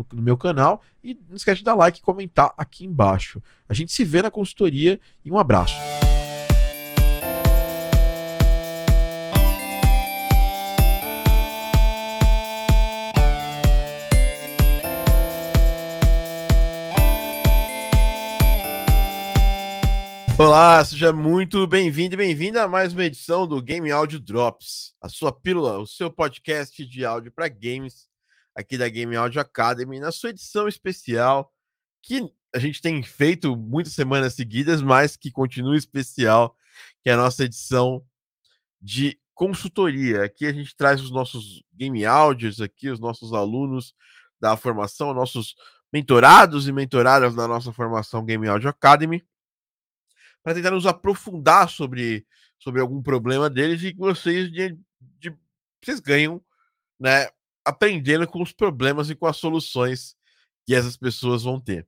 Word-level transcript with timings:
no, 0.00 0.16
no, 0.16 0.22
meu 0.22 0.36
canal. 0.36 0.82
E 1.02 1.18
não 1.28 1.36
esquece 1.36 1.58
de 1.58 1.64
dar 1.64 1.74
like 1.74 1.98
e 1.98 2.02
comentar 2.02 2.52
aqui 2.56 2.84
embaixo. 2.84 3.42
A 3.68 3.74
gente 3.74 3.92
se 3.92 4.04
vê 4.04 4.22
na 4.22 4.30
consultoria 4.30 5.00
e 5.24 5.30
um 5.30 5.38
abraço. 5.38 5.74
Olá, 20.38 20.82
seja 20.82 21.12
muito 21.12 21.66
bem-vindo 21.66 22.14
e 22.14 22.16
bem-vinda 22.16 22.62
a 22.62 22.68
mais 22.68 22.94
uma 22.94 23.04
edição 23.04 23.46
do 23.46 23.60
Game 23.60 23.90
Audio 23.90 24.18
Drops, 24.18 24.94
a 24.98 25.06
sua 25.06 25.30
pílula, 25.30 25.78
o 25.78 25.86
seu 25.86 26.10
podcast 26.10 26.82
de 26.86 27.04
áudio 27.04 27.30
para 27.30 27.46
games 27.46 28.09
aqui 28.54 28.76
da 28.76 28.88
Game 28.88 29.14
Audio 29.16 29.40
Academy, 29.40 30.00
na 30.00 30.12
sua 30.12 30.30
edição 30.30 30.68
especial, 30.68 31.52
que 32.02 32.32
a 32.54 32.58
gente 32.58 32.80
tem 32.82 33.02
feito 33.02 33.56
muitas 33.56 33.94
semanas 33.94 34.34
seguidas, 34.34 34.82
mas 34.82 35.16
que 35.16 35.30
continua 35.30 35.76
especial, 35.76 36.56
que 37.02 37.10
é 37.10 37.12
a 37.12 37.16
nossa 37.16 37.44
edição 37.44 38.04
de 38.80 39.18
consultoria. 39.34 40.24
Aqui 40.24 40.46
a 40.46 40.52
gente 40.52 40.76
traz 40.76 41.00
os 41.00 41.10
nossos 41.10 41.62
game 41.72 42.04
áudios 42.04 42.60
aqui, 42.60 42.90
os 42.90 43.00
nossos 43.00 43.32
alunos 43.32 43.94
da 44.40 44.56
formação, 44.56 45.14
nossos 45.14 45.54
mentorados 45.92 46.68
e 46.68 46.72
mentoradas 46.72 47.34
da 47.34 47.46
nossa 47.46 47.72
formação 47.72 48.24
Game 48.24 48.46
Audio 48.48 48.68
Academy, 48.68 49.24
para 50.42 50.54
tentar 50.54 50.70
nos 50.70 50.86
aprofundar 50.86 51.68
sobre, 51.68 52.26
sobre 52.58 52.80
algum 52.80 53.02
problema 53.02 53.50
deles 53.50 53.82
e 53.82 53.92
que 53.92 53.98
vocês, 53.98 54.50
de, 54.50 54.78
de, 55.18 55.34
vocês 55.82 56.00
ganham 56.00 56.42
né, 56.98 57.28
aprendendo 57.70 58.26
com 58.26 58.42
os 58.42 58.52
problemas 58.52 59.10
e 59.10 59.14
com 59.14 59.26
as 59.26 59.36
soluções 59.36 60.16
que 60.66 60.74
essas 60.74 60.96
pessoas 60.96 61.42
vão 61.42 61.60
ter. 61.60 61.86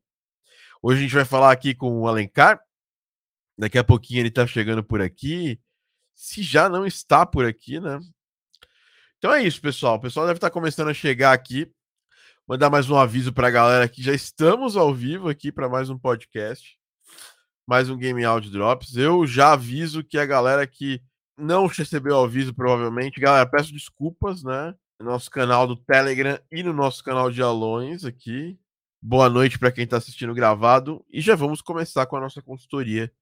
Hoje 0.83 0.99
a 0.99 1.03
gente 1.03 1.15
vai 1.15 1.25
falar 1.25 1.53
aqui 1.53 1.75
com 1.75 2.01
o 2.01 2.09
Alencar. 2.09 2.61
Daqui 3.57 3.79
a 3.79 3.85
pouquinho 3.85 4.21
ele 4.21 4.29
está 4.29 4.47
chegando 4.47 4.83
por 4.83 5.01
aqui. 5.01 5.61
Se 6.15 6.43
já 6.43 6.69
não 6.69 6.87
está 6.87 7.25
por 7.25 7.45
aqui, 7.45 7.79
né? 7.79 8.01
Então 9.19 9.33
é 9.33 9.43
isso, 9.45 9.61
pessoal. 9.61 9.97
O 9.97 10.01
pessoal 10.01 10.27
deve 10.27 10.39
estar 10.39 10.49
tá 10.49 10.53
começando 10.53 10.89
a 10.89 10.95
chegar 10.95 11.33
aqui. 11.33 11.71
Mandar 12.49 12.71
mais 12.71 12.91
um 12.91 12.97
aviso 12.97 13.33
para 13.33 13.47
a 13.47 13.53
galera 13.53 13.89
que 13.89 14.03
já 14.03 14.13
estamos 14.13 14.77
ao 14.77 14.93
vivo 14.93 15.29
aqui 15.29 15.53
para 15.53 15.69
mais 15.69 15.89
um 15.89 15.97
podcast, 15.97 16.77
mais 17.65 17.89
um 17.89 17.97
Game 17.97 18.25
Audio 18.25 18.51
Drops. 18.51 18.97
Eu 18.97 19.25
já 19.25 19.53
aviso 19.53 20.03
que 20.03 20.19
a 20.19 20.27
galera 20.27 20.67
que 20.67 21.01
não 21.39 21.67
recebeu 21.67 22.17
o 22.17 22.25
aviso, 22.25 22.53
provavelmente, 22.53 23.21
galera, 23.21 23.49
peço 23.49 23.73
desculpas, 23.73 24.43
né? 24.43 24.75
No 25.03 25.11
nosso 25.11 25.29
canal 25.31 25.67
do 25.67 25.75
Telegram 25.75 26.39
e 26.51 26.63
no 26.63 26.73
nosso 26.73 27.03
canal 27.03 27.29
de 27.29 27.43
Alões 27.43 28.05
aqui. 28.05 28.57
Boa 29.03 29.29
noite 29.29 29.59
para 29.59 29.73
quem 29.73 29.83
está 29.83 29.97
assistindo 29.97 30.33
gravado 30.33 31.05
e 31.11 31.21
já 31.21 31.35
vamos 31.35 31.61
começar 31.61 32.07
com 32.07 32.17
a 32.17 32.21
nossa 32.21 32.41
consultoria 32.41 33.13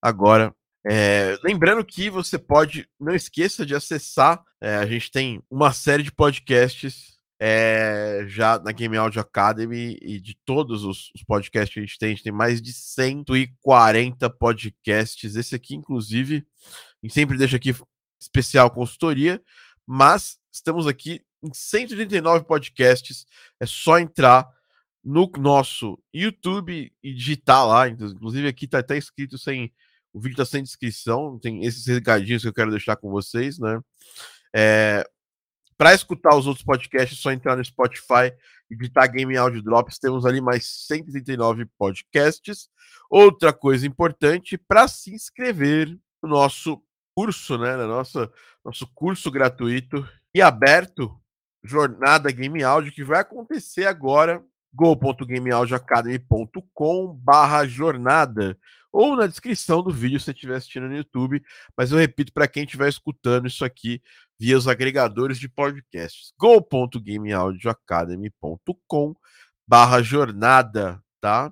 agora. 0.00 0.54
É, 0.86 1.38
lembrando 1.42 1.82
que 1.84 2.10
você 2.10 2.38
pode, 2.38 2.86
não 3.00 3.14
esqueça 3.14 3.64
de 3.64 3.74
acessar, 3.74 4.44
é, 4.60 4.76
a 4.76 4.84
gente 4.84 5.10
tem 5.10 5.42
uma 5.50 5.72
série 5.72 6.02
de 6.02 6.12
podcasts 6.12 7.18
é, 7.40 8.24
já 8.28 8.58
na 8.58 8.70
Game 8.70 8.96
Audio 8.96 9.20
Academy 9.20 9.98
e 10.02 10.20
de 10.20 10.36
todos 10.44 10.84
os, 10.84 11.10
os, 11.14 11.24
podcasts 11.24 11.72
que 11.72 11.80
a 11.80 11.82
gente 11.82 11.98
tem, 11.98 12.08
a 12.08 12.12
gente 12.12 12.24
tem 12.24 12.32
mais 12.32 12.60
de 12.60 12.74
140 12.74 14.28
podcasts. 14.30 15.34
Esse 15.34 15.54
aqui, 15.54 15.74
inclusive, 15.74 16.46
sempre 17.08 17.38
deixa 17.38 17.56
aqui 17.56 17.74
especial 18.20 18.70
consultoria, 18.70 19.42
mas 19.86 20.38
estamos 20.56 20.86
aqui 20.86 21.22
em 21.42 21.52
139 21.52 22.44
podcasts. 22.44 23.26
É 23.60 23.66
só 23.66 23.98
entrar 23.98 24.48
no 25.04 25.30
nosso 25.38 25.98
YouTube 26.12 26.92
e 27.02 27.14
digitar 27.14 27.66
lá. 27.66 27.88
Inclusive, 27.88 28.48
aqui 28.48 28.64
está 28.64 28.80
até 28.80 28.96
escrito 28.96 29.38
sem. 29.38 29.72
O 30.12 30.20
vídeo 30.20 30.34
está 30.34 30.44
sem 30.44 30.62
descrição. 30.62 31.38
Tem 31.38 31.64
esses 31.64 31.86
recadinhos 31.86 32.42
que 32.42 32.48
eu 32.48 32.54
quero 32.54 32.70
deixar 32.70 32.96
com 32.96 33.10
vocês, 33.10 33.58
né? 33.58 33.80
É, 34.54 35.06
para 35.76 35.94
escutar 35.94 36.34
os 36.34 36.46
outros 36.46 36.64
podcasts, 36.64 37.18
é 37.18 37.22
só 37.22 37.30
entrar 37.30 37.54
no 37.54 37.64
Spotify 37.64 38.32
e 38.70 38.76
digitar 38.76 39.12
Game 39.12 39.36
Audio 39.36 39.62
Drops. 39.62 39.98
Temos 39.98 40.24
ali 40.24 40.40
mais 40.40 40.66
139 40.86 41.66
podcasts. 41.78 42.68
Outra 43.10 43.52
coisa 43.52 43.86
importante, 43.86 44.56
para 44.56 44.88
se 44.88 45.14
inscrever 45.14 45.88
no 46.22 46.30
nosso 46.30 46.82
curso, 47.14 47.58
né? 47.58 47.76
No 47.76 47.86
nosso, 47.86 48.30
nosso 48.64 48.86
curso 48.94 49.30
gratuito 49.30 50.06
e 50.36 50.42
aberto, 50.42 51.18
Jornada 51.64 52.30
Game 52.30 52.62
Audio, 52.62 52.92
que 52.92 53.02
vai 53.02 53.20
acontecer 53.20 53.86
agora, 53.86 54.44
go.gameaudioacademy.com 54.74 57.14
barra 57.14 57.66
jornada, 57.66 58.58
ou 58.92 59.16
na 59.16 59.26
descrição 59.26 59.82
do 59.82 59.90
vídeo 59.90 60.20
se 60.20 60.26
você 60.26 60.32
estiver 60.32 60.56
assistindo 60.56 60.88
no 60.88 60.96
YouTube, 60.96 61.42
mas 61.74 61.90
eu 61.90 61.96
repito 61.96 62.34
para 62.34 62.46
quem 62.46 62.64
estiver 62.64 62.86
escutando 62.86 63.46
isso 63.46 63.64
aqui 63.64 64.02
via 64.38 64.58
os 64.58 64.68
agregadores 64.68 65.38
de 65.38 65.48
podcasts, 65.48 66.34
go.gameaudioacademy.com 66.38 69.16
barra 69.66 70.02
jornada, 70.02 71.02
tá? 71.18 71.50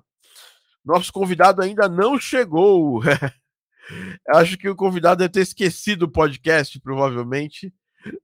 Nosso 0.85 1.11
convidado 1.11 1.63
ainda 1.63 1.89
não 1.89 2.19
chegou. 2.19 3.01
Acho 4.29 4.59
que 4.59 4.69
o 4.69 4.75
convidado 4.75 5.17
deve 5.17 5.31
ter 5.31 5.41
esquecido 5.41 6.03
o 6.03 6.11
podcast, 6.11 6.79
provavelmente, 6.79 7.73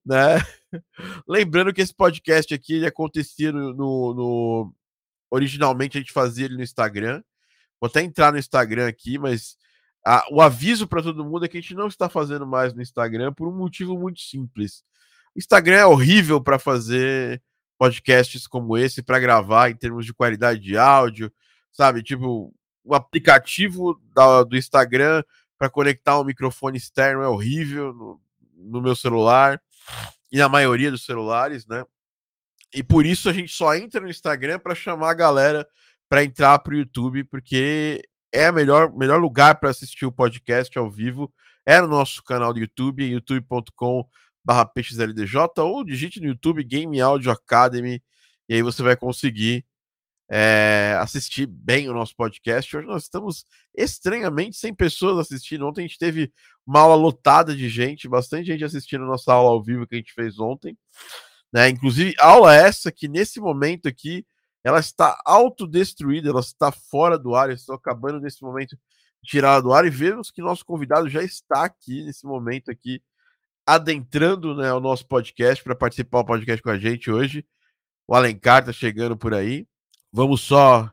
né? 0.06 0.38
Lembrando 1.28 1.74
que 1.74 1.82
esse 1.82 1.94
podcast 1.94 2.54
aqui 2.54 2.76
ele 2.76 2.88
acontecia 2.88 3.52
no, 3.52 3.74
no, 3.74 4.74
Originalmente 5.30 5.98
a 5.98 6.02
gente 6.02 6.12
fazia 6.12 6.46
ele 6.46 6.58
no 6.58 6.64
Instagram. 6.64 7.24
Vou 7.80 7.88
até 7.88 8.02
entrar 8.02 8.32
no 8.32 8.38
Instagram 8.38 8.88
aqui, 8.88 9.18
mas 9.18 9.58
a, 10.06 10.26
o 10.32 10.42
aviso 10.42 10.88
para 10.88 11.02
todo 11.02 11.26
mundo 11.26 11.46
é 11.46 11.48
que 11.48 11.58
a 11.58 11.62
gente 11.62 11.74
não 11.74 11.88
está 11.88 12.10
fazendo 12.10 12.46
mais 12.46 12.74
no 12.74 12.82
Instagram 12.82 13.34
por 13.34 13.48
um 13.48 13.56
motivo 13.56 13.98
muito 13.98 14.20
simples. 14.20 14.84
O 15.36 15.40
Instagram 15.40 15.78
é 15.78 15.86
horrível 15.86 16.42
para 16.42 16.60
fazer 16.60 17.42
podcasts 17.78 18.46
como 18.46 18.78
esse, 18.78 19.02
para 19.02 19.20
gravar 19.20 19.72
em 19.72 19.76
termos 19.76 20.06
de 20.06 20.14
qualidade 20.14 20.60
de 20.60 20.78
áudio, 20.78 21.32
sabe? 21.72 22.04
Tipo, 22.04 22.54
o 22.84 22.94
aplicativo 22.94 24.00
da, 24.14 24.44
do 24.44 24.58
Instagram 24.58 25.24
para 25.58 25.70
conectar 25.70 26.20
um 26.20 26.24
microfone 26.24 26.78
externo 26.78 27.24
é 27.24 27.28
horrível 27.28 27.94
no, 27.94 28.22
no 28.56 28.82
meu 28.82 28.96
celular 28.96 29.62
e 30.32 30.38
na 30.38 30.48
maioria 30.48 30.92
dos 30.92 31.06
celulares, 31.06 31.68
né? 31.68 31.84
E 32.74 32.82
por 32.82 33.06
isso 33.06 33.30
a 33.30 33.34
gente 33.34 33.52
só 33.52 33.76
entra 33.76 34.00
no 34.00 34.10
Instagram 34.10 34.60
para 34.60 34.74
chamar 34.74 35.12
a 35.12 35.16
galera 35.16 35.68
para 36.08 36.24
entrar 36.24 36.58
para 36.60 36.74
o 36.74 36.78
YouTube, 36.78 37.24
porque 37.26 38.02
é 38.34 38.50
o 38.50 38.54
melhor, 38.54 38.96
melhor 38.96 39.20
lugar 39.20 39.60
para 39.60 39.70
assistir 39.70 40.06
o 40.06 40.12
podcast 40.12 40.78
ao 40.78 40.90
vivo. 40.90 41.34
É 41.66 41.80
no 41.82 41.88
nosso 41.88 42.24
canal 42.24 42.54
do 42.54 42.60
YouTube, 42.60 43.04
youtube.com 43.04 44.08
barra 44.44 44.66
peixesldj, 44.66 45.36
ou 45.58 45.84
digite 45.84 46.20
no 46.20 46.28
YouTube 46.28 46.64
Game 46.64 47.00
Audio 47.00 47.32
Academy, 47.32 48.02
e 48.50 48.56
aí 48.56 48.62
você 48.62 48.82
vai 48.82 48.96
conseguir 48.96 49.66
é, 50.34 50.96
assistir 50.98 51.46
bem 51.46 51.90
o 51.90 51.94
nosso 51.94 52.16
podcast. 52.16 52.78
Hoje 52.78 52.88
nós 52.88 53.04
estamos 53.04 53.46
estranhamente 53.76 54.56
sem 54.56 54.74
pessoas 54.74 55.20
assistindo. 55.20 55.68
Ontem 55.68 55.82
a 55.82 55.88
gente 55.88 56.00
teve 56.00 56.32
uma 56.66 56.80
aula 56.80 56.96
lotada 56.96 57.54
de 57.54 57.68
gente, 57.68 58.08
bastante 58.08 58.48
gente 58.48 58.64
assistindo 58.64 59.06
nossa 59.06 59.34
aula 59.34 59.50
ao 59.50 59.62
vivo 59.62 59.86
que 59.86 59.96
a 59.96 59.98
gente 59.98 60.14
fez 60.14 60.40
ontem. 60.40 60.78
Né? 61.52 61.68
Inclusive, 61.68 62.16
aula 62.18 62.56
essa 62.56 62.94
que 62.94 63.10
nesse 63.10 63.42
momento 63.42 63.90
aqui 63.90 64.26
ela 64.64 64.80
está 64.80 65.20
autodestruída, 65.26 66.30
ela 66.30 66.40
está 66.40 66.72
fora 66.72 67.20
do 67.20 67.36
ar. 67.36 67.50
Eu 67.50 67.56
estou 67.56 67.76
acabando 67.76 68.22
nesse 68.22 68.42
momento 68.42 68.78
de 69.22 69.42
do 69.62 69.74
ar 69.74 69.86
e 69.86 69.90
vemos 69.90 70.32
que 70.32 70.42
nosso 70.42 70.66
convidado 70.66 71.10
já 71.10 71.22
está 71.22 71.66
aqui 71.66 72.06
nesse 72.06 72.26
momento 72.26 72.72
aqui, 72.72 73.04
adentrando 73.68 74.56
né, 74.56 74.72
o 74.72 74.80
nosso 74.80 75.06
podcast 75.06 75.62
para 75.62 75.76
participar 75.76 76.22
do 76.22 76.28
podcast 76.28 76.64
com 76.64 76.70
a 76.70 76.80
gente 76.80 77.12
hoje. 77.12 77.46
O 78.08 78.16
Alencar 78.16 78.62
está 78.62 78.72
chegando 78.72 79.18
por 79.18 79.34
aí. 79.34 79.68
Vamos 80.14 80.42
só 80.42 80.92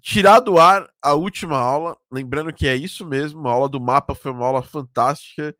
tirar 0.00 0.40
do 0.40 0.58
ar 0.58 0.88
a 1.02 1.14
última 1.14 1.58
aula, 1.58 1.96
lembrando 2.10 2.52
que 2.52 2.66
é 2.66 2.76
isso 2.76 3.06
mesmo, 3.06 3.48
a 3.48 3.52
aula 3.52 3.68
do 3.68 3.80
mapa 3.80 4.14
foi 4.14 4.32
uma 4.32 4.46
aula 4.46 4.62
fantástica 4.62 5.56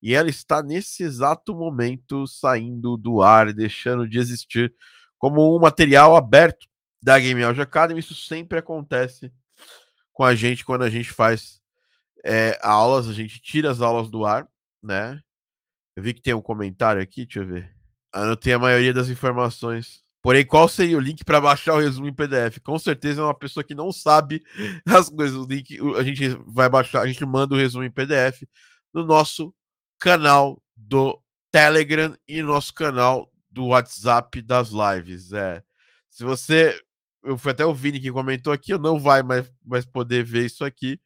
e 0.00 0.14
ela 0.14 0.28
está 0.28 0.62
nesse 0.62 1.02
exato 1.02 1.54
momento 1.54 2.26
saindo 2.26 2.96
do 2.96 3.22
ar, 3.22 3.52
deixando 3.52 4.08
de 4.08 4.18
existir 4.18 4.72
como 5.18 5.56
um 5.56 5.60
material 5.60 6.16
aberto 6.16 6.66
da 7.02 7.18
Game 7.18 7.42
Audio 7.42 7.62
Academy. 7.62 7.98
Isso 8.00 8.14
sempre 8.14 8.58
acontece 8.58 9.32
com 10.12 10.24
a 10.24 10.34
gente 10.34 10.64
quando 10.64 10.82
a 10.82 10.90
gente 10.90 11.10
faz 11.10 11.60
é, 12.24 12.58
aulas, 12.62 13.08
a 13.08 13.12
gente 13.12 13.40
tira 13.40 13.70
as 13.70 13.80
aulas 13.80 14.10
do 14.10 14.24
ar, 14.24 14.48
né? 14.82 15.20
Eu 15.96 16.02
vi 16.02 16.14
que 16.14 16.22
tem 16.22 16.34
um 16.34 16.42
comentário 16.42 17.02
aqui, 17.02 17.24
deixa 17.24 17.40
eu 17.40 17.46
ver. 17.46 17.74
Anotei 18.12 18.52
a 18.52 18.58
maioria 18.58 18.94
das 18.94 19.08
informações. 19.08 20.04
Porém, 20.28 20.44
qual 20.44 20.68
seria 20.68 20.98
o 20.98 21.00
link 21.00 21.24
para 21.24 21.40
baixar 21.40 21.72
o 21.72 21.80
resumo 21.80 22.06
em 22.06 22.12
PDF? 22.12 22.58
Com 22.62 22.78
certeza 22.78 23.22
é 23.22 23.24
uma 23.24 23.32
pessoa 23.32 23.64
que 23.64 23.74
não 23.74 23.90
sabe 23.90 24.44
as 24.86 25.08
coisas. 25.08 25.34
O 25.34 25.46
link, 25.46 25.78
a 25.96 26.02
gente 26.02 26.28
vai 26.46 26.68
baixar, 26.68 27.00
a 27.00 27.06
gente 27.06 27.24
manda 27.24 27.54
o 27.54 27.56
resumo 27.56 27.82
em 27.82 27.90
PDF 27.90 28.42
no 28.92 29.06
nosso 29.06 29.54
canal 29.98 30.62
do 30.76 31.18
Telegram 31.50 32.14
e 32.28 32.42
nosso 32.42 32.74
canal 32.74 33.32
do 33.50 33.68
WhatsApp 33.68 34.42
das 34.42 34.68
lives. 34.68 35.32
É, 35.32 35.62
se 36.10 36.24
você, 36.24 36.78
eu 37.24 37.38
fui 37.38 37.52
até 37.52 37.64
o 37.64 37.72
Vini 37.72 37.98
que 37.98 38.12
comentou 38.12 38.52
aqui, 38.52 38.74
eu 38.74 38.78
não 38.78 39.00
vai 39.00 39.22
mais, 39.22 39.50
mais 39.64 39.86
poder 39.86 40.24
ver 40.24 40.44
isso 40.44 40.62
aqui. 40.62 41.00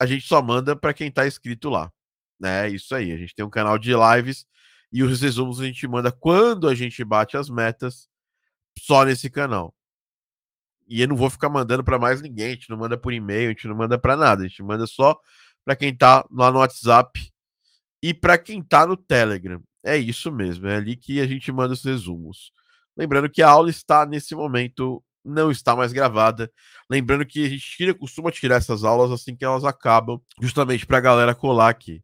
A 0.00 0.04
gente 0.04 0.26
só 0.26 0.42
manda 0.42 0.74
para 0.74 0.92
quem 0.92 1.06
está 1.06 1.28
inscrito 1.28 1.70
lá, 1.70 1.92
né? 2.40 2.68
Isso 2.68 2.92
aí. 2.92 3.12
A 3.12 3.16
gente 3.16 3.36
tem 3.36 3.46
um 3.46 3.50
canal 3.50 3.78
de 3.78 3.92
lives 3.94 4.44
e 4.92 5.04
os 5.04 5.20
resumos 5.22 5.60
a 5.60 5.64
gente 5.64 5.86
manda 5.86 6.10
quando 6.10 6.68
a 6.68 6.74
gente 6.74 7.04
bate 7.04 7.36
as 7.36 7.48
metas 7.48 8.10
só 8.78 9.04
nesse 9.04 9.30
canal. 9.30 9.74
E 10.88 11.00
eu 11.00 11.08
não 11.08 11.16
vou 11.16 11.30
ficar 11.30 11.48
mandando 11.48 11.82
para 11.84 11.98
mais 11.98 12.20
ninguém, 12.20 12.48
a 12.48 12.50
gente 12.50 12.68
não 12.68 12.76
manda 12.76 12.98
por 12.98 13.12
e-mail, 13.12 13.48
a 13.48 13.52
gente 13.52 13.66
não 13.68 13.76
manda 13.76 13.98
para 13.98 14.16
nada, 14.16 14.44
a 14.44 14.48
gente 14.48 14.62
manda 14.62 14.86
só 14.86 15.18
para 15.64 15.76
quem 15.76 15.90
está 15.90 16.24
lá 16.30 16.50
no 16.50 16.58
WhatsApp 16.58 17.32
e 18.02 18.12
para 18.12 18.36
quem 18.36 18.60
está 18.60 18.86
no 18.86 18.96
Telegram. 18.96 19.62
É 19.84 19.96
isso 19.96 20.30
mesmo, 20.30 20.68
é 20.68 20.76
ali 20.76 20.96
que 20.96 21.20
a 21.20 21.26
gente 21.26 21.50
manda 21.50 21.72
os 21.74 21.84
resumos. 21.84 22.52
Lembrando 22.96 23.30
que 23.30 23.42
a 23.42 23.48
aula 23.48 23.70
está 23.70 24.04
nesse 24.04 24.34
momento, 24.34 25.02
não 25.24 25.50
está 25.50 25.74
mais 25.74 25.92
gravada. 25.92 26.52
Lembrando 26.90 27.24
que 27.24 27.44
a 27.44 27.48
gente 27.48 27.64
tira, 27.64 27.94
costuma 27.94 28.30
tirar 28.30 28.56
essas 28.56 28.84
aulas 28.84 29.10
assim 29.10 29.34
que 29.34 29.44
elas 29.44 29.64
acabam, 29.64 30.20
justamente 30.40 30.86
para 30.86 30.98
a 30.98 31.00
galera 31.00 31.34
colar 31.34 31.70
aqui. 31.70 32.02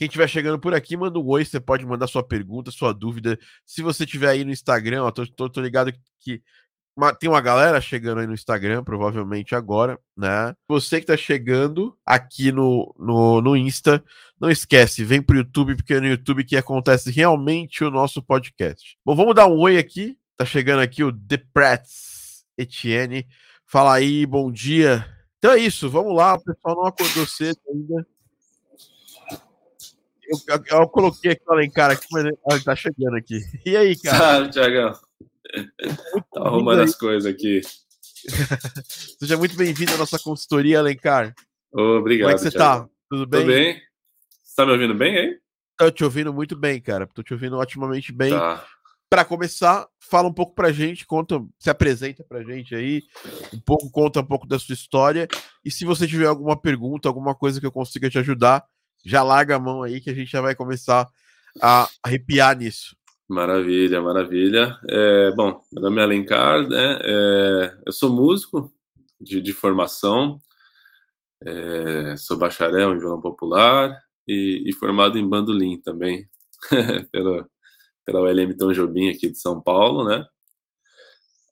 Quem 0.00 0.06
estiver 0.06 0.28
chegando 0.28 0.58
por 0.58 0.72
aqui, 0.72 0.96
manda 0.96 1.18
um 1.18 1.26
oi. 1.28 1.44
Você 1.44 1.60
pode 1.60 1.84
mandar 1.84 2.06
sua 2.06 2.22
pergunta, 2.22 2.70
sua 2.70 2.90
dúvida. 2.90 3.38
Se 3.66 3.82
você 3.82 4.04
estiver 4.04 4.30
aí 4.30 4.44
no 4.46 4.50
Instagram, 4.50 5.02
ó, 5.02 5.10
tô, 5.10 5.26
tô, 5.26 5.46
tô 5.50 5.60
ligado 5.60 5.92
que 6.18 6.42
tem 7.18 7.28
uma 7.28 7.42
galera 7.42 7.82
chegando 7.82 8.22
aí 8.22 8.26
no 8.26 8.32
Instagram, 8.32 8.82
provavelmente 8.82 9.54
agora, 9.54 10.00
né? 10.16 10.56
Você 10.66 11.00
que 11.00 11.06
tá 11.06 11.18
chegando 11.18 11.94
aqui 12.02 12.50
no, 12.50 12.94
no, 12.98 13.42
no 13.42 13.54
Insta, 13.54 14.02
não 14.40 14.50
esquece, 14.50 15.04
vem 15.04 15.20
pro 15.20 15.36
YouTube, 15.36 15.76
porque 15.76 15.92
é 15.92 16.00
no 16.00 16.06
YouTube 16.06 16.44
que 16.44 16.56
acontece 16.56 17.10
realmente 17.10 17.84
o 17.84 17.90
nosso 17.90 18.22
podcast. 18.22 18.96
Bom, 19.04 19.14
vamos 19.14 19.34
dar 19.34 19.48
um 19.48 19.58
oi 19.58 19.76
aqui. 19.76 20.16
Tá 20.34 20.46
chegando 20.46 20.80
aqui 20.80 21.04
o 21.04 21.12
The 21.12 21.42
Prats 21.52 22.46
Etienne. 22.56 23.26
Fala 23.66 23.96
aí, 23.96 24.24
bom 24.24 24.50
dia. 24.50 25.06
Então 25.36 25.52
é 25.52 25.58
isso, 25.58 25.90
vamos 25.90 26.16
lá. 26.16 26.36
O 26.36 26.42
pessoal 26.42 26.76
não 26.76 26.86
acordou 26.86 27.26
cedo 27.26 27.60
ainda. 27.68 28.06
Eu, 30.30 30.38
eu, 30.56 30.80
eu 30.80 30.88
coloquei 30.88 31.32
aqui 31.32 31.42
o 31.44 31.52
Alencar 31.52 31.90
aqui, 31.90 32.06
mas 32.12 32.24
ele 32.24 32.64
tá 32.64 32.76
chegando 32.76 33.16
aqui. 33.16 33.40
E 33.66 33.76
aí, 33.76 33.98
cara? 33.98 34.18
Salve, 34.18 34.50
Tiagão. 34.50 34.92
Tá 36.32 36.40
arrumando 36.46 36.82
as 36.82 36.94
coisas 36.94 37.26
aqui. 37.26 37.60
Seja 39.18 39.36
muito 39.36 39.56
bem-vindo 39.56 39.92
à 39.94 39.96
nossa 39.96 40.18
consultoria, 40.20 40.78
Alencar. 40.78 41.34
obrigado. 41.72 42.28
Como 42.28 42.30
é 42.30 42.38
que 42.38 42.42
você 42.42 42.50
Thiago. 42.56 42.84
tá? 42.84 42.90
Tudo 43.08 43.26
bem? 43.26 43.40
Tudo 43.40 43.52
bem. 43.52 43.82
Você 44.44 44.54
tá 44.54 44.66
me 44.66 44.72
ouvindo 44.72 44.94
bem 44.94 45.18
aí? 45.18 45.38
Tô 45.76 45.90
te 45.90 46.04
ouvindo 46.04 46.32
muito 46.32 46.54
bem, 46.56 46.80
cara. 46.80 47.08
Tô 47.08 47.22
te 47.22 47.32
ouvindo 47.32 47.56
otimamente 47.58 48.12
bem. 48.12 48.30
Tá. 48.30 48.64
Para 49.08 49.24
começar, 49.24 49.88
fala 49.98 50.28
um 50.28 50.32
pouco 50.32 50.54
pra 50.54 50.70
gente, 50.70 51.04
conta, 51.04 51.42
se 51.58 51.68
apresenta 51.68 52.22
pra 52.22 52.44
gente 52.44 52.76
aí, 52.76 53.02
um 53.52 53.58
pouco, 53.58 53.90
conta 53.90 54.20
um 54.20 54.24
pouco 54.24 54.46
da 54.46 54.56
sua 54.56 54.74
história. 54.74 55.26
E 55.64 55.70
se 55.70 55.84
você 55.84 56.06
tiver 56.06 56.26
alguma 56.26 56.56
pergunta, 56.60 57.08
alguma 57.08 57.34
coisa 57.34 57.58
que 57.58 57.66
eu 57.66 57.72
consiga 57.72 58.08
te 58.08 58.18
ajudar, 58.20 58.64
já 59.04 59.22
larga 59.22 59.56
a 59.56 59.60
mão 59.60 59.82
aí 59.82 60.00
que 60.00 60.10
a 60.10 60.14
gente 60.14 60.30
já 60.30 60.40
vai 60.40 60.54
começar 60.54 61.08
a 61.60 61.88
arrepiar 62.02 62.56
nisso. 62.56 62.96
Maravilha, 63.28 64.02
maravilha. 64.02 64.76
É, 64.88 65.30
bom, 65.32 65.60
meu 65.72 65.82
nome 65.82 66.00
é 66.00 66.04
Alencar, 66.04 66.68
né? 66.68 66.98
É, 67.02 67.78
eu 67.86 67.92
sou 67.92 68.10
músico 68.10 68.72
de, 69.20 69.40
de 69.40 69.52
formação, 69.52 70.40
é, 71.44 72.16
sou 72.16 72.36
bacharel 72.36 72.92
em 72.92 72.98
violão 72.98 73.20
popular 73.20 73.96
e, 74.26 74.64
e 74.66 74.72
formado 74.72 75.16
em 75.16 75.28
bandolim 75.28 75.80
também, 75.80 76.28
pela, 77.12 77.48
pela 78.04 78.20
ULM 78.20 78.56
Tom 78.56 78.72
Jobim 78.72 79.10
aqui 79.10 79.30
de 79.30 79.38
São 79.38 79.60
Paulo, 79.60 80.04
né? 80.04 80.26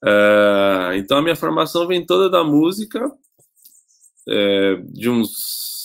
É, 0.03 0.97
então 0.97 1.17
a 1.17 1.21
minha 1.21 1.35
formação 1.35 1.87
vem 1.87 2.05
toda 2.05 2.29
da 2.29 2.43
música, 2.43 3.09
é, 4.27 4.75
de 4.91 5.09
uns, 5.09 5.78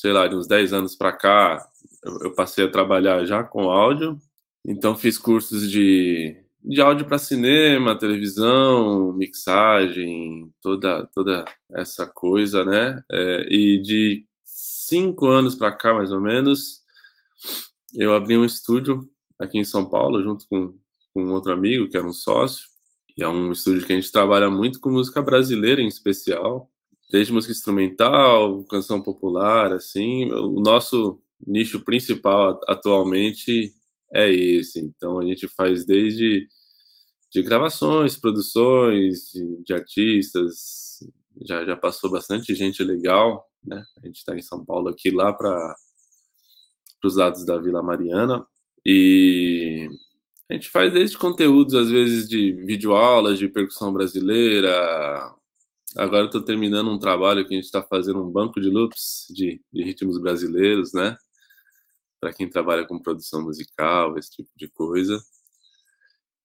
sei 0.00 0.12
lá, 0.12 0.26
de 0.26 0.34
uns 0.34 0.46
10 0.46 0.72
anos 0.72 0.96
para 0.96 1.12
cá, 1.12 1.68
eu, 2.02 2.34
passei 2.34 2.64
a 2.64 2.70
trabalhar 2.70 3.26
já 3.26 3.44
com 3.44 3.70
áudio, 3.70 4.18
então 4.64 4.96
fiz 4.96 5.18
cursos 5.18 5.70
de, 5.70 6.42
de 6.64 6.80
áudio 6.80 7.04
para 7.04 7.18
cinema, 7.18 7.98
televisão, 7.98 9.12
mixagem, 9.12 10.50
toda 10.62 11.06
toda 11.14 11.44
essa 11.72 12.06
coisa, 12.06 12.64
né? 12.64 13.02
É, 13.12 13.46
e 13.50 13.78
de 13.82 14.24
cinco 14.42 15.26
anos 15.26 15.54
para 15.54 15.70
cá, 15.70 15.92
mais 15.92 16.12
ou 16.12 16.20
menos, 16.20 16.80
eu 17.94 18.14
abri 18.14 18.38
um 18.38 18.44
estúdio 18.44 19.06
aqui 19.38 19.58
em 19.58 19.64
São 19.64 19.84
Paulo, 19.84 20.22
junto 20.22 20.48
com, 20.48 20.74
com 21.12 21.28
outro 21.30 21.52
amigo, 21.52 21.88
que 21.90 21.96
era 21.96 22.06
um 22.06 22.12
sócio. 22.12 22.64
E 23.18 23.22
é 23.22 23.28
um 23.28 23.52
estúdio 23.52 23.86
que 23.86 23.92
a 23.92 23.96
gente 23.96 24.10
trabalha 24.10 24.48
muito 24.48 24.80
com 24.80 24.90
música 24.90 25.20
brasileira 25.20 25.82
em 25.82 25.88
especial, 25.88 26.70
desde 27.10 27.32
música 27.32 27.52
instrumental, 27.52 28.64
canção 28.64 29.02
popular, 29.02 29.72
assim. 29.72 30.30
O 30.32 30.60
nosso 30.60 31.20
nicho 31.46 31.80
principal 31.84 32.60
atualmente 32.68 33.74
é 34.12 34.30
esse. 34.30 34.80
Então 34.80 35.18
a 35.18 35.24
gente 35.24 35.48
faz 35.48 35.84
desde 35.84 36.46
de 37.32 37.42
gravações, 37.42 38.16
produções 38.16 39.30
de, 39.32 39.62
de 39.64 39.72
artistas, 39.72 40.98
já, 41.46 41.64
já 41.64 41.76
passou 41.76 42.10
bastante 42.10 42.54
gente 42.54 42.82
legal, 42.82 43.48
né? 43.64 43.84
A 44.02 44.06
gente 44.06 44.16
está 44.16 44.36
em 44.36 44.42
São 44.42 44.64
Paulo 44.64 44.88
aqui 44.88 45.10
lá 45.10 45.32
para 45.32 45.76
os 47.04 47.16
lados 47.16 47.44
da 47.44 47.56
Vila 47.56 47.82
Mariana 47.82 48.44
e 48.84 49.88
a 50.50 50.54
gente 50.54 50.68
faz 50.70 50.92
desde 50.92 51.16
conteúdos 51.16 51.74
às 51.74 51.88
vezes 51.88 52.28
de 52.28 52.52
videoaulas 52.52 53.38
de 53.38 53.48
percussão 53.48 53.92
brasileira. 53.92 55.32
Agora 55.96 56.26
estou 56.26 56.42
terminando 56.42 56.90
um 56.90 56.98
trabalho 56.98 57.46
que 57.46 57.54
a 57.54 57.56
gente 57.56 57.64
está 57.64 57.82
fazendo 57.82 58.22
um 58.22 58.30
banco 58.30 58.60
de 58.60 58.70
loops 58.70 59.26
de, 59.30 59.60
de 59.72 59.82
ritmos 59.82 60.20
brasileiros, 60.20 60.92
né? 60.92 61.16
para 62.20 62.32
quem 62.34 62.48
trabalha 62.48 62.86
com 62.86 63.00
produção 63.00 63.42
musical, 63.42 64.16
esse 64.18 64.30
tipo 64.30 64.50
de 64.54 64.68
coisa. 64.68 65.18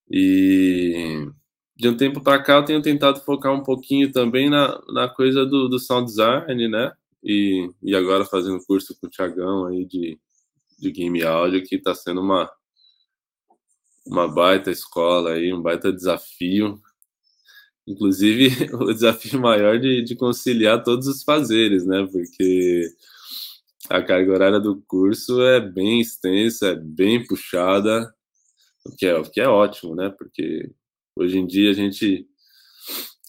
E 0.09 1.27
de 1.75 1.89
um 1.89 1.97
tempo 1.97 2.21
para 2.21 2.41
cá 2.41 2.55
eu 2.55 2.65
tenho 2.65 2.81
tentado 2.81 3.19
focar 3.19 3.53
um 3.53 3.61
pouquinho 3.61 4.11
também 4.11 4.49
na, 4.49 4.81
na 4.93 5.09
coisa 5.09 5.45
do, 5.45 5.67
do 5.67 5.77
sound 5.77 6.05
design, 6.07 6.69
né? 6.69 6.93
E, 7.21 7.69
e 7.83 7.95
agora 7.95 8.23
fazendo 8.23 8.63
curso 8.65 8.95
com 8.99 9.07
o 9.07 9.09
Tiagão 9.09 9.65
aí 9.65 9.83
de, 9.85 10.17
de 10.79 10.91
game 10.91 11.21
audio, 11.23 11.63
que 11.63 11.75
está 11.75 11.93
sendo 11.93 12.21
uma, 12.21 12.49
uma 14.07 14.27
baita 14.27 14.71
escola 14.71 15.31
aí, 15.31 15.51
um 15.53 15.61
baita 15.61 15.91
desafio. 15.91 16.79
Inclusive, 17.87 18.49
o 18.73 18.93
desafio 18.93 19.39
maior 19.39 19.79
de, 19.79 20.03
de 20.03 20.15
conciliar 20.15 20.83
todos 20.83 21.07
os 21.07 21.23
fazeres, 21.23 21.85
né? 21.85 22.07
Porque 22.11 22.89
a 23.89 24.01
carga 24.01 24.31
horária 24.31 24.59
do 24.59 24.81
curso 24.87 25.41
é 25.41 25.59
bem 25.59 26.01
extensa, 26.01 26.69
é 26.69 26.75
bem 26.75 27.25
puxada, 27.25 28.13
o 28.85 28.95
que 28.95 29.05
é, 29.05 29.15
o 29.15 29.23
que 29.23 29.41
é 29.41 29.47
ótimo, 29.47 29.95
né? 29.95 30.09
Porque 30.09 30.71
hoje 31.15 31.37
em 31.37 31.45
dia 31.45 31.69
a 31.71 31.73
gente, 31.73 32.27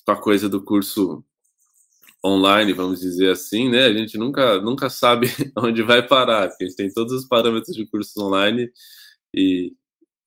com 0.05 0.13
a 0.13 0.21
coisa 0.21 0.49
do 0.49 0.63
curso 0.65 1.25
online, 2.25 2.73
vamos 2.73 3.01
dizer 3.01 3.31
assim, 3.31 3.71
né? 3.71 3.85
A 3.85 3.93
gente 3.93 4.19
nunca, 4.19 4.61
nunca 4.61 4.91
sabe 4.91 5.29
onde 5.57 5.83
vai 5.83 6.07
parar, 6.07 6.49
porque 6.49 6.65
a 6.65 6.67
gente 6.67 6.77
tem 6.77 6.93
todos 6.93 7.13
os 7.13 7.27
parâmetros 7.27 7.77
de 7.77 7.87
curso 7.87 8.21
online 8.23 8.71
e, 9.35 9.73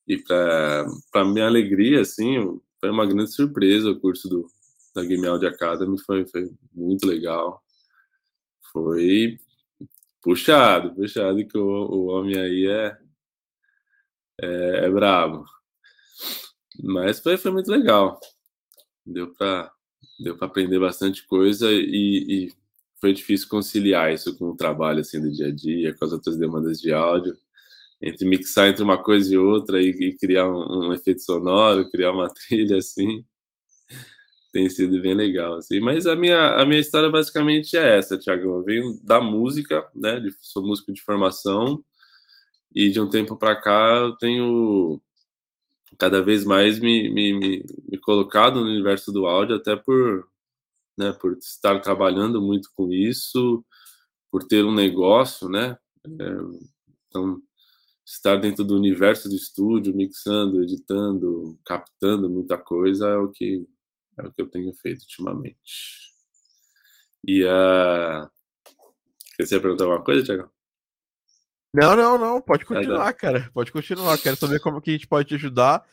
e 0.07 0.17
para 0.17 1.25
minha 1.25 1.47
alegria, 1.47 2.01
assim, 2.01 2.59
foi 2.79 2.89
uma 2.89 3.05
grande 3.05 3.33
surpresa 3.33 3.89
o 3.89 3.99
curso 3.99 4.27
do, 4.29 4.47
da 4.95 5.03
Game 5.03 5.25
Audio 5.27 5.49
Academy, 5.49 5.99
foi, 6.01 6.25
foi 6.25 6.51
muito 6.73 7.05
legal. 7.05 7.63
Foi 8.71 9.37
puxado, 10.21 10.93
puxado, 10.93 11.45
que 11.47 11.57
o, 11.57 11.65
o 11.65 12.05
homem 12.07 12.37
aí 12.37 12.67
é, 12.67 12.97
é, 14.41 14.85
é 14.85 14.89
brabo. 14.89 15.45
Mas 16.81 17.19
foi, 17.19 17.37
foi 17.37 17.51
muito 17.51 17.71
legal. 17.71 18.19
Deu 19.05 19.33
para 19.33 19.71
deu 20.19 20.37
aprender 20.41 20.79
bastante 20.79 21.25
coisa 21.25 21.71
e, 21.71 22.47
e, 22.47 22.53
foi 22.99 23.13
difícil 23.13 23.47
conciliar 23.47 24.13
isso 24.13 24.37
com 24.37 24.49
o 24.49 24.55
trabalho 24.55 24.99
assim 24.99 25.21
do 25.21 25.31
dia 25.31 25.47
a 25.47 25.51
dia, 25.51 25.93
com 25.93 26.03
as 26.03 26.11
outras 26.11 26.37
demandas 26.37 26.81
de 26.81 26.91
áudio, 26.91 27.37
entre 28.01 28.25
mixar 28.27 28.69
entre 28.69 28.83
uma 28.83 29.01
coisa 29.01 29.33
e 29.33 29.37
outra 29.37 29.81
e, 29.81 29.89
e 29.89 30.17
criar 30.17 30.49
um, 30.49 30.87
um, 30.87 30.93
efeito 30.93 31.21
sonoro, 31.21 31.89
criar 31.89 32.11
uma 32.11 32.29
trilha 32.33 32.77
assim, 32.77 33.25
tem 34.51 34.69
sido 34.69 35.01
bem 35.01 35.13
legal 35.13 35.55
assim. 35.55 35.79
Mas 35.79 36.05
a 36.07 36.15
minha 36.15 36.55
a 36.55 36.65
minha 36.65 36.79
história 36.79 37.09
basicamente 37.09 37.77
é 37.77 37.97
essa, 37.97 38.17
Thiago. 38.17 38.43
Eu 38.43 38.63
venho 38.63 38.99
da 39.03 39.21
música, 39.21 39.87
né? 39.95 40.19
De, 40.19 40.31
sou 40.41 40.65
músico 40.65 40.93
de 40.93 41.01
formação 41.01 41.83
e 42.73 42.89
de 42.89 42.99
um 42.99 43.09
tempo 43.09 43.35
para 43.37 43.55
cá 43.55 43.95
eu 43.97 44.15
tenho 44.17 45.01
cada 45.97 46.21
vez 46.21 46.45
mais 46.45 46.79
me, 46.79 47.09
me, 47.09 47.33
me, 47.33 47.65
me 47.89 47.97
colocado 47.99 48.61
no 48.61 48.69
universo 48.69 49.11
do 49.11 49.25
áudio, 49.25 49.55
até 49.55 49.75
por, 49.75 50.27
né, 50.97 51.11
por 51.13 51.37
estar 51.37 51.79
trabalhando 51.81 52.41
muito 52.41 52.69
com 52.75 52.91
isso, 52.93 53.65
por 54.31 54.43
ter 54.43 54.63
um 54.63 54.73
negócio, 54.73 55.49
né? 55.49 55.77
É, 56.05 56.37
então, 57.07 57.41
estar 58.09 58.37
dentro 58.37 58.63
do 58.63 58.75
universo 58.75 59.29
do 59.29 59.35
estúdio, 59.35 59.95
mixando, 59.95 60.63
editando, 60.63 61.59
captando 61.63 62.29
muita 62.29 62.57
coisa 62.57 63.07
é 63.07 63.17
o 63.17 63.29
que 63.29 63.67
é 64.17 64.27
o 64.27 64.33
que 64.33 64.41
eu 64.41 64.49
tenho 64.49 64.73
feito 64.73 65.01
ultimamente. 65.01 66.09
E 67.25 67.45
a 67.45 68.25
uh... 68.25 68.29
você 69.39 69.55
ia 69.55 69.61
perguntar 69.61 69.83
alguma 69.85 70.03
coisa, 70.03 70.23
Tiago? 70.23 70.51
Não, 71.73 71.95
não, 71.95 72.17
não, 72.17 72.41
pode 72.41 72.65
continuar, 72.65 73.13
cara. 73.13 73.49
Pode 73.53 73.71
continuar. 73.71 74.17
Quero 74.17 74.35
saber 74.35 74.59
como 74.59 74.81
que 74.81 74.89
a 74.89 74.93
gente 74.93 75.07
pode 75.07 75.27
te 75.27 75.35
ajudar. 75.35 75.85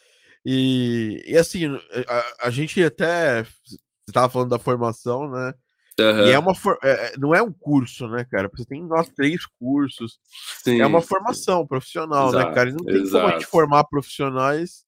E, 0.44 1.23
e 1.26 1.37
assim, 1.37 1.66
a, 2.08 2.46
a 2.46 2.50
gente 2.50 2.82
até. 2.82 3.44
Você 3.44 3.78
estava 4.08 4.30
falando 4.30 4.50
da 4.50 4.58
formação, 4.58 5.30
né? 5.30 5.52
Uhum. 5.99 6.26
E 6.26 6.31
é 6.31 6.38
uma 6.38 6.55
for... 6.55 6.79
é, 6.83 7.15
não 7.19 7.35
é 7.35 7.41
um 7.41 7.53
curso, 7.53 8.07
né, 8.09 8.25
cara? 8.31 8.50
Você 8.55 8.67
tem 8.67 8.85
nós 8.85 9.09
três 9.09 9.47
cursos. 9.59 10.19
Sim, 10.62 10.81
é 10.81 10.87
uma 10.87 11.00
formação 11.00 11.62
sim. 11.62 11.67
profissional, 11.67 12.29
exato, 12.29 12.49
né, 12.49 12.55
cara? 12.55 12.69
E 12.69 12.73
não 12.73 12.85
tem 12.85 12.97
exato. 12.97 13.11
como 13.12 13.26
a 13.26 13.38
gente 13.38 13.47
formar 13.47 13.85
profissionais 13.85 14.85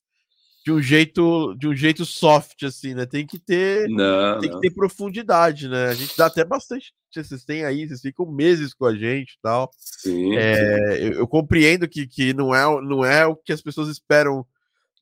de 0.64 0.72
um 0.72 0.82
jeito 0.82 1.54
de 1.54 1.66
um 1.66 1.74
jeito 1.74 2.04
soft 2.04 2.62
assim, 2.62 2.92
né? 2.92 3.06
Tem 3.06 3.26
que 3.26 3.38
ter 3.38 3.88
não, 3.88 4.38
tem 4.38 4.50
não. 4.50 4.60
que 4.60 4.68
ter 4.68 4.74
profundidade, 4.74 5.66
né? 5.66 5.86
A 5.86 5.94
gente 5.94 6.16
dá 6.16 6.26
até 6.26 6.44
bastante. 6.44 6.92
Vocês 7.10 7.42
têm 7.42 7.64
aí, 7.64 7.88
vocês 7.88 8.02
ficam 8.02 8.30
meses 8.30 8.74
com 8.74 8.84
a 8.84 8.94
gente 8.94 9.32
e 9.32 9.38
tal. 9.42 9.70
Sim. 9.78 10.36
É, 10.36 10.98
eu, 11.00 11.12
eu, 11.14 11.26
compreendo 11.26 11.88
que, 11.88 12.06
que 12.06 12.34
não 12.34 12.54
é 12.54 12.82
não 12.82 13.02
é 13.02 13.24
o 13.24 13.34
que 13.34 13.52
as 13.52 13.62
pessoas 13.62 13.88
esperam 13.88 14.46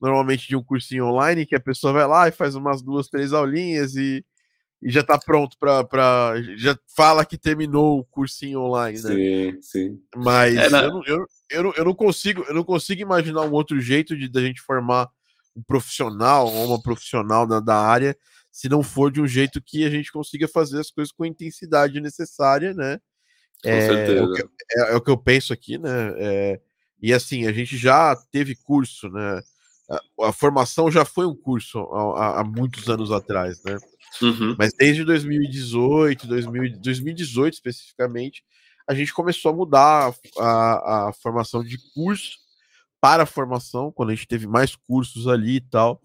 normalmente 0.01 0.47
de 0.47 0.55
um 0.55 0.63
cursinho 0.63 1.07
online, 1.07 1.45
que 1.45 1.55
a 1.55 1.59
pessoa 1.59 1.91
vai 1.91 2.07
lá 2.07 2.29
e 2.29 2.31
faz 2.31 2.55
umas 2.55 2.81
duas, 2.81 3.09
três 3.09 3.33
aulinhas 3.33 3.95
e, 3.95 4.23
e 4.81 4.91
já 4.91 5.03
tá 5.03 5.17
pronto 5.17 5.57
para 5.57 6.35
já 6.55 6.77
fala 6.95 7.25
que 7.25 7.37
terminou 7.37 7.99
o 7.99 8.05
cursinho 8.05 8.61
online, 8.61 9.01
né? 9.01 9.15
Sim, 9.15 9.61
sim. 9.61 10.01
Mas 10.15 10.55
é, 10.55 10.67
eu, 10.67 10.71
não, 10.71 11.05
eu, 11.05 11.25
eu, 11.49 11.63
não, 11.63 11.73
eu 11.73 11.85
não 11.85 11.95
consigo 11.95 12.45
eu 12.47 12.53
não 12.53 12.63
consigo 12.63 13.01
imaginar 13.01 13.41
um 13.41 13.51
outro 13.51 13.79
jeito 13.81 14.15
de 14.15 14.29
da 14.29 14.41
gente 14.41 14.61
formar 14.61 15.09
um 15.55 15.63
profissional 15.63 16.47
ou 16.47 16.67
uma 16.67 16.81
profissional 16.81 17.47
da, 17.47 17.59
da 17.59 17.75
área, 17.75 18.15
se 18.51 18.69
não 18.69 18.83
for 18.83 19.11
de 19.11 19.19
um 19.19 19.27
jeito 19.27 19.61
que 19.61 19.83
a 19.83 19.89
gente 19.89 20.11
consiga 20.11 20.47
fazer 20.47 20.79
as 20.79 20.91
coisas 20.91 21.11
com 21.11 21.23
a 21.23 21.27
intensidade 21.27 21.99
necessária, 21.99 22.73
né? 22.73 22.99
Com 23.63 23.69
é, 23.69 23.81
certeza. 23.81 24.19
É 24.19 24.23
o, 24.23 24.33
que, 24.33 24.41
é, 24.41 24.91
é 24.93 24.95
o 24.95 25.01
que 25.01 25.09
eu 25.09 25.17
penso 25.17 25.51
aqui, 25.51 25.79
né? 25.79 26.13
É, 26.17 26.61
e 27.01 27.13
assim, 27.13 27.47
a 27.47 27.51
gente 27.51 27.75
já 27.75 28.15
teve 28.31 28.55
curso, 28.55 29.09
né? 29.09 29.41
A, 29.89 30.27
a 30.27 30.33
formação 30.33 30.91
já 30.91 31.03
foi 31.03 31.25
um 31.25 31.35
curso 31.35 31.79
há, 31.79 32.41
há 32.41 32.43
muitos 32.43 32.87
anos 32.89 33.11
atrás, 33.11 33.63
né? 33.63 33.77
Uhum. 34.21 34.55
Mas 34.57 34.73
desde 34.77 35.03
2018, 35.03 36.27
2000, 36.27 36.79
2018 36.79 37.53
especificamente, 37.53 38.43
a 38.87 38.93
gente 38.93 39.13
começou 39.13 39.51
a 39.51 39.55
mudar 39.55 40.13
a, 40.39 41.09
a 41.09 41.13
formação 41.13 41.63
de 41.63 41.77
curso 41.93 42.37
para 42.99 43.23
a 43.23 43.27
formação, 43.27 43.91
quando 43.91 44.09
a 44.09 44.15
gente 44.15 44.27
teve 44.27 44.47
mais 44.47 44.75
cursos 44.75 45.27
ali 45.27 45.57
e 45.57 45.61
tal, 45.61 46.01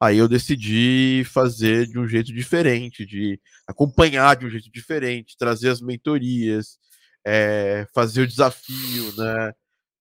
aí 0.00 0.18
eu 0.18 0.28
decidi 0.28 1.24
fazer 1.26 1.86
de 1.86 1.98
um 1.98 2.06
jeito 2.06 2.32
diferente, 2.32 3.04
de 3.04 3.40
acompanhar 3.66 4.36
de 4.36 4.46
um 4.46 4.50
jeito 4.50 4.70
diferente, 4.70 5.36
trazer 5.36 5.70
as 5.70 5.80
mentorias, 5.80 6.78
é, 7.26 7.86
fazer 7.92 8.22
o 8.22 8.26
desafio, 8.26 9.12
né? 9.16 9.52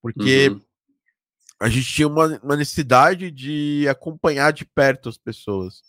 Porque 0.01 0.49
uhum. 0.49 0.61
a 1.59 1.69
gente 1.69 1.91
tinha 1.91 2.07
uma, 2.07 2.39
uma, 2.43 2.55
necessidade 2.55 3.31
de 3.31 3.87
acompanhar 3.89 4.53
de 4.53 4.63
perto 4.65 5.09
as 5.09 5.17
pessoas. 5.17 5.81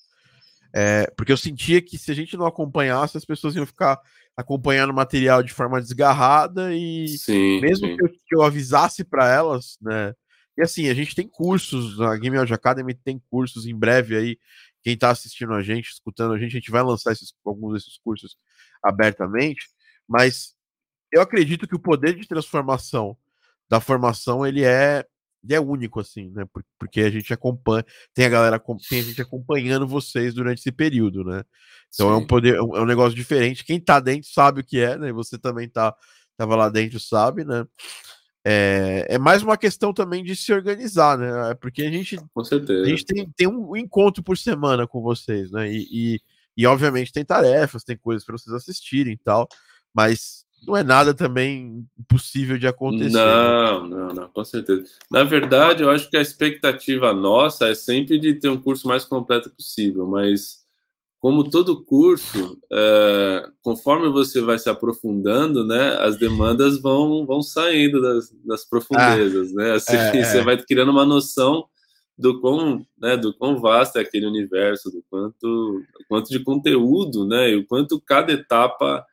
É, 0.75 1.11
porque 1.17 1.33
eu 1.33 1.37
sentia 1.37 1.81
que 1.81 1.97
se 1.97 2.11
a 2.11 2.15
gente 2.15 2.37
não 2.37 2.47
acompanhasse, 2.47 3.17
as 3.17 3.25
pessoas 3.25 3.57
iam 3.57 3.67
ficar 3.67 4.01
acompanhando 4.37 4.91
o 4.91 4.95
material 4.95 5.43
de 5.43 5.53
forma 5.53 5.81
desgarrada 5.81 6.75
e 6.75 7.09
sim, 7.09 7.61
mesmo 7.61 7.87
sim. 7.89 7.97
Que, 7.97 8.05
eu, 8.05 8.09
que 8.09 8.37
eu 8.37 8.43
avisasse 8.43 9.03
para 9.03 9.29
elas, 9.29 9.79
né? 9.81 10.15
E 10.57 10.63
assim, 10.63 10.89
a 10.89 10.95
gente 10.95 11.15
tem 11.15 11.27
cursos, 11.27 12.01
a 12.01 12.17
Game 12.17 12.37
Audio 12.37 12.55
Academy 12.55 12.93
tem 12.93 13.21
cursos 13.31 13.67
em 13.67 13.77
breve 13.77 14.17
aí. 14.17 14.39
Quem 14.83 14.95
está 14.95 15.11
assistindo 15.11 15.53
a 15.55 15.63
gente, 15.63 15.91
escutando 15.91 16.35
a 16.35 16.39
gente, 16.39 16.51
a 16.51 16.59
gente 16.61 16.71
vai 16.71 16.83
lançar 16.83 17.13
esses, 17.13 17.33
alguns 17.45 17.75
desses 17.75 17.99
cursos 17.99 18.37
abertamente, 18.83 19.69
mas 20.07 20.55
eu 21.13 21.23
acredito 21.23 21.67
que 21.67 21.75
o 21.75 21.81
poder 21.81 22.15
de 22.15 22.27
transformação 22.27 23.17
da 23.69 23.81
formação 23.81 24.47
ele 24.47 24.65
é, 24.65 25.05
ele 25.43 25.55
é 25.55 25.61
único, 25.61 26.01
assim, 26.01 26.31
né? 26.31 26.45
Porque 26.79 27.01
a 27.01 27.11
gente 27.11 27.33
acompanha, 27.33 27.85
tem 28.15 28.27
a 28.27 28.29
galera, 28.29 28.63
tem 28.89 29.01
a 29.01 29.03
gente 29.03 29.23
acompanhando 29.23 29.87
vocês 29.87 30.35
durante 30.35 30.59
esse 30.59 30.73
período, 30.73 31.25
né? 31.25 31.43
Então 31.93 32.09
Sim. 32.09 32.15
é 32.15 32.17
um 32.17 32.27
poder, 32.27 32.55
é 32.57 32.63
um, 32.63 32.77
é 32.77 32.81
um 32.81 32.87
negócio 32.87 33.15
diferente. 33.15 33.65
Quem 33.65 33.79
está 33.79 34.01
dentro 34.01 34.29
sabe 34.31 34.61
o 34.61 34.65
que 34.65 34.81
é, 34.81 34.97
né? 34.97 35.13
Você 35.13 35.39
também 35.39 35.69
tá, 35.69 35.95
tava 36.37 36.57
lá 36.57 36.69
dentro, 36.69 36.99
sabe, 37.01 37.45
né? 37.45 37.65
É, 38.45 39.07
é, 39.11 39.19
mais 39.19 39.43
uma 39.43 39.57
questão 39.57 39.93
também 39.93 40.25
de 40.25 40.35
se 40.35 40.53
organizar, 40.53 41.19
né? 41.19 41.51
É 41.51 41.55
porque 41.55 41.83
a 41.83 41.91
gente. 41.91 42.19
A 42.83 42.89
gente 42.89 43.05
tem, 43.05 43.31
tem 43.37 43.47
um 43.47 43.77
encontro 43.77 44.23
por 44.23 44.39
semana 44.39 44.87
com 44.87 45.03
vocês, 45.03 45.51
né? 45.51 45.71
E, 45.71 45.87
e, 45.91 46.21
e 46.57 46.67
obviamente 46.67 47.13
tem 47.13 47.25
tarefas, 47.25 47.85
tem 47.85 47.97
coisas 47.97 48.25
para 48.25 48.37
vocês 48.37 48.55
assistirem 48.55 49.15
e 49.15 49.19
tal, 49.19 49.47
mas 49.95 50.47
não 50.67 50.77
é 50.77 50.83
nada 50.83 51.15
também 51.15 51.87
impossível 51.99 52.59
de 52.59 52.67
acontecer. 52.67 53.17
Né? 53.17 53.25
Não, 53.25 53.89
né? 53.89 53.97
não, 53.97 54.09
não, 54.15 54.29
com 54.29 54.45
certeza. 54.45 54.85
Na 55.11 55.25
verdade, 55.25 55.83
eu 55.83 55.91
acho 55.91 56.11
que 56.11 56.17
a 56.17 56.23
expectativa 56.23 57.13
nossa 57.13 57.69
é 57.69 57.75
sempre 57.75 58.19
de 58.19 58.35
ter 58.35 58.49
um 58.49 58.61
curso 58.61 58.87
mais 58.87 59.05
completo 59.05 59.51
possível, 59.51 60.07
mas 60.07 60.59
como 61.21 61.51
todo 61.51 61.85
curso, 61.85 62.59
é, 62.73 63.49
conforme 63.61 64.09
você 64.09 64.41
vai 64.41 64.59
se 64.59 64.71
aprofundando, 64.71 65.67
né, 65.67 65.97
as 66.01 66.17
demandas 66.17 66.81
vão, 66.81 67.27
vão 67.27 67.43
saindo 67.43 68.01
das, 68.01 68.31
das 68.45 68.65
profundezas, 68.65 69.51
ah, 69.51 69.55
né? 69.55 69.73
Assim, 69.73 69.97
é, 69.97 70.13
você 70.25 70.39
é. 70.39 70.45
vai 70.45 70.57
criando 70.57 70.93
uma 70.93 71.05
noção 71.05 71.67
do 72.17 72.41
quão, 72.41 72.87
né, 72.97 73.17
do 73.17 73.35
quão 73.35 73.61
vasto 73.61 73.97
é 73.97 74.03
aquele 74.03 74.27
universo, 74.27 74.91
do 74.91 75.03
quanto, 75.11 75.83
quanto 76.09 76.31
de 76.31 76.39
conteúdo, 76.41 77.27
né, 77.27 77.51
e 77.51 77.57
o 77.57 77.67
quanto 77.67 78.01
cada 78.01 78.33
etapa 78.33 79.05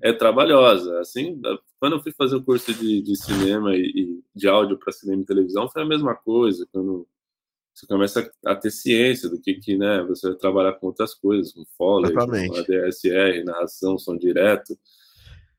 é 0.00 0.12
trabalhosa. 0.12 1.00
Assim, 1.00 1.40
quando 1.78 1.96
eu 1.96 2.02
fui 2.02 2.12
fazer 2.12 2.36
o 2.36 2.44
curso 2.44 2.72
de, 2.72 3.02
de 3.02 3.16
cinema 3.16 3.74
e, 3.74 3.82
e 3.84 4.22
de 4.34 4.48
áudio 4.48 4.78
para 4.78 4.92
cinema 4.92 5.22
e 5.22 5.26
televisão, 5.26 5.68
foi 5.68 5.82
a 5.82 5.86
mesma 5.86 6.14
coisa. 6.14 6.66
Quando 6.72 7.06
você 7.74 7.86
começa 7.86 8.30
a 8.44 8.54
ter 8.54 8.70
ciência 8.70 9.28
do 9.28 9.40
que, 9.40 9.54
que 9.54 9.76
né, 9.76 10.02
você 10.02 10.28
vai 10.28 10.36
trabalhar 10.36 10.74
com 10.74 10.86
outras 10.86 11.14
coisas, 11.14 11.52
com 11.52 11.64
Foley, 11.76 12.12
com 12.12 12.20
ADSR, 12.22 13.44
narração, 13.44 13.98
som 13.98 14.16
direto. 14.16 14.78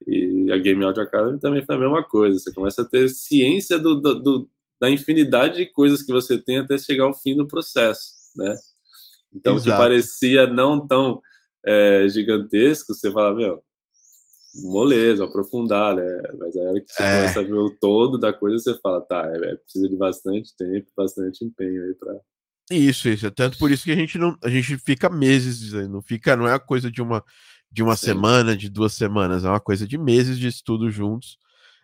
E 0.06 0.52
a 0.52 0.58
Game 0.58 0.84
Audio 0.84 1.04
Academy 1.04 1.40
também 1.40 1.66
foi 1.66 1.76
a 1.76 1.80
mesma 1.80 2.04
coisa. 2.04 2.38
Você 2.38 2.54
começa 2.54 2.82
a 2.82 2.86
ter 2.86 3.10
ciência 3.10 3.80
do, 3.80 4.00
do, 4.00 4.20
do, 4.20 4.50
da 4.80 4.90
infinidade 4.90 5.58
de 5.58 5.66
coisas 5.66 6.04
que 6.04 6.12
você 6.12 6.38
tem 6.38 6.60
até 6.60 6.78
chegar 6.78 7.06
ao 7.06 7.14
fim 7.14 7.36
do 7.36 7.48
processo, 7.48 8.14
né? 8.36 8.56
Então, 9.34 9.56
Exato. 9.56 9.72
que 9.72 9.78
parecia 9.78 10.46
não 10.46 10.86
tão 10.86 11.22
é, 11.66 12.08
gigantesco, 12.10 12.94
você 12.94 13.12
fala, 13.12 13.34
meu, 13.34 13.64
moleza, 14.56 15.26
aprofundar, 15.26 15.96
né? 15.96 16.04
Mas 16.40 16.56
aí 16.56 16.82
que 16.82 16.92
você 16.92 17.04
é. 17.04 17.18
começa 17.18 17.40
a 17.40 17.44
ver 17.44 17.54
o 17.54 17.76
todo 17.80 18.18
da 18.18 18.32
coisa, 18.34 18.58
você 18.58 18.80
fala, 18.80 19.02
tá, 19.02 19.26
é, 19.28 19.52
é 19.52 19.56
precisa 19.56 19.90
de 19.90 19.96
bastante 19.96 20.56
tempo, 20.56 20.88
bastante 20.96 21.46
empenho 21.46 21.84
aí 21.84 21.94
para 21.96 22.20
isso, 22.72 23.10
isso. 23.10 23.28
É 23.28 23.30
tanto 23.30 23.58
por 23.58 23.72
isso 23.72 23.84
que 23.84 23.92
a 23.92 23.96
gente 23.96 24.18
não, 24.18 24.38
a 24.44 24.50
gente 24.50 24.78
fica 24.78 25.10
meses, 25.10 25.74
não 25.90 26.02
fica, 26.02 26.36
não 26.36 26.48
é 26.48 26.54
a 26.54 26.60
coisa 26.60 26.90
de 26.92 27.02
uma 27.02 27.24
de 27.72 27.82
uma 27.82 27.96
Sim. 27.96 28.06
semana, 28.08 28.56
de 28.56 28.70
duas 28.70 28.94
semanas, 28.94 29.44
é 29.44 29.50
uma 29.50 29.60
coisa 29.60 29.88
de 29.88 29.98
meses 29.98 30.38
de 30.38 30.48
estudo 30.48 30.92
juntos, 30.92 31.40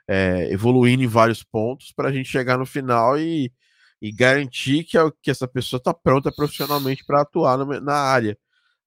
é, 0.08 0.52
evoluindo 0.54 1.02
em 1.04 1.08
vários 1.08 1.42
pontos 1.44 1.92
para 1.92 2.10
a 2.10 2.12
gente 2.12 2.30
chegar 2.30 2.60
no 2.60 2.66
final 2.66 3.18
e 3.20 3.52
e 4.02 4.12
garantir 4.12 4.84
que, 4.86 4.98
que 5.22 5.32
essa 5.32 5.48
pessoa 5.48 5.78
está 5.78 5.94
pronta 5.94 6.32
profissionalmente 6.32 7.04
para 7.06 7.22
atuar 7.22 7.58
no, 7.58 7.66
na 7.82 7.96
área, 7.96 8.38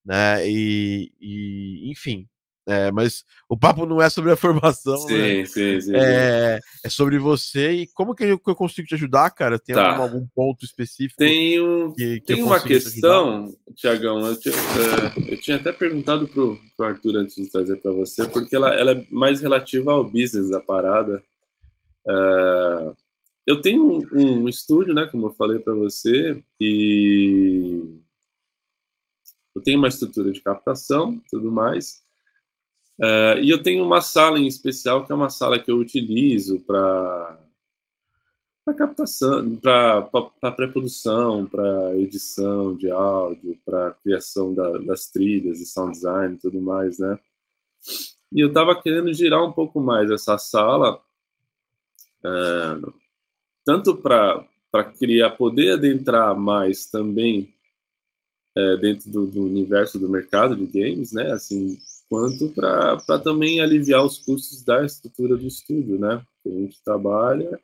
né? 0.04 0.48
E, 0.48 1.12
e 1.20 1.90
enfim, 1.90 2.28
é, 2.66 2.92
mas 2.92 3.25
o 3.49 3.57
papo 3.57 3.85
não 3.85 4.00
é 4.00 4.09
sobre 4.09 4.31
a 4.31 4.37
formação, 4.37 4.97
sim, 4.99 5.19
né? 5.19 5.45
sim, 5.45 5.81
sim, 5.81 5.97
é, 5.97 6.61
é, 6.85 6.88
sobre 6.88 7.19
você 7.19 7.73
e 7.73 7.87
como 7.88 8.14
que 8.14 8.25
eu, 8.25 8.38
que 8.38 8.50
eu 8.50 8.54
consigo 8.54 8.87
te 8.87 8.95
ajudar, 8.95 9.31
cara? 9.31 9.59
Tem 9.59 9.75
tá. 9.75 9.90
algum, 9.90 10.02
algum, 10.02 10.26
ponto 10.35 10.64
específico? 10.64 11.16
Tenho, 11.19 11.92
que, 11.95 12.21
que 12.21 12.35
tem 12.35 12.42
uma 12.42 12.61
questão, 12.61 13.52
Tiagão, 13.75 14.21
eu, 14.21 14.33
é, 14.33 15.33
eu, 15.33 15.40
tinha 15.40 15.57
até 15.57 15.73
perguntado 15.73 16.28
pro, 16.28 16.59
pro 16.76 16.87
Arthur 16.87 17.16
antes 17.16 17.35
de 17.35 17.50
trazer 17.50 17.76
para 17.76 17.92
você, 17.92 18.28
porque 18.28 18.54
ela, 18.54 18.73
ela, 18.75 18.92
é 18.92 19.07
mais 19.11 19.40
relativa 19.40 19.92
ao 19.92 20.04
business 20.04 20.50
da 20.50 20.61
parada. 20.61 21.23
É, 22.07 22.92
eu 23.45 23.61
tenho 23.61 23.85
um, 23.85 24.07
um, 24.12 24.49
estúdio, 24.49 24.95
né, 24.95 25.07
como 25.11 25.26
eu 25.26 25.33
falei 25.33 25.59
para 25.59 25.75
você, 25.75 26.40
e 26.61 27.83
eu 29.54 29.61
tenho 29.62 29.78
uma 29.78 29.88
estrutura 29.88 30.31
de 30.31 30.40
captação, 30.40 31.21
tudo 31.28 31.50
mais. 31.50 32.02
Uh, 33.02 33.37
e 33.42 33.50
eu 33.50 33.61
tenho 33.61 33.85
uma 33.85 34.00
sala 34.00 34.38
em 34.38 34.47
especial, 34.47 35.04
que 35.04 35.11
é 35.11 35.14
uma 35.14 35.28
sala 35.28 35.59
que 35.59 35.71
eu 35.71 35.78
utilizo 35.78 36.61
para 36.61 37.38
para 38.64 38.75
captação, 38.75 39.56
para 39.56 40.52
pré-produção, 40.52 41.47
para 41.47 41.97
edição 41.97 42.76
de 42.76 42.88
áudio, 42.92 43.59
para 43.64 43.90
criação 44.04 44.54
da, 44.54 44.78
das 44.78 45.09
trilhas 45.09 45.61
e 45.61 45.66
sound 45.66 45.94
design 45.94 46.35
e 46.37 46.38
tudo 46.38 46.61
mais, 46.61 47.00
né? 47.00 47.18
E 48.30 48.40
eu 48.40 48.49
estava 48.49 48.80
querendo 48.80 49.12
girar 49.12 49.44
um 49.44 49.50
pouco 49.50 49.80
mais 49.80 50.09
essa 50.09 50.38
sala, 50.38 51.02
uh, 52.25 52.94
tanto 53.64 53.97
para 53.97 54.47
criar, 54.97 55.30
poder 55.30 55.73
adentrar 55.73 56.38
mais 56.38 56.87
também 56.87 57.52
uh, 58.56 58.76
dentro 58.78 59.11
do, 59.11 59.26
do 59.26 59.42
universo 59.42 59.99
do 59.99 60.09
mercado 60.09 60.54
de 60.54 60.66
games, 60.66 61.12
né? 61.12 61.32
Assim, 61.32 61.76
quanto 62.12 62.50
para 62.50 63.19
também 63.21 63.62
aliviar 63.62 64.04
os 64.04 64.19
custos 64.19 64.62
da 64.62 64.85
estrutura 64.85 65.35
do 65.35 65.47
estúdio, 65.47 65.99
né? 65.99 66.23
A 66.45 66.49
gente 66.50 66.76
trabalha, 66.85 67.59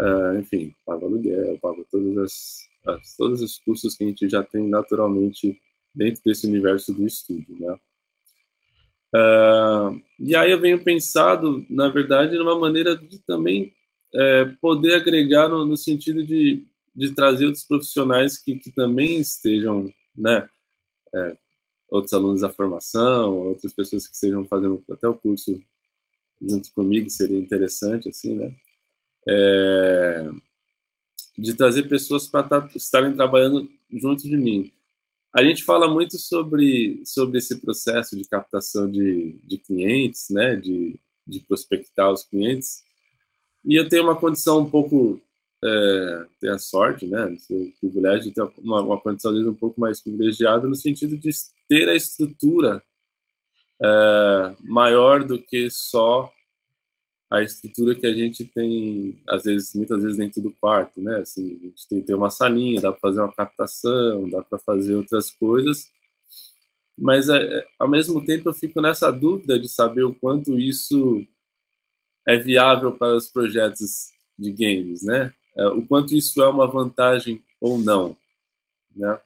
uh, 0.00 0.36
enfim, 0.36 0.74
paga 0.84 1.06
aluguel, 1.06 1.56
paga 1.62 1.84
todas 1.88 2.18
as, 2.18 2.58
as, 2.84 3.16
todos 3.16 3.40
os 3.40 3.60
custos 3.60 3.96
que 3.96 4.02
a 4.02 4.08
gente 4.08 4.28
já 4.28 4.42
tem 4.42 4.68
naturalmente 4.68 5.60
dentro 5.94 6.20
desse 6.24 6.48
universo 6.48 6.92
do 6.92 7.06
estúdio, 7.06 7.56
né? 7.56 7.78
Uh, 9.14 10.02
e 10.18 10.34
aí 10.34 10.50
eu 10.50 10.60
venho 10.60 10.82
pensado, 10.82 11.64
na 11.70 11.88
verdade, 11.88 12.36
numa 12.36 12.58
maneira 12.58 12.96
de 12.96 13.20
também 13.20 13.72
é, 14.12 14.44
poder 14.60 14.96
agregar 14.96 15.48
no, 15.48 15.64
no 15.64 15.76
sentido 15.76 16.26
de, 16.26 16.66
de 16.96 17.14
trazer 17.14 17.46
outros 17.46 17.62
profissionais 17.62 18.38
que, 18.38 18.56
que 18.56 18.72
também 18.72 19.20
estejam, 19.20 19.88
né, 20.16 20.48
é, 21.14 21.36
outros 21.88 22.12
alunos 22.12 22.40
da 22.42 22.50
formação, 22.50 23.36
outras 23.48 23.72
pessoas 23.72 24.06
que 24.06 24.14
estejam 24.14 24.44
fazendo 24.44 24.82
até 24.90 25.08
o 25.08 25.14
curso 25.14 25.60
junto 26.40 26.72
comigo, 26.72 27.10
seria 27.10 27.38
interessante, 27.38 28.08
assim, 28.08 28.34
né? 28.34 28.54
É, 29.26 30.30
de 31.36 31.54
trazer 31.54 31.88
pessoas 31.88 32.26
para 32.26 32.42
tá, 32.42 32.70
estarem 32.74 33.14
trabalhando 33.14 33.68
junto 33.90 34.22
de 34.22 34.36
mim. 34.36 34.72
A 35.34 35.42
gente 35.42 35.64
fala 35.64 35.88
muito 35.88 36.18
sobre, 36.18 37.02
sobre 37.04 37.38
esse 37.38 37.60
processo 37.60 38.16
de 38.16 38.24
captação 38.24 38.90
de, 38.90 39.38
de 39.44 39.58
clientes, 39.58 40.30
né? 40.30 40.56
De, 40.56 40.98
de 41.26 41.40
prospectar 41.40 42.10
os 42.10 42.24
clientes. 42.24 42.82
E 43.64 43.74
eu 43.74 43.88
tenho 43.88 44.04
uma 44.04 44.16
condição 44.16 44.60
um 44.60 44.70
pouco 44.70 45.20
é, 45.62 46.48
a 46.48 46.58
sorte, 46.58 47.06
né, 47.06 47.36
o 47.50 47.72
privilégio 47.80 48.28
de 48.28 48.32
ter 48.32 48.42
uma, 48.58 48.80
uma 48.80 49.00
condição 49.00 49.32
um 49.32 49.54
pouco 49.54 49.80
mais 49.80 50.00
privilegiada 50.00 50.68
no 50.68 50.74
sentido 50.74 51.16
de 51.16 51.28
ter 51.68 51.88
a 51.88 51.94
estrutura 51.94 52.82
é, 53.82 54.56
maior 54.60 55.24
do 55.24 55.40
que 55.40 55.70
só 55.70 56.32
a 57.30 57.42
estrutura 57.42 57.94
que 57.94 58.06
a 58.06 58.14
gente 58.14 58.44
tem, 58.44 59.20
às 59.28 59.44
vezes, 59.44 59.74
muitas 59.74 60.02
vezes 60.02 60.16
dentro 60.16 60.40
do 60.40 60.50
quarto, 60.50 61.00
né? 61.00 61.18
Assim, 61.18 61.58
a 61.60 61.66
gente 61.66 61.88
tem 61.88 62.00
que 62.00 62.06
ter 62.06 62.14
uma 62.14 62.30
salinha, 62.30 62.80
dá 62.80 62.90
para 62.90 63.00
fazer 63.00 63.20
uma 63.20 63.34
captação, 63.34 64.28
dá 64.30 64.42
para 64.42 64.58
fazer 64.58 64.94
outras 64.94 65.30
coisas, 65.30 65.90
mas 66.96 67.28
é, 67.28 67.66
ao 67.78 67.88
mesmo 67.88 68.24
tempo 68.24 68.48
eu 68.48 68.54
fico 68.54 68.80
nessa 68.80 69.10
dúvida 69.10 69.58
de 69.58 69.68
saber 69.68 70.04
o 70.04 70.14
quanto 70.14 70.58
isso 70.58 71.24
é 72.26 72.36
viável 72.36 72.92
para 72.92 73.14
os 73.16 73.28
projetos 73.28 74.10
de 74.38 74.50
games, 74.50 75.02
né? 75.02 75.32
É, 75.56 75.66
o 75.68 75.86
quanto 75.86 76.14
isso 76.14 76.42
é 76.42 76.48
uma 76.48 76.66
vantagem 76.66 77.42
ou 77.60 77.78
não. 77.78 78.16
Né? 78.96 79.20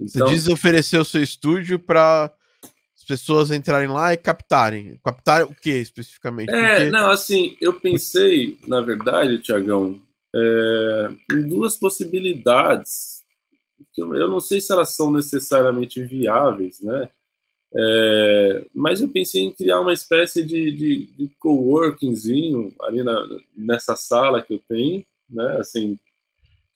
Então, 0.00 0.26
Você 0.28 0.34
diz 0.34 0.48
oferecer 0.48 0.98
o 0.98 1.04
seu 1.04 1.22
estúdio 1.22 1.78
para 1.78 2.32
as 2.96 3.04
pessoas 3.04 3.50
entrarem 3.50 3.88
lá 3.88 4.12
e 4.12 4.16
captarem. 4.16 4.98
Captar 5.04 5.44
o 5.44 5.54
que 5.54 5.70
especificamente? 5.70 6.50
É, 6.50 6.76
Porque... 6.76 6.90
não, 6.90 7.10
assim, 7.10 7.56
eu 7.60 7.80
pensei, 7.80 8.58
na 8.66 8.80
verdade, 8.80 9.38
Tiagão, 9.38 10.00
é, 10.34 11.08
em 11.32 11.48
duas 11.48 11.76
possibilidades. 11.76 13.24
Eu 13.96 14.28
não 14.28 14.40
sei 14.40 14.60
se 14.60 14.72
elas 14.72 14.90
são 14.90 15.10
necessariamente 15.10 16.02
viáveis, 16.02 16.80
né? 16.80 17.08
É, 17.74 18.66
mas 18.74 19.00
eu 19.00 19.08
pensei 19.08 19.42
em 19.42 19.52
criar 19.52 19.80
uma 19.80 19.92
espécie 19.92 20.42
de, 20.44 20.70
de, 20.70 21.06
de 21.06 21.30
coworkingzinho 21.38 22.74
ali 22.80 23.02
na, 23.02 23.26
nessa 23.56 23.96
sala 23.96 24.40
que 24.40 24.54
eu 24.54 24.60
tenho, 24.68 25.04
né? 25.28 25.58
Assim, 25.58 25.98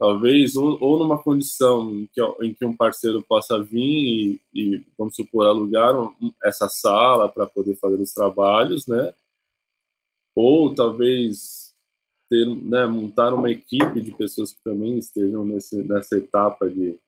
talvez 0.00 0.56
ou, 0.56 0.82
ou 0.82 0.98
numa 0.98 1.22
condição 1.22 1.94
em 1.94 2.06
que, 2.06 2.22
em 2.40 2.54
que, 2.54 2.64
um 2.64 2.74
parceiro 2.74 3.22
possa 3.22 3.62
vir 3.62 3.76
e, 3.78 4.40
e 4.54 4.86
vamos 4.96 5.14
supor 5.14 5.46
alugar 5.46 5.94
um, 5.94 6.32
essa 6.42 6.70
sala 6.70 7.28
para 7.28 7.46
poder 7.46 7.76
fazer 7.76 8.00
os 8.00 8.14
trabalhos, 8.14 8.86
né? 8.86 9.12
Ou 10.34 10.74
talvez 10.74 11.74
ter, 12.30 12.46
né, 12.46 12.86
montar 12.86 13.34
uma 13.34 13.50
equipe 13.50 14.00
de 14.00 14.12
pessoas 14.12 14.54
que 14.54 14.62
também 14.64 14.96
estejam 14.96 15.44
nesse, 15.44 15.82
nessa 15.82 16.16
etapa 16.16 16.70
de, 16.70 16.98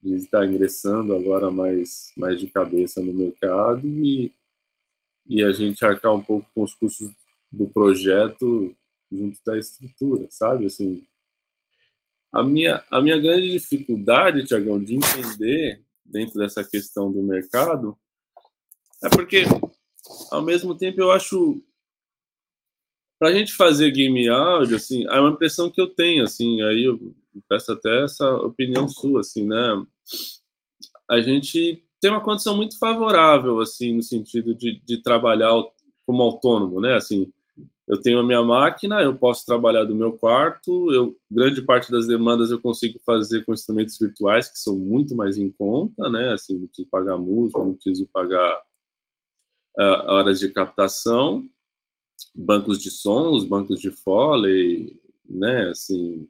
de 0.00 0.14
estar 0.14 0.46
ingressando 0.46 1.16
agora 1.16 1.50
mais 1.50 2.12
mais 2.16 2.38
de 2.38 2.46
cabeça 2.46 3.02
no 3.02 3.12
mercado 3.12 3.84
e 3.84 4.32
e 5.26 5.42
a 5.42 5.52
gente 5.52 5.84
arcar 5.84 6.12
um 6.14 6.22
pouco 6.22 6.48
com 6.54 6.62
os 6.62 6.74
custos 6.74 7.10
do 7.50 7.68
projeto 7.68 8.74
junto 9.10 9.38
da 9.44 9.56
estrutura, 9.56 10.26
sabe? 10.30 10.66
Assim, 10.66 11.06
a 12.32 12.42
minha, 12.42 12.82
a 12.90 13.00
minha 13.00 13.18
grande 13.18 13.52
dificuldade, 13.52 14.44
Tiagão, 14.44 14.82
de 14.82 14.94
entender 14.94 15.82
dentro 16.04 16.38
dessa 16.38 16.64
questão 16.64 17.12
do 17.12 17.22
mercado 17.22 17.96
é 19.04 19.08
porque, 19.08 19.44
ao 20.30 20.42
mesmo 20.42 20.76
tempo, 20.76 21.00
eu 21.00 21.10
acho 21.10 21.60
para 23.18 23.28
a 23.28 23.34
gente 23.34 23.52
fazer 23.52 23.92
game 23.92 24.28
áudio, 24.28 24.76
assim, 24.76 25.06
é 25.06 25.20
uma 25.20 25.30
impressão 25.30 25.70
que 25.70 25.80
eu 25.80 25.88
tenho, 25.88 26.24
assim, 26.24 26.60
aí 26.62 26.84
eu 26.84 27.14
peço 27.48 27.70
até 27.70 28.04
essa 28.04 28.28
opinião 28.36 28.88
sua, 28.88 29.20
assim, 29.20 29.46
né? 29.46 29.86
A 31.08 31.20
gente 31.20 31.84
tem 32.00 32.10
uma 32.10 32.20
condição 32.20 32.56
muito 32.56 32.76
favorável, 32.78 33.60
assim, 33.60 33.94
no 33.94 34.02
sentido 34.02 34.54
de, 34.54 34.80
de 34.84 35.00
trabalhar 35.02 35.52
como 36.04 36.22
autônomo, 36.22 36.80
né? 36.80 36.96
Assim, 36.96 37.32
eu 37.86 38.00
tenho 38.00 38.20
a 38.20 38.22
minha 38.22 38.42
máquina, 38.42 39.02
eu 39.02 39.16
posso 39.16 39.44
trabalhar 39.44 39.84
do 39.84 39.94
meu 39.94 40.12
quarto, 40.12 40.92
eu, 40.92 41.16
grande 41.30 41.60
parte 41.62 41.90
das 41.90 42.06
demandas 42.06 42.50
eu 42.50 42.60
consigo 42.60 42.98
fazer 43.04 43.44
com 43.44 43.52
instrumentos 43.52 43.98
virtuais 43.98 44.48
que 44.48 44.58
são 44.58 44.78
muito 44.78 45.16
mais 45.16 45.36
em 45.36 45.50
conta, 45.50 46.08
né? 46.08 46.32
Assim, 46.32 46.58
não 46.58 46.66
preciso 46.68 46.88
pagar 46.88 47.18
música, 47.18 47.58
não 47.58 47.74
preciso 47.74 48.06
pagar 48.12 48.62
uh, 49.78 50.06
horas 50.06 50.38
de 50.38 50.48
captação, 50.50 51.48
bancos 52.34 52.78
de 52.78 52.90
sons, 52.90 53.44
bancos 53.44 53.80
de 53.80 53.90
foley, 53.90 55.00
né? 55.28 55.70
Assim, 55.70 56.28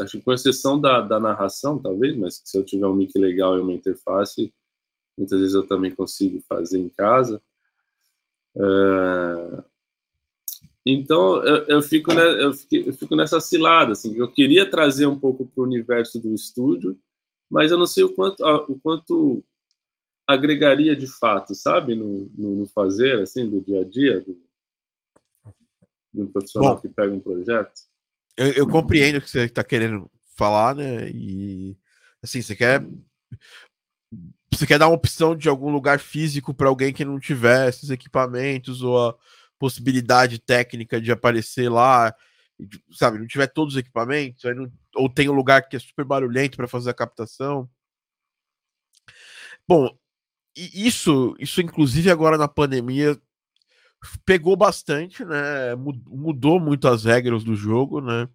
acho 0.00 0.18
que 0.18 0.24
com 0.24 0.32
exceção 0.32 0.80
da, 0.80 1.00
da 1.02 1.20
narração, 1.20 1.78
talvez, 1.78 2.16
mas 2.16 2.40
se 2.42 2.56
eu 2.56 2.64
tiver 2.64 2.86
um 2.86 2.94
mic 2.94 3.16
legal 3.18 3.58
e 3.58 3.60
uma 3.60 3.74
interface, 3.74 4.52
muitas 5.18 5.38
vezes 5.38 5.54
eu 5.54 5.66
também 5.66 5.94
consigo 5.94 6.40
fazer 6.48 6.78
em 6.78 6.88
casa. 6.88 7.42
Uh, 8.56 9.62
então, 10.86 11.42
eu, 11.42 11.64
eu, 11.66 11.82
fico, 11.82 12.12
né, 12.12 12.22
eu, 12.42 12.52
fico, 12.52 12.88
eu, 12.88 12.92
fico, 12.92 13.16
nessa 13.16 13.40
cilada, 13.40 13.92
assim, 13.92 14.14
eu 14.16 14.30
queria 14.30 14.68
trazer 14.68 15.06
um 15.06 15.18
pouco 15.18 15.46
para 15.46 15.62
o 15.62 15.64
universo 15.64 16.20
do 16.20 16.34
estúdio, 16.34 16.98
mas 17.50 17.70
eu 17.70 17.78
não 17.78 17.86
sei 17.86 18.04
o 18.04 18.14
quanto, 18.14 18.44
o 18.68 18.78
quanto 18.80 19.42
agregaria 20.26 20.94
de 20.94 21.06
fato, 21.06 21.54
sabe, 21.54 21.94
no, 21.94 22.30
no, 22.36 22.66
fazer, 22.66 23.22
assim, 23.22 23.48
do 23.48 23.62
dia 23.62 23.80
a 23.80 23.84
dia, 23.84 24.20
do, 24.20 24.38
do 26.12 26.26
profissional 26.28 26.74
Bom, 26.74 26.80
que 26.82 26.88
pega 26.88 27.14
um 27.14 27.20
projeto. 27.20 27.72
Eu, 28.36 28.52
eu 28.52 28.68
compreendo 28.68 29.18
o 29.18 29.20
que 29.22 29.30
você 29.30 29.44
está 29.44 29.64
querendo 29.64 30.10
falar, 30.36 30.74
né, 30.74 31.10
e, 31.10 31.78
assim, 32.22 32.42
você 32.42 32.54
quer 32.54 32.86
você 34.52 34.66
quer 34.66 34.78
dar 34.78 34.86
uma 34.86 34.94
opção 34.94 35.34
de 35.34 35.48
algum 35.48 35.70
lugar 35.70 35.98
físico 35.98 36.54
para 36.54 36.68
alguém 36.68 36.92
que 36.92 37.04
não 37.04 37.18
tiver 37.18 37.68
esses 37.68 37.90
equipamentos 37.90 38.82
ou 38.82 39.08
a 39.08 39.16
possibilidade 39.64 40.38
técnica 40.38 41.00
de 41.00 41.10
aparecer 41.10 41.70
lá 41.70 42.14
sabe, 42.92 43.18
não 43.18 43.26
tiver 43.26 43.46
todos 43.46 43.74
os 43.74 43.80
equipamentos, 43.80 44.44
não, 44.54 44.70
ou 44.94 45.08
tem 45.08 45.28
um 45.28 45.32
lugar 45.32 45.66
que 45.68 45.76
é 45.76 45.78
super 45.78 46.04
barulhento 46.04 46.56
para 46.56 46.68
fazer 46.68 46.90
a 46.90 46.94
captação. 46.94 47.68
Bom, 49.66 49.88
isso, 50.54 51.34
isso 51.38 51.60
inclusive 51.62 52.10
agora 52.10 52.36
na 52.36 52.46
pandemia 52.46 53.18
pegou 54.24 54.54
bastante, 54.54 55.24
né? 55.24 55.74
Mudou 55.74 56.60
muito 56.60 56.86
as 56.86 57.04
regras 57.04 57.42
do 57.42 57.56
jogo, 57.56 58.00
né? 58.02 58.28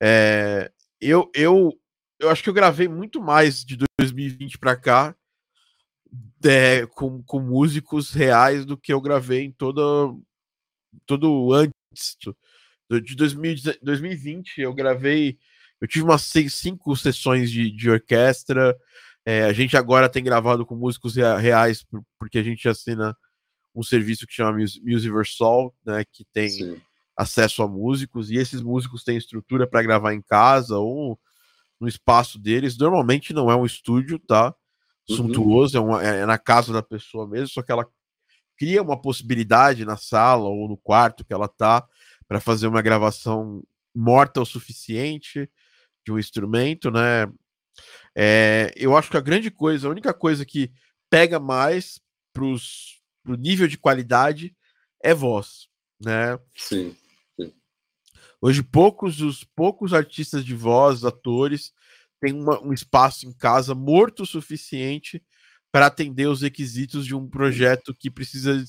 É, 0.00 0.70
eu, 1.00 1.28
eu, 1.34 1.72
eu 2.20 2.30
acho 2.30 2.42
que 2.42 2.48
eu 2.48 2.54
gravei 2.54 2.86
muito 2.86 3.20
mais 3.20 3.64
de 3.64 3.76
2020 3.98 4.56
para 4.56 4.76
cá 4.76 5.14
é, 6.44 6.86
com, 6.86 7.22
com 7.22 7.40
músicos 7.40 8.12
reais 8.12 8.64
do 8.64 8.76
que 8.76 8.92
eu 8.92 9.00
gravei 9.00 9.44
em 9.44 9.52
todo, 9.52 10.22
todo 11.06 11.52
antes 11.52 12.16
de 13.04 13.14
2020. 13.14 14.60
Eu 14.60 14.74
gravei, 14.74 15.38
eu 15.80 15.88
tive 15.88 16.04
umas 16.04 16.22
seis, 16.22 16.54
cinco 16.54 16.96
sessões 16.96 17.50
de, 17.50 17.70
de 17.70 17.90
orquestra. 17.90 18.76
É, 19.24 19.44
a 19.44 19.52
gente 19.52 19.76
agora 19.76 20.08
tem 20.08 20.24
gravado 20.24 20.64
com 20.64 20.74
músicos 20.74 21.16
reais 21.16 21.84
porque 22.18 22.38
a 22.38 22.42
gente 22.42 22.68
assina 22.68 23.16
um 23.74 23.82
serviço 23.82 24.26
que 24.26 24.32
chama 24.32 24.58
Musiversal, 24.82 25.74
né, 25.84 26.04
que 26.10 26.24
tem 26.32 26.48
Sim. 26.48 26.80
acesso 27.16 27.62
a 27.62 27.68
músicos, 27.68 28.30
e 28.30 28.36
esses 28.36 28.60
músicos 28.60 29.04
têm 29.04 29.16
estrutura 29.16 29.66
para 29.66 29.82
gravar 29.82 30.14
em 30.14 30.22
casa 30.22 30.78
ou 30.78 31.18
no 31.78 31.86
espaço 31.86 32.38
deles. 32.38 32.76
Normalmente 32.76 33.32
não 33.32 33.50
é 33.50 33.54
um 33.54 33.64
estúdio, 33.64 34.18
tá? 34.18 34.54
Uhum. 35.08 35.16
Suntuoso, 35.16 35.76
é, 35.76 35.80
uma, 35.80 36.02
é, 36.02 36.26
na 36.26 36.38
casa 36.38 36.72
da 36.72 36.82
pessoa 36.82 37.26
mesmo, 37.26 37.48
só 37.48 37.62
que 37.62 37.70
ela 37.70 37.86
cria 38.58 38.82
uma 38.82 39.00
possibilidade 39.00 39.84
na 39.84 39.96
sala 39.96 40.48
ou 40.48 40.68
no 40.68 40.76
quarto 40.76 41.24
que 41.24 41.32
ela 41.32 41.48
tá 41.48 41.86
para 42.26 42.40
fazer 42.40 42.66
uma 42.66 42.82
gravação 42.82 43.62
morta 43.94 44.40
o 44.40 44.46
suficiente 44.46 45.50
de 46.04 46.12
um 46.12 46.18
instrumento, 46.18 46.90
né? 46.90 47.26
É, 48.14 48.72
eu 48.76 48.96
acho 48.96 49.10
que 49.10 49.16
a 49.16 49.20
grande 49.22 49.50
coisa, 49.50 49.86
a 49.86 49.90
única 49.90 50.12
coisa 50.12 50.44
que 50.44 50.72
pega 51.08 51.38
mais 51.38 52.00
para 52.32 52.44
os 52.44 52.98
pro 53.22 53.36
nível 53.36 53.68
de 53.68 53.78
qualidade 53.78 54.56
é 55.02 55.14
voz, 55.14 55.68
né? 56.00 56.38
Sim, 56.56 56.96
sim. 57.36 57.52
Hoje 58.40 58.62
poucos 58.62 59.20
os 59.20 59.44
poucos 59.44 59.92
artistas 59.92 60.44
de 60.44 60.54
voz, 60.54 61.04
atores, 61.04 61.72
têm 62.20 62.32
uma, 62.32 62.60
um 62.62 62.72
espaço 62.72 63.26
em 63.26 63.32
casa 63.32 63.74
morto 63.74 64.22
o 64.22 64.26
suficiente 64.26 65.22
para 65.70 65.86
atender 65.86 66.26
os 66.26 66.42
requisitos 66.42 67.06
de 67.06 67.14
um 67.14 67.28
projeto 67.28 67.94
que 67.94 68.10
precisa 68.10 68.64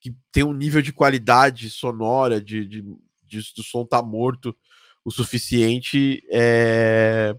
que 0.00 0.14
tem 0.30 0.44
um 0.44 0.52
nível 0.52 0.80
de 0.80 0.92
qualidade 0.92 1.68
sonora, 1.70 2.40
de, 2.40 2.64
de, 2.64 2.82
de 3.24 3.40
do 3.56 3.62
som 3.62 3.84
tá 3.84 4.00
morto 4.02 4.56
o 5.04 5.10
suficiente. 5.10 6.22
É... 6.30 7.34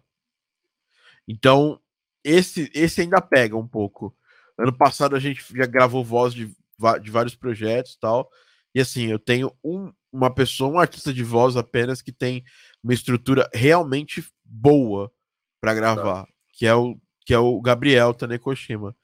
Então, 1.27 1.79
esse, 2.23 2.71
esse 2.73 3.01
ainda 3.01 3.21
pega 3.21 3.55
um 3.55 3.67
pouco. 3.67 4.15
Ano 4.57 4.75
passado 4.75 5.15
a 5.15 5.19
gente 5.19 5.43
já 5.55 5.65
gravou 5.65 6.03
voz 6.03 6.33
de, 6.33 6.53
de 7.01 7.11
vários 7.11 7.35
projetos 7.35 7.93
e 7.93 7.99
tal. 7.99 8.29
E 8.73 8.79
assim, 8.79 9.07
eu 9.07 9.19
tenho 9.19 9.51
um, 9.63 9.91
uma 10.11 10.33
pessoa, 10.33 10.71
um 10.71 10.79
artista 10.79 11.13
de 11.13 11.23
voz 11.23 11.55
apenas 11.55 12.01
que 12.01 12.11
tem 12.11 12.43
uma 12.83 12.93
estrutura 12.93 13.49
realmente 13.53 14.25
boa 14.43 15.11
para 15.59 15.73
gravar, 15.73 16.25
tá. 16.25 16.31
que 16.53 16.65
é 16.65 16.75
o 16.75 16.99
que 17.27 17.33
é 17.33 17.39
o 17.39 17.59
Gabriel 17.59 18.13
Tanekoshima. 18.13 18.95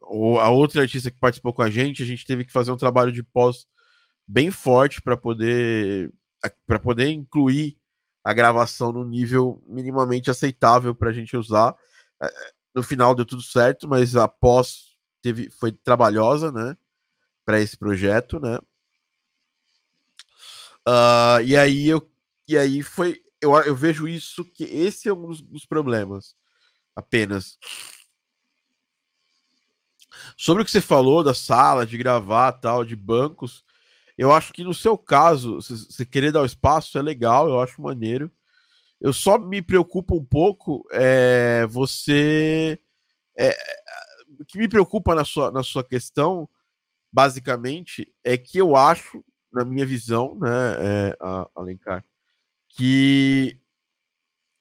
O, 0.00 0.38
a 0.38 0.48
outra 0.48 0.82
artista 0.82 1.10
que 1.10 1.18
participou 1.18 1.52
com 1.52 1.60
a 1.60 1.68
gente, 1.68 2.04
a 2.04 2.06
gente 2.06 2.24
teve 2.24 2.44
que 2.44 2.52
fazer 2.52 2.70
um 2.70 2.76
trabalho 2.76 3.10
de 3.10 3.20
pós 3.20 3.66
bem 4.24 4.48
forte 4.48 5.02
para 5.02 5.16
poder 5.16 6.12
para 6.68 6.78
poder 6.78 7.08
incluir 7.08 7.76
a 8.22 8.32
gravação 8.32 8.92
no 8.92 9.04
nível 9.04 9.60
minimamente 9.66 10.30
aceitável 10.30 10.94
para 10.94 11.10
a 11.10 11.12
gente 11.12 11.36
usar. 11.36 11.74
É, 12.22 12.30
no 12.72 12.82
final 12.82 13.12
deu 13.12 13.24
tudo 13.24 13.42
certo, 13.42 13.88
mas 13.88 14.14
a 14.14 14.28
pós 14.28 14.96
teve, 15.20 15.50
foi 15.50 15.72
trabalhosa, 15.72 16.52
né? 16.52 16.76
Para 17.44 17.60
esse 17.60 17.76
projeto, 17.76 18.38
né? 18.38 18.56
Uh, 20.86 21.42
e 21.44 21.56
aí 21.56 21.88
eu 21.88 22.08
e 22.46 22.56
aí 22.56 22.82
foi 22.84 23.20
eu, 23.40 23.52
eu 23.62 23.74
vejo 23.74 24.06
isso 24.06 24.44
que 24.44 24.62
esse 24.62 25.08
é 25.08 25.12
um 25.12 25.26
dos, 25.26 25.40
dos 25.40 25.66
problemas 25.66 26.36
apenas. 26.94 27.58
Sobre 30.36 30.62
o 30.62 30.64
que 30.64 30.70
você 30.70 30.80
falou 30.80 31.22
da 31.22 31.34
sala 31.34 31.86
de 31.86 31.98
gravar 31.98 32.52
tal 32.52 32.84
de 32.84 32.96
bancos 32.96 33.64
eu 34.16 34.32
acho 34.32 34.52
que 34.52 34.62
no 34.62 34.72
seu 34.72 34.96
caso 34.96 35.56
você 35.56 36.06
querer 36.06 36.30
dar 36.30 36.42
o 36.42 36.46
espaço 36.46 36.96
é 36.96 37.02
legal 37.02 37.48
eu 37.48 37.60
acho 37.60 37.82
maneiro. 37.82 38.30
Eu 39.00 39.12
só 39.12 39.38
me 39.38 39.60
preocupo 39.60 40.16
um 40.16 40.24
pouco 40.24 40.86
é 40.92 41.66
você 41.66 42.78
é, 43.36 43.54
o 44.40 44.44
que 44.44 44.58
me 44.58 44.68
preocupa 44.68 45.14
na 45.14 45.24
sua, 45.24 45.50
na 45.50 45.62
sua 45.62 45.84
questão, 45.84 46.48
basicamente, 47.12 48.12
é 48.22 48.36
que 48.36 48.58
eu 48.58 48.76
acho, 48.76 49.24
na 49.52 49.64
minha 49.64 49.86
visão, 49.86 50.36
né, 50.40 50.48
é, 50.80 51.16
Alencar, 51.54 52.04
que 52.68 53.58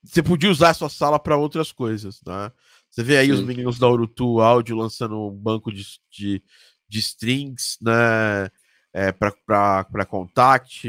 você 0.03 0.21
podia 0.21 0.51
usar 0.51 0.71
a 0.71 0.73
sua 0.73 0.89
sala 0.89 1.17
para 1.17 1.37
outras 1.37 1.71
coisas, 1.71 2.21
né? 2.25 2.51
Você 2.89 3.01
vê 3.01 3.17
aí 3.17 3.27
Sim. 3.27 3.33
os 3.33 3.41
meninos 3.41 3.79
da 3.79 3.89
Urutu 3.89 4.39
Áudio 4.41 4.75
lançando 4.75 5.19
um 5.19 5.35
banco 5.35 5.71
de, 5.71 5.83
de, 6.11 6.43
de 6.87 6.99
strings, 6.99 7.77
né? 7.81 8.49
É, 8.93 9.11
para 9.11 10.05
contact. 10.07 10.87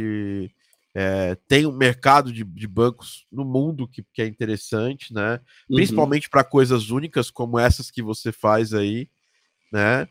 É, 0.96 1.34
tem 1.48 1.66
um 1.66 1.72
mercado 1.72 2.32
de, 2.32 2.44
de, 2.44 2.68
bancos 2.68 3.26
no 3.32 3.44
mundo 3.44 3.88
que, 3.88 4.04
que 4.12 4.22
é 4.22 4.26
interessante, 4.26 5.12
né? 5.14 5.40
Uhum. 5.68 5.76
Principalmente 5.76 6.28
para 6.28 6.44
coisas 6.44 6.90
únicas 6.90 7.30
como 7.30 7.58
essas 7.58 7.90
que 7.90 8.02
você 8.02 8.30
faz 8.30 8.74
aí, 8.74 9.08
né? 9.72 10.06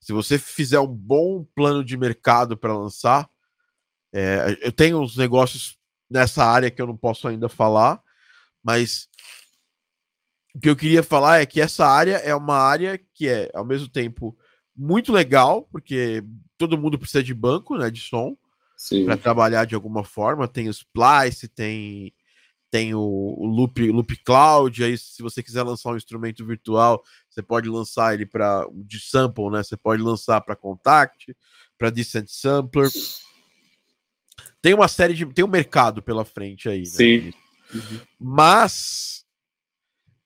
Se 0.00 0.12
você 0.12 0.38
fizer 0.38 0.78
um 0.78 0.86
bom 0.86 1.44
plano 1.54 1.84
de 1.84 1.96
mercado 1.96 2.56
para 2.56 2.76
lançar, 2.76 3.28
é, 4.12 4.56
eu 4.60 4.70
tenho 4.70 5.00
uns 5.00 5.16
negócios 5.16 5.76
nessa 6.08 6.44
área 6.44 6.70
que 6.70 6.80
eu 6.80 6.86
não 6.86 6.96
posso 6.96 7.26
ainda 7.26 7.48
falar, 7.48 8.00
mas 8.62 9.08
o 10.54 10.60
que 10.60 10.68
eu 10.68 10.76
queria 10.76 11.02
falar 11.02 11.40
é 11.40 11.46
que 11.46 11.60
essa 11.60 11.86
área 11.86 12.16
é 12.16 12.34
uma 12.34 12.56
área 12.56 13.00
que 13.14 13.28
é, 13.28 13.50
ao 13.54 13.64
mesmo 13.64 13.88
tempo, 13.88 14.36
muito 14.76 15.12
legal, 15.12 15.62
porque 15.70 16.22
todo 16.56 16.78
mundo 16.78 16.98
precisa 16.98 17.22
de 17.22 17.34
banco, 17.34 17.76
né, 17.76 17.90
de 17.90 18.00
som, 18.00 18.36
para 19.04 19.16
trabalhar 19.16 19.64
de 19.64 19.74
alguma 19.74 20.04
forma. 20.04 20.48
Tem 20.48 20.68
o 20.68 20.72
Splice, 20.72 21.48
tem, 21.48 22.12
tem 22.70 22.94
o, 22.94 23.00
o 23.00 23.46
Loop, 23.46 23.90
Loop 23.90 24.16
Cloud. 24.24 24.84
Aí, 24.84 24.96
se 24.96 25.22
você 25.22 25.42
quiser 25.42 25.62
lançar 25.62 25.90
um 25.90 25.96
instrumento 25.96 26.44
virtual, 26.44 27.02
você 27.28 27.42
pode 27.42 27.68
lançar 27.68 28.14
ele 28.14 28.26
para 28.26 28.66
de 28.72 29.00
sample, 29.00 29.50
né? 29.50 29.62
Você 29.62 29.76
pode 29.76 30.02
lançar 30.02 30.40
para 30.40 30.56
Contact, 30.56 31.36
para 31.76 31.90
Decent 31.90 32.28
Sampler. 32.28 32.88
Tem 34.60 34.74
uma 34.74 34.88
série 34.88 35.14
de. 35.14 35.26
Tem 35.26 35.44
um 35.44 35.48
mercado 35.48 36.02
pela 36.02 36.24
frente 36.24 36.68
aí. 36.68 36.80
Né? 36.80 36.84
Sim. 36.86 37.32
Uhum. 37.74 38.00
Mas 38.18 39.24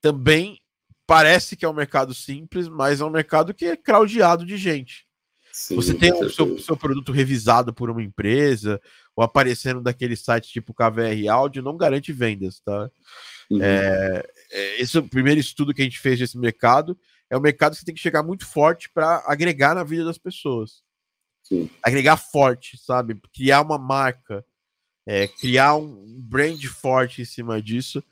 também 0.01 0.59
parece 1.05 1.55
que 1.55 1.65
é 1.65 1.69
um 1.69 1.73
mercado 1.73 2.13
simples, 2.13 2.67
mas 2.67 3.01
é 3.01 3.05
um 3.05 3.09
mercado 3.09 3.53
que 3.53 3.65
é 3.65 3.77
craudiado 3.77 4.45
de 4.45 4.57
gente. 4.57 5.05
Sim, 5.51 5.75
você 5.75 5.93
tem 5.93 6.11
o 6.11 6.29
seu, 6.31 6.57
seu, 6.57 6.75
produto 6.75 7.11
revisado 7.11 7.71
por 7.71 7.87
uma 7.87 8.01
empresa 8.01 8.81
ou 9.15 9.23
aparecendo 9.23 9.81
daquele 9.81 10.15
site 10.15 10.51
tipo 10.51 10.73
KVR 10.73 11.29
Audio, 11.29 11.61
não 11.61 11.77
garante 11.77 12.11
vendas, 12.11 12.59
tá? 12.59 12.89
Uhum. 13.51 13.61
É, 13.61 14.25
é, 14.51 14.81
esse 14.81 14.97
é 14.97 14.99
o 14.99 15.07
primeiro 15.07 15.39
estudo 15.39 15.71
que 15.71 15.81
a 15.81 15.85
gente 15.85 15.99
fez 15.99 16.17
desse 16.17 16.39
mercado. 16.39 16.97
É 17.29 17.37
um 17.37 17.41
mercado 17.41 17.73
que 17.73 17.79
você 17.79 17.85
tem 17.85 17.93
que 17.93 18.01
chegar 18.01 18.23
muito 18.23 18.47
forte 18.47 18.89
para 18.89 19.23
agregar 19.27 19.75
na 19.75 19.83
vida 19.83 20.03
das 20.03 20.17
pessoas. 20.17 20.81
Sim. 21.43 21.69
Agregar 21.83 22.17
forte, 22.17 22.77
sabe? 22.77 23.19
Criar 23.31 23.61
uma 23.61 23.77
marca, 23.77 24.43
é, 25.05 25.27
criar 25.27 25.75
um 25.75 26.21
brand 26.21 26.63
forte 26.65 27.21
em 27.21 27.25
cima 27.25 27.61
disso, 27.61 28.03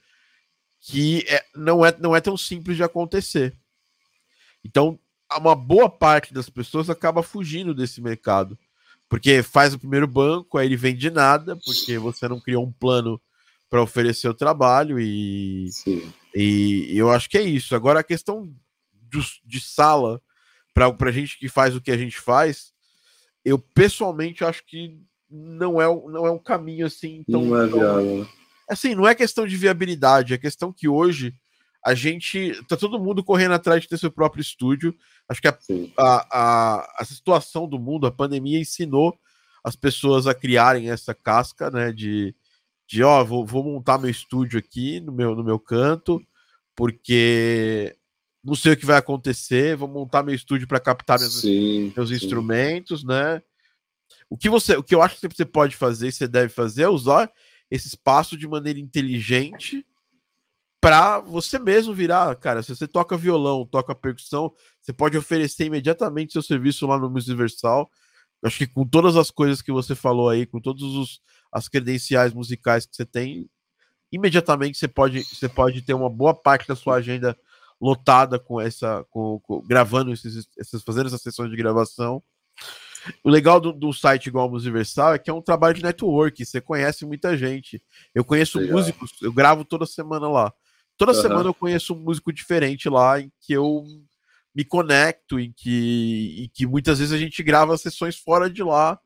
que 0.79 1.23
é, 1.27 1.43
não, 1.55 1.85
é, 1.85 1.95
não 1.99 2.15
é 2.15 2.21
tão 2.21 2.35
simples 2.35 2.75
de 2.77 2.83
acontecer. 2.83 3.55
Então, 4.63 4.99
uma 5.37 5.55
boa 5.55 5.89
parte 5.89 6.33
das 6.33 6.49
pessoas 6.49 6.89
acaba 6.89 7.23
fugindo 7.23 7.73
desse 7.73 8.01
mercado. 8.01 8.57
Porque 9.07 9.43
faz 9.43 9.73
o 9.73 9.79
primeiro 9.79 10.07
banco, 10.07 10.57
aí 10.57 10.65
ele 10.65 10.77
vende 10.77 11.09
nada, 11.09 11.57
porque 11.65 11.97
você 11.97 12.29
não 12.29 12.39
criou 12.39 12.65
um 12.65 12.71
plano 12.71 13.21
para 13.69 13.81
oferecer 13.81 14.29
o 14.29 14.33
trabalho 14.33 14.99
e, 14.99 15.69
e 16.33 16.93
eu 16.97 17.11
acho 17.11 17.29
que 17.29 17.37
é 17.37 17.41
isso. 17.41 17.75
Agora 17.75 17.99
a 17.99 18.03
questão 18.03 18.53
de, 18.93 19.19
de 19.45 19.59
sala 19.59 20.21
para 20.73 20.93
a 20.99 21.11
gente 21.11 21.37
que 21.37 21.49
faz 21.49 21.75
o 21.75 21.81
que 21.81 21.91
a 21.91 21.97
gente 21.97 22.17
faz, 22.19 22.73
eu 23.43 23.59
pessoalmente 23.59 24.45
acho 24.45 24.65
que 24.65 25.01
não 25.31 25.81
é, 25.81 25.85
não 25.85 26.27
é 26.27 26.31
um 26.31 26.39
caminho 26.39 26.85
assim 26.85 27.23
tão. 27.29 27.45
Não 27.45 27.57
é 27.57 27.67
viável. 27.67 28.27
Assim, 28.69 28.95
não 28.95 29.07
é 29.07 29.15
questão 29.15 29.47
de 29.47 29.55
viabilidade, 29.55 30.33
é 30.33 30.37
questão 30.37 30.71
que 30.71 30.87
hoje 30.87 31.33
a 31.85 31.93
gente 31.93 32.53
tá 32.67 32.77
todo 32.77 32.99
mundo 32.99 33.23
correndo 33.23 33.53
atrás 33.53 33.81
de 33.81 33.87
ter 33.87 33.97
seu 33.97 34.11
próprio 34.11 34.41
estúdio. 34.41 34.95
Acho 35.27 35.41
que 35.41 35.47
a, 35.47 35.57
a, 35.97 36.27
a, 36.31 36.95
a, 36.99 37.05
situação 37.05 37.67
do 37.67 37.79
mundo, 37.79 38.05
a 38.05 38.11
pandemia 38.11 38.59
ensinou 38.59 39.17
as 39.63 39.75
pessoas 39.75 40.27
a 40.27 40.33
criarem 40.33 40.89
essa 40.89 41.13
casca, 41.13 41.71
né, 41.71 41.91
de, 41.91 42.35
de 42.87 43.03
ó, 43.03 43.23
vou, 43.23 43.45
vou 43.45 43.63
montar 43.63 43.97
meu 43.97 44.09
estúdio 44.09 44.59
aqui 44.59 44.99
no 44.99 45.11
meu, 45.11 45.35
no 45.35 45.43
meu 45.43 45.59
canto, 45.59 46.21
porque 46.75 47.95
não 48.43 48.55
sei 48.55 48.73
o 48.73 48.77
que 48.77 48.85
vai 48.85 48.97
acontecer, 48.97 49.75
vou 49.75 49.87
montar 49.87 50.23
meu 50.23 50.33
estúdio 50.35 50.67
para 50.67 50.79
captar 50.79 51.19
meus, 51.19 51.41
sim, 51.41 51.93
meus 51.95 52.09
sim. 52.09 52.15
instrumentos, 52.15 53.03
né? 53.03 53.41
O 54.29 54.37
que 54.37 54.49
você, 54.49 54.75
o 54.75 54.83
que 54.83 54.95
eu 54.95 55.01
acho 55.01 55.19
que 55.19 55.27
você 55.27 55.45
pode 55.45 55.75
fazer, 55.75 56.11
você 56.11 56.27
deve 56.27 56.49
fazer 56.49 56.83
é 56.83 56.89
usar 56.89 57.31
esse 57.69 57.87
espaço 57.87 58.37
de 58.37 58.47
maneira 58.47 58.79
inteligente 58.79 59.85
para 60.81 61.19
você 61.19 61.59
mesmo 61.59 61.93
virar, 61.93 62.35
cara, 62.37 62.63
se 62.63 62.75
você 62.75 62.87
toca 62.87 63.15
violão, 63.15 63.65
toca 63.65 63.93
percussão, 63.93 64.51
você 64.81 64.91
pode 64.91 65.15
oferecer 65.15 65.65
imediatamente 65.65 66.33
seu 66.33 66.41
serviço 66.41 66.87
lá 66.87 66.97
no 66.97 67.07
Musiversal. 67.07 67.89
Acho 68.43 68.57
que 68.57 68.67
com 68.67 68.83
todas 68.83 69.15
as 69.15 69.29
coisas 69.29 69.61
que 69.61 69.71
você 69.71 69.93
falou 69.93 70.27
aí, 70.27 70.47
com 70.47 70.59
todas 70.59 70.83
as 71.51 71.67
credenciais 71.67 72.33
musicais 72.33 72.87
que 72.87 72.95
você 72.95 73.05
tem, 73.05 73.47
imediatamente 74.11 74.77
você 74.77 74.87
pode, 74.87 75.23
você 75.23 75.47
pode 75.47 75.83
ter 75.83 75.93
uma 75.93 76.09
boa 76.09 76.33
parte 76.33 76.67
da 76.67 76.75
sua 76.75 76.95
agenda 76.95 77.37
lotada 77.79 78.39
com 78.39 78.59
essa, 78.59 79.05
com, 79.11 79.39
com 79.39 79.61
gravando 79.61 80.11
esses, 80.11 80.47
essas, 80.57 80.81
fazendo 80.81 81.07
essas 81.07 81.21
sessões 81.21 81.51
de 81.51 81.57
gravação. 81.57 82.23
O 83.23 83.29
legal 83.29 83.59
do, 83.59 83.71
do 83.71 83.91
site 83.93 84.27
igual 84.27 84.45
ao 84.45 84.51
Musiversal 84.51 85.13
é 85.13 85.19
que 85.19 85.29
é 85.29 85.33
um 85.33 85.41
trabalho 85.41 85.75
de 85.75 85.83
network, 85.83 86.45
você 86.45 86.61
conhece 86.61 87.05
muita 87.05 87.37
gente. 87.37 87.81
Eu 88.13 88.23
conheço 88.23 88.59
legal. 88.59 88.77
músicos, 88.77 89.11
eu 89.21 89.33
gravo 89.33 89.65
toda 89.65 89.85
semana 89.85 90.27
lá. 90.29 90.53
Toda 90.97 91.13
uhum. 91.13 91.21
semana 91.21 91.49
eu 91.49 91.53
conheço 91.53 91.93
um 91.93 91.99
músico 91.99 92.31
diferente 92.31 92.87
lá 92.89 93.19
em 93.19 93.31
que 93.41 93.53
eu 93.53 93.83
me 94.53 94.63
conecto, 94.63 95.39
em 95.39 95.51
que, 95.51 96.43
em 96.43 96.49
que 96.53 96.67
muitas 96.67 96.99
vezes 96.99 97.13
a 97.13 97.17
gente 97.17 97.41
grava 97.41 97.77
sessões 97.77 98.17
fora 98.17 98.49
de 98.49 98.61
lá, 98.61 98.99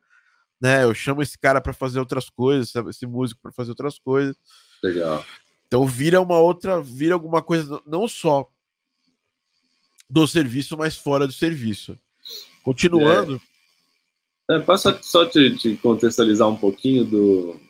né? 0.60 0.84
Eu 0.84 0.92
chamo 0.92 1.22
esse 1.22 1.38
cara 1.38 1.60
para 1.60 1.72
fazer 1.72 1.98
outras 1.98 2.28
coisas, 2.28 2.74
esse 2.88 3.06
músico 3.06 3.40
para 3.40 3.52
fazer 3.52 3.70
outras 3.70 3.98
coisas. 3.98 4.36
Legal. 4.82 5.24
Então 5.66 5.86
vira 5.86 6.20
uma 6.20 6.38
outra, 6.38 6.80
vira 6.82 7.14
alguma 7.14 7.42
coisa 7.42 7.80
não 7.86 8.06
só 8.06 8.48
do 10.08 10.26
serviço, 10.26 10.76
mas 10.76 10.96
fora 10.96 11.26
do 11.26 11.32
serviço. 11.32 11.98
Continuando. 12.62 13.36
É. 13.36 13.55
É, 14.48 14.60
passa 14.60 14.96
só 15.02 15.26
te, 15.26 15.56
te, 15.56 15.76
contextualizar 15.76 16.48
um 16.48 16.56
pouquinho 16.56 17.04
do. 17.04 17.60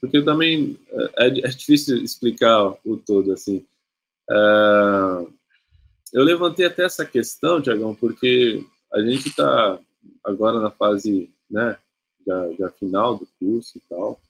Porque 0.00 0.22
também 0.22 0.78
é, 1.18 1.26
é 1.26 1.48
difícil 1.48 2.02
explicar 2.02 2.74
o 2.84 2.96
todo, 2.96 3.32
assim. 3.32 3.64
É, 4.30 5.26
eu 6.12 6.24
levantei 6.24 6.66
até 6.66 6.84
essa 6.84 7.04
questão, 7.04 7.60
Tiagão, 7.60 7.94
porque 7.94 8.64
a 8.92 9.00
gente 9.00 9.28
está 9.28 9.78
agora 10.24 10.60
na 10.60 10.70
fase 10.70 11.30
né, 11.50 11.76
já 12.58 12.70
final 12.70 13.16
do 13.16 13.28
curso 13.38 13.78
e 13.78 13.80
tal. 13.88 14.20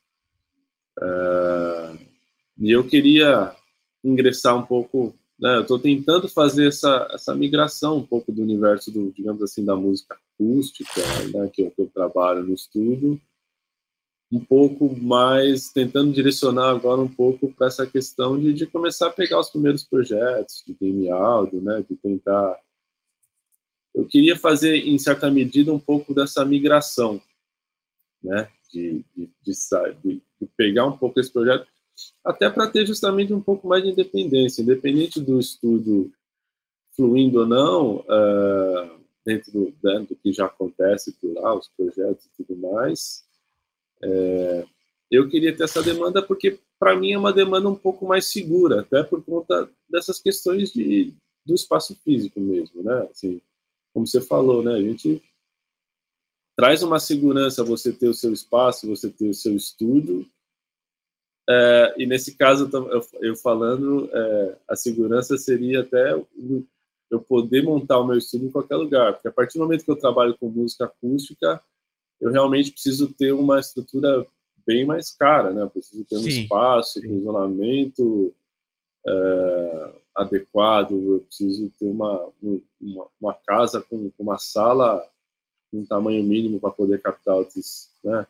É, 1.00 1.96
e 2.58 2.70
eu 2.70 2.86
queria 2.86 3.54
ingressar 4.04 4.56
um 4.56 4.62
pouco, 4.64 5.14
né, 5.42 5.56
eu 5.56 5.62
estou 5.62 5.76
tentando 5.76 6.28
fazer 6.28 6.68
essa, 6.68 7.08
essa 7.12 7.34
migração 7.34 7.96
um 7.96 8.06
pouco 8.06 8.30
do 8.30 8.42
universo, 8.42 8.92
do, 8.92 9.10
digamos 9.10 9.42
assim, 9.42 9.64
da 9.64 9.74
música 9.74 10.16
acústica, 10.36 11.02
né, 11.34 11.50
que, 11.52 11.62
eu, 11.62 11.70
que 11.72 11.82
eu 11.82 11.90
trabalho 11.92 12.44
no 12.44 12.54
estúdio, 12.54 13.20
um 14.30 14.38
pouco 14.38 14.96
mais 14.96 15.68
tentando 15.70 16.12
direcionar 16.12 16.70
agora 16.70 17.00
um 17.00 17.08
pouco 17.08 17.52
para 17.52 17.66
essa 17.66 17.84
questão 17.84 18.38
de, 18.38 18.52
de 18.52 18.68
começar 18.68 19.08
a 19.08 19.12
pegar 19.12 19.40
os 19.40 19.50
primeiros 19.50 19.82
projetos 19.82 20.62
de 20.64 20.74
game 20.74 21.10
áudio, 21.10 21.60
né, 21.60 21.84
de 21.90 21.96
tentar. 21.96 22.56
Eu 23.92 24.06
queria 24.06 24.38
fazer 24.38 24.76
em 24.76 24.96
certa 24.96 25.28
medida 25.28 25.72
um 25.72 25.80
pouco 25.80 26.14
dessa 26.14 26.44
migração, 26.44 27.20
né, 28.22 28.48
de, 28.72 29.04
de, 29.16 29.28
de, 29.42 30.22
de 30.40 30.46
pegar 30.56 30.86
um 30.86 30.96
pouco 30.96 31.18
esse 31.18 31.32
projeto, 31.32 31.66
até 32.24 32.48
para 32.50 32.68
ter 32.68 32.86
justamente 32.86 33.32
um 33.32 33.40
pouco 33.40 33.66
mais 33.66 33.82
de 33.82 33.90
independência, 33.90 34.62
independente 34.62 35.20
do 35.20 35.38
estúdio 35.38 36.12
fluindo 36.94 37.40
ou 37.40 37.46
não, 37.46 37.96
uh, 38.00 39.00
dentro 39.24 39.52
do, 39.52 39.74
né, 39.82 40.00
do 40.00 40.16
que 40.16 40.32
já 40.32 40.46
acontece 40.46 41.12
por 41.12 41.32
lá, 41.34 41.54
os 41.54 41.68
projetos 41.68 42.26
e 42.26 42.44
tudo 42.44 42.56
mais, 42.60 43.24
é, 44.02 44.66
eu 45.10 45.28
queria 45.28 45.54
ter 45.54 45.64
essa 45.64 45.82
demanda 45.82 46.22
porque, 46.22 46.58
para 46.78 46.96
mim, 46.96 47.12
é 47.12 47.18
uma 47.18 47.32
demanda 47.32 47.68
um 47.68 47.74
pouco 47.74 48.06
mais 48.06 48.26
segura, 48.26 48.80
até 48.80 49.02
por 49.02 49.22
conta 49.22 49.70
dessas 49.88 50.18
questões 50.18 50.72
de, 50.72 51.14
do 51.44 51.54
espaço 51.54 51.94
físico 52.02 52.40
mesmo, 52.40 52.82
né? 52.82 53.08
Assim, 53.10 53.40
como 53.92 54.06
você 54.06 54.20
falou, 54.20 54.62
né? 54.62 54.74
A 54.74 54.80
gente 54.80 55.22
traz 56.56 56.82
uma 56.82 56.98
segurança 56.98 57.62
você 57.62 57.92
ter 57.92 58.08
o 58.08 58.14
seu 58.14 58.32
espaço, 58.32 58.88
você 58.88 59.10
ter 59.10 59.28
o 59.28 59.34
seu 59.34 59.54
estúdio. 59.54 60.26
É, 61.48 61.94
e 61.98 62.06
nesse 62.06 62.36
caso, 62.36 62.70
eu, 62.72 63.06
eu 63.20 63.36
falando, 63.36 64.08
é, 64.12 64.56
a 64.68 64.76
segurança 64.76 65.36
seria 65.36 65.80
até 65.80 66.14
eu 67.10 67.20
poder 67.20 67.62
montar 67.62 67.98
o 67.98 68.06
meu 68.06 68.16
estúdio 68.16 68.48
em 68.48 68.52
qualquer 68.52 68.76
lugar, 68.76 69.12
porque 69.12 69.28
a 69.28 69.32
partir 69.32 69.58
do 69.58 69.64
momento 69.64 69.84
que 69.84 69.90
eu 69.90 69.96
trabalho 69.96 70.36
com 70.38 70.48
música 70.48 70.86
acústica, 70.86 71.62
eu 72.20 72.30
realmente 72.30 72.72
preciso 72.72 73.12
ter 73.12 73.32
uma 73.32 73.60
estrutura 73.60 74.26
bem 74.64 74.86
mais 74.86 75.10
cara, 75.10 75.52
né? 75.52 75.62
Eu 75.62 75.70
preciso 75.70 76.04
ter 76.04 76.16
um 76.16 76.22
sim, 76.22 76.42
espaço 76.42 77.02
com 77.02 77.18
isolamento 77.18 78.32
é, 79.06 79.92
adequado, 80.14 80.92
eu 80.92 81.20
preciso 81.20 81.70
ter 81.78 81.86
uma, 81.86 82.28
uma, 82.80 83.06
uma 83.20 83.34
casa 83.46 83.80
com, 83.82 84.10
com, 84.10 84.22
uma 84.22 84.38
sala 84.38 85.06
um 85.72 85.86
tamanho 85.86 86.22
mínimo 86.22 86.60
para 86.60 86.70
poder 86.70 87.00
captar 87.00 87.34
outros, 87.34 87.90
né? 88.04 88.26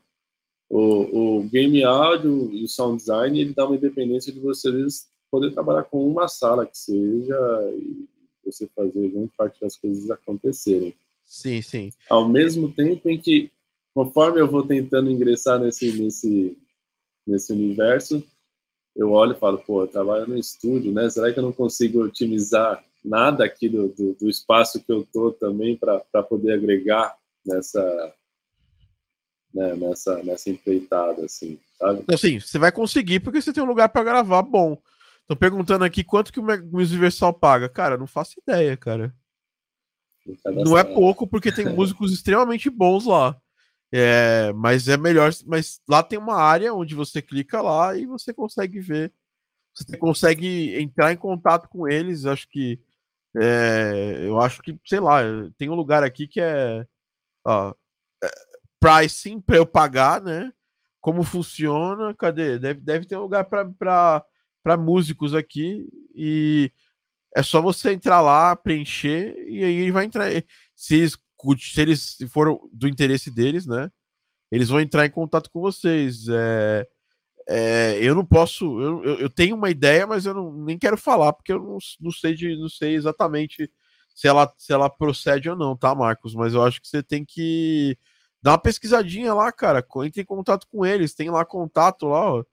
O, 0.74 1.40
o 1.40 1.42
game 1.42 1.84
áudio 1.84 2.50
e 2.50 2.64
o 2.64 2.68
sound 2.68 2.96
design, 2.96 3.38
ele 3.38 3.52
dá 3.52 3.66
uma 3.66 3.76
independência 3.76 4.32
de 4.32 4.40
você, 4.40 4.68
às 4.68 4.74
vezes, 4.74 5.08
poder 5.30 5.52
trabalhar 5.52 5.82
com 5.82 6.08
uma 6.08 6.26
sala 6.28 6.64
que 6.64 6.78
seja 6.78 7.36
e 7.76 8.08
você 8.42 8.66
fazer 8.74 9.10
grande 9.10 9.30
parte 9.36 9.60
das 9.60 9.76
coisas 9.76 10.10
acontecerem. 10.10 10.94
Sim, 11.26 11.60
sim. 11.60 11.90
Ao 12.08 12.26
mesmo 12.26 12.72
tempo 12.72 13.10
em 13.10 13.20
que 13.20 13.52
conforme 13.94 14.40
eu 14.40 14.50
vou 14.50 14.66
tentando 14.66 15.10
ingressar 15.10 15.60
nesse, 15.60 15.92
nesse, 15.92 16.56
nesse 17.26 17.52
universo, 17.52 18.24
eu 18.96 19.10
olho 19.10 19.32
e 19.32 19.38
falo, 19.38 19.58
pô, 19.58 19.82
eu 19.82 19.88
trabalho 19.88 20.26
no 20.26 20.38
estúdio, 20.38 20.90
né? 20.90 21.10
Será 21.10 21.30
que 21.30 21.38
eu 21.38 21.42
não 21.42 21.52
consigo 21.52 22.02
otimizar 22.02 22.82
nada 23.04 23.44
aqui 23.44 23.68
do, 23.68 23.88
do, 23.88 24.14
do 24.14 24.30
espaço 24.30 24.82
que 24.82 24.90
eu 24.90 25.06
tô 25.12 25.32
também 25.32 25.76
para 25.76 26.22
poder 26.22 26.52
agregar 26.52 27.14
nessa, 27.44 28.14
né, 29.54 29.74
nessa, 29.74 30.22
nessa 30.22 30.50
empreitada, 30.50 31.24
assim, 31.24 31.58
sabe? 31.78 32.04
Assim, 32.12 32.40
você 32.40 32.58
vai 32.58 32.72
conseguir 32.72 33.20
porque 33.20 33.40
você 33.40 33.52
tem 33.52 33.62
um 33.62 33.66
lugar 33.66 33.88
para 33.88 34.04
gravar 34.04 34.42
bom. 34.42 34.80
Tô 35.26 35.36
perguntando 35.36 35.84
aqui 35.84 36.02
quanto 36.02 36.32
que 36.32 36.40
o 36.40 36.44
Universal 36.44 37.32
paga. 37.32 37.68
Cara, 37.68 37.96
não 37.96 38.06
faço 38.06 38.40
ideia, 38.40 38.76
cara. 38.76 39.14
Não 40.46 40.76
é 40.76 40.84
pouco, 40.84 41.26
porque 41.26 41.52
tem 41.52 41.64
músicos 41.74 42.12
extremamente 42.12 42.68
bons 42.68 43.06
lá. 43.06 43.40
É, 43.94 44.52
mas 44.54 44.88
é 44.88 44.96
melhor, 44.96 45.30
mas 45.46 45.80
lá 45.86 46.02
tem 46.02 46.18
uma 46.18 46.36
área 46.36 46.72
onde 46.72 46.94
você 46.94 47.20
clica 47.20 47.60
lá 47.60 47.94
e 47.94 48.06
você 48.06 48.32
consegue 48.32 48.80
ver, 48.80 49.12
você 49.74 49.98
consegue 49.98 50.80
entrar 50.80 51.12
em 51.12 51.16
contato 51.16 51.68
com 51.68 51.86
eles. 51.86 52.24
Acho 52.24 52.48
que 52.48 52.80
é, 53.36 54.24
eu 54.24 54.40
acho 54.40 54.62
que, 54.62 54.78
sei 54.86 54.98
lá, 54.98 55.20
tem 55.58 55.68
um 55.68 55.74
lugar 55.74 56.02
aqui 56.02 56.26
que 56.26 56.40
é, 56.40 56.86
ó, 57.44 57.74
é 58.22 58.51
pricing 58.82 59.40
para 59.40 59.56
eu 59.56 59.64
pagar, 59.64 60.20
né? 60.20 60.52
Como 61.00 61.22
funciona? 61.22 62.12
Cadê? 62.14 62.58
Deve, 62.58 62.80
deve 62.80 63.06
ter 63.06 63.16
um 63.16 63.22
lugar 63.22 63.44
para 63.44 64.76
músicos 64.76 65.34
aqui 65.34 65.88
e 66.14 66.70
é 67.34 67.42
só 67.42 67.62
você 67.62 67.92
entrar 67.92 68.20
lá, 68.20 68.56
preencher 68.56 69.34
e 69.48 69.64
aí 69.64 69.76
ele 69.76 69.92
vai 69.92 70.04
entrar. 70.04 70.28
Se 70.74 70.96
eles 70.96 71.16
se 71.58 71.80
eles 71.80 72.18
foram 72.28 72.60
do 72.72 72.86
interesse 72.88 73.30
deles, 73.30 73.66
né? 73.66 73.90
Eles 74.50 74.68
vão 74.68 74.80
entrar 74.80 75.06
em 75.06 75.10
contato 75.10 75.50
com 75.50 75.60
vocês. 75.60 76.28
É, 76.28 76.86
é, 77.48 77.98
eu 78.00 78.14
não 78.14 78.24
posso, 78.24 78.80
eu, 78.80 79.18
eu, 79.18 79.30
tenho 79.30 79.56
uma 79.56 79.70
ideia, 79.70 80.06
mas 80.06 80.26
eu 80.26 80.34
não, 80.34 80.52
nem 80.52 80.78
quero 80.78 80.96
falar 80.96 81.32
porque 81.32 81.52
eu 81.52 81.58
não, 81.58 81.78
não 82.00 82.12
sei 82.12 82.34
de, 82.34 82.56
não 82.56 82.68
sei 82.68 82.94
exatamente 82.94 83.68
se 84.14 84.28
ela, 84.28 84.52
se 84.56 84.72
ela 84.72 84.88
procede 84.88 85.50
ou 85.50 85.56
não, 85.56 85.76
tá, 85.76 85.94
Marcos? 85.94 86.34
Mas 86.34 86.54
eu 86.54 86.62
acho 86.62 86.80
que 86.80 86.86
você 86.86 87.02
tem 87.02 87.24
que 87.24 87.98
dar 88.42 88.52
uma 88.52 88.58
pesquisadinha 88.58 89.32
lá, 89.34 89.52
cara. 89.52 89.86
Entre 90.04 90.22
em 90.22 90.24
contato 90.24 90.66
com 90.68 90.84
eles, 90.84 91.14
tem 91.14 91.30
lá 91.30 91.44
contato 91.44 92.06
lá, 92.06 92.34
ó. 92.34 92.44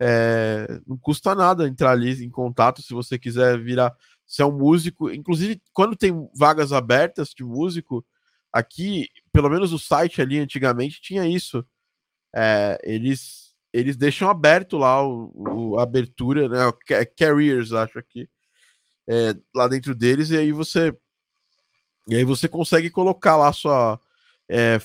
É, 0.00 0.80
não 0.86 0.96
custa 0.98 1.34
nada 1.34 1.68
entrar 1.68 1.92
ali 1.92 2.24
em 2.24 2.30
contato 2.30 2.82
se 2.82 2.92
você 2.92 3.18
quiser 3.18 3.58
virar. 3.60 3.94
Se 4.26 4.42
é 4.42 4.44
um 4.46 4.56
músico, 4.56 5.10
inclusive 5.10 5.62
quando 5.72 5.96
tem 5.96 6.12
vagas 6.34 6.72
abertas 6.72 7.30
de 7.30 7.44
músico, 7.44 8.04
Aqui, 8.54 9.08
pelo 9.32 9.50
menos 9.50 9.72
o 9.72 9.80
site 9.80 10.22
ali 10.22 10.38
antigamente 10.38 11.02
tinha 11.02 11.26
isso. 11.26 11.66
É, 12.32 12.78
eles, 12.84 13.52
eles 13.72 13.96
deixam 13.96 14.30
aberto 14.30 14.78
lá 14.78 15.04
o, 15.04 15.32
o 15.34 15.78
a 15.80 15.82
abertura, 15.82 16.48
né? 16.48 16.58
Carriers, 17.18 17.72
acho 17.72 17.98
aqui. 17.98 18.28
É, 19.08 19.34
lá 19.52 19.66
dentro 19.66 19.92
deles, 19.92 20.30
e 20.30 20.36
aí 20.36 20.52
você. 20.52 20.96
E 22.06 22.14
aí 22.14 22.22
você 22.22 22.46
consegue 22.46 22.90
colocar 22.90 23.36
lá 23.36 23.52
sua. 23.52 24.00
É, 24.48 24.78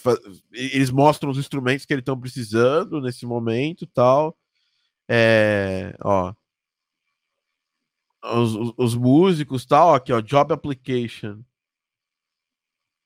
eles 0.51 0.89
mostram 0.89 1.29
os 1.29 1.37
instrumentos 1.37 1.85
que 1.85 1.93
eles 1.93 2.01
estão 2.01 2.19
precisando 2.19 3.01
nesse 3.01 3.25
momento 3.25 3.85
tal. 3.87 4.37
É, 5.09 5.95
ó. 6.01 6.33
Os, 8.23 8.55
os, 8.55 8.73
os 8.77 8.95
músicos 8.95 9.65
tal, 9.65 9.93
aqui, 9.95 10.11
ó, 10.13 10.21
Job 10.21 10.53
Application. 10.53 11.41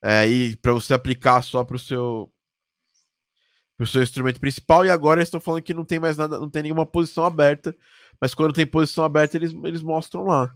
É, 0.02 0.28
e 0.28 0.56
para 0.58 0.74
você 0.74 0.94
aplicar 0.94 1.42
só 1.42 1.64
para 1.64 1.76
o 1.76 1.80
seu 1.80 2.30
seu 3.86 4.02
instrumento 4.02 4.40
principal, 4.40 4.86
e 4.86 4.90
agora 4.90 5.20
eles 5.20 5.28
estão 5.28 5.42
falando 5.42 5.62
que 5.62 5.74
não 5.74 5.84
tem 5.84 6.00
mais 6.00 6.16
nada, 6.18 6.40
não 6.40 6.50
tem 6.50 6.64
nenhuma 6.64 6.86
posição 6.86 7.26
aberta, 7.26 7.76
mas 8.20 8.34
quando 8.34 8.54
tem 8.54 8.66
posição 8.66 9.04
aberta, 9.04 9.36
eles, 9.36 9.54
eles 9.64 9.82
mostram 9.82 10.24
lá. 10.24 10.54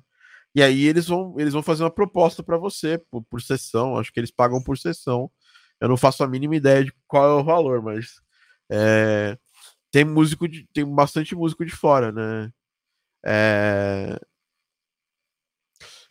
E 0.56 0.62
aí 0.64 0.86
eles 0.86 1.08
vão, 1.08 1.36
eles 1.38 1.54
vão 1.54 1.62
fazer 1.62 1.84
uma 1.84 1.92
proposta 1.92 2.42
para 2.42 2.58
você 2.58 2.98
por, 3.12 3.24
por 3.24 3.42
sessão, 3.42 3.98
acho 3.98 4.14
que 4.14 4.20
eles 4.20 4.32
pagam 4.32 4.64
por 4.64 4.78
sessão. 4.78 5.30
Eu 5.80 5.90
não 5.90 5.98
faço 5.98 6.24
a 6.24 6.28
mínima 6.28 6.56
ideia 6.56 6.84
de 6.84 6.94
qual 7.08 7.26
é 7.26 7.42
o 7.42 7.44
valor, 7.44 7.82
mas 7.82 8.22
é, 8.70 9.38
tem 9.92 10.04
músico 10.04 10.48
de, 10.48 10.68
tem 10.74 10.86
bastante 10.86 11.36
músico 11.36 11.66
de 11.66 11.72
fora, 11.72 12.12
né? 12.12 12.52
É... 13.26 14.20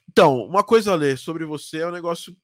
Então, 0.08 0.38
uma 0.38 0.64
coisa 0.64 0.92
a 0.92 0.94
ler 0.94 1.18
sobre 1.18 1.44
você 1.44 1.78
é 1.78 1.86
um 1.86 1.92
negócio 1.92 2.36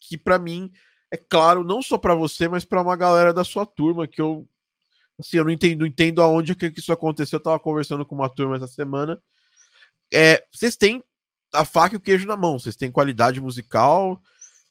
que 0.00 0.18
para 0.18 0.38
mim 0.38 0.72
é 1.10 1.16
claro, 1.16 1.62
não 1.62 1.80
só 1.80 1.96
para 1.96 2.14
você, 2.14 2.48
mas 2.48 2.64
para 2.64 2.82
uma 2.82 2.96
galera 2.96 3.32
da 3.32 3.44
sua 3.44 3.64
turma 3.64 4.08
que 4.08 4.20
eu 4.20 4.48
assim, 5.18 5.38
eu 5.38 5.44
não 5.44 5.50
entendo, 5.50 5.80
não 5.80 5.86
entendo 5.86 6.22
aonde 6.22 6.54
que 6.54 6.72
isso 6.76 6.92
aconteceu. 6.92 7.38
Eu 7.38 7.42
tava 7.42 7.60
conversando 7.60 8.04
com 8.04 8.14
uma 8.14 8.28
turma 8.28 8.56
essa 8.56 8.66
semana. 8.66 9.20
É, 10.12 10.44
vocês 10.52 10.76
têm 10.76 11.02
a 11.52 11.64
faca 11.64 11.94
e 11.94 11.98
o 11.98 12.00
queijo 12.00 12.26
na 12.26 12.36
mão, 12.36 12.58
vocês 12.58 12.76
têm 12.76 12.90
qualidade 12.90 13.40
musical, 13.40 14.20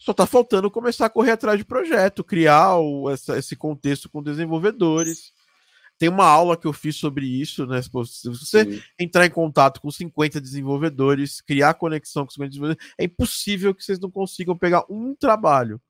só 0.06 0.13
tá 0.13 0.28
faltando 0.28 0.70
começar 0.70 1.08
a 1.08 1.10
correr 1.10 1.32
atrás 1.32 1.58
de 1.58 1.65
projeto, 1.65 2.24
criar 2.24 2.78
o, 2.78 3.10
essa, 3.10 3.39
esse 3.39 3.56
contexto 3.56 4.08
com 4.08 4.22
desenvolvedores. 4.22 5.34
Tem 5.98 6.10
uma 6.10 6.28
aula 6.28 6.56
que 6.56 6.68
eu 6.68 6.74
fiz 6.74 6.96
sobre 6.96 7.26
isso, 7.26 7.65
né? 7.65 7.82
Se 7.82 7.89
você 7.89 8.65
Sim. 8.65 8.82
entrar 9.00 9.26
em 9.26 9.32
contato 9.32 9.82
com 9.82 9.89
50 9.89 10.39
desenvolvedores, 10.39 11.41
criar 11.41 11.74
conexão 11.74 12.24
com 12.24 12.32
50 12.32 12.50
desenvolvedores, 12.50 12.94
é 13.00 13.06
impossível 13.06 13.74
que 13.74 13.84
vocês 13.84 14.00
não 14.00 14.12
consigam 14.12 14.56
pegar 14.56 14.84
um 14.88 15.15
trabalho. 15.15 15.82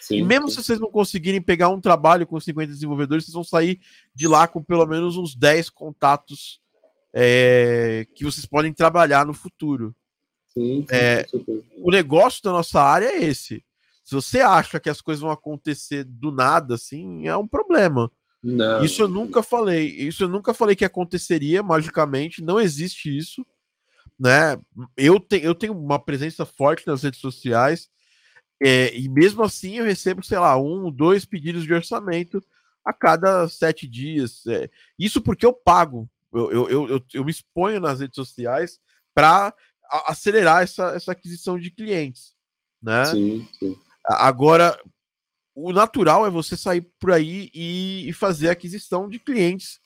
Sim, 0.00 0.18
e 0.18 0.22
mesmo 0.22 0.48
sim. 0.48 0.54
se 0.54 0.64
vocês 0.64 0.80
não 0.80 0.90
conseguirem 0.90 1.42
pegar 1.42 1.68
um 1.68 1.80
trabalho 1.80 2.26
com 2.26 2.40
50 2.40 2.72
desenvolvedores, 2.72 3.24
vocês 3.24 3.34
vão 3.34 3.44
sair 3.44 3.80
de 4.14 4.26
lá 4.26 4.48
com 4.48 4.62
pelo 4.62 4.86
menos 4.86 5.18
uns 5.18 5.34
10 5.34 5.68
contatos 5.68 6.58
é, 7.12 8.06
que 8.14 8.24
vocês 8.24 8.46
podem 8.46 8.72
trabalhar 8.72 9.26
no 9.26 9.34
futuro. 9.34 9.94
Sim, 10.58 10.86
é, 10.90 11.24
o 11.76 11.90
negócio 11.90 12.42
da 12.42 12.50
nossa 12.50 12.82
área 12.82 13.06
é 13.06 13.24
esse. 13.24 13.64
Se 14.04 14.14
você 14.14 14.40
acha 14.40 14.80
que 14.80 14.90
as 14.90 15.00
coisas 15.00 15.20
vão 15.20 15.30
acontecer 15.30 16.02
do 16.04 16.32
nada, 16.32 16.74
assim, 16.74 17.28
é 17.28 17.36
um 17.36 17.46
problema. 17.46 18.10
Não. 18.42 18.82
Isso 18.84 19.02
eu 19.02 19.08
nunca 19.08 19.42
falei. 19.42 19.86
Isso 19.86 20.24
eu 20.24 20.28
nunca 20.28 20.54
falei 20.54 20.74
que 20.74 20.84
aconteceria 20.84 21.62
magicamente. 21.62 22.42
Não 22.42 22.60
existe 22.60 23.16
isso. 23.16 23.46
Né? 24.18 24.58
Eu, 24.96 25.20
te, 25.20 25.40
eu 25.42 25.54
tenho 25.54 25.78
uma 25.78 25.98
presença 25.98 26.44
forte 26.44 26.86
nas 26.86 27.02
redes 27.02 27.20
sociais. 27.20 27.88
É, 28.60 28.96
e 28.96 29.08
mesmo 29.08 29.42
assim 29.42 29.76
eu 29.76 29.84
recebo, 29.84 30.24
sei 30.24 30.38
lá, 30.38 30.56
um, 30.56 30.90
dois 30.90 31.24
pedidos 31.24 31.64
de 31.64 31.72
orçamento 31.72 32.42
a 32.84 32.92
cada 32.92 33.48
sete 33.48 33.86
dias. 33.86 34.46
É, 34.46 34.68
isso 34.98 35.20
porque 35.20 35.46
eu 35.46 35.52
pago. 35.52 36.08
Eu, 36.32 36.50
eu, 36.50 36.88
eu, 36.88 37.04
eu, 37.14 37.24
me 37.24 37.30
exponho 37.30 37.80
nas 37.80 38.00
redes 38.00 38.16
sociais 38.16 38.78
para 39.14 39.54
acelerar 39.90 40.62
essa, 40.62 40.90
essa 40.94 41.12
aquisição 41.12 41.58
de 41.58 41.70
clientes. 41.70 42.34
Né? 42.82 43.04
Sim, 43.06 43.48
sim. 43.58 43.76
Agora, 44.04 44.78
o 45.54 45.72
natural 45.72 46.26
é 46.26 46.30
você 46.30 46.56
sair 46.56 46.82
por 47.00 47.12
aí 47.12 47.50
e, 47.52 48.08
e 48.08 48.12
fazer 48.12 48.48
aquisição 48.48 49.08
de 49.08 49.18
clientes. 49.18 49.80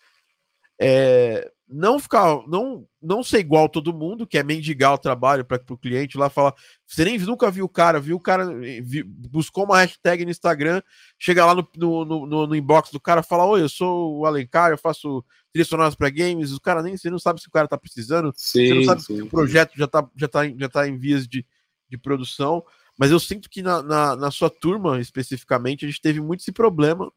É, 0.80 1.50
não 1.72 1.98
ficar, 1.98 2.46
não, 2.46 2.86
não 3.00 3.22
ser 3.22 3.38
igual 3.38 3.68
todo 3.68 3.94
mundo, 3.94 4.26
que 4.26 4.36
é 4.36 4.42
mendigar 4.42 4.92
o 4.92 4.98
trabalho 4.98 5.44
para 5.44 5.60
o 5.70 5.78
cliente 5.78 6.18
lá 6.18 6.28
falar. 6.28 6.54
Você 6.86 7.04
nem 7.04 7.18
nunca 7.18 7.50
viu 7.50 7.64
o 7.64 7.68
cara, 7.68 7.98
viu 7.98 8.16
o 8.16 8.20
cara, 8.20 8.46
viu, 8.82 9.04
buscou 9.06 9.64
uma 9.64 9.78
hashtag 9.78 10.24
no 10.24 10.30
Instagram, 10.30 10.82
chega 11.18 11.46
lá 11.46 11.54
no, 11.54 11.66
no, 11.76 12.04
no, 12.04 12.46
no 12.46 12.54
inbox 12.54 12.90
do 12.90 13.00
cara, 13.00 13.22
fala: 13.22 13.46
Oi, 13.46 13.62
eu 13.62 13.68
sou 13.68 14.18
o 14.18 14.26
Alencar, 14.26 14.70
eu 14.70 14.78
faço 14.78 15.24
trilhas 15.52 15.68
sonoras 15.68 15.94
para 15.94 16.10
games. 16.10 16.52
O 16.52 16.60
cara 16.60 16.82
nem 16.82 16.96
você 16.96 17.08
não 17.08 17.18
sabe 17.18 17.40
se 17.40 17.48
o 17.48 17.50
cara 17.50 17.66
tá 17.66 17.78
precisando, 17.78 18.32
sim, 18.36 18.66
você 18.66 18.74
não 18.74 18.84
sabe 18.84 19.02
sim. 19.02 19.16
se 19.16 19.22
o 19.22 19.26
projeto 19.26 19.72
já 19.74 19.86
tá, 19.86 20.06
já 20.14 20.28
tá, 20.28 20.40
já 20.56 20.68
tá 20.68 20.86
em 20.86 20.98
vias 20.98 21.26
de, 21.26 21.46
de 21.88 21.96
produção. 21.96 22.62
Mas 22.98 23.10
eu 23.10 23.18
sinto 23.18 23.48
que 23.48 23.62
na, 23.62 23.82
na, 23.82 24.16
na 24.16 24.30
sua 24.30 24.50
turma, 24.50 25.00
especificamente, 25.00 25.84
a 25.84 25.88
gente 25.88 26.00
teve 26.00 26.20
muito 26.20 26.40
esse 26.40 26.52
problema 26.52 27.10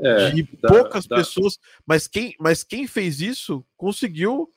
é, 0.00 0.30
de 0.30 0.42
dá, 0.60 0.68
poucas 0.68 1.06
dá. 1.06 1.16
pessoas, 1.16 1.58
mas 1.86 2.06
quem, 2.06 2.34
mas 2.40 2.64
quem 2.64 2.86
fez 2.86 3.20
isso 3.20 3.64
conseguiu 3.76 4.48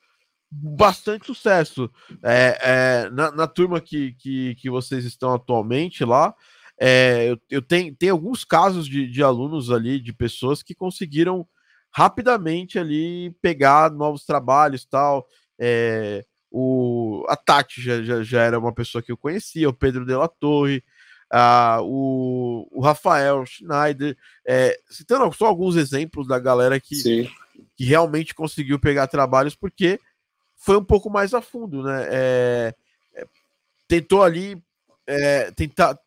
bastante 0.50 1.26
sucesso. 1.26 1.90
É, 2.22 2.58
é, 3.06 3.10
na, 3.10 3.30
na, 3.30 3.46
turma 3.46 3.80
que, 3.80 4.14
que, 4.14 4.54
que 4.56 4.70
vocês 4.70 5.04
estão 5.04 5.34
atualmente 5.34 6.04
lá, 6.04 6.34
é, 6.80 7.30
eu, 7.30 7.38
eu 7.50 7.62
tenho, 7.62 7.94
tenho 7.94 8.12
alguns 8.12 8.44
casos 8.44 8.86
de, 8.86 9.06
de 9.06 9.22
alunos 9.22 9.70
ali, 9.70 10.00
de 10.00 10.12
pessoas 10.12 10.62
que 10.62 10.74
conseguiram 10.74 11.46
rapidamente 11.90 12.78
ali 12.78 13.30
pegar 13.42 13.90
novos 13.90 14.24
trabalhos 14.24 14.84
tal. 14.84 15.26
É, 15.58 16.24
o, 16.50 17.24
a 17.28 17.36
Tati 17.36 17.82
já, 17.82 18.02
já, 18.02 18.22
já, 18.22 18.42
era 18.42 18.58
uma 18.58 18.72
pessoa 18.72 19.02
que 19.02 19.12
eu 19.12 19.16
conhecia, 19.16 19.68
o 19.68 19.74
Pedro 19.74 20.06
de 20.06 20.14
la 20.14 20.28
Torre, 20.28 20.82
a, 21.30 21.78
o, 21.82 22.68
o 22.70 22.80
Rafael 22.80 23.44
Schneider, 23.44 24.16
é, 24.46 24.78
citando 24.88 25.32
só 25.32 25.46
alguns 25.46 25.76
exemplos 25.76 26.26
da 26.26 26.38
galera 26.38 26.80
que, 26.80 27.30
que 27.76 27.84
realmente 27.84 28.34
conseguiu 28.34 28.78
pegar 28.78 29.06
trabalhos, 29.06 29.54
porque 29.54 30.00
foi 30.56 30.76
um 30.76 30.84
pouco 30.84 31.10
mais 31.10 31.34
a 31.34 31.40
fundo, 31.40 31.82
né? 31.82 32.06
É, 32.10 32.74
é, 33.14 33.26
tentou 33.86 34.22
ali 34.22 34.62
é, 35.06 35.50
tentar 35.52 35.98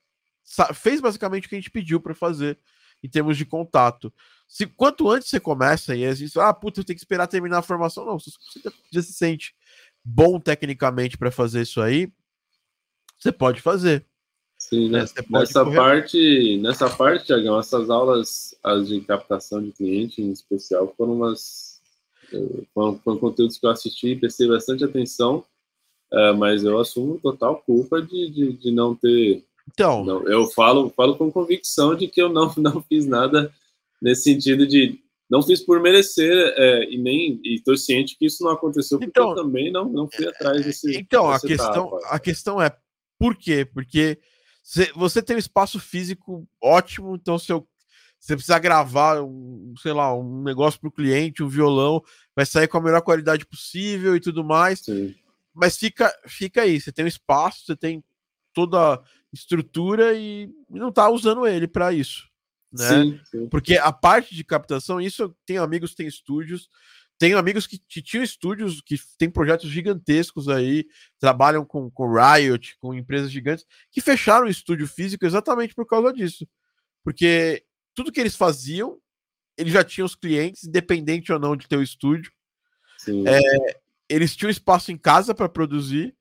fez 0.74 1.00
basicamente 1.00 1.46
o 1.46 1.50
que 1.50 1.56
a 1.56 1.58
gente 1.58 1.72
pediu 1.72 2.00
para 2.00 2.14
fazer 2.14 2.58
em 3.02 3.10
termos 3.10 3.38
de 3.38 3.46
contato. 3.46 4.14
Se 4.48 4.68
quanto 4.68 5.10
antes 5.10 5.30
você 5.30 5.40
começa 5.40 5.96
e 5.96 6.04
existe, 6.04 6.38
ah, 6.40 6.54
puta, 6.54 6.82
eu 6.82 6.84
tenho 6.84 6.98
que 6.98 7.02
esperar 7.02 7.28
terminar 7.28 7.60
a 7.60 7.64
formação, 7.64 8.06
não, 8.06 8.20
você 8.20 8.30
já 8.92 9.02
se 9.02 9.14
sente 9.14 9.56
bom 10.04 10.40
tecnicamente 10.40 11.18
para 11.18 11.32
fazer 11.32 11.62
isso 11.62 11.82
aí, 11.82 12.12
você 13.18 13.32
pode 13.32 13.62
fazer. 13.62 14.06
Sim, 14.72 14.88
né? 14.88 15.06
nessa 15.30 15.66
correr. 15.66 15.76
parte, 15.76 16.58
nessa 16.62 16.90
parte, 16.90 17.26
Tiagão, 17.26 17.60
essas 17.60 17.90
aulas 17.90 18.56
as 18.64 18.88
de 18.88 19.02
captação 19.02 19.62
de 19.62 19.72
cliente 19.74 20.22
em 20.22 20.32
especial 20.32 20.94
foram 20.96 21.14
umas 21.14 21.82
foram, 22.74 22.98
foram 23.00 23.18
conteúdos 23.18 23.58
que 23.58 23.66
eu 23.66 23.70
assisti 23.70 24.12
e 24.12 24.16
prestei 24.16 24.48
bastante 24.48 24.86
atenção, 24.86 25.44
uh, 26.14 26.34
mas 26.38 26.64
eu 26.64 26.80
assumo 26.80 27.20
total 27.20 27.62
culpa 27.66 28.02
de, 28.02 28.30
de, 28.30 28.54
de 28.54 28.72
não 28.72 28.96
ter. 28.96 29.44
Então, 29.70 30.06
não, 30.06 30.24
eu 30.24 30.48
falo, 30.48 30.90
falo 30.90 31.18
com 31.18 31.30
convicção 31.30 31.94
de 31.94 32.08
que 32.08 32.22
eu 32.22 32.30
não, 32.30 32.54
não 32.56 32.82
fiz 32.82 33.06
nada 33.06 33.54
nesse 34.02 34.24
sentido 34.24 34.66
de 34.66 35.02
não 35.30 35.42
fiz 35.42 35.62
por 35.62 35.82
merecer 35.82 36.54
é, 36.58 36.90
e 36.90 36.98
nem 36.98 37.42
estou 37.44 37.76
ciente 37.76 38.18
que 38.18 38.26
isso 38.26 38.42
não 38.44 38.52
aconteceu 38.52 39.00
porque 39.00 39.10
então, 39.10 39.32
eu 39.32 39.36
também 39.36 39.70
não, 39.70 39.86
não 39.90 40.10
fui 40.10 40.28
atrás 40.28 40.66
desse. 40.66 40.98
Então 40.98 41.30
a 41.30 41.40
questão 41.40 42.00
a 42.06 42.20
questão 42.20 42.62
é 42.62 42.74
por 43.20 43.36
quê? 43.36 43.66
Porque 43.66 44.18
você 44.96 45.22
tem 45.22 45.36
um 45.36 45.40
espaço 45.40 45.80
físico 45.80 46.48
ótimo, 46.62 47.16
então 47.16 47.38
se 47.38 47.52
eu, 47.52 47.68
você 48.20 48.36
precisa 48.36 48.60
gravar, 48.60 49.22
um, 49.22 49.74
sei 49.82 49.94
lá, 49.94 50.16
um 50.16 50.44
negócio 50.44 50.80
para 50.80 50.90
o 50.90 50.92
cliente, 50.92 51.44
um 51.44 51.50
violão, 51.50 52.04
vai 52.36 52.46
sair 52.46 52.68
com 52.68 52.78
a 52.78 52.82
melhor 52.82 53.02
qualidade 53.02 53.46
possível 53.46 54.16
e 54.16 54.20
tudo 54.20 54.44
mais. 54.44 54.80
Sim. 54.80 55.16
Mas 55.54 55.78
fica, 55.78 56.14
fica 56.28 56.62
aí, 56.62 56.80
você 56.80 56.92
tem 56.92 57.06
um 57.06 57.08
espaço, 57.08 57.66
você 57.66 57.76
tem 57.76 58.04
toda 58.54 58.96
a 58.96 59.02
estrutura 59.34 60.14
e 60.14 60.50
não 60.70 60.90
está 60.90 61.10
usando 61.10 61.48
ele 61.48 61.68
para 61.68 61.92
isso 61.92 62.32
né? 62.72 62.88
Sim, 62.88 63.20
sim. 63.26 63.50
Porque 63.50 63.78
a 63.78 63.92
parte 63.92 64.34
de 64.34 64.44
captação, 64.44 65.02
isso 65.02 65.24
eu 65.24 65.36
tenho 65.46 65.62
amigos 65.62 65.92
que 65.92 65.98
têm 65.98 66.08
estúdios, 66.08 66.70
tenho 67.22 67.38
amigos 67.38 67.68
que, 67.68 67.78
que 67.78 68.02
tinham 68.02 68.24
estúdios 68.24 68.82
que 68.82 68.96
têm 69.16 69.30
projetos 69.30 69.70
gigantescos 69.70 70.50
aí, 70.50 70.88
trabalham 71.20 71.64
com, 71.64 71.88
com 71.92 72.12
Riot, 72.12 72.76
com 72.80 72.96
empresas 72.96 73.32
gigantes, 73.32 73.64
que 73.92 74.02
fecharam 74.02 74.48
o 74.48 74.50
estúdio 74.50 74.88
físico 74.88 75.24
exatamente 75.24 75.76
por 75.76 75.86
causa 75.86 76.12
disso. 76.12 76.48
Porque 77.04 77.64
tudo 77.94 78.12
que 78.12 78.20
eles 78.20 78.36
faziam, 78.36 78.98
eles 79.56 79.72
já 79.72 79.84
tinham 79.84 80.08
os 80.08 80.16
clientes, 80.16 80.64
independente 80.64 81.32
ou 81.32 81.38
não 81.38 81.56
de 81.56 81.68
ter 81.68 81.78
o 81.78 81.84
estúdio. 81.84 82.32
É, 83.28 83.80
eles 84.10 84.36
tinham 84.36 84.50
espaço 84.50 84.92
em 84.92 84.98
casa 84.98 85.36
para 85.36 85.48
produzir, 85.48 86.16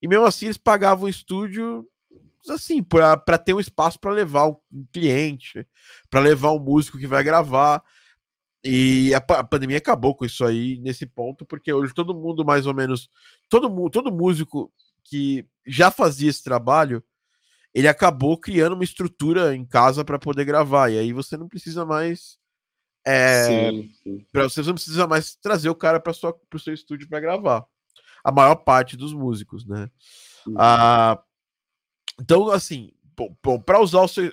e 0.00 0.08
mesmo 0.08 0.24
assim 0.24 0.46
eles 0.46 0.56
pagavam 0.56 1.04
o 1.04 1.10
estúdio 1.10 1.86
assim, 2.48 2.82
para 2.82 3.36
ter 3.36 3.52
um 3.52 3.60
espaço 3.60 4.00
para 4.00 4.12
levar 4.12 4.48
um 4.48 4.86
cliente, 4.90 5.68
para 6.08 6.20
levar 6.20 6.52
um 6.52 6.58
músico 6.58 6.96
que 6.96 7.06
vai 7.06 7.22
gravar. 7.22 7.84
E 8.64 9.12
a, 9.14 9.18
a, 9.18 9.44
pandemia 9.44 9.78
acabou 9.78 10.14
com 10.14 10.24
isso 10.24 10.44
aí 10.44 10.78
nesse 10.78 11.04
ponto, 11.04 11.44
porque 11.44 11.72
hoje 11.72 11.92
todo 11.92 12.14
mundo 12.14 12.44
mais 12.44 12.66
ou 12.66 12.72
menos, 12.72 13.10
todo 13.48 13.90
todo 13.90 14.12
músico 14.12 14.72
que 15.02 15.44
já 15.66 15.90
fazia 15.90 16.30
esse 16.30 16.44
trabalho, 16.44 17.02
ele 17.74 17.88
acabou 17.88 18.38
criando 18.38 18.74
uma 18.74 18.84
estrutura 18.84 19.54
em 19.54 19.64
casa 19.64 20.04
para 20.04 20.18
poder 20.18 20.44
gravar. 20.44 20.90
E 20.90 20.98
aí 20.98 21.12
você 21.12 21.36
não 21.36 21.48
precisa 21.48 21.84
mais 21.84 22.38
É, 23.04 23.70
Pra 24.30 24.44
você 24.44 24.62
não 24.62 24.74
precisa 24.74 25.06
mais 25.08 25.34
trazer 25.34 25.68
o 25.68 25.74
cara 25.74 25.98
para 25.98 26.12
o 26.12 26.58
seu 26.58 26.74
estúdio 26.74 27.08
para 27.08 27.20
gravar. 27.20 27.66
A 28.22 28.30
maior 28.30 28.54
parte 28.56 28.96
dos 28.96 29.12
músicos, 29.12 29.66
né? 29.66 29.90
Uhum. 30.46 30.54
Ah, 30.56 31.20
então, 32.20 32.50
assim, 32.50 32.92
para 33.64 33.80
usar 33.80 34.02
o 34.02 34.08
seu. 34.08 34.32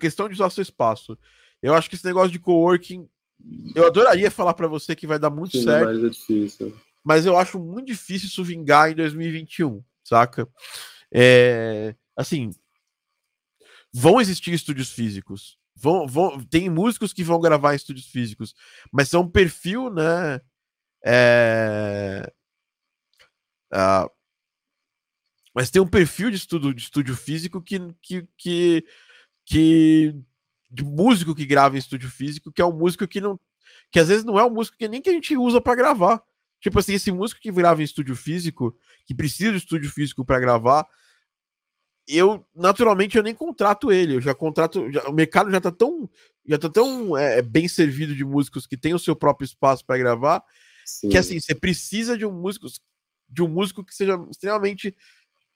Questão 0.00 0.28
de 0.28 0.34
usar 0.34 0.46
o 0.46 0.50
seu 0.50 0.62
espaço. 0.62 1.18
Eu 1.60 1.74
acho 1.74 1.88
que 1.88 1.94
esse 1.94 2.06
negócio 2.06 2.30
de 2.30 2.38
coworking. 2.38 3.08
Eu 3.74 3.86
adoraria 3.86 4.30
falar 4.30 4.54
para 4.54 4.66
você 4.66 4.94
que 4.94 5.06
vai 5.06 5.18
dar 5.18 5.30
muito 5.30 5.56
Sim, 5.56 5.64
certo. 5.64 5.86
Mas, 5.86 6.04
é 6.04 6.08
difícil. 6.08 6.76
mas 7.02 7.26
eu 7.26 7.36
acho 7.36 7.58
muito 7.58 7.86
difícil 7.86 8.28
isso 8.28 8.44
vingar 8.44 8.90
em 8.90 8.94
2021, 8.94 9.82
saca? 10.02 10.48
É, 11.12 11.94
assim, 12.16 12.50
vão 13.92 14.20
existir 14.20 14.52
estúdios 14.52 14.90
físicos. 14.90 15.58
Vão, 15.76 16.06
vão, 16.06 16.42
tem 16.44 16.70
músicos 16.70 17.12
que 17.12 17.24
vão 17.24 17.40
gravar 17.40 17.72
em 17.72 17.76
estúdios 17.76 18.06
físicos, 18.06 18.54
mas 18.92 19.08
são 19.08 19.22
um 19.22 19.30
perfil, 19.30 19.90
né? 19.90 20.40
É, 21.04 22.32
mas 25.54 25.70
tem 25.70 25.80
um 25.80 25.86
perfil 25.86 26.30
de 26.30 26.36
estudo 26.36 26.72
de 26.72 26.82
estúdio 26.82 27.16
físico 27.16 27.60
que, 27.60 27.78
que, 28.02 28.26
que, 28.36 28.84
que 29.46 30.14
de 30.74 30.84
músico 30.84 31.34
que 31.34 31.46
grava 31.46 31.76
em 31.76 31.78
estúdio 31.78 32.10
físico, 32.10 32.50
que 32.50 32.60
é 32.60 32.66
um 32.66 32.76
músico 32.76 33.06
que 33.06 33.20
não 33.20 33.38
que 33.90 34.00
às 34.00 34.08
vezes 34.08 34.24
não 34.24 34.38
é 34.38 34.44
um 34.44 34.50
músico 34.50 34.76
que 34.76 34.88
nem 34.88 35.00
que 35.00 35.08
a 35.08 35.12
gente 35.12 35.36
usa 35.36 35.60
para 35.60 35.76
gravar. 35.76 36.20
Tipo 36.60 36.80
assim, 36.80 36.94
esse 36.94 37.12
músico 37.12 37.40
que 37.40 37.52
grava 37.52 37.80
em 37.80 37.84
estúdio 37.84 38.16
físico, 38.16 38.76
que 39.06 39.14
precisa 39.14 39.52
de 39.52 39.58
estúdio 39.58 39.90
físico 39.90 40.24
para 40.24 40.40
gravar, 40.40 40.86
eu 42.08 42.44
naturalmente 42.54 43.16
eu 43.16 43.22
nem 43.22 43.34
contrato 43.34 43.92
ele, 43.92 44.16
eu 44.16 44.20
já 44.20 44.34
contrato, 44.34 44.90
já, 44.90 45.02
o 45.04 45.12
mercado 45.12 45.50
já 45.50 45.60
tá 45.60 45.70
tão 45.70 46.10
já 46.44 46.58
tá 46.58 46.68
tão 46.68 47.16
é, 47.16 47.40
bem 47.40 47.68
servido 47.68 48.14
de 48.14 48.24
músicos 48.24 48.66
que 48.66 48.76
tem 48.76 48.92
o 48.94 48.98
seu 48.98 49.14
próprio 49.14 49.46
espaço 49.46 49.84
para 49.84 49.98
gravar, 49.98 50.42
Sim. 50.84 51.08
que 51.08 51.16
assim, 51.16 51.38
você 51.38 51.54
precisa 51.54 52.18
de 52.18 52.26
um 52.26 52.32
músico 52.32 52.66
de 53.28 53.42
um 53.42 53.48
músico 53.48 53.84
que 53.84 53.94
seja 53.94 54.18
extremamente 54.30 54.94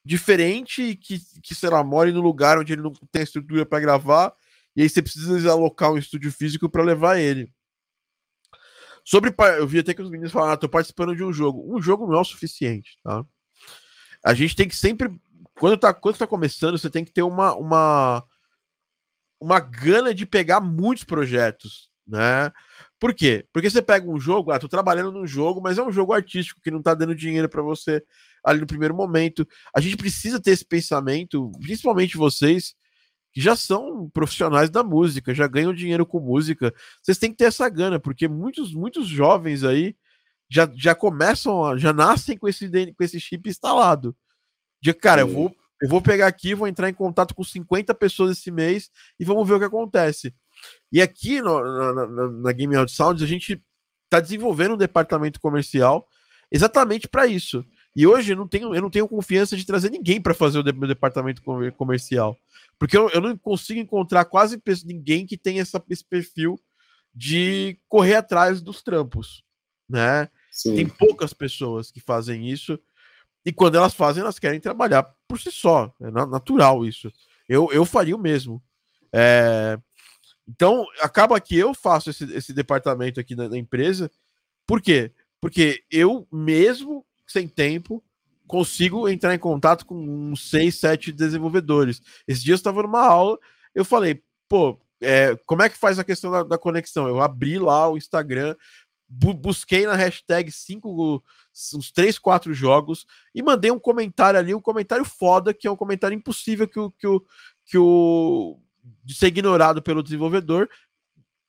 diferente 0.04 0.82
e 0.82 0.96
que, 0.96 1.20
que 1.42 1.54
sei 1.54 1.68
lá, 1.68 1.82
more 1.84 2.12
no 2.12 2.22
lugar 2.22 2.58
onde 2.58 2.72
ele 2.72 2.82
não 2.82 2.92
tem 3.12 3.22
estrutura 3.22 3.66
para 3.66 3.80
gravar, 3.80 4.32
e 4.78 4.82
aí 4.82 4.88
você 4.88 5.02
precisa 5.02 5.50
alocar 5.50 5.90
um 5.90 5.98
estúdio 5.98 6.30
físico 6.30 6.70
para 6.70 6.84
levar 6.84 7.18
ele. 7.18 7.52
Sobre 9.04 9.34
eu 9.58 9.66
vi 9.66 9.80
até 9.80 9.92
que 9.92 10.00
os 10.00 10.08
meninos 10.08 10.30
falaram, 10.30 10.52
ah, 10.52 10.56
tô 10.56 10.68
participando 10.68 11.16
de 11.16 11.24
um 11.24 11.32
jogo. 11.32 11.76
Um 11.76 11.82
jogo 11.82 12.06
não 12.06 12.14
é 12.14 12.20
o 12.20 12.24
suficiente, 12.24 12.96
tá? 13.02 13.26
A 14.24 14.34
gente 14.34 14.54
tem 14.54 14.68
que 14.68 14.76
sempre 14.76 15.20
quando 15.56 15.76
tá, 15.76 15.92
quando 15.92 16.18
tá 16.18 16.28
começando, 16.28 16.78
você 16.78 16.88
tem 16.88 17.04
que 17.04 17.10
ter 17.10 17.22
uma, 17.22 17.56
uma, 17.56 18.24
uma 19.40 19.58
gana 19.58 20.14
de 20.14 20.24
pegar 20.24 20.60
muitos 20.60 21.02
projetos, 21.02 21.90
né? 22.06 22.52
Por 23.00 23.12
quê? 23.12 23.48
Porque 23.52 23.68
você 23.68 23.82
pega 23.82 24.08
um 24.08 24.20
jogo, 24.20 24.52
ah, 24.52 24.60
tô 24.60 24.68
trabalhando 24.68 25.10
num 25.10 25.26
jogo, 25.26 25.60
mas 25.60 25.76
é 25.76 25.82
um 25.82 25.90
jogo 25.90 26.12
artístico 26.12 26.60
que 26.62 26.70
não 26.70 26.80
tá 26.80 26.94
dando 26.94 27.16
dinheiro 27.16 27.48
para 27.48 27.62
você 27.62 28.00
ali 28.44 28.60
no 28.60 28.66
primeiro 28.68 28.94
momento. 28.94 29.44
A 29.74 29.80
gente 29.80 29.96
precisa 29.96 30.40
ter 30.40 30.52
esse 30.52 30.64
pensamento, 30.64 31.50
principalmente 31.60 32.16
vocês 32.16 32.76
que 33.32 33.40
já 33.40 33.54
são 33.54 34.08
profissionais 34.10 34.70
da 34.70 34.82
música, 34.82 35.34
já 35.34 35.46
ganham 35.46 35.74
dinheiro 35.74 36.06
com 36.06 36.20
música. 36.20 36.74
Vocês 37.02 37.18
têm 37.18 37.30
que 37.30 37.36
ter 37.36 37.44
essa 37.44 37.68
gana, 37.68 37.98
porque 37.98 38.26
muitos 38.28 38.72
muitos 38.72 39.06
jovens 39.06 39.64
aí 39.64 39.94
já, 40.50 40.70
já 40.74 40.94
começam, 40.94 41.76
já 41.78 41.92
nascem 41.92 42.36
com 42.36 42.48
esse 42.48 42.68
com 42.68 43.04
esse 43.04 43.20
chip 43.20 43.48
instalado. 43.48 44.16
De 44.80 44.94
cara, 44.94 45.22
eu 45.22 45.28
vou, 45.28 45.56
eu 45.82 45.88
vou 45.88 46.00
pegar 46.00 46.26
aqui, 46.26 46.54
vou 46.54 46.66
entrar 46.68 46.88
em 46.88 46.94
contato 46.94 47.34
com 47.34 47.44
50 47.44 47.94
pessoas 47.94 48.38
esse 48.38 48.50
mês 48.50 48.90
e 49.18 49.24
vamos 49.24 49.46
ver 49.46 49.54
o 49.54 49.58
que 49.58 49.64
acontece. 49.64 50.34
E 50.90 51.02
aqui 51.02 51.40
no, 51.42 51.60
na, 51.60 52.06
na, 52.06 52.28
na 52.28 52.52
Game 52.52 52.74
Out 52.74 52.90
Sounds, 52.90 53.22
a 53.22 53.26
gente 53.26 53.62
está 54.04 54.20
desenvolvendo 54.20 54.74
um 54.74 54.78
departamento 54.78 55.40
comercial 55.40 56.08
exatamente 56.50 57.06
para 57.06 57.26
isso. 57.26 57.64
E 57.94 58.06
hoje 58.06 58.32
eu 58.32 58.36
não 58.36 58.46
tenho, 58.46 58.74
eu 58.74 58.80
não 58.80 58.90
tenho 58.90 59.08
confiança 59.08 59.56
de 59.56 59.66
trazer 59.66 59.90
ninguém 59.90 60.20
para 60.20 60.34
fazer 60.34 60.58
o 60.58 60.64
meu 60.64 60.88
departamento 60.88 61.42
comercial. 61.76 62.36
Porque 62.78 62.96
eu, 62.96 63.08
eu, 63.10 63.20
não 63.20 63.36
consigo 63.36 63.80
encontrar 63.80 64.24
quase 64.24 64.60
ninguém 64.84 65.26
que 65.26 65.36
tenha 65.36 65.62
essa, 65.62 65.82
esse 65.90 66.04
perfil 66.04 66.60
de 67.12 67.78
correr 67.88 68.14
atrás 68.14 68.60
dos 68.62 68.82
trampos. 68.82 69.42
Né? 69.88 70.28
Sim. 70.50 70.76
Tem 70.76 70.88
poucas 70.88 71.32
pessoas 71.32 71.90
que 71.90 72.00
fazem 72.00 72.48
isso. 72.48 72.78
E 73.44 73.52
quando 73.52 73.76
elas 73.76 73.94
fazem, 73.94 74.20
elas 74.20 74.38
querem 74.38 74.60
trabalhar 74.60 75.02
por 75.26 75.40
si 75.40 75.50
só. 75.50 75.92
É 76.00 76.10
natural 76.10 76.84
isso. 76.84 77.12
Eu, 77.48 77.68
eu 77.72 77.84
faria 77.84 78.14
o 78.14 78.20
mesmo. 78.20 78.62
É... 79.12 79.78
Então, 80.46 80.86
acaba 81.00 81.40
que 81.40 81.56
eu 81.56 81.74
faço 81.74 82.10
esse, 82.10 82.24
esse 82.32 82.52
departamento 82.52 83.18
aqui 83.18 83.34
na, 83.34 83.48
na, 83.48 83.58
empresa. 83.58 84.10
Por 84.66 84.80
quê? 84.80 85.12
Porque 85.40 85.82
eu 85.90 86.26
mesmo, 86.32 87.04
sem 87.26 87.46
tempo, 87.46 88.02
consigo 88.48 89.08
entrar 89.08 89.34
em 89.34 89.38
contato 89.38 89.86
com 89.86 89.94
uns 89.94 90.50
seis, 90.50 90.80
sete 90.80 91.12
desenvolvedores. 91.12 92.02
Esse 92.26 92.42
dia 92.42 92.54
eu 92.54 92.56
estava 92.56 92.82
numa 92.82 93.06
aula, 93.06 93.38
eu 93.74 93.84
falei, 93.84 94.22
pô, 94.48 94.80
é, 95.00 95.36
como 95.46 95.62
é 95.62 95.68
que 95.68 95.78
faz 95.78 95.98
a 95.98 96.04
questão 96.04 96.30
da, 96.30 96.42
da, 96.42 96.58
conexão? 96.58 97.06
Eu 97.06 97.20
abri 97.20 97.58
lá 97.58 97.88
o 97.88 97.96
Instagram, 97.96 98.56
bu 99.08 99.32
busquei 99.32 99.86
na 99.86 99.94
hashtag 99.94 100.50
cinco, 100.50 101.22
uns 101.74 101.92
três, 101.92 102.18
quatro 102.18 102.52
jogos 102.52 103.06
e 103.34 103.42
mandei 103.42 103.70
um 103.70 103.78
comentário 103.78 104.40
ali, 104.40 104.54
um 104.54 104.60
comentário 104.60 105.04
foda, 105.04 105.54
que 105.54 105.68
é 105.68 105.70
um 105.70 105.76
comentário 105.76 106.16
impossível 106.16 106.66
que 106.66 106.80
o, 106.80 106.90
que 106.90 107.06
o, 107.06 107.24
que 107.64 107.78
o 107.78 108.58
de 109.04 109.14
ser 109.14 109.28
ignorado 109.28 109.82
pelo 109.82 110.02
desenvolvedor. 110.02 110.68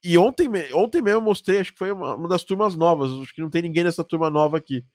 E 0.03 0.17
ontem, 0.17 0.47
ontem 0.73 1.01
mesmo 1.01 1.17
eu 1.17 1.21
mostrei, 1.21 1.59
acho 1.59 1.73
que 1.73 1.79
foi 1.79 1.91
uma, 1.91 2.15
uma 2.15 2.29
das 2.29 2.43
turmas 2.43 2.75
novas, 2.75 3.11
acho 3.11 3.33
que 3.33 3.41
não 3.41 3.49
tem 3.49 3.61
ninguém 3.61 3.83
nessa 3.83 4.03
turma 4.03 4.29
nova 4.29 4.57
aqui, 4.57 4.85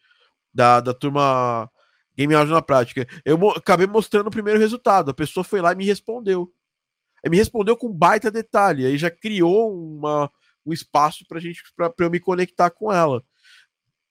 da, 0.52 0.80
da 0.80 0.94
turma 0.94 1.70
Game 2.16 2.34
Audio 2.34 2.54
na 2.54 2.62
prática. 2.62 3.06
Eu 3.24 3.36
mo 3.36 3.50
acabei 3.50 3.86
mostrando 3.86 4.28
o 4.28 4.30
primeiro 4.30 4.58
resultado, 4.58 5.10
a 5.10 5.14
pessoa 5.14 5.44
foi 5.44 5.60
lá 5.60 5.72
e 5.72 5.76
me 5.76 5.84
respondeu. 5.84 6.52
Aí 7.24 7.30
me 7.30 7.36
respondeu 7.36 7.76
com 7.76 7.92
baita 7.92 8.30
detalhe, 8.30 8.84
aí 8.84 8.98
já 8.98 9.10
criou 9.10 9.74
uma, 9.74 10.30
um 10.64 10.72
espaço 10.72 11.24
para 11.26 11.40
gente 11.40 11.62
para 11.76 11.92
eu 11.98 12.10
me 12.10 12.20
conectar 12.20 12.70
com 12.70 12.92
ela. 12.92 13.24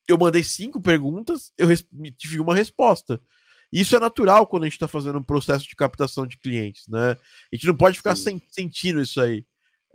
Eu 0.08 0.18
mandei 0.18 0.44
cinco 0.44 0.82
perguntas, 0.82 1.54
eu 1.58 1.68
tive 2.18 2.40
uma 2.40 2.56
resposta. 2.56 3.22
Isso 3.72 3.96
é 3.96 4.00
natural 4.00 4.46
quando 4.46 4.64
a 4.64 4.66
gente 4.68 4.74
está 4.74 4.88
fazendo 4.88 5.18
um 5.18 5.24
processo 5.24 5.68
de 5.68 5.76
captação 5.76 6.28
de 6.28 6.38
clientes, 6.38 6.88
né? 6.88 7.18
A 7.52 7.56
gente 7.56 7.66
não 7.66 7.76
pode 7.76 7.98
ficar 7.98 8.16
sem, 8.16 8.40
sentindo 8.48 9.02
isso 9.02 9.20
aí. 9.20 9.46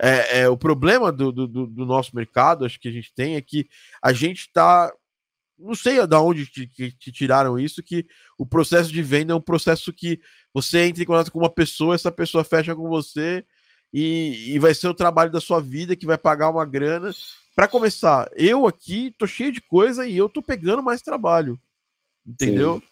É, 0.00 0.40
é 0.40 0.48
o 0.48 0.56
problema 0.56 1.12
do, 1.12 1.30
do, 1.30 1.46
do, 1.46 1.86
nosso 1.86 2.14
mercado, 2.14 2.64
acho 2.64 2.78
que 2.78 2.88
a 2.88 2.92
gente 2.92 3.12
tem, 3.14 3.36
é 3.36 3.40
que 3.40 3.68
a 4.02 4.12
gente 4.12 4.42
está. 4.42 4.92
Não 5.58 5.74
sei 5.74 6.06
de 6.06 6.16
onde 6.16 6.46
te, 6.46 6.66
te, 6.66 7.12
tiraram 7.12 7.58
isso, 7.58 7.82
que 7.82 8.06
o 8.38 8.46
processo 8.46 8.92
de 8.92 9.02
venda 9.02 9.32
é 9.32 9.36
um 9.36 9.40
processo 9.40 9.92
que 9.92 10.20
você 10.54 10.86
entra 10.86 11.02
em 11.02 11.06
contato 11.06 11.32
com 11.32 11.40
uma 11.40 11.50
pessoa, 11.50 11.94
essa 11.94 12.12
pessoa 12.12 12.44
fecha 12.44 12.76
com 12.76 12.88
você, 12.88 13.44
e, 13.92 14.54
e 14.54 14.58
vai 14.58 14.74
ser 14.74 14.88
o 14.88 14.94
trabalho 14.94 15.30
da 15.30 15.40
sua 15.40 15.60
vida 15.60 15.96
que 15.96 16.06
vai 16.06 16.16
pagar 16.16 16.50
uma 16.50 16.64
grana. 16.64 17.10
Para 17.56 17.66
começar, 17.66 18.30
eu 18.36 18.66
aqui 18.66 19.12
tô 19.18 19.26
cheio 19.26 19.50
de 19.50 19.60
coisa 19.60 20.06
e 20.06 20.16
eu 20.16 20.28
tô 20.28 20.40
pegando 20.40 20.82
mais 20.82 21.02
trabalho, 21.02 21.60
entendeu? 22.24 22.80
Sim. 22.80 22.86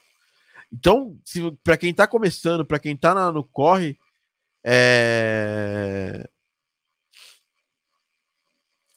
Então, 0.72 1.18
para 1.62 1.76
quem 1.76 1.94
tá 1.94 2.06
começando, 2.06 2.64
para 2.64 2.80
quem 2.80 2.96
tá 2.96 3.14
na, 3.14 3.30
no 3.30 3.44
corre, 3.44 3.96
é... 4.64 6.28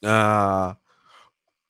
Ah, 0.03 0.75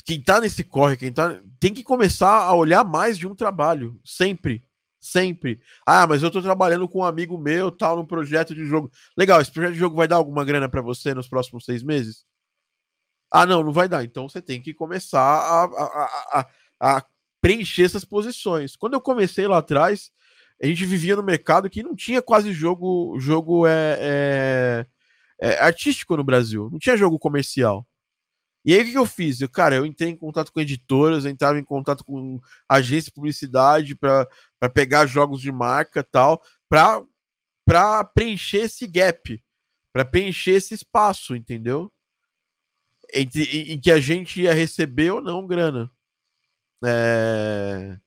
quem 0.10 0.20
tá 0.20 0.42
nesse 0.42 0.64
corre, 0.64 0.98
quem 0.98 1.14
tá, 1.14 1.40
tem 1.60 1.72
que 1.72 1.84
começar 1.84 2.42
a 2.42 2.56
olhar 2.56 2.84
mais 2.84 3.16
de 3.16 3.28
um 3.28 3.36
trabalho, 3.36 4.00
sempre. 4.04 4.66
Sempre. 5.00 5.62
Ah, 5.86 6.08
mas 6.08 6.24
eu 6.24 6.32
tô 6.32 6.42
trabalhando 6.42 6.90
com 6.90 7.00
um 7.00 7.04
amigo 7.06 7.38
meu, 7.38 7.72
tal, 7.72 7.96
num 7.96 8.06
projeto 8.06 8.56
de 8.56 8.66
jogo. 8.66 8.92
Legal, 9.16 9.40
esse 9.40 9.52
projeto 9.52 9.74
de 9.74 9.80
jogo 9.80 9.96
vai 9.96 10.08
dar 10.08 10.16
alguma 10.16 10.44
grana 10.44 10.68
para 10.68 10.82
você 10.82 11.14
nos 11.14 11.28
próximos 11.28 11.64
seis 11.64 11.84
meses? 11.84 12.26
Ah, 13.30 13.46
não, 13.46 13.64
não 13.64 13.72
vai 13.72 13.88
dar. 13.88 14.04
Então 14.04 14.28
você 14.28 14.42
tem 14.42 14.60
que 14.60 14.74
começar 14.74 15.22
a, 15.22 15.66
a, 15.66 16.10
a, 16.40 16.98
a 16.98 17.06
preencher 17.40 17.84
essas 17.84 18.04
posições. 18.04 18.76
Quando 18.76 18.96
eu 18.96 19.02
comecei 19.02 19.48
lá 19.48 19.60
atrás, 19.60 20.10
a 20.62 20.66
gente 20.66 20.88
vivia 20.88 21.16
no 21.18 21.24
mercado 21.24 21.70
que 21.70 21.84
não 21.84 21.96
tinha 21.96 22.20
quase 22.20 22.52
jogo, 22.52 23.16
jogo 23.20 23.68
é, 23.68 23.98
é, 24.02 24.86
é 25.40 25.60
artístico 25.60 26.18
no 26.18 26.24
Brasil. 26.24 26.68
Não 26.72 26.80
tinha 26.80 26.98
jogo 26.98 27.20
comercial. 27.20 27.86
E 28.66 28.74
aí 28.74 28.82
o 28.82 28.86
que, 28.86 28.98
eu 28.98 29.06
fiz? 29.06 29.40
Eu, 29.42 29.50
cara, 29.50 29.76
eu 29.76 29.86
entrei 29.86 30.10
em 30.10 30.18
contato 30.18 30.52
com 30.52 30.60
editoras, 30.60 31.26
eu 31.26 31.32
entrava 31.32 31.58
em 31.58 31.64
contato 31.64 32.04
com 32.04 32.40
agência 32.68 33.06
de 33.06 33.14
publicidade 33.14 33.96
para 33.96 34.28
pegar 34.74 35.06
jogos 35.06 35.42
de 35.42 35.52
marca 35.52 36.04
tal, 36.04 36.42
para 36.68 38.04
preencher 38.14 38.64
esse 38.64 38.86
gap, 38.86 39.42
para 39.94 40.04
preencher 40.04 40.52
esse 40.52 40.74
espaço, 40.74 41.36
entendeu? 41.36 41.92
Entre, 43.14 43.44
em, 43.44 43.74
em, 43.74 43.80
que 43.80 43.92
a 43.92 44.00
gente 44.00 44.42
ia 44.42 44.54
receber 44.54 45.12
ou 45.12 45.22
não 45.22 45.48
grana. 45.48 45.90
É... 46.84 47.98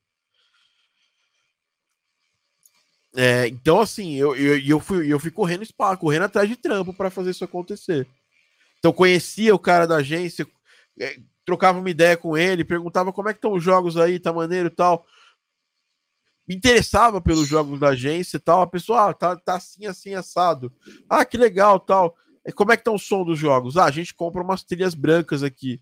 É, 3.14 3.46
então, 3.48 3.78
assim, 3.78 4.14
eu, 4.14 4.34
eu, 4.34 4.58
eu, 4.58 4.80
fui, 4.80 5.12
eu 5.12 5.20
fui 5.20 5.30
correndo, 5.30 5.66
correndo 5.98 6.22
atrás 6.22 6.48
de 6.48 6.56
trampo 6.56 6.94
para 6.94 7.10
fazer 7.10 7.30
isso 7.30 7.44
acontecer. 7.44 8.08
Então 8.82 8.92
conhecia 8.92 9.54
o 9.54 9.60
cara 9.60 9.86
da 9.86 9.98
agência, 9.98 10.44
é, 10.98 11.20
trocava 11.44 11.78
uma 11.78 11.88
ideia 11.88 12.16
com 12.16 12.36
ele, 12.36 12.64
perguntava 12.64 13.12
como 13.12 13.28
é 13.28 13.32
que 13.32 13.38
estão 13.38 13.52
os 13.52 13.62
jogos 13.62 13.96
aí, 13.96 14.18
tá 14.18 14.32
maneiro 14.32 14.66
e 14.66 14.74
tal. 14.74 15.06
Me 16.48 16.56
interessava 16.56 17.20
pelos 17.20 17.46
jogos 17.46 17.78
da 17.78 17.90
agência 17.90 18.38
e 18.38 18.40
tal. 18.40 18.60
A 18.60 18.66
pessoa, 18.66 19.10
ah, 19.10 19.14
tá, 19.14 19.36
tá 19.36 19.54
assim, 19.54 19.86
assim, 19.86 20.14
assado. 20.14 20.72
Ah, 21.08 21.24
que 21.24 21.36
legal, 21.36 21.78
tal. 21.78 22.16
E 22.44 22.50
como 22.50 22.72
é 22.72 22.76
que 22.76 22.82
tá 22.82 22.90
o 22.90 22.98
som 22.98 23.24
dos 23.24 23.38
jogos? 23.38 23.76
Ah, 23.76 23.84
a 23.84 23.90
gente 23.92 24.12
compra 24.12 24.42
umas 24.42 24.64
trilhas 24.64 24.96
brancas 24.96 25.44
aqui. 25.44 25.80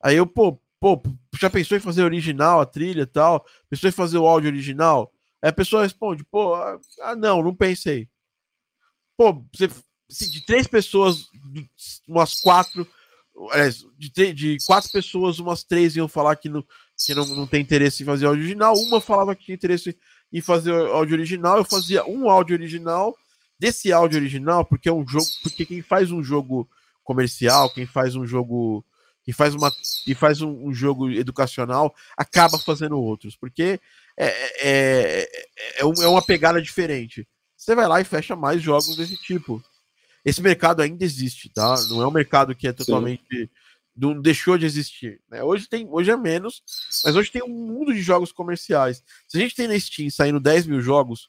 Aí 0.00 0.16
eu, 0.16 0.24
pô, 0.24 0.60
pô, 0.78 1.02
já 1.40 1.50
pensou 1.50 1.76
em 1.76 1.80
fazer 1.80 2.04
original 2.04 2.60
a 2.60 2.66
trilha 2.66 3.02
e 3.02 3.06
tal? 3.06 3.44
Pensou 3.68 3.88
em 3.88 3.92
fazer 3.92 4.18
o 4.18 4.28
áudio 4.28 4.48
original? 4.48 5.12
Aí 5.42 5.50
a 5.50 5.52
pessoa 5.52 5.82
responde, 5.82 6.24
pô, 6.24 6.54
ah, 6.54 6.78
ah 7.00 7.16
não, 7.16 7.42
não 7.42 7.52
pensei. 7.52 8.08
Pô, 9.16 9.44
você, 9.52 9.68
de 10.08 10.44
três 10.44 10.66
pessoas, 10.66 11.26
umas 12.06 12.40
quatro, 12.40 12.86
de, 13.98 14.32
de 14.32 14.56
quatro 14.66 14.90
pessoas, 14.90 15.38
umas 15.38 15.62
três 15.62 15.96
iam 15.96 16.08
falar 16.08 16.36
que 16.36 16.48
não, 16.48 16.64
que 16.96 17.14
não, 17.14 17.26
não 17.26 17.46
tem 17.46 17.60
interesse 17.60 18.02
em 18.02 18.06
fazer 18.06 18.26
áudio 18.26 18.42
original, 18.42 18.74
uma 18.74 19.00
falava 19.00 19.34
que 19.34 19.44
tinha 19.44 19.54
interesse 19.54 19.96
em 20.32 20.40
fazer 20.40 20.72
áudio 20.72 21.14
original, 21.14 21.58
eu 21.58 21.64
fazia 21.64 22.04
um 22.06 22.28
áudio 22.28 22.56
original, 22.56 23.14
desse 23.58 23.92
áudio 23.92 24.18
original, 24.18 24.64
porque 24.64 24.88
é 24.88 24.92
um 24.92 25.06
jogo, 25.06 25.26
porque 25.42 25.66
quem 25.66 25.82
faz 25.82 26.10
um 26.10 26.22
jogo 26.22 26.68
comercial, 27.02 27.72
quem 27.72 27.86
faz 27.86 28.14
um 28.14 28.26
jogo 28.26 28.84
e 29.26 29.32
faz, 29.32 29.54
uma, 29.54 29.70
e 30.06 30.14
faz 30.14 30.40
um, 30.40 30.68
um, 30.68 30.72
jogo 30.72 31.10
educacional, 31.10 31.94
acaba 32.16 32.58
fazendo 32.58 32.98
outros, 32.98 33.36
porque 33.36 33.78
é, 34.16 34.26
é, 34.26 34.52
é, 34.62 35.28
é, 35.76 35.80
é 35.80 36.08
uma 36.08 36.22
pegada 36.22 36.62
diferente. 36.62 37.28
Você 37.54 37.74
vai 37.74 37.86
lá 37.86 38.00
e 38.00 38.04
fecha 38.04 38.34
mais 38.34 38.62
jogos 38.62 38.96
desse 38.96 39.16
tipo. 39.16 39.62
Esse 40.28 40.42
mercado 40.42 40.82
ainda 40.82 41.04
existe, 41.04 41.48
tá? 41.48 41.74
Não 41.88 42.02
é 42.02 42.06
um 42.06 42.12
mercado 42.12 42.54
que 42.54 42.68
é 42.68 42.72
totalmente. 42.72 43.50
Não 43.96 44.20
deixou 44.20 44.58
de 44.58 44.66
existir. 44.66 45.20
Né? 45.28 45.42
Hoje, 45.42 45.66
tem, 45.66 45.88
hoje 45.90 46.10
é 46.10 46.16
menos, 46.16 46.62
mas 47.02 47.16
hoje 47.16 47.30
tem 47.30 47.42
um 47.42 47.48
mundo 47.48 47.92
de 47.92 48.00
jogos 48.00 48.30
comerciais. 48.30 49.02
Se 49.26 49.36
a 49.36 49.40
gente 49.40 49.56
tem 49.56 49.66
na 49.66 49.78
Steam 49.78 50.10
saindo 50.10 50.38
10 50.38 50.66
mil 50.66 50.80
jogos, 50.80 51.28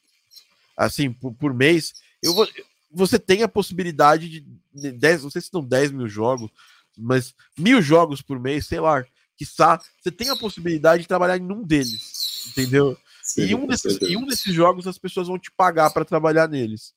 assim, 0.76 1.12
por, 1.12 1.32
por 1.32 1.54
mês, 1.54 1.94
eu 2.22 2.34
vou, 2.34 2.46
você 2.92 3.18
tem 3.18 3.42
a 3.42 3.48
possibilidade 3.48 4.28
de 4.28 4.92
10, 4.92 5.24
não 5.24 5.30
sei 5.30 5.40
se 5.40 5.48
são 5.48 5.64
10 5.64 5.92
mil 5.92 6.06
jogos, 6.06 6.50
mas 6.96 7.34
mil 7.58 7.80
jogos 7.80 8.20
por 8.20 8.38
mês, 8.38 8.66
sei 8.66 8.80
lá, 8.80 9.02
que 9.36 9.46
você 9.46 10.10
tem 10.10 10.28
a 10.28 10.36
possibilidade 10.36 11.02
de 11.02 11.08
trabalhar 11.08 11.38
em 11.38 11.50
um 11.50 11.62
deles, 11.62 12.46
entendeu? 12.50 12.96
Sim, 13.22 13.46
e, 13.46 13.54
um 13.54 13.66
desses, 13.66 13.98
e 14.02 14.16
um 14.16 14.26
desses 14.26 14.52
jogos 14.52 14.86
as 14.86 14.98
pessoas 14.98 15.28
vão 15.28 15.38
te 15.38 15.50
pagar 15.50 15.90
para 15.90 16.04
trabalhar 16.04 16.48
neles. 16.48 16.92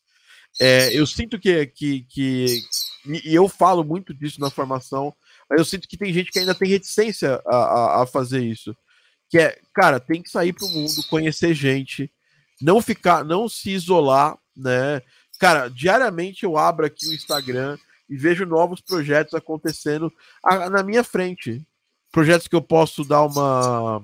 É, 0.59 0.93
eu 0.93 1.05
sinto 1.05 1.39
que, 1.39 1.65
que, 1.67 2.01
que. 2.09 2.61
E 3.05 3.33
eu 3.33 3.49
falo 3.49 3.83
muito 3.83 4.13
disso 4.13 4.39
na 4.39 4.49
formação, 4.49 5.13
mas 5.49 5.59
eu 5.59 5.65
sinto 5.65 5.87
que 5.87 5.97
tem 5.97 6.13
gente 6.13 6.31
que 6.31 6.39
ainda 6.39 6.55
tem 6.55 6.69
reticência 6.69 7.41
a, 7.45 7.55
a, 7.55 8.03
a 8.03 8.05
fazer 8.05 8.43
isso. 8.43 8.75
Que 9.29 9.39
é, 9.39 9.59
cara, 9.73 9.99
tem 9.99 10.21
que 10.21 10.29
sair 10.29 10.53
pro 10.53 10.67
mundo, 10.67 11.03
conhecer 11.09 11.53
gente, 11.53 12.11
não 12.61 12.81
ficar, 12.81 13.25
não 13.25 13.49
se 13.49 13.71
isolar, 13.71 14.37
né? 14.55 15.01
Cara, 15.39 15.67
diariamente 15.67 16.43
eu 16.43 16.57
abro 16.57 16.85
aqui 16.85 17.07
o 17.07 17.13
Instagram 17.13 17.77
e 18.09 18.15
vejo 18.15 18.45
novos 18.45 18.79
projetos 18.79 19.33
acontecendo 19.33 20.11
na 20.71 20.83
minha 20.83 21.03
frente. 21.03 21.65
Projetos 22.11 22.47
que 22.47 22.55
eu 22.55 22.61
posso 22.61 23.03
dar 23.03 23.23
uma. 23.23 24.01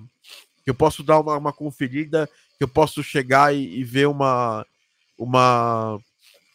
que 0.64 0.70
eu 0.70 0.74
posso 0.74 1.04
dar 1.04 1.20
uma, 1.20 1.38
uma 1.38 1.54
conferida, 1.54 2.28
que 2.58 2.64
eu 2.64 2.68
posso 2.68 3.04
chegar 3.04 3.56
e, 3.56 3.80
e 3.80 3.84
ver 3.84 4.08
uma. 4.08 4.66
uma 5.18 6.00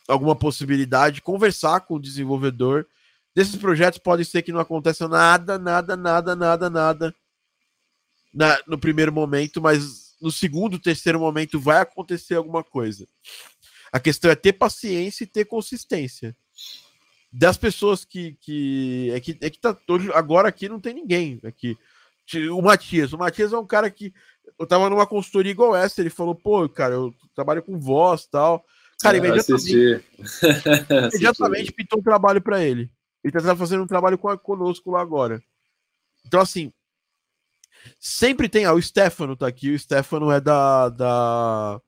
alguma 0.09 0.36
possibilidade, 0.36 1.22
conversar 1.22 1.80
com 1.80 1.94
o 1.94 2.00
desenvolvedor. 2.00 2.86
Desses 3.34 3.57
projetos 3.57 3.98
pode 3.98 4.24
ser 4.24 4.42
que 4.42 4.52
não 4.52 4.61
aconteça 4.61 5.09
nada, 5.09 5.59
nada, 5.59 5.96
nada, 5.96 6.36
nada, 6.36 6.70
nada 6.70 7.14
na, 8.34 8.59
no 8.66 8.76
primeiro 8.76 9.12
momento, 9.12 9.62
mas 9.62 10.16
no 10.20 10.32
segundo, 10.32 10.78
terceiro 10.78 11.20
momento 11.20 11.61
vai 11.61 11.80
acontecer 11.80 12.34
alguma 12.34 12.64
coisa. 12.64 13.07
A 13.92 14.00
questão 14.00 14.30
é 14.30 14.34
ter 14.34 14.55
paciência 14.55 15.22
e 15.22 15.28
ter 15.28 15.44
consistência 15.44 16.36
das 17.32 17.57
pessoas 17.57 18.05
que. 18.05 18.36
que 18.40 19.11
é 19.12 19.20
que, 19.20 19.38
é 19.40 19.50
que 19.50 19.59
tá, 19.59 19.76
agora 20.14 20.48
aqui 20.48 20.68
não 20.68 20.80
tem 20.80 20.94
ninguém 20.94 21.40
aqui. 21.44 21.78
O 22.50 22.61
Matias. 22.61 23.12
O 23.12 23.18
Matias 23.18 23.52
é 23.52 23.59
um 23.59 23.66
cara 23.66 23.88
que. 23.90 24.12
Eu 24.59 24.66
tava 24.66 24.90
numa 24.90 25.07
consultoria 25.07 25.52
igual 25.52 25.74
essa, 25.74 26.00
ele 26.00 26.11
falou, 26.11 26.34
pô, 26.34 26.68
cara, 26.68 26.94
eu 26.94 27.14
trabalho 27.34 27.62
com 27.62 27.78
voz 27.78 28.26
tal. 28.26 28.64
Cara, 29.01 29.16
imediatamente, 29.16 30.05
imediatamente 31.12 31.72
pintou 31.72 31.99
um 31.99 32.03
trabalho 32.03 32.40
para 32.40 32.62
ele. 32.62 32.90
Ele 33.22 33.32
tá 33.32 33.57
fazendo 33.57 33.82
um 33.82 33.86
trabalho 33.86 34.18
com, 34.18 34.36
conosco 34.38 34.90
lá 34.90 35.01
agora. 35.01 35.42
Então, 36.26 36.40
assim, 36.40 36.72
sempre 37.99 38.49
tem. 38.49 38.64
Ah, 38.64 38.74
o 38.74 38.82
Stefano 38.82 39.36
tá 39.36 39.47
aqui. 39.47 39.70
O 39.70 39.78
Stefano 39.78 40.30
é 40.30 40.40
da, 40.40 40.88
da, 40.88 41.80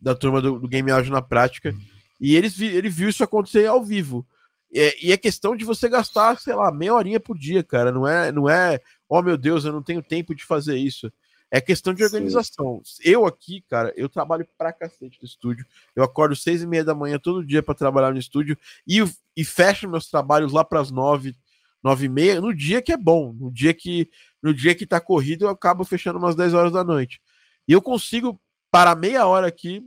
da 0.00 0.14
turma 0.14 0.40
do, 0.40 0.58
do 0.58 0.68
Game 0.68 0.90
Audio 0.90 1.12
na 1.12 1.22
prática. 1.22 1.74
E 2.20 2.36
eles, 2.36 2.60
ele 2.60 2.88
viu 2.88 3.08
isso 3.08 3.24
acontecer 3.24 3.66
ao 3.66 3.82
vivo. 3.82 4.26
É, 4.74 5.04
e 5.04 5.12
é 5.12 5.16
questão 5.16 5.54
de 5.54 5.64
você 5.64 5.88
gastar, 5.88 6.38
sei 6.38 6.54
lá, 6.54 6.72
meia 6.72 6.94
horinha 6.94 7.20
por 7.20 7.36
dia, 7.36 7.62
cara. 7.62 7.92
Não 7.92 8.06
é, 8.06 8.32
não 8.32 8.48
é, 8.48 8.80
oh 9.08 9.20
meu 9.20 9.36
Deus, 9.36 9.64
eu 9.64 9.72
não 9.72 9.82
tenho 9.82 10.02
tempo 10.02 10.34
de 10.34 10.44
fazer 10.44 10.76
isso. 10.76 11.12
É 11.54 11.60
questão 11.60 11.92
de 11.92 12.02
organização. 12.02 12.80
Sim. 12.82 13.02
Eu 13.04 13.26
aqui, 13.26 13.60
cara, 13.68 13.92
eu 13.94 14.08
trabalho 14.08 14.48
pra 14.56 14.72
cacete 14.72 15.18
no 15.20 15.26
estúdio. 15.26 15.66
Eu 15.94 16.02
acordo 16.02 16.34
seis 16.34 16.62
e 16.62 16.66
meia 16.66 16.82
da 16.82 16.94
manhã 16.94 17.18
todo 17.18 17.44
dia 17.44 17.62
para 17.62 17.74
trabalhar 17.74 18.10
no 18.10 18.18
estúdio 18.18 18.56
e, 18.88 19.04
e 19.36 19.44
fecho 19.44 19.86
meus 19.86 20.08
trabalhos 20.08 20.50
lá 20.50 20.64
para 20.64 20.80
as 20.80 20.90
nove, 20.90 21.36
nove 21.84 22.06
e 22.06 22.08
meia, 22.08 22.40
no 22.40 22.54
dia 22.54 22.80
que 22.80 22.90
é 22.90 22.96
bom. 22.96 23.34
No 23.34 23.52
dia 23.52 23.74
que, 23.74 24.08
no 24.42 24.54
dia 24.54 24.74
que 24.74 24.86
tá 24.86 24.98
corrido, 24.98 25.44
eu 25.44 25.50
acabo 25.50 25.84
fechando 25.84 26.18
umas 26.18 26.34
dez 26.34 26.54
horas 26.54 26.72
da 26.72 26.82
noite. 26.82 27.20
E 27.68 27.72
eu 27.72 27.82
consigo 27.82 28.40
parar 28.70 28.96
meia 28.96 29.26
hora 29.26 29.46
aqui, 29.46 29.84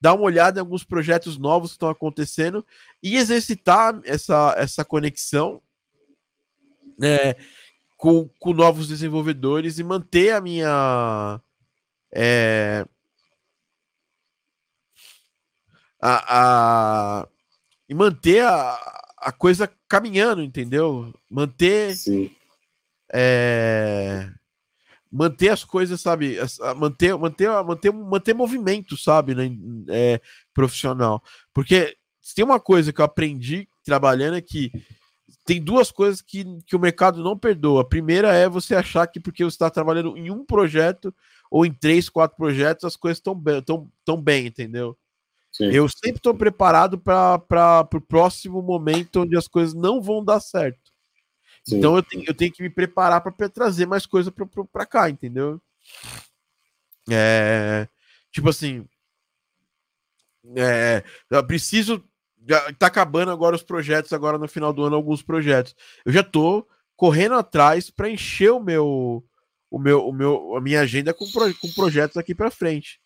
dar 0.00 0.14
uma 0.14 0.24
olhada 0.24 0.58
em 0.58 0.62
alguns 0.62 0.82
projetos 0.82 1.38
novos 1.38 1.70
que 1.70 1.76
estão 1.76 1.90
acontecendo 1.90 2.66
e 3.00 3.16
exercitar 3.16 4.00
essa, 4.04 4.52
essa 4.58 4.84
conexão 4.84 5.62
né, 6.98 7.36
com, 8.04 8.28
com 8.38 8.52
novos 8.52 8.86
desenvolvedores 8.86 9.78
e 9.78 9.82
manter 9.82 10.34
a 10.34 10.38
minha. 10.38 11.40
É, 12.14 12.84
a, 15.98 17.22
a, 17.22 17.28
e 17.88 17.94
manter 17.94 18.44
a, 18.44 18.74
a 19.16 19.32
coisa 19.32 19.72
caminhando, 19.88 20.42
entendeu? 20.42 21.14
Manter. 21.30 21.96
Sim. 21.96 22.30
É, 23.10 24.28
manter 25.10 25.48
as 25.48 25.64
coisas, 25.64 25.98
sabe? 25.98 26.36
Manter, 26.76 27.16
manter, 27.16 27.48
manter, 27.64 27.90
manter 27.90 28.34
movimento, 28.34 28.98
sabe? 28.98 29.34
Né? 29.34 29.50
É, 29.88 30.20
profissional. 30.52 31.22
Porque 31.54 31.96
se 32.20 32.34
tem 32.34 32.44
uma 32.44 32.60
coisa 32.60 32.92
que 32.92 33.00
eu 33.00 33.04
aprendi 33.06 33.66
trabalhando 33.82 34.36
é 34.36 34.42
que 34.42 34.70
tem 35.44 35.62
duas 35.62 35.90
coisas 35.90 36.22
que, 36.22 36.44
que 36.66 36.74
o 36.74 36.78
mercado 36.78 37.22
não 37.22 37.38
perdoa. 37.38 37.82
A 37.82 37.86
primeira 37.86 38.32
é 38.32 38.48
você 38.48 38.74
achar 38.74 39.06
que 39.06 39.20
porque 39.20 39.44
você 39.44 39.54
está 39.54 39.70
trabalhando 39.70 40.16
em 40.16 40.30
um 40.30 40.44
projeto 40.44 41.14
ou 41.50 41.66
em 41.66 41.72
três, 41.72 42.08
quatro 42.08 42.36
projetos, 42.36 42.84
as 42.84 42.96
coisas 42.96 43.18
estão 43.18 43.34
bem, 43.34 43.62
tão, 43.62 43.90
tão 44.04 44.20
bem, 44.20 44.46
entendeu? 44.46 44.96
Sim. 45.52 45.66
Eu 45.66 45.88
sempre 45.88 46.16
estou 46.16 46.34
preparado 46.34 46.98
para 46.98 47.88
o 47.94 48.00
próximo 48.00 48.60
momento 48.60 49.20
onde 49.20 49.36
as 49.36 49.46
coisas 49.46 49.74
não 49.74 50.00
vão 50.02 50.24
dar 50.24 50.40
certo. 50.40 50.92
Sim. 51.64 51.78
Então 51.78 51.96
eu 51.96 52.02
tenho, 52.02 52.24
eu 52.26 52.34
tenho 52.34 52.52
que 52.52 52.62
me 52.62 52.70
preparar 52.70 53.20
para 53.20 53.48
trazer 53.48 53.86
mais 53.86 54.04
coisa 54.04 54.32
para 54.72 54.86
cá, 54.86 55.08
entendeu? 55.08 55.60
É, 57.10 57.86
tipo 58.32 58.48
assim, 58.48 58.86
é, 60.56 61.02
eu 61.30 61.46
preciso. 61.46 62.04
Já 62.46 62.72
tá 62.74 62.86
acabando 62.86 63.30
agora 63.30 63.56
os 63.56 63.62
projetos, 63.62 64.12
agora 64.12 64.38
no 64.38 64.48
final 64.48 64.72
do 64.72 64.84
ano, 64.84 64.96
alguns 64.96 65.22
projetos. 65.22 65.74
Eu 66.04 66.12
já 66.12 66.22
tô 66.22 66.66
correndo 66.96 67.34
atrás 67.34 67.90
para 67.90 68.10
encher 68.10 68.52
o 68.52 68.60
meu, 68.60 69.24
o 69.70 69.78
meu, 69.78 70.06
o 70.06 70.12
meu, 70.12 70.56
a 70.56 70.60
minha 70.60 70.80
agenda 70.80 71.14
com, 71.14 71.30
pro, 71.30 71.54
com 71.58 71.72
projetos 71.72 72.16
aqui 72.16 72.34
para 72.34 72.50
frente. 72.50 73.00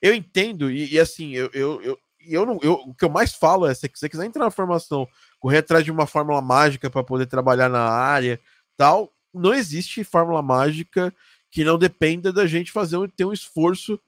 Eu 0.00 0.14
entendo, 0.14 0.70
e, 0.70 0.94
e 0.94 0.98
assim, 0.98 1.34
eu, 1.34 1.50
eu, 1.52 1.82
eu, 1.82 1.98
eu, 2.20 2.46
não, 2.46 2.58
eu, 2.62 2.74
o 2.74 2.94
que 2.94 3.04
eu 3.04 3.10
mais 3.10 3.32
falo 3.32 3.66
é: 3.66 3.74
se 3.74 3.88
você 3.92 4.08
quiser 4.08 4.26
entrar 4.26 4.44
na 4.44 4.50
formação 4.50 5.08
correr 5.38 5.58
atrás 5.58 5.84
de 5.84 5.90
uma 5.90 6.06
fórmula 6.06 6.40
mágica 6.40 6.90
para 6.90 7.04
poder 7.04 7.26
trabalhar 7.26 7.68
na 7.68 7.88
área, 7.88 8.40
tal. 8.76 9.12
Não 9.32 9.52
existe 9.52 10.02
fórmula 10.04 10.42
mágica 10.42 11.14
que 11.50 11.62
não 11.62 11.78
dependa 11.78 12.32
da 12.32 12.46
gente 12.46 12.72
fazer 12.72 12.96
ter 13.16 13.24
um 13.24 13.32
esforço 13.32 14.00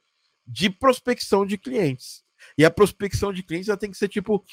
de 0.47 0.69
prospecção 0.69 1.47
de 1.47 1.57
clientes. 1.57 2.25
E 2.57 2.65
a 2.65 2.71
prospecção 2.71 3.33
de 3.33 3.43
clientes 3.43 3.69
ela 3.69 3.79
tem 3.79 3.91
que 3.91 3.99
ser 3.99 4.09
tipo 4.09 4.45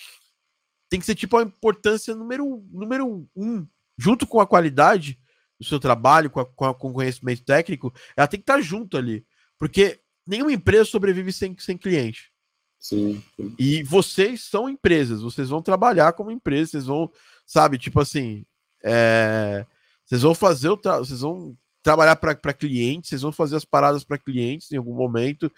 tem 0.90 1.00
que 1.00 1.06
ser 1.06 1.16
tipo 1.16 1.38
a 1.38 1.44
importância 1.44 2.16
número, 2.16 2.66
número 2.72 3.28
um, 3.36 3.68
junto 3.98 4.26
com 4.26 4.40
a 4.40 4.48
qualidade 4.48 5.20
do 5.60 5.66
seu 5.66 5.80
trabalho, 5.80 6.30
com, 6.30 6.40
a, 6.40 6.46
com, 6.46 6.66
a, 6.66 6.74
com 6.74 6.90
o 6.90 6.94
conhecimento 6.94 7.44
técnico, 7.44 7.94
ela 8.16 8.28
tem 8.28 8.40
que 8.40 8.44
estar 8.44 8.62
junto 8.62 8.96
ali. 8.96 9.26
Porque 9.58 10.00
nenhuma 10.26 10.54
empresa 10.54 10.86
sobrevive 10.86 11.34
sem, 11.34 11.58
sem 11.58 11.78
cliente. 11.78 12.32
Sim, 12.80 13.22
E 13.58 13.84
vocês 13.84 14.44
são 14.44 14.70
empresas, 14.70 15.22
vocês 15.22 15.50
vão 15.50 15.62
trabalhar 15.62 16.14
como 16.14 16.32
empresa, 16.32 16.72
vocês 16.72 16.86
vão, 16.86 17.12
sabe? 17.46 17.78
Tipo 17.78 18.00
assim, 18.00 18.46
é, 18.84 19.66
vocês 20.06 20.22
vão 20.22 20.36
fazer 20.36 20.70
o 20.70 20.80
vocês 21.00 21.22
vão 21.22 21.58
trabalhar 21.82 22.16
para 22.18 22.54
clientes, 22.54 23.10
vocês 23.10 23.24
vão 23.24 23.32
fazer 23.32 23.56
as 23.56 23.66
paradas 23.66 24.04
para 24.04 24.18
clientes 24.18 24.72
em 24.72 24.78
algum 24.78 24.94
momento, 24.94 25.52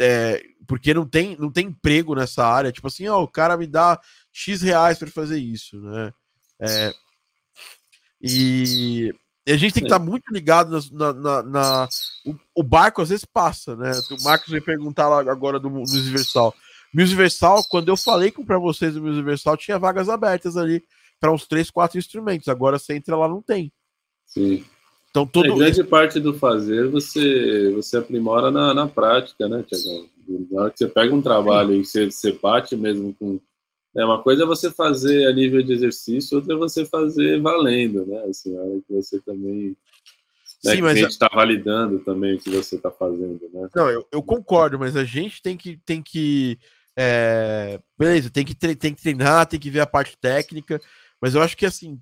é, 0.00 0.42
porque 0.66 0.92
não 0.94 1.06
tem, 1.06 1.36
não 1.38 1.50
tem 1.50 1.66
emprego 1.66 2.14
nessa 2.14 2.46
área. 2.46 2.72
Tipo 2.72 2.86
assim, 2.88 3.08
ó, 3.08 3.22
o 3.22 3.28
cara 3.28 3.56
me 3.56 3.66
dá 3.66 4.00
X 4.32 4.62
reais 4.62 4.98
para 4.98 5.10
fazer 5.10 5.38
isso, 5.38 5.80
né? 5.80 6.12
É, 6.60 6.92
e, 8.20 9.12
e, 9.46 9.52
a 9.52 9.56
gente 9.56 9.74
tem 9.74 9.82
que 9.82 9.88
estar 9.88 9.98
tá 9.98 10.04
muito 10.04 10.32
ligado 10.32 10.78
na. 10.92 11.12
na, 11.12 11.42
na 11.42 11.88
o, 12.24 12.34
o, 12.56 12.62
barco 12.62 13.00
às 13.00 13.08
vezes 13.08 13.24
passa, 13.24 13.76
né? 13.76 13.92
O 14.10 14.22
Marcos 14.22 14.50
veio 14.50 14.64
perguntar 14.64 15.08
lá 15.08 15.20
agora 15.20 15.58
do 15.58 15.70
Musiversal. 15.70 16.54
Musiversal, 16.92 17.62
quando 17.68 17.88
eu 17.88 17.96
falei 17.96 18.32
para 18.32 18.58
vocês 18.58 18.94
do 18.94 19.02
Musiversal, 19.02 19.56
tinha 19.56 19.78
vagas 19.78 20.08
abertas 20.08 20.56
ali 20.56 20.82
para 21.20 21.32
uns 21.32 21.46
três, 21.46 21.70
quatro 21.70 21.98
instrumentos. 21.98 22.48
Agora 22.48 22.78
você 22.78 22.94
entra 22.94 23.16
lá, 23.16 23.28
não 23.28 23.42
tem. 23.42 23.72
Sim. 24.26 24.64
Então, 25.18 25.26
todo... 25.26 25.52
É, 25.52 25.56
grande 25.56 25.82
parte 25.84 26.20
do 26.20 26.34
fazer 26.34 26.88
você, 26.88 27.72
você 27.72 27.96
aprimora 27.96 28.50
na, 28.50 28.72
na 28.72 28.86
prática, 28.86 29.48
né, 29.48 29.64
Tiagão? 29.66 30.06
Na 30.50 30.62
hora 30.62 30.70
que 30.70 30.78
você 30.78 30.86
pega 30.86 31.14
um 31.14 31.22
trabalho 31.22 31.74
e 31.74 31.84
você, 31.84 32.10
você 32.10 32.32
bate 32.32 32.76
mesmo 32.76 33.14
com. 33.14 33.40
É, 33.96 34.04
uma 34.04 34.22
coisa 34.22 34.42
é 34.42 34.46
você 34.46 34.70
fazer 34.70 35.26
a 35.26 35.32
nível 35.32 35.62
de 35.62 35.72
exercício, 35.72 36.36
outra 36.36 36.54
é 36.54 36.56
você 36.56 36.84
fazer 36.84 37.40
valendo, 37.40 38.04
né? 38.06 38.22
Assim, 38.28 38.56
a 38.56 38.60
hora 38.60 38.80
que 38.86 38.94
você 38.94 39.18
também. 39.20 39.76
Né, 40.64 40.74
Sim, 40.74 40.82
mas 40.82 40.98
a 40.98 41.00
gente 41.00 41.10
está 41.10 41.30
validando 41.32 41.98
também 42.00 42.34
o 42.34 42.38
que 42.38 42.50
você 42.50 42.76
está 42.76 42.90
fazendo, 42.90 43.40
né? 43.52 43.68
Não, 43.74 43.88
eu, 43.88 44.06
eu 44.12 44.22
concordo, 44.22 44.78
mas 44.78 44.94
a 44.96 45.04
gente 45.04 45.40
tem 45.40 45.56
que. 45.56 45.78
Tem 45.78 46.02
que 46.02 46.58
é... 46.96 47.80
Beleza, 47.96 48.28
tem 48.28 48.44
que, 48.44 48.54
tem 48.54 48.94
que 48.94 49.02
treinar, 49.02 49.46
tem 49.46 49.58
que 49.58 49.70
ver 49.70 49.80
a 49.80 49.86
parte 49.86 50.16
técnica, 50.20 50.80
mas 51.20 51.34
eu 51.34 51.40
acho 51.40 51.56
que 51.56 51.64
assim, 51.64 51.98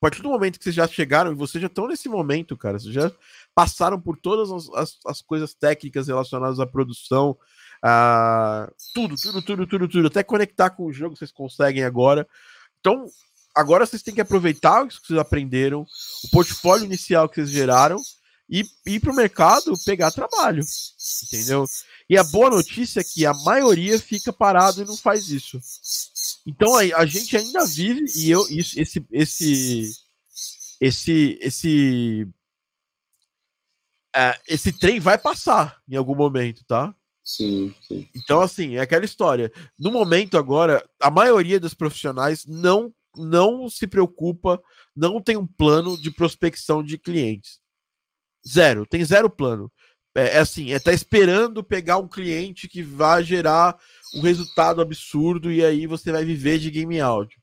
a 0.00 0.06
partir 0.06 0.22
do 0.22 0.30
momento 0.30 0.58
que 0.58 0.64
vocês 0.64 0.74
já 0.74 0.88
chegaram, 0.88 1.30
e 1.30 1.34
vocês 1.34 1.60
já 1.60 1.66
estão 1.66 1.86
nesse 1.86 2.08
momento, 2.08 2.56
cara, 2.56 2.78
vocês 2.78 2.94
já 2.94 3.12
passaram 3.54 4.00
por 4.00 4.16
todas 4.16 4.50
as, 4.50 4.70
as, 4.74 4.98
as 5.06 5.20
coisas 5.20 5.52
técnicas 5.52 6.08
relacionadas 6.08 6.58
à 6.58 6.66
produção, 6.66 7.36
a 7.82 8.66
tudo, 8.94 9.14
tudo, 9.14 9.42
tudo, 9.42 9.66
tudo, 9.66 9.88
tudo, 9.88 10.06
até 10.06 10.22
conectar 10.22 10.70
com 10.70 10.86
o 10.86 10.92
jogo 10.92 11.16
vocês 11.16 11.30
conseguem 11.30 11.84
agora. 11.84 12.26
Então, 12.80 13.06
agora 13.54 13.84
vocês 13.84 14.02
têm 14.02 14.14
que 14.14 14.22
aproveitar 14.22 14.84
o 14.84 14.88
que 14.88 14.94
vocês 15.06 15.18
aprenderam, 15.18 15.86
o 16.24 16.30
portfólio 16.30 16.86
inicial 16.86 17.28
que 17.28 17.34
vocês 17.34 17.50
geraram 17.50 17.98
e 18.48 18.64
ir 18.86 19.00
para 19.00 19.12
o 19.12 19.16
mercado 19.16 19.74
pegar 19.84 20.10
trabalho, 20.10 20.64
entendeu? 21.24 21.66
E 22.08 22.16
a 22.16 22.24
boa 22.24 22.48
notícia 22.48 23.00
é 23.00 23.04
que 23.04 23.26
a 23.26 23.34
maioria 23.34 23.98
fica 23.98 24.32
parado 24.32 24.80
e 24.80 24.86
não 24.86 24.96
faz 24.96 25.28
isso. 25.28 25.60
Então 26.50 26.74
a, 26.74 26.80
a 26.80 27.06
gente 27.06 27.36
ainda 27.36 27.64
vive 27.64 28.04
e 28.16 28.30
eu 28.30 28.44
isso 28.48 28.78
esse 28.80 29.06
esse 29.12 29.90
esse 30.80 31.38
esse 31.40 32.28
é, 34.14 34.40
esse 34.48 34.72
trem 34.72 34.98
vai 34.98 35.16
passar 35.16 35.80
em 35.88 35.94
algum 35.94 36.16
momento, 36.16 36.64
tá? 36.66 36.92
Sim, 37.22 37.72
sim. 37.86 38.08
Então 38.14 38.40
assim 38.40 38.76
é 38.76 38.80
aquela 38.80 39.04
história. 39.04 39.52
No 39.78 39.92
momento 39.92 40.36
agora 40.36 40.84
a 41.00 41.10
maioria 41.10 41.60
dos 41.60 41.74
profissionais 41.74 42.44
não 42.44 42.92
não 43.16 43.68
se 43.68 43.86
preocupa, 43.86 44.60
não 44.94 45.20
tem 45.20 45.36
um 45.36 45.46
plano 45.46 45.96
de 45.96 46.10
prospecção 46.10 46.82
de 46.82 46.96
clientes. 46.96 47.60
Zero, 48.46 48.86
tem 48.86 49.04
zero 49.04 49.28
plano. 49.30 49.70
É, 50.16 50.36
é 50.36 50.38
assim, 50.38 50.72
é 50.72 50.80
tá 50.80 50.92
esperando 50.92 51.62
pegar 51.62 51.98
um 51.98 52.08
cliente 52.08 52.68
que 52.68 52.82
vai 52.82 53.22
gerar 53.22 53.78
um 54.14 54.20
resultado 54.20 54.80
absurdo 54.80 55.50
e 55.50 55.64
aí 55.64 55.86
você 55.86 56.10
vai 56.12 56.24
viver 56.24 56.58
de 56.58 56.70
game 56.70 57.00
áudio. 57.00 57.40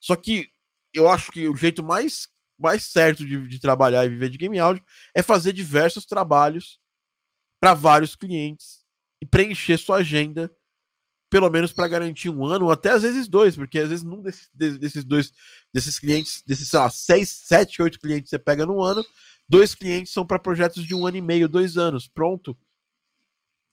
Só 0.00 0.14
que 0.14 0.48
eu 0.94 1.08
acho 1.08 1.30
que 1.32 1.48
o 1.48 1.56
jeito 1.56 1.82
mais, 1.82 2.28
mais 2.58 2.84
certo 2.84 3.24
de, 3.24 3.46
de 3.48 3.60
trabalhar 3.60 4.04
e 4.04 4.08
viver 4.08 4.30
de 4.30 4.38
game 4.38 4.58
áudio 4.58 4.84
é 5.14 5.22
fazer 5.22 5.52
diversos 5.52 6.06
trabalhos 6.06 6.78
para 7.60 7.74
vários 7.74 8.14
clientes 8.14 8.84
e 9.20 9.26
preencher 9.26 9.78
sua 9.78 9.98
agenda, 9.98 10.50
pelo 11.30 11.50
menos 11.50 11.72
para 11.72 11.88
garantir 11.88 12.30
um 12.30 12.44
ano, 12.46 12.66
ou 12.66 12.70
até 12.70 12.90
às 12.90 13.02
vezes 13.02 13.28
dois, 13.28 13.56
porque 13.56 13.78
às 13.78 13.88
vezes 13.88 14.04
num 14.04 14.22
desses, 14.22 14.48
desses 14.54 15.04
dois, 15.04 15.32
desses 15.72 15.98
clientes, 15.98 16.42
desses, 16.46 16.68
sei 16.68 16.78
lá, 16.78 16.90
seis, 16.90 17.28
sete, 17.28 17.82
oito 17.82 17.98
clientes 17.98 18.30
você 18.30 18.38
pega 18.38 18.64
no 18.64 18.82
ano, 18.82 19.04
dois 19.48 19.74
clientes 19.74 20.12
são 20.12 20.26
para 20.26 20.38
projetos 20.38 20.84
de 20.84 20.94
um 20.94 21.06
ano 21.06 21.16
e 21.16 21.22
meio, 21.22 21.48
dois 21.48 21.76
anos, 21.76 22.08
pronto. 22.08 22.56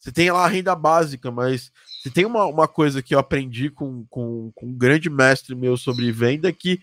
Você 0.04 0.12
tem 0.12 0.30
lá 0.30 0.44
a 0.44 0.50
renda 0.50 0.76
básica, 0.76 1.32
mas 1.32 1.72
se 2.02 2.12
tem 2.12 2.26
uma, 2.26 2.46
uma 2.46 2.68
coisa 2.68 3.02
que 3.02 3.16
eu 3.16 3.20
aprendi 3.20 3.70
com, 3.70 4.06
com, 4.08 4.52
com 4.54 4.66
um 4.66 4.78
grande 4.78 5.10
mestre 5.10 5.56
meu 5.56 5.78
sobre 5.78 6.12
venda 6.12 6.52
que 6.52 6.82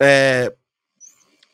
é, 0.00 0.52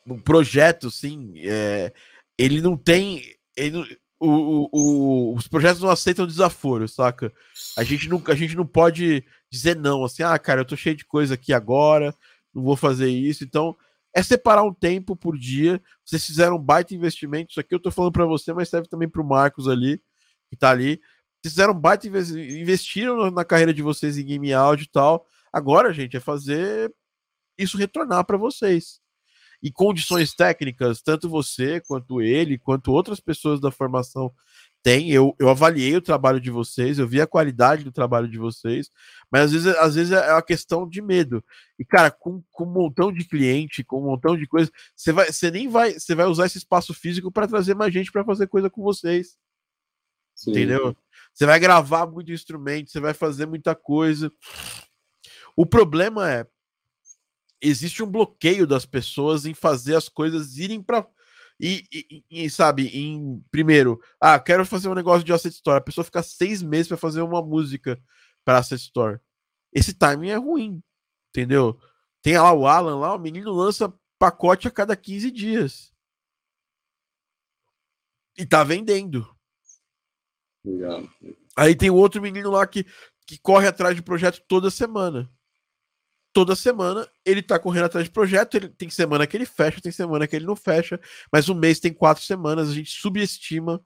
um 0.07 0.19
projeto, 0.19 0.89
sim, 0.89 1.33
é, 1.37 1.93
ele 2.35 2.61
não 2.61 2.75
tem. 2.75 3.21
Ele 3.55 3.77
não, 3.77 3.87
o, 4.19 4.69
o, 4.71 5.35
os 5.35 5.47
projetos 5.47 5.83
não 5.83 5.91
aceitam 5.91 6.25
desaforo, 6.25 6.87
saca? 6.87 7.31
A 7.77 7.83
gente, 7.83 8.09
não, 8.09 8.19
a 8.25 8.33
gente 8.33 8.55
não 8.55 8.65
pode 8.65 9.23
dizer 9.51 9.75
não, 9.75 10.03
assim, 10.03 10.23
ah, 10.23 10.39
cara, 10.39 10.61
eu 10.61 10.65
tô 10.65 10.75
cheio 10.75 10.95
de 10.95 11.05
coisa 11.05 11.35
aqui 11.35 11.53
agora, 11.53 12.11
não 12.51 12.63
vou 12.63 12.75
fazer 12.75 13.11
isso. 13.11 13.43
Então, 13.43 13.77
é 14.15 14.23
separar 14.23 14.63
um 14.63 14.73
tempo 14.73 15.15
por 15.15 15.37
dia. 15.37 15.79
Vocês 16.03 16.25
fizeram 16.25 16.55
um 16.55 16.59
baita 16.59 16.95
investimento. 16.95 17.51
Isso 17.51 17.59
aqui 17.59 17.75
eu 17.75 17.79
tô 17.79 17.91
falando 17.91 18.13
para 18.13 18.25
você, 18.25 18.51
mas 18.51 18.67
serve 18.67 18.87
também 18.89 19.07
para 19.07 19.21
o 19.21 19.27
Marcos 19.27 19.67
ali 19.67 20.01
que 20.49 20.55
tá 20.55 20.69
ali. 20.71 21.01
Fizeram 21.43 21.73
baita 21.73 22.07
investiram 22.07 23.31
na 23.31 23.45
carreira 23.45 23.73
de 23.73 23.81
vocês 23.81 24.17
em 24.17 24.25
game 24.25 24.53
áudio 24.53 24.83
e 24.83 24.89
tal. 24.89 25.25
Agora, 25.53 25.93
gente, 25.93 26.17
é 26.17 26.19
fazer 26.19 26.93
isso 27.57 27.77
retornar 27.77 28.25
para 28.25 28.37
vocês. 28.37 28.99
E 29.61 29.69
condições 29.71 30.33
técnicas, 30.33 31.01
tanto 31.01 31.27
você, 31.27 31.81
quanto 31.81 32.21
ele, 32.21 32.57
quanto 32.57 32.93
outras 32.93 33.19
pessoas 33.19 33.59
da 33.59 33.69
formação 33.69 34.33
têm. 34.81 35.11
Eu, 35.11 35.35
eu 35.37 35.49
avaliei 35.49 35.95
o 35.97 36.01
trabalho 36.01 36.39
de 36.39 36.49
vocês, 36.49 36.97
eu 36.97 37.07
vi 37.07 37.19
a 37.21 37.27
qualidade 37.27 37.83
do 37.83 37.91
trabalho 37.91 38.29
de 38.29 38.37
vocês, 38.37 38.89
mas 39.29 39.43
às 39.43 39.51
vezes, 39.51 39.67
às 39.77 39.95
vezes 39.95 40.11
é 40.13 40.31
uma 40.31 40.41
questão 40.41 40.87
de 40.87 41.01
medo. 41.01 41.43
E, 41.77 41.83
cara, 41.83 42.09
com, 42.09 42.41
com 42.51 42.63
um 42.63 42.71
montão 42.71 43.11
de 43.11 43.25
cliente, 43.25 43.83
com 43.83 43.99
um 43.99 44.05
montão 44.05 44.37
de 44.37 44.47
coisa, 44.47 44.71
você, 44.95 45.11
vai, 45.11 45.31
você 45.31 45.51
nem 45.51 45.67
vai, 45.67 45.93
você 45.93 46.15
vai 46.15 46.25
usar 46.25 46.45
esse 46.45 46.57
espaço 46.57 46.93
físico 46.93 47.31
para 47.31 47.47
trazer 47.47 47.75
mais 47.75 47.93
gente 47.93 48.11
para 48.11 48.23
fazer 48.23 48.47
coisa 48.47 48.69
com 48.69 48.81
vocês. 48.81 49.37
Sim. 50.39 50.51
Entendeu? 50.51 50.95
Você 51.33 51.45
vai 51.45 51.59
gravar 51.59 52.07
muito 52.07 52.31
instrumento, 52.31 52.89
você 52.89 52.99
vai 52.99 53.13
fazer 53.13 53.45
muita 53.45 53.75
coisa. 53.75 54.31
O 55.55 55.65
problema 55.65 56.31
é 56.31 56.47
existe 57.61 58.01
um 58.01 58.09
bloqueio 58.09 58.65
das 58.65 58.85
pessoas 58.85 59.45
em 59.45 59.53
fazer 59.53 59.95
as 59.95 60.07
coisas 60.07 60.57
irem 60.57 60.81
para 60.81 61.05
e, 61.59 61.83
e, 61.91 62.23
e, 62.45 62.49
sabe, 62.49 62.87
em 62.87 63.43
primeiro, 63.51 64.01
ah, 64.17 64.39
quero 64.39 64.65
fazer 64.65 64.87
um 64.87 64.93
negócio 64.93 65.25
de 65.25 65.33
asset 65.33 65.53
store. 65.53 65.79
A 65.79 65.81
pessoa 65.81 66.05
fica 66.05 66.23
seis 66.23 66.61
meses 66.61 66.87
para 66.87 66.95
fazer 66.95 67.21
uma 67.21 67.41
música 67.41 68.01
para 68.45 68.59
asset 68.59 68.81
store. 68.81 69.19
Esse 69.73 69.93
timing 69.93 70.29
é 70.29 70.37
ruim, 70.37 70.81
entendeu? 71.29 71.77
Tem 72.21 72.37
lá 72.37 72.53
o 72.53 72.65
Alan 72.65 72.97
lá, 72.97 73.13
o 73.13 73.19
menino 73.19 73.51
lança 73.51 73.93
pacote 74.17 74.69
a 74.69 74.71
cada 74.71 74.95
15 74.95 75.29
dias. 75.31 75.93
E 78.37 78.45
tá 78.45 78.63
vendendo. 78.63 79.27
Legal. 80.63 81.07
Aí 81.55 81.75
tem 81.75 81.89
outro 81.89 82.21
menino 82.21 82.51
lá 82.51 82.65
que, 82.65 82.85
que 83.25 83.37
corre 83.39 83.67
atrás 83.67 83.95
de 83.95 84.01
projeto 84.01 84.41
toda 84.47 84.69
semana. 84.69 85.29
Toda 86.31 86.55
semana 86.55 87.09
ele 87.25 87.41
tá 87.41 87.57
correndo 87.57 87.85
atrás 87.85 88.05
de 88.05 88.11
projeto. 88.11 88.55
Ele, 88.55 88.69
tem 88.69 88.89
semana 88.89 89.25
que 89.25 89.35
ele 89.35 89.45
fecha, 89.45 89.81
tem 89.81 89.91
semana 89.91 90.27
que 90.27 90.35
ele 90.35 90.45
não 90.45 90.55
fecha. 90.55 90.99
Mas 91.31 91.49
um 91.49 91.55
mês 91.55 91.79
tem 91.79 91.93
quatro 91.93 92.23
semanas. 92.23 92.69
A 92.69 92.73
gente 92.73 92.91
subestima 92.91 93.83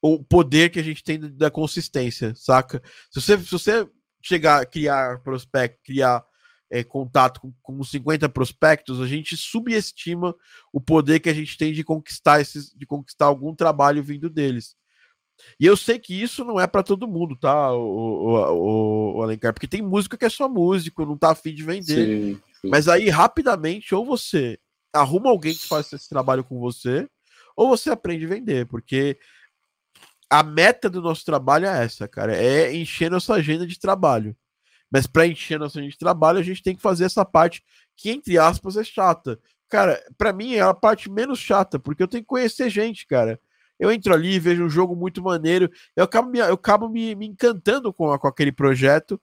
o 0.00 0.22
poder 0.22 0.70
que 0.70 0.80
a 0.80 0.82
gente 0.82 1.02
tem 1.02 1.18
da 1.18 1.50
consistência, 1.50 2.34
saca? 2.34 2.82
Se 3.10 3.20
você, 3.20 3.38
se 3.38 3.50
você 3.50 3.88
chegar 4.20 4.60
a 4.60 4.66
criar 4.66 5.20
prospect, 5.22 5.80
criar 5.84 6.24
é, 6.68 6.82
contato 6.82 7.40
com, 7.40 7.52
com 7.62 7.84
50 7.84 8.28
prospectos, 8.28 9.00
a 9.00 9.06
gente 9.06 9.36
subestima 9.36 10.34
o 10.72 10.80
poder 10.80 11.20
que 11.20 11.28
a 11.28 11.34
gente 11.34 11.56
tem 11.56 11.72
de 11.72 11.84
conquistar 11.84 12.40
esses, 12.40 12.72
de 12.74 12.86
conquistar 12.86 13.26
algum 13.26 13.54
trabalho 13.54 14.02
vindo 14.02 14.28
deles. 14.28 14.74
E 15.58 15.66
eu 15.66 15.76
sei 15.76 15.98
que 15.98 16.14
isso 16.20 16.44
não 16.44 16.58
é 16.58 16.66
para 16.66 16.82
todo 16.82 17.08
mundo, 17.08 17.36
tá, 17.36 17.72
o, 17.72 17.78
o, 17.78 18.34
o, 18.34 19.16
o, 19.16 19.22
Alencar? 19.22 19.52
Porque 19.52 19.68
tem 19.68 19.82
música 19.82 20.16
que 20.16 20.24
é 20.24 20.28
só 20.28 20.48
músico, 20.48 21.06
não 21.06 21.16
tá 21.16 21.30
afim 21.30 21.54
de 21.54 21.62
vender. 21.62 21.84
Sim, 22.34 22.40
sim. 22.60 22.68
Mas 22.68 22.88
aí, 22.88 23.08
rapidamente, 23.08 23.94
ou 23.94 24.04
você 24.04 24.58
arruma 24.92 25.30
alguém 25.30 25.54
que 25.54 25.66
faça 25.66 25.96
esse 25.96 26.08
trabalho 26.08 26.44
com 26.44 26.58
você, 26.58 27.08
ou 27.56 27.68
você 27.68 27.90
aprende 27.90 28.24
a 28.24 28.28
vender, 28.28 28.66
porque 28.66 29.18
a 30.28 30.42
meta 30.42 30.88
do 30.88 31.02
nosso 31.02 31.24
trabalho 31.24 31.66
é 31.66 31.84
essa, 31.84 32.08
cara, 32.08 32.34
é 32.36 32.74
encher 32.74 33.10
nossa 33.10 33.34
agenda 33.34 33.66
de 33.66 33.78
trabalho. 33.78 34.36
Mas 34.90 35.06
para 35.06 35.26
encher 35.26 35.58
nossa 35.58 35.78
agenda 35.78 35.92
de 35.92 35.98
trabalho, 35.98 36.38
a 36.38 36.42
gente 36.42 36.62
tem 36.62 36.74
que 36.76 36.82
fazer 36.82 37.04
essa 37.04 37.24
parte 37.24 37.62
que, 37.96 38.10
entre 38.10 38.36
aspas, 38.36 38.76
é 38.76 38.84
chata. 38.84 39.38
Cara, 39.68 40.02
para 40.18 40.32
mim 40.34 40.54
é 40.54 40.60
a 40.60 40.74
parte 40.74 41.10
menos 41.10 41.38
chata, 41.38 41.78
porque 41.78 42.02
eu 42.02 42.08
tenho 42.08 42.22
que 42.22 42.28
conhecer 42.28 42.68
gente, 42.68 43.06
cara 43.06 43.40
eu 43.82 43.90
entro 43.90 44.14
ali, 44.14 44.38
vejo 44.38 44.64
um 44.64 44.70
jogo 44.70 44.94
muito 44.94 45.20
maneiro, 45.20 45.68
eu 45.96 46.04
acabo 46.04 46.30
me, 46.30 46.38
eu 46.38 46.54
acabo 46.54 46.88
me, 46.88 47.16
me 47.16 47.26
encantando 47.26 47.92
com, 47.92 48.16
com 48.16 48.28
aquele 48.28 48.52
projeto, 48.52 49.20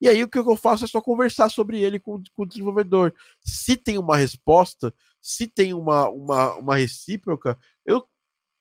E 0.00 0.08
aí 0.08 0.22
o 0.22 0.28
que 0.28 0.38
eu 0.38 0.56
faço 0.56 0.86
é 0.86 0.88
só 0.88 0.98
conversar 1.02 1.50
sobre 1.50 1.82
ele 1.82 2.00
com, 2.00 2.22
com 2.34 2.42
o 2.42 2.46
desenvolvedor. 2.46 3.12
Se 3.44 3.76
tem 3.76 3.98
uma 3.98 4.16
resposta, 4.16 4.94
se 5.20 5.46
tem 5.46 5.74
uma, 5.74 6.08
uma, 6.08 6.54
uma 6.54 6.76
recíproca, 6.76 7.58
eu 7.84 8.08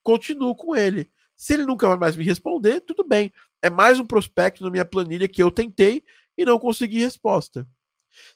continuo 0.03 0.53
com 0.53 0.75
ele. 0.75 1.09
Se 1.33 1.53
ele 1.53 1.65
nunca 1.65 1.87
vai 1.87 1.97
mais 1.97 2.17
me 2.17 2.25
responder, 2.25 2.81
tudo 2.81 3.07
bem. 3.07 3.31
É 3.61 3.69
mais 3.69 4.01
um 4.01 4.05
prospecto 4.05 4.65
na 4.65 4.69
minha 4.69 4.83
planilha 4.83 5.29
que 5.29 5.41
eu 5.41 5.49
tentei 5.49 6.03
e 6.37 6.43
não 6.43 6.59
consegui 6.59 6.99
resposta. 6.99 7.65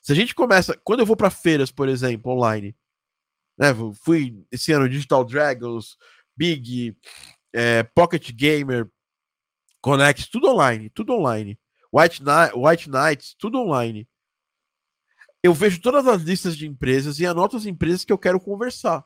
Se 0.01 0.14
a 0.14 0.16
gente 0.16 0.34
começa, 0.34 0.80
quando 0.82 1.01
eu 1.01 1.05
vou 1.05 1.18
para 1.18 1.30
feiras, 1.30 1.72
por 1.72 1.89
exemplo, 1.89 2.32
online, 2.32 2.74
né, 3.57 3.74
fui 4.01 4.45
esse 4.49 4.72
ano 4.72 4.88
Digital 4.88 5.26
Dragons, 5.26 5.97
Big, 6.42 6.98
é, 7.54 7.84
Pocket 7.84 8.32
Gamer, 8.32 8.89
Connect, 9.80 10.32
tudo 10.32 10.50
online, 10.50 10.89
tudo 10.89 11.14
online. 11.14 11.56
White, 11.94 12.24
Night, 12.24 12.54
White 12.56 12.89
Nights, 12.89 13.36
tudo 13.38 13.60
online. 13.60 14.08
Eu 15.44 15.54
vejo 15.54 15.80
todas 15.80 16.08
as 16.08 16.24
listas 16.24 16.58
de 16.58 16.68
empresas 16.68 17.20
e 17.20 17.28
anoto 17.28 17.58
as 17.58 17.68
empresas 17.68 18.04
que 18.04 18.12
eu 18.12 18.18
quero 18.18 18.39
conversar 18.39 19.06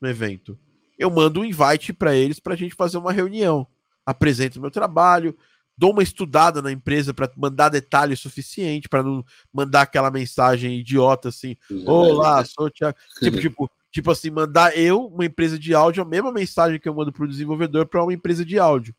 no 0.00 0.08
evento. 0.08 0.58
Eu 0.98 1.10
mando 1.10 1.42
um 1.42 1.44
invite 1.44 1.92
para 1.92 2.12
eles 2.16 2.40
para 2.40 2.54
a 2.54 2.56
gente 2.56 2.74
fazer 2.74 2.98
uma 2.98 3.12
reunião. 3.12 3.68
Apresento 4.04 4.60
meu 4.60 4.70
trabalho, 4.70 5.36
dou 5.78 5.92
uma 5.92 6.02
estudada 6.02 6.60
na 6.60 6.72
empresa 6.72 7.14
para 7.14 7.30
mandar 7.36 7.68
detalhe 7.68 8.16
suficiente 8.16 8.88
para 8.88 9.02
não 9.04 9.24
mandar 9.52 9.82
aquela 9.82 10.10
mensagem 10.10 10.80
idiota 10.80 11.28
assim: 11.28 11.56
Olá, 11.86 12.44
sou 12.44 12.66
o 12.66 12.70
Thiago. 12.70 12.98
Tipo, 13.20 13.40
tipo, 13.40 13.70
tipo 13.94 14.10
assim, 14.10 14.28
mandar 14.28 14.76
eu, 14.76 15.06
uma 15.06 15.24
empresa 15.24 15.56
de 15.56 15.72
áudio, 15.72 16.02
a 16.02 16.06
mesma 16.06 16.32
mensagem 16.32 16.80
que 16.80 16.88
eu 16.88 16.94
mando 16.94 17.12
para 17.12 17.24
o 17.24 17.28
desenvolvedor 17.28 17.86
para 17.86 18.02
uma 18.02 18.12
empresa 18.12 18.44
de 18.44 18.58
áudio. 18.58 18.92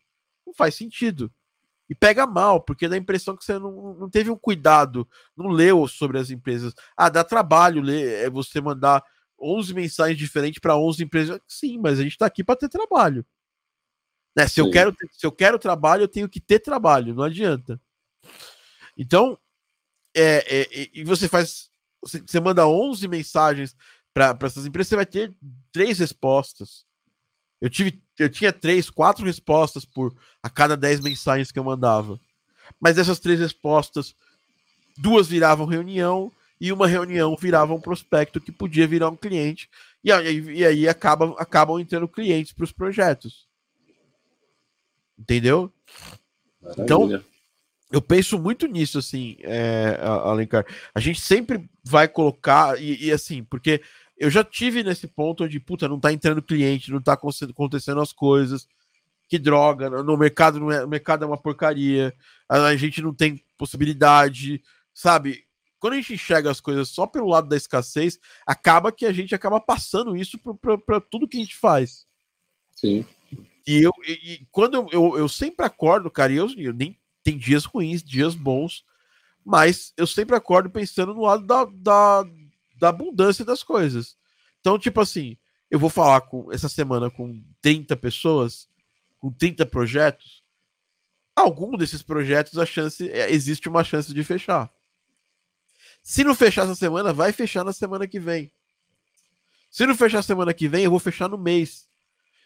Não 0.47 0.53
faz 0.53 0.73
sentido. 0.73 1.29
E 1.89 1.93
pega 1.93 2.25
mal, 2.25 2.61
porque 2.61 2.87
dá 2.87 2.95
a 2.95 2.97
impressão 2.97 3.35
que 3.35 3.43
você 3.43 3.59
não, 3.59 3.93
não 3.95 4.09
teve 4.09 4.31
um 4.31 4.37
cuidado, 4.37 5.05
não 5.35 5.49
leu 5.49 5.85
sobre 5.85 6.17
as 6.17 6.29
empresas. 6.29 6.73
Ah, 6.95 7.09
dá 7.09 7.25
trabalho 7.25 7.81
ler, 7.81 8.23
é 8.23 8.29
você 8.29 8.61
mandar 8.61 9.03
11 9.37 9.73
mensagens 9.73 10.17
diferentes 10.17 10.61
para 10.61 10.77
11 10.77 11.03
empresas. 11.03 11.41
Sim, 11.45 11.77
mas 11.77 11.99
a 11.99 12.03
gente 12.03 12.13
está 12.13 12.25
aqui 12.25 12.41
para 12.41 12.55
ter 12.55 12.69
trabalho. 12.69 13.25
Né? 14.33 14.47
Se, 14.47 14.61
eu 14.61 14.71
quero, 14.71 14.95
se 15.11 15.25
eu 15.25 15.31
quero 15.31 15.59
trabalho, 15.59 16.03
eu 16.03 16.07
tenho 16.07 16.29
que 16.29 16.39
ter 16.39 16.59
trabalho, 16.59 17.13
não 17.13 17.23
adianta. 17.23 17.81
Então, 18.97 19.37
é, 20.15 20.61
é, 20.61 20.89
e 20.93 21.03
você 21.03 21.27
faz. 21.27 21.69
Você, 22.01 22.21
você 22.21 22.39
manda 22.39 22.65
11 22.65 23.07
mensagens 23.09 23.75
para 24.15 24.47
essas 24.47 24.65
empresas, 24.65 24.87
você 24.87 24.95
vai 24.95 25.05
ter 25.05 25.33
três 25.73 25.99
respostas. 25.99 26.85
Eu 27.59 27.69
tive, 27.69 28.01
eu 28.17 28.29
tinha 28.29 28.53
três, 28.53 28.89
quatro 28.89 29.25
respostas 29.25 29.83
por 29.83 30.15
a 30.41 30.49
cada 30.49 30.77
dez 30.77 31.01
mensagens 31.01 31.51
que 31.51 31.59
eu 31.59 31.63
mandava. 31.65 32.17
Mas 32.79 32.95
dessas 32.95 33.19
três 33.19 33.41
respostas, 33.41 34.15
duas 34.97 35.27
viravam 35.27 35.65
reunião 35.65 36.31
e 36.61 36.71
uma 36.71 36.87
reunião 36.87 37.35
virava 37.35 37.73
um 37.73 37.81
prospecto 37.81 38.39
que 38.39 38.53
podia 38.53 38.87
virar 38.87 39.09
um 39.09 39.17
cliente. 39.17 39.69
E 40.01 40.09
aí, 40.13 40.39
e 40.49 40.65
aí 40.65 40.87
acabam, 40.87 41.35
acabam 41.37 41.77
entrando 41.77 42.07
clientes 42.07 42.53
para 42.53 42.63
os 42.63 42.71
projetos. 42.71 43.45
Entendeu? 45.19 45.69
Maravilha. 46.61 46.83
Então, 46.83 47.23
eu 47.91 48.01
penso 48.01 48.39
muito 48.39 48.65
nisso, 48.67 48.97
assim, 48.97 49.37
é, 49.41 49.99
Alencar. 50.01 50.65
A 50.93 50.99
gente 50.99 51.21
sempre 51.21 51.69
vai 51.83 52.07
colocar, 52.07 52.81
e, 52.81 53.05
e, 53.05 53.11
assim, 53.11 53.43
porque 53.43 53.81
eu 54.17 54.29
já 54.29 54.43
tive 54.43 54.83
nesse 54.83 55.07
ponto 55.07 55.43
onde, 55.43 55.59
puta, 55.59 55.87
não 55.87 55.99
tá 55.99 56.11
entrando 56.11 56.41
cliente, 56.41 56.91
não 56.91 57.01
tá 57.01 57.13
acontecendo 57.13 58.01
as 58.01 58.13
coisas, 58.13 58.67
que 59.27 59.37
droga, 59.37 59.89
no 59.89 60.17
mercado 60.17 60.59
não 60.59 60.71
é, 60.71 60.83
o 60.83 60.87
mercado 60.87 61.23
é 61.23 61.27
uma 61.27 61.37
porcaria, 61.37 62.15
a, 62.47 62.75
gente 62.75 63.01
não 63.01 63.13
tem 63.13 63.43
possibilidade, 63.57 64.61
sabe? 64.93 65.43
Quando 65.79 65.93
a 65.93 65.95
gente 65.97 66.13
enxerga 66.13 66.49
as 66.49 66.61
coisas 66.61 66.89
só 66.89 67.05
pelo 67.05 67.27
lado 67.27 67.49
da 67.49 67.57
escassez, 67.57 68.19
acaba 68.45 68.91
que 68.91 69.05
a 69.05 69.11
gente 69.11 69.35
acaba 69.35 69.59
passando 69.59 70.15
isso 70.15 70.39
para 70.85 71.01
tudo 71.01 71.27
que 71.27 71.37
a 71.37 71.41
gente 71.41 71.55
faz. 71.55 72.05
Sim. 72.71 73.05
E 73.67 73.81
eu, 73.81 73.91
e, 74.07 74.33
e 74.33 74.47
quando 74.51 74.75
eu, 74.75 74.87
eu, 74.91 75.17
eu, 75.17 75.29
sempre 75.29 75.65
acordo, 75.65 76.09
cara, 76.11 76.31
e 76.31 76.37
eu, 76.37 76.47
eu, 76.57 76.73
nem 76.73 76.97
tem 77.23 77.37
dias 77.37 77.65
ruins, 77.65 78.03
dias 78.03 78.35
bons, 78.35 78.85
mas 79.43 79.91
eu 79.97 80.05
sempre 80.05 80.35
acordo 80.35 80.69
pensando 80.69 81.13
no 81.13 81.21
lado 81.21 81.45
da, 81.45 81.65
da, 81.65 82.23
da 82.75 82.89
abundância 82.89 83.45
das 83.45 83.63
coisas. 83.63 84.17
Então, 84.59 84.77
tipo 84.77 84.99
assim, 85.01 85.37
eu 85.69 85.79
vou 85.79 85.89
falar 85.89 86.21
com 86.21 86.51
essa 86.51 86.69
semana 86.69 87.09
com 87.09 87.43
30 87.61 87.95
pessoas, 87.97 88.67
com 89.19 89.31
30 89.31 89.65
projetos. 89.65 90.43
Algum 91.35 91.75
desses 91.77 92.01
projetos 92.01 92.57
a 92.57 92.65
chance 92.65 93.09
é, 93.09 93.31
existe 93.31 93.67
uma 93.67 93.83
chance 93.83 94.13
de 94.13 94.23
fechar. 94.23 94.71
Se 96.01 96.23
não 96.23 96.35
fechar 96.35 96.63
essa 96.63 96.75
semana, 96.75 97.11
vai 97.11 97.31
fechar 97.31 97.63
na 97.63 97.73
semana 97.73 98.07
que 98.07 98.19
vem. 98.19 98.51
Se 99.69 99.85
não 99.85 99.95
fechar 99.95 100.21
semana 100.21 100.53
que 100.53 100.67
vem, 100.67 100.83
eu 100.83 100.91
vou 100.91 100.99
fechar 100.99 101.27
no 101.27 101.37
mês. 101.37 101.89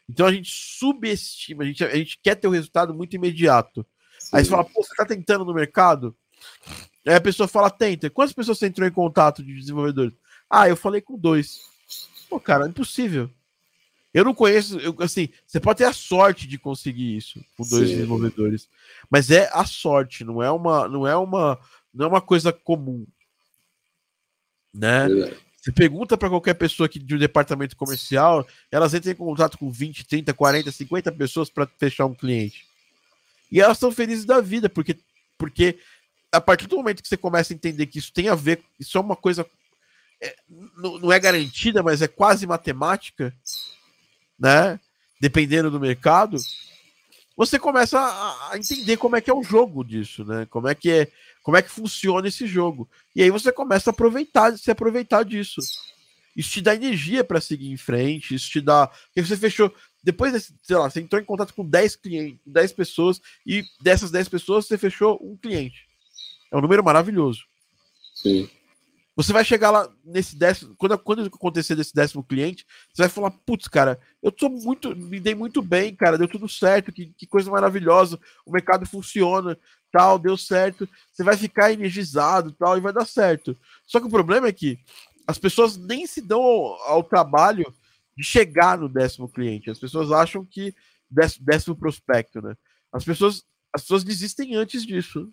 Então 0.10 0.26
a 0.26 0.34
gente 0.34 0.50
subestima, 0.52 1.64
a 1.64 1.68
gente, 1.68 1.84
a 1.84 1.96
gente 1.96 2.20
quer 2.24 2.36
ter 2.36 2.48
o 2.48 2.50
um 2.50 2.54
resultado 2.54 2.94
muito 2.94 3.16
imediato. 3.16 3.86
Sim. 4.18 4.38
Aí 4.38 4.44
você 4.44 4.50
fala, 4.50 4.64
pô, 4.64 4.84
você 4.84 4.96
tá 4.96 5.06
tentando 5.06 5.46
no 5.46 5.54
mercado? 5.54 6.18
Aí 7.08 7.16
a 7.16 7.22
pessoa 7.22 7.48
fala, 7.48 7.70
tenta. 7.70 8.10
Quantas 8.10 8.34
pessoas 8.34 8.58
você 8.58 8.68
entrou 8.68 8.88
em 8.88 8.92
contato 8.92 9.44
de 9.44 9.54
desenvolvedores? 9.54 10.14
Ah, 10.50 10.68
eu 10.68 10.76
falei 10.76 11.02
com 11.02 11.18
dois. 11.18 11.62
Pô, 12.30 12.40
cara, 12.40 12.68
impossível. 12.68 13.30
Eu 14.14 14.24
não 14.24 14.34
conheço, 14.34 14.80
eu, 14.80 14.96
assim, 15.00 15.30
você 15.46 15.60
pode 15.60 15.78
ter 15.78 15.86
a 15.86 15.94
sorte 15.94 16.48
de 16.48 16.58
conseguir 16.58 17.16
isso 17.16 17.40
com 17.56 17.68
dois 17.68 17.90
Sim. 17.90 17.96
desenvolvedores, 17.96 18.68
mas 19.10 19.30
é 19.30 19.50
a 19.54 19.64
sorte, 19.66 20.24
não 20.24 20.42
é 20.42 20.50
uma, 20.50 20.88
não 20.88 21.06
é 21.06 21.16
uma, 21.16 21.60
não 21.94 22.06
é 22.06 22.10
uma 22.10 22.22
coisa 22.22 22.52
comum, 22.52 23.06
né? 24.74 25.08
Verdade. 25.08 25.38
Você 25.62 25.72
pergunta 25.72 26.18
para 26.18 26.30
qualquer 26.30 26.54
pessoa 26.54 26.88
aqui 26.88 26.98
de 26.98 27.16
um 27.16 27.20
departamento 27.20 27.76
comercial, 27.76 28.48
elas 28.72 28.94
entram 28.94 29.12
em 29.12 29.16
contato 29.16 29.58
com 29.58 29.70
20, 29.70 30.08
30, 30.08 30.34
40, 30.34 30.72
50 30.72 31.12
pessoas 31.12 31.50
para 31.50 31.68
fechar 31.78 32.06
um 32.06 32.16
cliente. 32.16 32.66
E 33.52 33.60
elas 33.60 33.78
estão 33.78 33.92
felizes 33.92 34.26
da 34.26 34.40
vida, 34.40 34.70
porque, 34.70 34.98
porque 35.38 35.78
a 36.32 36.42
partir 36.42 36.68
do 36.68 36.78
momento 36.78 37.02
que 37.02 37.10
você 37.10 37.18
começa 37.18 37.54
a 37.54 37.56
entender 37.56 37.88
que 37.88 38.00
isso 38.00 38.14
tem 38.14 38.30
a 38.30 38.36
ver, 38.36 38.64
isso 38.80 38.98
é 38.98 39.02
uma 39.02 39.16
coisa. 39.16 39.46
É, 40.22 40.36
não, 40.78 41.00
não 41.00 41.12
é 41.12 41.20
garantida, 41.20 41.82
mas 41.82 42.02
é 42.02 42.08
quase 42.08 42.46
matemática, 42.46 43.34
né? 44.38 44.80
Dependendo 45.20 45.72
do 45.72 45.80
mercado, 45.80 46.38
você 47.36 47.58
começa 47.58 48.00
a, 48.00 48.58
entender 48.58 48.98
como 48.98 49.16
é 49.16 49.22
que 49.22 49.30
é 49.30 49.34
o 49.34 49.44
jogo 49.44 49.84
disso, 49.84 50.26
né? 50.26 50.46
Como 50.50 50.68
é 50.68 50.76
que 50.76 50.92
é 50.92 51.12
como 51.42 51.58
é 51.58 51.62
que 51.62 51.72
funciona 51.72 52.28
esse 52.28 52.46
jogo. 52.46 52.88
E 53.16 53.24
aí 53.24 53.32
você 53.32 53.52
começa 53.52 53.90
a 53.90 53.94
aproveitar, 53.94 54.56
se 54.58 54.70
aproveitar 54.70 55.24
disso. 55.24 55.62
Isso 56.36 56.52
te 56.52 56.62
dá 56.62 56.76
energia 56.76 57.24
para 57.24 57.42
seguir 57.42 57.72
em 57.72 57.78
frente, 57.78 58.36
isso 58.36 58.50
te 58.50 58.62
dá. 58.62 58.88
Porque 58.88 59.26
você 59.26 59.36
fechou. 59.36 59.74
Depois, 60.04 60.32
desse, 60.32 60.54
sei 60.62 60.78
lá, 60.78 60.90
você 60.90 61.02
entrou 61.02 61.20
em 61.20 61.26
contato 61.26 61.54
com 61.54 61.66
10 61.66 61.96
clientes, 61.96 62.40
10 62.46 62.72
pessoas, 62.74 63.20
e 63.46 63.66
dessas 63.82 64.12
10 64.12 64.30
pessoas 64.30 64.68
você 64.68 64.78
fechou 64.78 65.20
um 65.22 65.36
cliente. 65.36 65.89
É 66.52 66.58
um 66.58 66.62
número 66.62 66.84
maravilhoso. 66.84 67.44
Sim. 68.16 68.50
Você 69.16 69.34
vai 69.34 69.44
chegar 69.44 69.70
lá 69.70 69.90
nesse 70.04 70.34
décimo. 70.34 70.74
Quando, 70.78 70.98
quando 70.98 71.26
acontecer 71.26 71.76
desse 71.76 71.94
décimo 71.94 72.24
cliente, 72.24 72.66
você 72.94 73.02
vai 73.02 73.10
falar: 73.10 73.32
putz, 73.32 73.68
cara, 73.68 74.00
eu 74.24 74.32
tô 74.32 74.48
muito. 74.48 74.96
Me 74.96 75.20
dei 75.20 75.36
muito 75.36 75.62
bem, 75.62 75.94
cara, 75.94 76.18
deu 76.18 76.28
tudo 76.28 76.48
certo, 76.48 76.90
que, 76.92 77.08
que 77.18 77.28
coisa 77.28 77.52
maravilhosa. 77.52 78.18
O 78.46 78.52
mercado 78.52 78.86
funciona, 78.86 79.58
tal, 79.92 80.18
deu 80.18 80.38
certo. 80.38 80.88
Você 81.12 81.22
vai 81.22 81.36
ficar 81.36 81.74
energizado, 81.74 82.54
tal, 82.54 82.78
e 82.78 82.82
vai 82.82 82.94
dar 82.94 83.06
certo. 83.06 83.58
Só 83.86 84.00
que 84.00 84.08
o 84.08 84.10
problema 84.10 84.48
é 84.48 84.54
que 84.54 84.80
as 85.28 85.38
pessoas 85.38 85.76
nem 85.76 86.08
se 86.08 86.22
dão 86.22 86.42
ao, 86.42 86.82
ao 86.84 87.04
trabalho 87.04 87.74
de 88.16 88.24
chegar 88.24 88.78
no 88.78 88.88
décimo 88.88 89.28
cliente. 89.28 89.70
As 89.70 89.80
pessoas 89.80 90.14
acham 90.14 90.46
que 90.46 90.74
décimo, 91.12 91.46
décimo 91.46 91.76
prospecto, 91.76 92.42
né? 92.42 92.56
As 92.92 93.04
pessoas, 93.04 93.44
as 93.74 93.82
pessoas 93.82 94.04
desistem 94.06 94.56
antes 94.56 94.86
disso. 94.86 95.30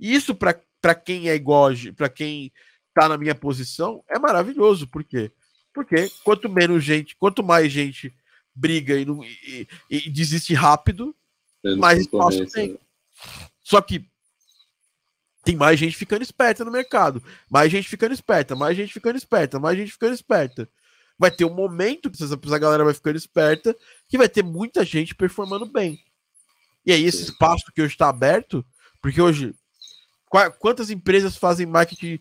E 0.00 0.14
isso, 0.14 0.34
para 0.34 0.94
quem 0.94 1.28
é 1.28 1.34
igual, 1.34 1.70
para 1.94 2.08
quem 2.08 2.50
tá 2.94 3.08
na 3.08 3.18
minha 3.18 3.34
posição, 3.34 4.02
é 4.08 4.18
maravilhoso. 4.18 4.88
Por 4.88 5.04
quê? 5.04 5.30
Porque 5.72 6.10
quanto 6.24 6.48
menos 6.48 6.82
gente, 6.82 7.14
quanto 7.16 7.42
mais 7.42 7.70
gente 7.70 8.14
briga 8.54 8.96
e, 8.96 9.04
não, 9.04 9.22
e, 9.22 9.68
e 9.88 10.10
desiste 10.10 10.54
rápido, 10.54 11.14
mais 11.78 12.00
espaço 12.00 12.44
tem. 12.46 12.72
Né? 12.72 12.78
Só 13.62 13.80
que 13.80 14.08
tem 15.44 15.56
mais 15.56 15.78
gente 15.78 15.96
ficando 15.96 16.22
esperta 16.22 16.64
no 16.64 16.70
mercado, 16.70 17.22
mais 17.48 17.70
gente 17.70 17.88
ficando 17.88 18.12
esperta, 18.12 18.56
mais 18.56 18.76
gente 18.76 18.92
ficando 18.92 19.16
esperta, 19.16 19.58
mais 19.58 19.78
gente 19.78 19.92
ficando 19.92 20.14
esperta. 20.14 20.68
Vai 21.18 21.30
ter 21.30 21.44
um 21.44 21.54
momento 21.54 22.10
que 22.10 22.22
essa 22.22 22.58
galera 22.58 22.84
vai 22.84 22.94
ficando 22.94 23.16
esperta 23.16 23.76
que 24.08 24.18
vai 24.18 24.28
ter 24.28 24.42
muita 24.42 24.84
gente 24.84 25.14
performando 25.14 25.66
bem. 25.66 26.02
E 26.84 26.92
aí, 26.92 27.04
esse 27.04 27.24
espaço 27.24 27.70
que 27.74 27.82
hoje 27.82 27.92
está 27.92 28.08
aberto, 28.08 28.64
porque 29.02 29.20
hoje, 29.20 29.54
quantas 30.58 30.90
empresas 30.90 31.36
fazem 31.36 31.66
marketing 31.66 32.20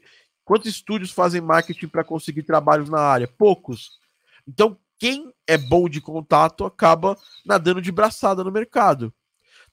Quantos 0.49 0.71
estúdios 0.71 1.11
fazem 1.11 1.41
marketing 1.41 1.87
para 1.87 2.03
conseguir 2.03 2.41
trabalhos 2.41 2.89
na 2.89 2.99
área? 2.99 3.27
Poucos. 3.27 3.99
Então, 4.47 4.75
quem 4.97 5.31
é 5.45 5.55
bom 5.55 5.87
de 5.87 6.01
contato 6.01 6.65
acaba 6.65 7.15
nadando 7.45 7.79
de 7.79 7.91
braçada 7.91 8.43
no 8.43 8.51
mercado. 8.51 9.13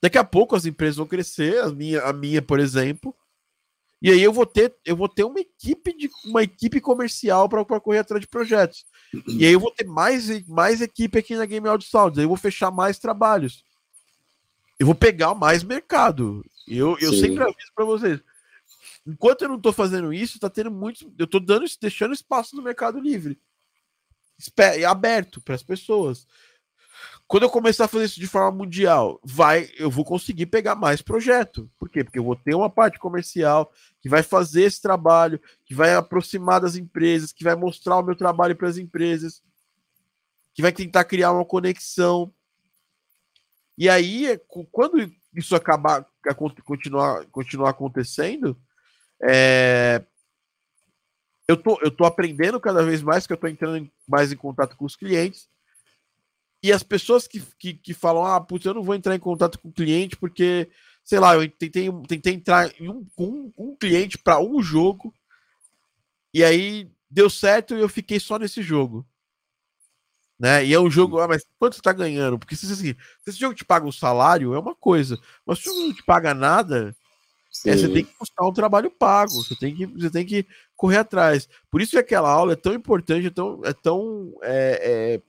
Daqui 0.02 0.18
a 0.18 0.24
pouco 0.24 0.54
as 0.54 0.66
empresas 0.66 0.96
vão 0.96 1.06
crescer, 1.06 1.62
a 1.62 1.70
minha, 1.70 2.02
a 2.02 2.12
minha 2.12 2.42
por 2.42 2.60
exemplo, 2.60 3.16
E 4.02 4.10
aí 4.10 4.22
eu 4.22 4.34
vou 4.34 4.44
ter, 4.44 4.76
eu 4.84 4.94
vou 4.94 5.08
ter 5.08 5.24
uma 5.24 5.40
equipe 5.40 5.96
de 5.96 6.10
uma 6.26 6.42
equipe 6.42 6.78
comercial 6.78 7.48
para 7.48 7.64
correr 7.80 8.00
atrás 8.00 8.20
de 8.20 8.28
projetos. 8.28 8.84
E 9.28 9.46
aí 9.46 9.54
eu 9.54 9.60
vou 9.60 9.70
ter 9.70 9.86
mais, 9.86 10.46
mais 10.46 10.82
equipe 10.82 11.18
aqui 11.18 11.34
na 11.36 11.46
Game 11.46 11.66
Audio 11.66 11.88
Sound. 11.88 12.18
Aí 12.18 12.26
eu 12.26 12.28
vou 12.28 12.36
fechar 12.36 12.70
mais 12.70 12.98
trabalhos. 12.98 13.64
Eu 14.78 14.86
vou 14.86 14.94
pegar 14.94 15.34
mais 15.34 15.62
mercado. 15.62 16.44
Eu, 16.66 16.98
eu 16.98 17.12
sempre 17.12 17.42
aviso 17.42 17.72
para 17.74 17.84
vocês. 17.84 18.20
Enquanto 19.06 19.42
eu 19.42 19.48
não 19.48 19.56
estou 19.56 19.72
fazendo 19.72 20.12
isso, 20.12 20.40
tá 20.40 20.50
tendo 20.50 20.70
muito. 20.70 21.12
Eu 21.16 21.24
estou 21.24 21.40
dando, 21.40 21.64
deixando 21.80 22.12
espaço 22.12 22.56
no 22.56 22.62
mercado 22.62 22.98
livre. 22.98 23.38
Aberto 24.86 25.40
para 25.40 25.54
as 25.54 25.62
pessoas. 25.62 26.26
Quando 27.26 27.42
eu 27.42 27.50
começar 27.50 27.86
a 27.86 27.88
fazer 27.88 28.04
isso 28.04 28.20
de 28.20 28.26
forma 28.26 28.56
mundial, 28.56 29.20
vai, 29.24 29.68
eu 29.76 29.90
vou 29.90 30.04
conseguir 30.04 30.46
pegar 30.46 30.76
mais 30.76 31.02
projeto. 31.02 31.68
Por 31.76 31.88
quê? 31.88 32.04
Porque 32.04 32.18
eu 32.18 32.24
vou 32.24 32.36
ter 32.36 32.54
uma 32.54 32.70
parte 32.70 32.98
comercial 32.98 33.72
que 34.00 34.08
vai 34.08 34.22
fazer 34.22 34.62
esse 34.62 34.80
trabalho, 34.80 35.40
que 35.64 35.74
vai 35.74 35.94
aproximar 35.94 36.60
das 36.60 36.76
empresas, 36.76 37.32
que 37.32 37.42
vai 37.42 37.56
mostrar 37.56 37.98
o 37.98 38.02
meu 38.02 38.14
trabalho 38.14 38.54
para 38.54 38.68
as 38.68 38.76
empresas, 38.76 39.42
que 40.54 40.62
vai 40.62 40.72
tentar 40.72 41.04
criar 41.04 41.32
uma 41.32 41.44
conexão. 41.44 42.32
E 43.76 43.88
aí, 43.88 44.40
quando 44.72 45.10
isso 45.34 45.54
acabar, 45.54 46.06
continuar, 46.64 47.26
continuar 47.26 47.70
acontecendo, 47.70 48.58
é, 49.22 50.02
eu 51.46 51.56
tô, 51.56 51.78
eu 51.82 51.90
tô 51.90 52.04
aprendendo 52.04 52.60
cada 52.60 52.82
vez 52.82 53.02
mais, 53.02 53.26
que 53.26 53.32
eu 53.32 53.36
tô 53.36 53.46
entrando 53.46 53.90
mais 54.08 54.32
em 54.32 54.36
contato 54.36 54.76
com 54.76 54.84
os 54.84 54.96
clientes 54.96 55.48
e 56.62 56.72
as 56.72 56.82
pessoas 56.82 57.28
que, 57.28 57.40
que, 57.58 57.74
que 57.74 57.94
falam, 57.94 58.24
ah, 58.24 58.40
putz, 58.40 58.64
eu 58.66 58.74
não 58.74 58.82
vou 58.82 58.94
entrar 58.94 59.14
em 59.14 59.20
contato 59.20 59.58
com 59.58 59.68
o 59.68 59.72
cliente 59.72 60.16
porque, 60.16 60.68
sei 61.04 61.20
lá, 61.20 61.34
eu 61.34 61.48
tentei, 61.48 61.88
tentei 62.08 62.34
entrar 62.34 62.72
em 62.80 62.88
um, 62.88 63.04
com 63.14 63.24
um, 63.24 63.52
um 63.56 63.76
cliente 63.76 64.18
para 64.18 64.40
um 64.40 64.60
jogo 64.60 65.14
e 66.34 66.42
aí 66.42 66.90
deu 67.08 67.30
certo 67.30 67.74
e 67.74 67.80
eu 67.80 67.88
fiquei 67.88 68.18
só 68.18 68.38
nesse 68.38 68.62
jogo. 68.62 69.06
Né? 70.38 70.66
E 70.66 70.74
é 70.74 70.80
um 70.80 70.90
jogo, 70.90 71.18
ah, 71.18 71.28
mas 71.28 71.44
quanto 71.58 71.76
você 71.76 71.82
tá 71.82 71.92
ganhando? 71.92 72.38
Porque 72.38 72.54
se, 72.54 72.70
assim, 72.70 72.94
se 72.94 73.30
esse 73.30 73.38
jogo 73.38 73.54
te 73.54 73.64
paga 73.64 73.86
um 73.86 73.92
salário, 73.92 74.54
é 74.54 74.58
uma 74.58 74.74
coisa, 74.74 75.18
mas 75.46 75.58
se 75.58 75.68
o 75.68 75.72
jogo 75.72 75.86
não 75.86 75.94
te 75.94 76.04
paga 76.04 76.34
nada, 76.34 76.94
é, 77.64 77.74
você 77.74 77.88
tem 77.88 78.04
que 78.04 78.18
buscar 78.18 78.46
um 78.46 78.52
trabalho 78.52 78.90
pago, 78.90 79.32
você 79.32 79.56
tem 79.56 79.74
que, 79.74 79.86
você 79.86 80.10
tem 80.10 80.26
que 80.26 80.46
correr 80.76 80.98
atrás. 80.98 81.48
Por 81.70 81.80
isso 81.80 81.92
que 81.92 81.98
aquela 81.98 82.30
aula 82.30 82.52
é 82.52 82.56
tão 82.56 82.74
importante, 82.74 83.28
é 83.28 83.30
tão, 83.30 83.62
é 83.64 83.72
tão 83.72 84.34
é, 84.42 84.80
é, 84.82 85.22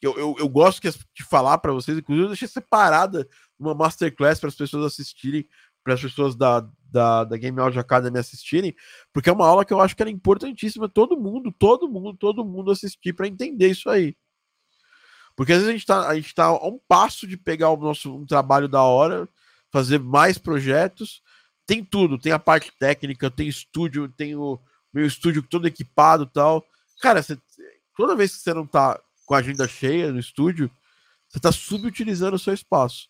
eu, 0.00 0.18
eu, 0.18 0.36
eu 0.38 0.48
gosto 0.48 0.80
de 0.80 1.22
falar 1.22 1.58
para 1.58 1.72
vocês, 1.72 1.96
inclusive 1.96 2.24
eu 2.24 2.30
deixei 2.30 2.48
separada 2.48 3.28
uma 3.58 3.74
masterclass 3.74 4.40
para 4.40 4.48
as 4.48 4.54
pessoas 4.54 4.84
assistirem, 4.86 5.46
para 5.82 5.94
as 5.94 6.00
pessoas 6.00 6.34
da, 6.34 6.60
da, 6.92 7.24
da 7.24 7.36
Game 7.36 7.58
Audio 7.58 7.80
Academy 7.80 8.18
assistirem, 8.18 8.74
porque 9.12 9.30
é 9.30 9.32
uma 9.32 9.46
aula 9.46 9.64
que 9.64 9.72
eu 9.72 9.80
acho 9.80 9.96
que 9.96 10.02
era 10.02 10.10
importantíssima 10.10 10.88
todo 10.88 11.18
mundo, 11.18 11.50
todo 11.50 11.88
mundo, 11.88 12.16
todo 12.16 12.44
mundo 12.44 12.70
assistir 12.70 13.12
para 13.12 13.26
entender 13.26 13.68
isso 13.68 13.88
aí. 13.88 14.16
Porque 15.34 15.52
às 15.52 15.58
vezes 15.58 15.68
a 15.68 15.72
gente 15.72 15.82
está 15.82 16.08
a 16.08 16.14
gente 16.14 16.34
tá 16.34 16.44
a 16.44 16.68
um 16.68 16.78
passo 16.86 17.26
de 17.26 17.36
pegar 17.36 17.70
o 17.70 17.76
nosso 17.76 18.14
um 18.14 18.26
trabalho 18.26 18.68
da 18.68 18.82
hora, 18.82 19.28
fazer 19.70 19.98
mais 19.98 20.36
projetos, 20.36 21.22
tem 21.66 21.82
tudo, 21.82 22.18
tem 22.18 22.32
a 22.32 22.38
parte 22.38 22.70
técnica, 22.78 23.30
tem 23.30 23.48
estúdio, 23.48 24.08
tem 24.08 24.36
o 24.36 24.60
meu 24.92 25.06
estúdio 25.06 25.42
todo 25.42 25.66
equipado 25.66 26.26
tal. 26.26 26.64
Cara, 27.00 27.22
você, 27.22 27.38
toda 27.96 28.14
vez 28.14 28.36
que 28.36 28.42
você 28.42 28.52
não 28.52 28.64
está 28.64 29.00
com 29.24 29.34
a 29.34 29.38
agenda 29.38 29.66
cheia 29.66 30.12
no 30.12 30.20
estúdio, 30.20 30.70
você 31.28 31.38
está 31.38 31.50
subutilizando 31.50 32.36
o 32.36 32.38
seu 32.38 32.52
espaço. 32.52 33.08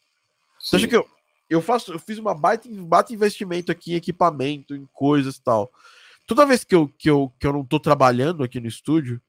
Sim. 0.61 0.69
Você 0.69 0.77
acha 0.77 0.89
que 0.89 0.97
eu, 0.97 1.09
eu 1.53 1.61
faço, 1.61 1.93
eu 1.93 1.99
fiz 1.99 2.19
uma 2.19 2.35
baita, 2.35 2.69
baita 2.71 3.13
investimento 3.13 3.71
aqui 3.71 3.93
em 3.93 3.97
equipamento, 3.97 4.75
em 4.75 4.87
coisas 4.93 5.37
e 5.37 5.43
tal. 5.43 5.71
Toda 6.27 6.47
vez 6.47 6.65
que 6.65 6.75
eu, 6.75 6.89
que 6.89 7.11
eu, 7.11 7.33
que 7.39 7.47
eu 7.47 7.53
não 7.53 7.61
estou 7.61 7.79
trabalhando 7.79 8.43
aqui 8.43 8.59
no 8.59 8.67
estúdio, 8.67 9.21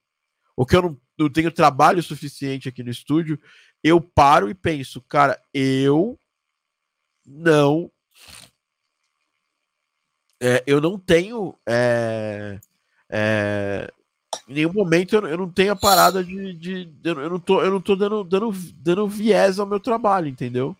ou 0.56 0.66
que 0.66 0.76
eu 0.76 0.82
não, 0.82 1.02
não 1.18 1.30
tenho 1.30 1.52
trabalho 1.52 2.02
suficiente 2.02 2.70
aqui 2.70 2.82
no 2.82 2.90
estúdio, 2.90 3.40
eu 3.84 4.00
paro 4.00 4.50
e 4.50 4.54
penso, 4.54 5.02
cara, 5.02 5.38
eu 5.54 6.18
não. 7.26 7.92
É, 10.42 10.64
eu 10.66 10.80
não 10.80 10.98
tenho. 10.98 11.58
É, 11.68 12.60
é, 13.10 13.92
em 14.48 14.54
nenhum 14.54 14.74
momento 14.74 15.16
eu, 15.16 15.28
eu 15.28 15.38
não 15.38 15.52
tenho 15.52 15.74
a 15.74 15.76
parada 15.76 16.24
de. 16.24 16.54
de, 16.54 16.86
de 16.86 17.10
eu, 17.10 17.30
não 17.30 17.40
tô, 17.40 17.62
eu 17.62 17.72
não 17.72 17.82
tô 17.82 17.96
dando, 17.96 18.24
dando, 18.24 18.52
dando 18.76 19.08
viés 19.10 19.60
ao 19.60 19.66
meu 19.66 19.80
trabalho, 19.80 20.28
entendeu? 20.28 20.74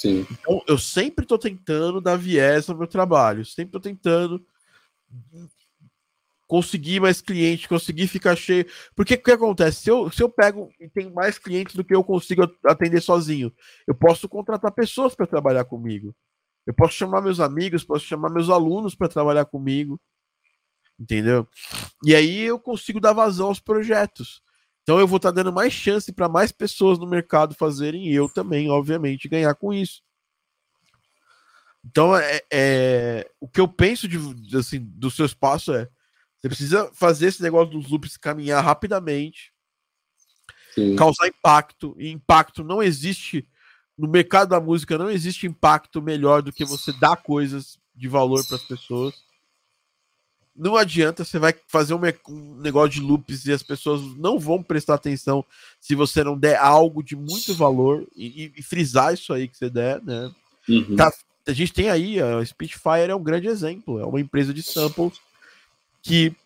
Sim. 0.00 0.26
Então, 0.30 0.62
eu 0.66 0.78
sempre 0.78 1.26
tô 1.26 1.36
tentando 1.36 2.00
dar 2.00 2.16
viés 2.16 2.70
ao 2.70 2.76
meu 2.76 2.86
trabalho, 2.86 3.44
sempre 3.44 3.72
tô 3.72 3.78
tentando 3.78 4.42
conseguir 6.46 7.00
mais 7.00 7.20
clientes, 7.20 7.66
conseguir 7.66 8.08
ficar 8.08 8.34
cheio. 8.34 8.64
Porque 8.96 9.12
o 9.12 9.22
que 9.22 9.30
acontece? 9.30 9.82
Se 9.82 9.90
eu, 9.90 10.10
se 10.10 10.22
eu 10.22 10.30
pego 10.30 10.70
e 10.80 10.88
tenho 10.88 11.12
mais 11.12 11.38
clientes 11.38 11.74
do 11.74 11.84
que 11.84 11.94
eu 11.94 12.02
consigo 12.02 12.50
atender 12.64 13.02
sozinho, 13.02 13.52
eu 13.86 13.94
posso 13.94 14.26
contratar 14.26 14.72
pessoas 14.72 15.14
para 15.14 15.26
trabalhar 15.26 15.66
comigo. 15.66 16.16
Eu 16.66 16.72
posso 16.72 16.94
chamar 16.94 17.20
meus 17.20 17.38
amigos, 17.38 17.84
posso 17.84 18.06
chamar 18.06 18.30
meus 18.30 18.48
alunos 18.48 18.94
para 18.94 19.06
trabalhar 19.06 19.44
comigo 19.44 20.00
entendeu? 20.98 21.48
E 22.04 22.14
aí 22.14 22.40
eu 22.40 22.58
consigo 22.58 23.00
dar 23.00 23.14
vazão 23.14 23.48
aos 23.48 23.58
projetos. 23.58 24.42
Então 24.90 24.98
eu 24.98 25.06
vou 25.06 25.18
estar 25.18 25.28
tá 25.28 25.36
dando 25.36 25.52
mais 25.52 25.72
chance 25.72 26.12
para 26.12 26.28
mais 26.28 26.50
pessoas 26.50 26.98
no 26.98 27.06
mercado 27.06 27.54
fazerem 27.54 28.08
e 28.08 28.12
eu 28.12 28.28
também, 28.28 28.68
obviamente, 28.68 29.28
ganhar 29.28 29.54
com 29.54 29.72
isso. 29.72 30.02
Então 31.84 32.16
é, 32.16 32.40
é 32.52 33.30
o 33.38 33.46
que 33.46 33.60
eu 33.60 33.68
penso 33.68 34.08
de, 34.08 34.18
assim 34.56 34.80
do 34.80 35.08
seu 35.08 35.24
espaço 35.24 35.72
é 35.72 35.88
você 36.40 36.48
precisa 36.48 36.90
fazer 36.92 37.28
esse 37.28 37.40
negócio 37.40 37.70
dos 37.70 37.88
loops 37.88 38.16
caminhar 38.16 38.64
rapidamente, 38.64 39.52
Sim. 40.74 40.96
causar 40.96 41.28
impacto. 41.28 41.94
E 41.96 42.10
impacto 42.10 42.64
não 42.64 42.82
existe 42.82 43.48
no 43.96 44.08
mercado 44.08 44.48
da 44.48 44.60
música, 44.60 44.98
não 44.98 45.08
existe 45.08 45.46
impacto 45.46 46.02
melhor 46.02 46.42
do 46.42 46.52
que 46.52 46.64
você 46.64 46.92
dar 46.94 47.16
coisas 47.16 47.78
de 47.94 48.08
valor 48.08 48.44
para 48.44 48.56
as 48.56 48.64
pessoas 48.64 49.14
não 50.60 50.76
adianta, 50.76 51.24
você 51.24 51.38
vai 51.38 51.54
fazer 51.66 51.94
um, 51.94 52.00
negócio 52.60 52.90
de 52.90 53.00
loops 53.00 53.46
e 53.46 53.52
as 53.52 53.62
pessoas 53.62 54.02
não 54.18 54.38
vão 54.38 54.62
prestar 54.62 54.94
atenção 54.94 55.42
se 55.80 55.94
você 55.94 56.22
não 56.22 56.38
der 56.38 56.58
algo 56.58 57.02
de 57.02 57.16
muito 57.16 57.54
valor 57.54 58.06
e, 58.14 58.52
e 58.54 58.62
frisar 58.62 59.14
isso 59.14 59.32
aí 59.32 59.48
que 59.48 59.56
você 59.56 59.70
der, 59.70 60.02
né? 60.02 60.30
Uhum. 60.68 60.96
Tá, 60.96 61.10
a 61.46 61.52
gente 61.52 61.72
tem 61.72 61.88
aí, 61.88 62.20
a 62.20 62.44
Spitfire 62.44 63.10
é 63.10 63.14
um 63.14 63.22
grande 63.22 63.48
exemplo, 63.48 63.98
é 63.98 64.04
uma 64.04 64.20
empresa 64.20 64.52
de 64.52 64.62
samples 64.62 65.18
que 66.02 66.36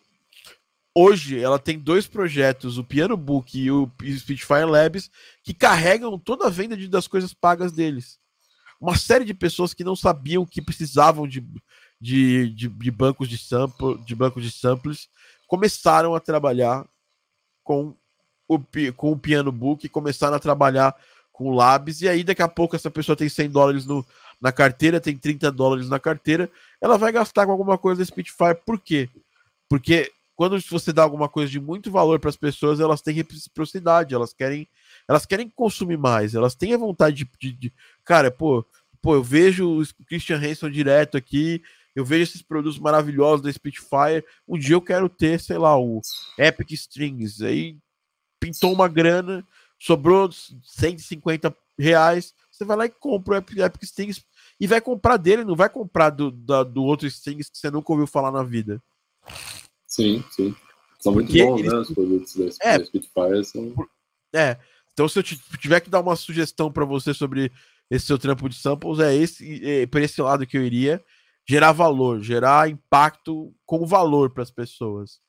hoje 0.95 1.37
ela 1.37 1.59
tem 1.59 1.77
dois 1.77 2.07
projetos, 2.07 2.77
o 2.77 2.85
Piano 2.85 3.17
Book 3.17 3.59
e 3.59 3.69
o 3.69 3.91
Spitfire 4.17 4.63
Labs, 4.63 5.11
que 5.43 5.53
carregam 5.53 6.17
toda 6.17 6.47
a 6.47 6.49
venda 6.49 6.77
de, 6.77 6.87
das 6.87 7.05
coisas 7.05 7.33
pagas 7.33 7.73
deles. 7.73 8.17
Uma 8.79 8.95
série 8.95 9.25
de 9.25 9.33
pessoas 9.33 9.73
que 9.73 9.83
não 9.83 9.95
sabiam 9.95 10.45
que 10.45 10.61
precisavam 10.61 11.27
de 11.27 11.43
de, 12.05 12.49
de, 12.49 12.67
de 12.67 12.91
bancos 12.91 13.27
de 13.27 13.35
sample, 13.35 13.97
de 14.05 14.13
bancos 14.13 14.43
de 14.43 14.51
samples, 14.51 15.09
começaram 15.47 16.13
a 16.13 16.19
trabalhar 16.19 16.87
com 17.63 17.95
o, 18.47 18.59
com 18.95 19.11
o 19.11 19.17
Piano 19.17 19.51
Book, 19.51 19.89
começaram 19.89 20.35
a 20.35 20.39
trabalhar 20.39 20.95
com 21.33 21.45
o 21.49 21.55
Labs, 21.55 22.01
e 22.01 22.07
aí 22.07 22.23
daqui 22.23 22.43
a 22.43 22.47
pouco 22.47 22.75
essa 22.75 22.91
pessoa 22.91 23.15
tem 23.15 23.27
100 23.27 23.49
dólares 23.49 23.85
no, 23.87 24.05
na 24.39 24.51
carteira, 24.51 25.01
tem 25.01 25.17
30 25.17 25.51
dólares 25.51 25.89
na 25.89 25.99
carteira, 25.99 26.47
ela 26.79 26.95
vai 26.95 27.11
gastar 27.11 27.47
com 27.47 27.51
alguma 27.51 27.75
coisa 27.75 27.99
da 27.99 28.05
Spitfire. 28.05 28.61
Por 28.63 28.79
quê? 28.79 29.09
Porque 29.67 30.11
quando 30.35 30.61
você 30.61 30.93
dá 30.93 31.01
alguma 31.01 31.27
coisa 31.27 31.51
de 31.51 31.59
muito 31.59 31.89
valor 31.89 32.19
para 32.19 32.29
as 32.29 32.37
pessoas, 32.37 32.79
elas 32.79 33.01
têm 33.01 33.15
reciprocidade, 33.15 34.13
elas 34.13 34.31
querem, 34.31 34.67
elas 35.07 35.25
querem 35.25 35.49
consumir 35.49 35.97
mais, 35.97 36.35
elas 36.35 36.53
têm 36.53 36.75
a 36.75 36.77
vontade 36.77 37.23
de, 37.23 37.29
de, 37.39 37.51
de 37.51 37.73
cara, 38.03 38.29
pô, 38.29 38.63
pô, 39.01 39.15
eu 39.15 39.23
vejo 39.23 39.81
o 39.81 40.05
Christian 40.05 40.37
Hanson 40.37 40.69
direto 40.69 41.17
aqui, 41.17 41.63
eu 41.95 42.03
vejo 42.03 42.23
esses 42.23 42.41
produtos 42.41 42.77
maravilhosos 42.77 43.41
da 43.41 43.51
Spitfire. 43.51 44.25
Um 44.45 44.59
dia 44.59 44.75
eu 44.75 44.81
quero 44.81 45.07
ter, 45.07 45.39
sei 45.39 45.57
lá, 45.57 45.79
o 45.79 46.01
Epic 46.37 46.71
Strings. 46.71 47.41
Aí 47.41 47.77
pintou 48.39 48.73
uma 48.73 48.89
grana, 48.89 49.47
sobrou 49.79 50.29
150 50.31 51.55
reais. 51.79 52.33
Você 52.51 52.65
vai 52.65 52.75
lá 52.75 52.85
e 52.85 52.89
compra 52.89 53.35
o 53.35 53.37
Epic, 53.37 53.57
Epic 53.59 53.83
Strings 53.83 54.21
e 54.59 54.67
vai 54.67 54.81
comprar 54.81 55.15
dele, 55.15 55.45
não 55.45 55.55
vai 55.55 55.69
comprar 55.69 56.09
do, 56.09 56.31
da, 56.31 56.63
do 56.63 56.83
outro 56.83 57.07
Strings 57.07 57.49
que 57.49 57.57
você 57.57 57.71
nunca 57.71 57.91
ouviu 57.93 58.07
falar 58.07 58.31
na 58.31 58.43
vida. 58.43 58.83
Sim, 59.87 60.21
sim. 60.31 60.53
São 60.99 61.13
muito 61.13 61.27
Porque 61.27 61.43
bons, 61.43 61.59
eles... 61.59 61.71
né? 61.71 61.79
Os 61.79 61.91
produtos 61.91 62.35
da, 62.35 62.45
é, 62.61 62.83
Spitfire 62.83 63.45
são. 63.45 63.73
É. 64.33 64.57
Então, 64.91 65.07
se 65.07 65.19
eu 65.19 65.23
tiver 65.23 65.79
que 65.79 65.89
dar 65.89 66.01
uma 66.01 66.15
sugestão 66.15 66.71
para 66.71 66.83
você 66.83 67.13
sobre 67.13 67.51
esse 67.89 68.05
seu 68.05 68.17
trampo 68.17 68.49
de 68.49 68.55
samples, 68.55 68.99
é 68.99 69.15
esse, 69.15 69.63
é, 69.63 69.85
por 69.85 70.01
esse 70.01 70.21
lado 70.21 70.47
que 70.47 70.57
eu 70.57 70.65
iria 70.65 71.03
gerar 71.45 71.71
valor, 71.71 72.21
gerar 72.21 72.69
impacto 72.69 73.53
com 73.65 73.85
valor 73.85 74.31
para 74.31 74.43
as 74.43 74.51
pessoas. 74.51 75.19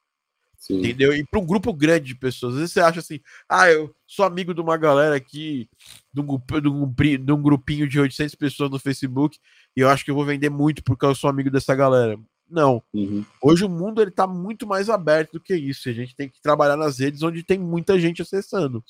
Sim. 0.59 0.79
Entendeu? 0.79 1.15
E 1.15 1.25
para 1.25 1.39
um 1.39 1.47
grupo 1.47 1.73
grande 1.73 2.07
de 2.07 2.15
pessoas. 2.15 2.55
Às 2.55 2.61
vezes 2.61 2.73
você 2.73 2.81
acha 2.81 3.01
assim, 3.01 3.21
ah, 3.49 3.71
eu 3.71 3.95
sou 4.07 4.25
amigo 4.25 4.55
de 4.55 4.61
uma 4.61 4.77
galera 4.77 5.15
aqui, 5.15 5.69
de 6.13 6.21
um, 6.21 6.27
de 6.61 6.69
um, 6.69 6.95
de 7.25 7.33
um 7.33 7.43
grupinho 7.43 7.87
de 7.87 8.01
800 8.01 8.35
pessoas 8.35 8.71
no 8.71 8.79
Facebook, 8.79 9.39
e 9.77 9.81
eu 9.81 9.89
acho 9.89 10.05
que 10.05 10.11
eu 10.11 10.15
vou 10.15 10.25
vender 10.25 10.51
muito 10.51 10.83
porque 10.83 11.05
eu 11.05 11.15
sou 11.15 11.31
amigo 11.31 11.51
dessa 11.51 11.75
galera. 11.75 12.19
Não. 12.49 12.83
Uhum. 12.95 13.25
Hoje 13.43 13.65
o 13.65 13.69
mundo 13.69 14.01
ele 14.01 14.11
tá 14.11 14.27
muito 14.27 14.67
mais 14.67 14.89
aberto 14.89 15.33
do 15.33 15.41
que 15.41 15.55
isso. 15.55 15.89
A 15.89 15.93
gente 15.93 16.15
tem 16.15 16.29
que 16.29 16.41
trabalhar 16.41 16.77
nas 16.77 16.99
redes 16.99 17.23
onde 17.23 17.43
tem 17.43 17.59
muita 17.59 17.99
gente 17.99 18.23
acessando. 18.23 18.83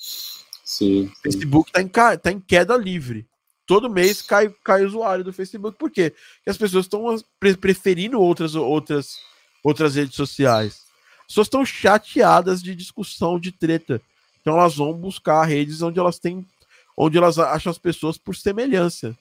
Sim. 0.63 1.05
O 1.05 1.21
Facebook 1.21 1.71
tá 1.71 1.81
em, 1.81 1.87
tá 1.87 2.31
em 2.31 2.39
queda 2.39 2.77
livre. 2.77 3.27
Todo 3.67 3.89
mês 3.89 4.23
cai, 4.23 4.51
cai 4.63 4.83
usuário 4.83 5.23
do 5.23 5.33
Facebook. 5.33 5.77
Por 5.77 5.91
quê? 5.91 6.09
Porque 6.37 6.49
as 6.49 6.57
pessoas 6.57 6.85
estão 6.85 7.03
preferindo 7.39 8.19
outras, 8.19 8.55
outras, 8.55 9.19
outras 9.63 9.93
redes 9.93 10.15
sociais 10.15 10.87
pessoas 11.27 11.47
estão 11.47 11.65
chateadas 11.65 12.63
de 12.63 12.73
discussão, 12.73 13.39
de 13.39 13.51
treta. 13.51 14.01
Então 14.41 14.57
elas 14.57 14.77
vão 14.77 14.93
buscar 14.93 15.43
redes 15.43 15.81
onde 15.81 15.99
elas 15.99 16.17
têm, 16.17 16.47
onde 16.95 17.17
elas 17.17 17.37
acham 17.37 17.69
as 17.69 17.77
pessoas 17.77 18.17
por 18.17 18.35
semelhança, 18.35 19.15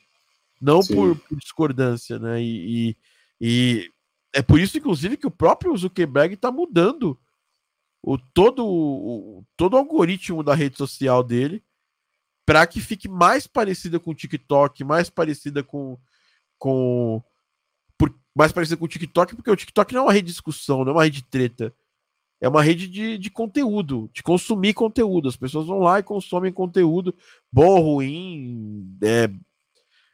não 0.61 0.81
por, 0.81 1.19
por, 1.19 1.37
discordância, 1.37 2.19
né? 2.19 2.41
E, 2.41 2.89
e, 2.89 2.97
e, 3.41 3.93
é 4.33 4.41
por 4.41 4.61
isso, 4.61 4.79
inclusive, 4.79 5.17
que 5.17 5.27
o 5.27 5.31
próprio 5.31 5.77
Zuckerberg 5.77 6.35
está 6.35 6.51
mudando 6.51 7.19
o 8.01 8.17
todo 8.17 8.65
o 8.65 9.45
todo 9.57 9.75
o 9.75 9.77
algoritmo 9.79 10.45
da 10.45 10.55
rede 10.55 10.77
social 10.77 11.25
dele 11.25 11.63
para 12.47 12.67
que 12.67 12.81
fique 12.81 13.09
mais 13.09 13.47
parecida 13.47 14.01
com 14.01 14.13
o 14.13 14.15
TikTok, 14.15 14.83
mais 14.85 15.11
parecida 15.11 15.63
com 15.63 15.99
com 16.59 17.23
por, 17.99 18.15
mais 18.35 18.53
parecida 18.53 18.79
com 18.79 18.87
o 18.87 18.89
TikTok, 18.89 19.37
porque 19.37 19.51
o 19.51 19.57
TikTok 19.57 19.93
não 19.93 20.03
é 20.03 20.05
uma 20.05 20.13
rede 20.13 20.29
de 20.29 20.33
discussão, 20.33 20.85
não 20.85 20.93
é 20.93 20.95
uma 20.95 21.05
rede 21.05 21.21
de 21.21 21.29
treta 21.29 21.75
é 22.41 22.49
uma 22.49 22.63
rede 22.63 22.87
de, 22.87 23.19
de 23.19 23.31
conteúdo, 23.31 24.11
de 24.13 24.23
consumir 24.23 24.75
conteúdo. 24.75 25.29
As 25.29 25.37
pessoas 25.37 25.67
vão 25.67 25.79
lá 25.79 25.99
e 25.99 26.03
consomem 26.03 26.53
conteúdo, 26.53 27.15
bom, 27.51 27.81
ruim, 27.81 28.97
é, 29.03 29.31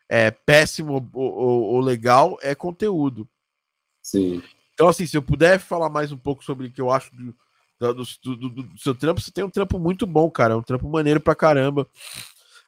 é 0.08 0.30
péssimo 0.30 1.10
ou, 1.12 1.32
ou, 1.34 1.62
ou, 1.74 1.80
legal, 1.80 2.38
é 2.40 2.54
conteúdo. 2.54 3.28
Sim. 4.00 4.42
Então, 4.74 4.88
assim, 4.88 5.06
se 5.06 5.16
eu 5.16 5.22
puder 5.22 5.58
falar 5.58 5.90
mais 5.90 6.12
um 6.12 6.18
pouco 6.18 6.44
sobre 6.44 6.68
o 6.68 6.70
que 6.70 6.80
eu 6.80 6.90
acho 6.90 7.14
do, 7.14 7.34
do, 7.88 8.04
do, 8.36 8.48
do, 8.48 8.78
seu 8.78 8.94
trampo, 8.94 9.20
você 9.20 9.30
tem 9.30 9.42
um 9.42 9.50
trampo 9.50 9.78
muito 9.78 10.06
bom, 10.06 10.30
cara. 10.30 10.54
É 10.54 10.56
um 10.56 10.62
trampo 10.62 10.88
maneiro 10.88 11.20
pra 11.20 11.34
caramba. 11.34 11.88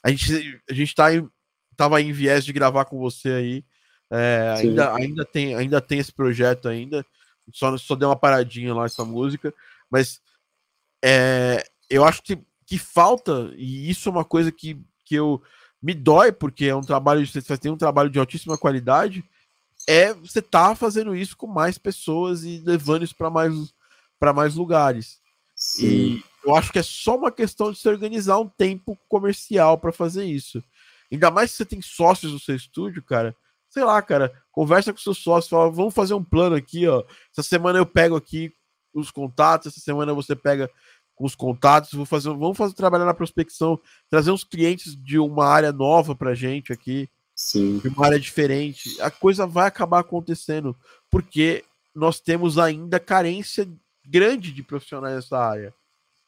A 0.03 0.11
gente, 0.11 0.61
a 0.69 0.75
gente 0.75 0.95
tá 0.95 1.15
em, 1.15 1.29
tava 1.77 2.01
em 2.01 2.13
viés 2.13 2.45
de 2.45 2.53
gravar 2.53 2.87
com 2.87 2.99
você 2.99 3.29
aí. 3.31 3.65
É, 4.11 4.55
ainda, 4.59 4.95
ainda, 4.95 5.25
tem, 5.25 5.55
ainda 5.55 5.81
tem 5.81 5.99
esse 5.99 6.13
projeto 6.13 6.69
ainda. 6.69 7.05
Só, 7.53 7.77
só 7.77 7.95
deu 7.95 8.09
uma 8.09 8.17
paradinha 8.17 8.75
lá 8.75 8.87
essa 8.87 9.05
música. 9.05 9.53
Mas 9.91 10.21
é, 11.05 11.63
eu 11.91 12.05
acho 12.05 12.23
que, 12.23 12.39
que 12.67 12.79
falta, 12.79 13.53
e 13.57 13.91
isso 13.91 14.09
é 14.09 14.13
uma 14.13 14.25
coisa 14.25 14.51
que, 14.51 14.81
que 15.05 15.15
eu 15.15 15.43
me 15.83 15.93
dói, 15.93 16.33
porque 16.33 16.65
é 16.65 16.75
um 16.75 16.81
trabalho, 16.81 17.27
você 17.27 17.59
tem 17.59 17.71
um 17.71 17.77
trabalho 17.77 18.09
de 18.09 18.19
altíssima 18.19 18.57
qualidade, 18.57 19.23
é 19.87 20.15
você 20.15 20.41
tá 20.41 20.75
fazendo 20.75 21.15
isso 21.15 21.37
com 21.37 21.47
mais 21.47 21.77
pessoas 21.77 22.43
e 22.43 22.63
levando 22.65 23.05
isso 23.05 23.15
para 23.15 23.29
mais, 23.29 23.53
mais 24.33 24.55
lugares. 24.55 25.19
Sim. 25.55 25.87
E 25.87 26.25
eu 26.45 26.55
acho 26.55 26.73
que 26.73 26.79
é 26.79 26.83
só 26.83 27.17
uma 27.17 27.31
questão 27.31 27.73
de 27.73 27.79
se 27.79 27.89
organizar 27.89 28.39
um 28.39 28.49
tempo 28.49 28.99
comercial 29.09 29.79
para 29.79 29.93
fazer 29.93 30.25
isso. 30.25 30.63
Ainda 31.11 31.31
mais 31.31 31.51
se 31.51 31.59
você 31.59 31.65
tem 31.65 31.81
sócios 31.81 32.33
no 32.33 32.41
seu 32.41 32.57
estúdio, 32.57 33.03
cara 33.03 33.37
sei 33.75 33.83
lá, 33.83 34.01
cara, 34.01 34.33
conversa 34.53 34.93
com 34.93 35.01
seus 35.01 35.19
sócios, 35.19 35.51
fala, 35.51 35.69
vamos 35.69 35.93
fazer 35.93 36.15
um 36.15 36.23
plano 36.23 36.55
aqui, 36.55 36.87
ó. 36.87 37.03
Essa 37.33 37.43
semana 37.43 37.77
eu 37.77 37.85
pego 37.85 38.15
aqui 38.15 38.53
os 38.95 39.11
contatos, 39.11 39.67
essa 39.67 39.81
semana 39.81 40.15
você 40.15 40.37
pega 40.37 40.71
com 41.17 41.25
os 41.25 41.35
contatos, 41.35 41.93
vou 41.93 42.07
fazer, 42.07 42.29
vamos 42.29 42.57
fazer 42.57 42.73
trabalhar 42.75 43.05
na 43.05 43.13
prospecção, 43.13 43.81
trazer 44.09 44.31
uns 44.31 44.45
clientes 44.45 44.95
de 44.97 45.19
uma 45.19 45.47
área 45.47 45.73
nova 45.73 46.15
pra 46.15 46.35
gente 46.35 46.73
aqui, 46.73 47.09
Sim. 47.35 47.79
de 47.79 47.89
uma 47.89 48.07
área 48.07 48.21
diferente. 48.21 49.01
A 49.01 49.11
coisa 49.11 49.45
vai 49.45 49.67
acabar 49.67 49.99
acontecendo, 49.99 50.77
porque 51.11 51.65
nós 51.93 52.21
temos 52.21 52.59
ainda 52.59 53.01
carência 53.01 53.69
grande 54.07 54.53
de 54.53 54.63
profissionais 54.63 55.17
nessa 55.17 55.39
área. 55.39 55.75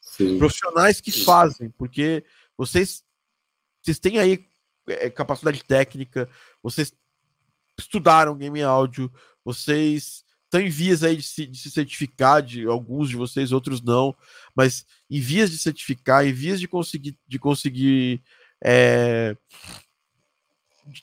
Sim. 0.01 0.37
Profissionais 0.37 1.01
que 1.01 1.11
fazem, 1.11 1.69
porque 1.71 2.23
vocês 2.57 3.03
vocês 3.81 3.99
têm 3.99 4.19
aí 4.19 4.45
é, 4.87 5.09
capacidade 5.09 5.63
técnica, 5.63 6.29
vocês 6.61 6.93
estudaram 7.77 8.37
game 8.37 8.61
áudio, 8.61 9.11
vocês 9.45 10.25
estão 10.43 10.61
em 10.61 10.69
vias 10.69 11.03
aí 11.03 11.17
de 11.17 11.23
se, 11.23 11.45
de 11.45 11.57
se, 11.57 11.69
certificar, 11.69 12.41
de 12.41 12.65
alguns 12.65 13.09
de 13.09 13.15
vocês, 13.15 13.51
outros 13.51 13.81
não, 13.81 14.15
mas 14.55 14.85
em 15.09 15.19
vias 15.19 15.51
de 15.51 15.57
certificar, 15.57 16.25
em 16.25 16.33
vias 16.33 16.59
de 16.59 16.67
conseguir, 16.67 17.17
de 17.27 17.37
conseguir 17.37 18.21
é, 18.63 19.37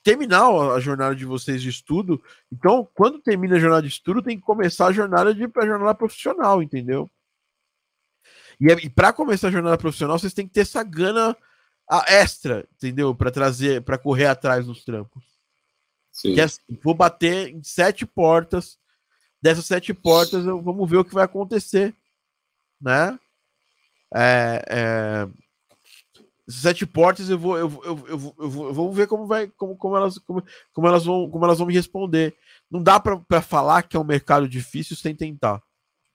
terminar 0.03 0.49
a 0.73 0.81
jornada 0.81 1.15
de 1.15 1.25
vocês 1.25 1.63
de 1.63 1.69
estudo. 1.69 2.23
Então, 2.53 2.89
quando 2.95 3.21
termina 3.21 3.57
a 3.57 3.61
jornada 3.61 3.83
de 3.83 3.89
estudo, 3.89 4.23
tem 4.23 4.37
que 4.37 4.45
começar 4.45 4.87
a 4.87 4.93
jornada 4.93 5.35
de 5.35 5.45
a 5.45 5.67
jornada 5.67 5.95
profissional, 5.95 6.63
entendeu? 6.63 7.11
E, 8.61 8.67
e 8.73 8.91
para 8.91 9.13
começar 9.13 9.49
a 9.49 9.51
jornada 9.51 9.79
profissional, 9.79 10.19
vocês 10.19 10.35
têm 10.35 10.47
que 10.47 10.55
ter 10.55 10.61
essa 10.61 10.83
gana 10.83 11.37
extra, 12.07 12.67
entendeu? 12.75 13.15
Para 13.15 13.31
trazer, 13.31 13.83
para 13.83 13.99
correr 13.99 14.27
atrás 14.27 14.67
dos 14.67 14.85
trampos. 14.85 15.25
Que 16.21 16.41
é 16.41 16.45
assim, 16.45 16.61
vou 16.83 16.95
bater 16.95 17.49
em 17.49 17.63
sete 17.63 18.07
portas. 18.07 18.79
Dessas 19.43 19.67
sete 19.67 19.93
portas, 19.93 20.47
eu, 20.47 20.63
vamos 20.63 20.89
ver 20.89 20.97
o 20.97 21.05
que 21.05 21.13
vai 21.13 21.25
acontecer, 21.25 21.95
né? 22.81 23.19
É, 24.15 24.65
é, 24.69 25.29
sete 26.49 26.87
portas 26.87 27.31
eu 27.31 27.39
vou 27.39 27.57
eu, 27.57 27.71
eu, 27.85 28.05
eu, 28.09 28.35
eu, 28.39 28.51
vou, 28.51 28.67
eu 28.67 28.75
vou 28.75 28.93
ver 28.93 29.07
como 29.07 29.27
vai 29.27 29.49
como, 29.57 29.77
como 29.77 29.97
elas 29.97 30.19
como, 30.19 30.43
como 30.73 30.87
elas 30.87 31.05
vão 31.05 31.31
como 31.31 31.45
elas 31.45 31.59
vão 31.59 31.67
me 31.67 31.75
responder 31.75 32.35
não 32.71 32.83
dá 32.83 33.01
para 33.01 33.41
falar 33.41 33.83
que 33.83 33.97
é 33.97 34.01
um 34.01 34.05
mercado 34.05 34.49
difícil 34.49 34.97
sem 34.97 35.15
tentar 35.15 35.63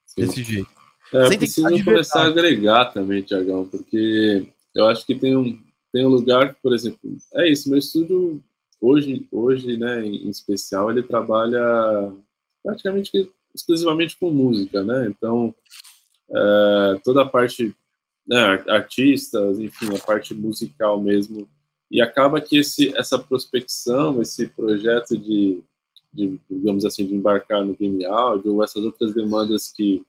Sim. 0.05 0.21
desse 0.21 0.43
jeito 0.43 0.69
é, 1.13 1.27
sem 1.27 1.37
preciso 1.37 1.83
começar 1.83 2.23
a 2.23 2.27
agregar 2.27 2.85
também 2.85 3.23
Tiagão 3.23 3.65
porque 3.65 4.47
eu 4.75 4.87
acho 4.87 5.05
que 5.05 5.15
tem 5.15 5.35
um 5.35 5.59
tem 5.91 6.05
um 6.05 6.09
lugar 6.09 6.55
por 6.61 6.73
exemplo 6.73 6.99
é 7.33 7.49
isso 7.49 7.69
meu 7.69 7.79
estúdio 7.79 8.43
hoje, 8.81 9.27
hoje, 9.31 9.77
né, 9.77 10.05
em 10.05 10.29
especial, 10.29 10.89
ele 10.89 11.03
trabalha 11.03 11.61
praticamente 12.63 13.29
exclusivamente 13.53 14.17
com 14.17 14.31
música, 14.31 14.83
né? 14.83 15.07
Então, 15.07 15.53
é, 16.31 16.99
toda 17.03 17.23
a 17.23 17.25
parte, 17.25 17.75
né, 18.29 18.63
artistas, 18.67 19.59
enfim, 19.59 19.95
a 19.95 19.99
parte 19.99 20.35
musical 20.35 21.01
mesmo, 21.01 21.49
e 21.89 21.99
acaba 21.99 22.39
que 22.39 22.57
esse, 22.57 22.95
essa 22.95 23.17
prospecção, 23.17 24.21
esse 24.21 24.47
projeto 24.47 25.17
de, 25.17 25.63
de, 26.13 26.39
digamos 26.49 26.85
assim, 26.85 27.07
de 27.07 27.15
embarcar 27.15 27.65
no 27.65 27.75
game 27.75 28.05
audio, 28.05 28.53
ou 28.53 28.63
essas 28.63 28.83
outras 28.83 29.13
demandas 29.15 29.71
que, 29.71 30.03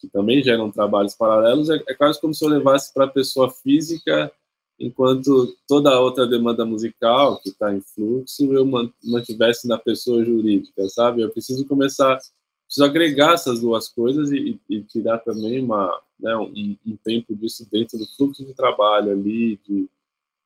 que 0.00 0.08
também 0.08 0.42
geram 0.42 0.70
trabalhos 0.70 1.14
paralelos, 1.14 1.68
é, 1.68 1.82
é 1.88 1.94
quase 1.94 2.20
como 2.20 2.32
se 2.32 2.44
eu 2.44 2.48
levasse 2.48 2.94
para 2.94 3.06
a 3.06 3.10
pessoa 3.10 3.50
física 3.50 4.30
enquanto 4.78 5.56
toda 5.68 5.90
a 5.90 6.00
outra 6.00 6.26
demanda 6.26 6.64
musical 6.64 7.40
que 7.40 7.48
está 7.48 7.72
em 7.72 7.80
fluxo 7.80 8.52
eu 8.52 8.66
mantivesse 9.04 9.68
na 9.68 9.78
pessoa 9.78 10.24
jurídica, 10.24 10.88
sabe? 10.88 11.22
Eu 11.22 11.30
preciso 11.30 11.66
começar, 11.66 12.18
preciso 12.66 12.84
agregar 12.84 13.34
essas 13.34 13.60
duas 13.60 13.88
coisas 13.88 14.30
e, 14.32 14.60
e 14.68 14.82
tirar 14.82 15.18
também 15.18 15.62
uma, 15.62 16.00
né, 16.18 16.36
um, 16.36 16.76
um, 16.86 16.96
tempo 17.04 17.34
disso 17.34 17.66
dentro 17.70 17.98
do 17.98 18.06
fluxo 18.16 18.44
de 18.44 18.54
trabalho 18.54 19.12
ali, 19.12 19.58
de, 19.66 19.88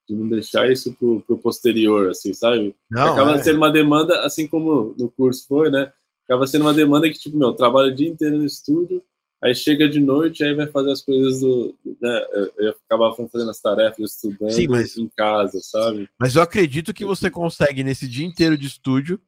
de 0.09 0.15
não 0.15 0.29
deixar 0.29 0.71
isso 0.71 0.95
para 0.95 1.35
o 1.35 1.39
posterior, 1.39 2.11
assim, 2.11 2.33
sabe? 2.33 2.75
Não, 2.91 3.13
Acaba 3.13 3.35
é. 3.35 3.43
sendo 3.43 3.57
uma 3.57 3.71
demanda, 3.71 4.21
assim 4.23 4.47
como 4.47 4.95
no 4.99 5.11
curso 5.11 5.47
foi, 5.47 5.71
né? 5.71 5.93
Acaba 6.25 6.47
sendo 6.47 6.63
uma 6.63 6.75
demanda 6.75 7.09
que, 7.09 7.19
tipo, 7.19 7.39
meu, 7.39 7.55
trabalho 7.55 7.91
o 7.91 7.95
dia 7.95 8.09
inteiro 8.09 8.37
no 8.37 8.45
estúdio, 8.45 9.03
Aí 9.43 9.55
chega 9.55 9.89
de 9.89 10.01
noite, 10.01 10.43
aí 10.43 10.53
vai 10.53 10.67
fazer 10.67 10.91
as 10.91 11.01
coisas 11.01 11.41
do. 11.41 11.75
Né, 12.01 12.27
eu 12.59 12.75
acabava 12.85 13.15
fazendo 13.29 13.51
as 13.51 13.61
tarefas, 13.61 14.15
estudando 14.15 14.51
Sim, 14.51 14.67
mas, 14.67 14.97
em 14.99 15.09
casa, 15.17 15.61
sabe? 15.63 16.09
Mas 16.19 16.35
eu 16.35 16.43
acredito 16.43 16.93
que 16.93 17.05
você 17.05 17.31
consegue, 17.31 17.85
nesse 17.85 18.09
dia 18.09 18.27
inteiro 18.27 18.59
de 18.59 18.67
estúdio, 18.67 19.21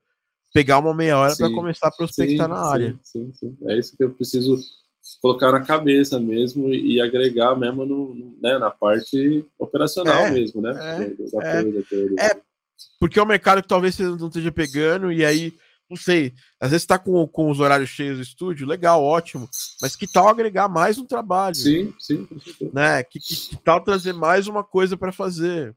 pegar 0.52 0.78
uma 0.78 0.94
meia 0.94 1.18
hora 1.18 1.36
para 1.36 1.50
começar 1.50 1.88
a 1.88 1.92
prospectar 1.92 2.46
sim, 2.46 2.52
na 2.52 2.60
área. 2.60 3.00
Sim, 3.02 3.32
sim, 3.32 3.56
É 3.66 3.78
isso 3.78 3.96
que 3.96 4.04
eu 4.04 4.10
preciso 4.10 4.58
colocar 5.20 5.52
na 5.52 5.60
cabeça 5.60 6.20
mesmo 6.20 6.72
e 6.72 7.00
agregar 7.00 7.56
mesmo 7.56 7.84
no, 7.84 8.36
né, 8.40 8.58
na 8.58 8.70
parte 8.70 9.44
operacional 9.58 10.26
é, 10.26 10.30
mesmo, 10.30 10.60
né? 10.60 10.70
É, 10.70 11.30
da 11.30 11.48
é, 11.48 11.62
coisa, 11.62 11.84
é, 12.20 12.40
porque 12.98 13.18
é 13.18 13.22
um 13.22 13.26
mercado 13.26 13.62
que 13.62 13.68
talvez 13.68 13.94
você 13.94 14.04
não 14.04 14.28
esteja 14.28 14.52
pegando, 14.52 15.10
e 15.10 15.24
aí 15.24 15.52
não 15.88 15.96
sei, 15.96 16.32
às 16.60 16.70
vezes 16.70 16.84
está 16.84 16.96
com, 16.98 17.26
com 17.26 17.50
os 17.50 17.58
horários 17.58 17.90
cheios 17.90 18.18
do 18.18 18.22
estúdio, 18.22 18.66
legal, 18.66 19.02
ótimo, 19.02 19.48
mas 19.82 19.96
que 19.96 20.06
tal 20.06 20.28
agregar 20.28 20.68
mais 20.68 20.98
um 20.98 21.04
trabalho? 21.04 21.56
Sim, 21.56 21.92
sim. 21.98 22.28
Né? 22.72 23.02
Que, 23.02 23.18
que, 23.18 23.34
que 23.34 23.56
tal 23.56 23.82
trazer 23.82 24.12
mais 24.12 24.46
uma 24.46 24.62
coisa 24.62 24.96
para 24.96 25.10
fazer? 25.10 25.74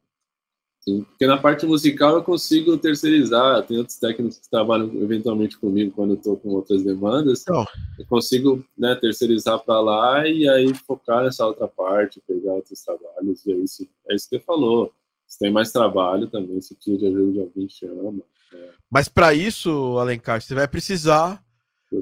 Sim, 0.84 1.04
porque 1.04 1.26
na 1.26 1.38
parte 1.38 1.66
musical 1.66 2.16
eu 2.16 2.24
consigo 2.24 2.78
terceirizar, 2.78 3.66
tem 3.66 3.78
outros 3.78 3.98
técnicos 3.98 4.38
que 4.38 4.50
trabalham 4.50 4.94
eventualmente 5.02 5.58
comigo 5.58 5.94
quando 5.94 6.12
eu 6.12 6.18
estou 6.18 6.36
com 6.36 6.50
outras 6.50 6.84
demandas. 6.84 7.46
Oh. 7.50 7.66
Eu 7.98 8.06
consigo 8.06 8.66
né, 8.78 8.94
terceirizar 8.96 9.60
para 9.60 9.80
lá 9.80 10.28
e 10.28 10.48
aí 10.50 10.74
focar 10.74 11.24
nessa 11.24 11.48
outra 11.48 11.70
parte, 11.70 12.22
pegar 12.28 12.52
outros 12.52 12.82
trabalhos. 12.82 13.46
E 13.46 13.54
é 13.54 13.56
isso, 13.56 13.88
é 14.10 14.16
isso 14.16 14.30
que 14.30 14.38
você 14.38 14.44
falou. 14.44 14.94
Se 15.26 15.40
tem 15.40 15.50
mais 15.50 15.72
trabalho 15.72 16.28
também, 16.28 16.60
se 16.60 16.76
precisa 16.76 16.98
de 16.98 17.08
ajuda 17.08 17.32
de 17.32 17.40
alguém, 17.40 17.70
chama. 17.70 18.22
É. 18.54 18.70
Mas 18.92 19.08
para 19.08 19.34
isso, 19.34 19.98
Alencar, 19.98 20.42
você 20.42 20.54
vai 20.54 20.68
precisar 20.68 21.42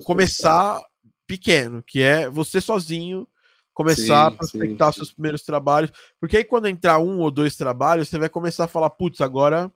começar 0.03 0.81
pequeno, 1.27 1.83
que 1.83 2.01
é 2.01 2.27
você 2.27 2.59
sozinho 2.59 3.27
começar 3.73 4.05
sim, 4.05 4.13
a 4.13 4.31
prospectar 4.31 4.93
sim, 4.93 4.99
seus 4.99 5.11
primeiros 5.13 5.43
trabalhos, 5.43 5.91
porque 6.19 6.37
aí 6.37 6.43
quando 6.43 6.67
entrar 6.67 6.99
um 6.99 7.19
ou 7.19 7.31
dois 7.31 7.55
trabalhos, 7.55 8.09
você 8.09 8.17
vai 8.17 8.29
começar 8.29 8.65
a 8.65 8.67
falar, 8.67 8.89
putz, 8.89 9.21
agora 9.21 9.71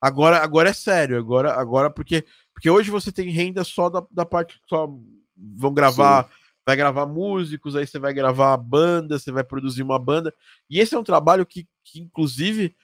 agora 0.00 0.38
agora 0.38 0.70
é 0.70 0.72
sério, 0.72 1.18
agora 1.18 1.52
agora 1.54 1.90
porque 1.90 2.24
porque 2.52 2.70
hoje 2.70 2.90
você 2.90 3.10
tem 3.10 3.30
renda 3.30 3.64
só 3.64 3.88
da, 3.88 4.04
da 4.10 4.24
parte 4.24 4.60
só 4.68 4.88
vão 5.36 5.74
gravar, 5.74 6.24
sim. 6.24 6.30
vai 6.64 6.76
gravar 6.76 7.06
músicos, 7.06 7.74
aí 7.74 7.86
você 7.86 7.98
vai 7.98 8.14
gravar 8.14 8.56
banda, 8.56 9.18
você 9.18 9.32
vai 9.32 9.44
produzir 9.44 9.82
uma 9.82 9.98
banda, 9.98 10.32
e 10.70 10.78
esse 10.78 10.94
é 10.94 10.98
um 10.98 11.04
trabalho 11.04 11.44
que, 11.44 11.66
que 11.84 12.00
inclusive 12.00 12.74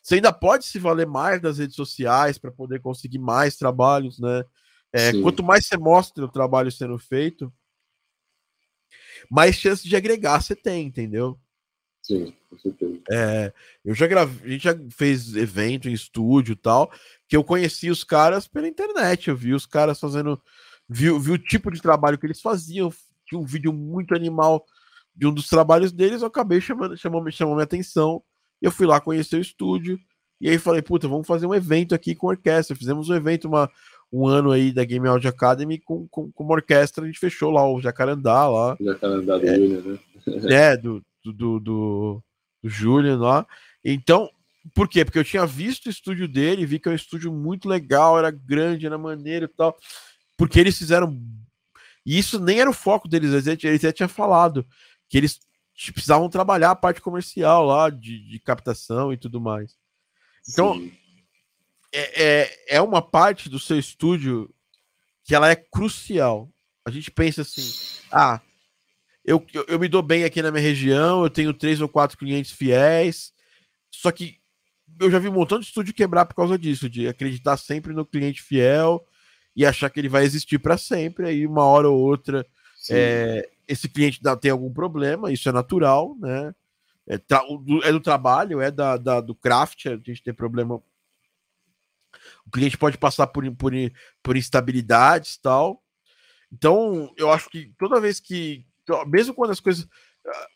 você 0.00 0.16
ainda 0.16 0.32
pode 0.32 0.64
se 0.64 0.78
valer 0.78 1.06
mais 1.06 1.40
das 1.40 1.58
redes 1.58 1.74
sociais 1.74 2.38
para 2.38 2.52
poder 2.52 2.80
conseguir 2.80 3.18
mais 3.18 3.56
trabalhos, 3.56 4.18
né? 4.18 4.44
É, 4.92 5.20
quanto 5.22 5.42
mais 5.42 5.66
você 5.66 5.76
mostra 5.76 6.24
o 6.24 6.28
trabalho 6.28 6.70
sendo 6.70 6.98
feito, 6.98 7.52
mais 9.30 9.56
chance 9.56 9.88
de 9.88 9.96
agregar 9.96 10.40
você 10.40 10.54
tem, 10.54 10.86
entendeu? 10.86 11.38
Sim, 12.02 12.34
com 12.50 12.58
certeza. 12.58 13.00
É, 13.10 13.52
eu 13.84 13.94
já 13.94 14.06
gravei, 14.06 14.48
a 14.48 14.52
gente 14.52 14.64
já 14.64 14.76
fez 14.90 15.34
evento 15.36 15.88
em 15.88 15.92
estúdio 15.92 16.52
e 16.52 16.56
tal, 16.56 16.90
que 17.28 17.36
eu 17.36 17.44
conheci 17.44 17.90
os 17.90 18.02
caras 18.02 18.48
pela 18.48 18.68
internet, 18.68 19.28
eu 19.28 19.36
vi 19.36 19.54
os 19.54 19.66
caras 19.66 20.00
fazendo, 20.00 20.40
vi, 20.88 21.16
vi 21.18 21.30
o 21.30 21.38
tipo 21.38 21.70
de 21.70 21.80
trabalho 21.80 22.18
que 22.18 22.26
eles 22.26 22.40
faziam, 22.40 22.92
tinha 23.24 23.40
um 23.40 23.46
vídeo 23.46 23.72
muito 23.72 24.14
animal 24.14 24.64
de 25.14 25.26
um 25.26 25.32
dos 25.32 25.48
trabalhos 25.48 25.92
deles, 25.92 26.22
eu 26.22 26.28
acabei 26.28 26.60
chamando, 26.60 26.96
chamou, 26.96 27.30
chamou 27.30 27.54
minha 27.54 27.64
atenção, 27.64 28.22
eu 28.60 28.72
fui 28.72 28.86
lá 28.86 29.00
conhecer 29.00 29.36
o 29.36 29.40
estúdio, 29.40 29.98
e 30.40 30.48
aí 30.48 30.58
falei, 30.58 30.82
puta, 30.82 31.06
vamos 31.06 31.26
fazer 31.26 31.46
um 31.46 31.54
evento 31.54 31.94
aqui 31.94 32.16
com 32.16 32.26
orquestra, 32.26 32.74
fizemos 32.74 33.08
um 33.08 33.14
evento, 33.14 33.46
uma, 33.46 33.70
um 34.12 34.26
ano 34.26 34.50
aí 34.50 34.72
da 34.72 34.84
Game 34.84 35.08
Audio 35.08 35.30
Academy 35.30 35.78
com, 35.78 36.06
com, 36.08 36.30
com, 36.30 36.44
uma 36.44 36.54
orquestra, 36.54 37.02
a 37.02 37.06
gente 37.06 37.18
fechou 37.18 37.50
lá 37.50 37.66
o 37.66 37.80
Jacarandá 37.80 38.46
lá. 38.46 38.76
Jacarandá 38.78 39.38
do 39.38 39.48
é, 39.48 39.54
Julian, 39.54 39.80
né? 39.80 39.98
é, 40.54 40.76
do, 40.76 41.02
do, 41.24 41.32
do, 41.32 41.60
do, 41.60 42.24
do 42.62 42.68
Julian 42.68 43.18
lá. 43.18 43.46
Então, 43.82 44.28
por 44.74 44.86
quê? 44.86 45.02
Porque 45.02 45.18
eu 45.18 45.24
tinha 45.24 45.46
visto 45.46 45.86
o 45.86 45.90
estúdio 45.90 46.28
dele, 46.28 46.66
vi 46.66 46.78
que 46.78 46.88
é 46.88 46.92
um 46.92 46.94
estúdio 46.96 47.32
muito 47.32 47.66
legal, 47.66 48.18
era 48.18 48.30
grande, 48.30 48.84
era 48.84 48.98
maneiro 48.98 49.46
e 49.46 49.48
tal. 49.48 49.74
Porque 50.36 50.60
eles 50.60 50.76
fizeram. 50.76 51.18
E 52.04 52.18
isso 52.18 52.38
nem 52.38 52.60
era 52.60 52.68
o 52.68 52.74
foco 52.74 53.08
deles, 53.08 53.32
eles, 53.32 53.64
eles 53.64 53.80
já 53.80 53.92
tinham 53.92 54.08
falado 54.08 54.66
que 55.08 55.16
eles 55.16 55.40
precisavam 55.92 56.28
trabalhar 56.28 56.72
a 56.72 56.76
parte 56.76 57.00
comercial 57.00 57.64
lá, 57.64 57.88
de, 57.88 58.18
de 58.28 58.38
captação 58.40 59.12
e 59.12 59.16
tudo 59.16 59.40
mais. 59.40 59.74
Então, 60.48 60.74
Sim 60.74 60.92
é, 61.92 62.22
é, 62.22 62.76
é 62.76 62.80
uma 62.80 63.02
parte 63.02 63.48
do 63.48 63.58
seu 63.58 63.78
estúdio 63.78 64.52
que 65.24 65.34
ela 65.34 65.50
é 65.50 65.56
crucial. 65.56 66.50
A 66.84 66.90
gente 66.90 67.10
pensa 67.10 67.42
assim, 67.42 67.62
ah, 68.10 68.40
eu, 69.24 69.44
eu, 69.52 69.64
eu, 69.68 69.78
me 69.78 69.88
dou 69.88 70.02
bem 70.02 70.24
aqui 70.24 70.42
na 70.42 70.50
minha 70.50 70.62
região, 70.62 71.22
eu 71.22 71.30
tenho 71.30 71.54
três 71.54 71.80
ou 71.80 71.88
quatro 71.88 72.18
clientes 72.18 72.50
fiéis, 72.50 73.32
só 73.90 74.10
que 74.10 74.40
eu 75.00 75.10
já 75.10 75.18
vi 75.18 75.28
um 75.28 75.32
montão 75.32 75.58
de 75.60 75.66
estúdio 75.66 75.94
quebrar 75.94 76.26
por 76.26 76.34
causa 76.34 76.58
disso, 76.58 76.88
de 76.88 77.06
acreditar 77.06 77.56
sempre 77.56 77.92
no 77.92 78.04
cliente 78.04 78.42
fiel 78.42 79.06
e 79.54 79.64
achar 79.64 79.90
que 79.90 80.00
ele 80.00 80.08
vai 80.08 80.24
existir 80.24 80.58
para 80.58 80.76
sempre, 80.76 81.28
aí 81.28 81.46
uma 81.46 81.64
hora 81.64 81.88
ou 81.88 81.98
outra 81.98 82.44
é, 82.90 83.48
esse 83.68 83.88
cliente 83.88 84.20
dá, 84.22 84.36
tem 84.36 84.50
algum 84.50 84.72
problema, 84.72 85.32
isso 85.32 85.48
é 85.48 85.52
natural, 85.52 86.16
né? 86.18 86.54
É, 87.06 87.18
do, 87.18 87.82
é 87.84 87.90
do 87.90 88.00
trabalho, 88.00 88.60
é 88.60 88.70
da, 88.70 88.96
da, 88.96 89.20
do 89.20 89.34
craft, 89.34 89.86
a 89.86 89.96
gente 89.96 90.22
tem 90.22 90.32
problema 90.32 90.80
o 92.46 92.50
cliente 92.50 92.78
pode 92.78 92.98
passar 92.98 93.26
por, 93.26 93.50
por, 93.56 93.72
por 94.22 94.36
instabilidades 94.36 95.38
tal. 95.38 95.82
Então, 96.52 97.12
eu 97.16 97.30
acho 97.30 97.48
que 97.48 97.72
toda 97.78 98.00
vez 98.00 98.20
que, 98.20 98.66
mesmo 99.06 99.34
quando 99.34 99.50
as 99.52 99.60
coisas. 99.60 99.88
Ah, 100.26 100.46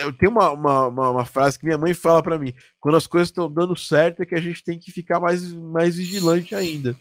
eu 0.00 0.12
tenho 0.12 0.32
uma, 0.32 0.50
uma, 0.50 0.86
uma, 0.88 1.10
uma 1.10 1.24
frase 1.24 1.58
que 1.58 1.64
minha 1.64 1.78
mãe 1.78 1.94
fala 1.94 2.22
para 2.22 2.38
mim: 2.38 2.52
quando 2.78 2.96
as 2.96 3.06
coisas 3.06 3.28
estão 3.28 3.50
dando 3.50 3.76
certo, 3.76 4.22
é 4.22 4.26
que 4.26 4.34
a 4.34 4.40
gente 4.40 4.62
tem 4.62 4.78
que 4.78 4.92
ficar 4.92 5.20
mais, 5.20 5.52
mais 5.52 5.96
vigilante 5.96 6.54
ainda, 6.54 6.96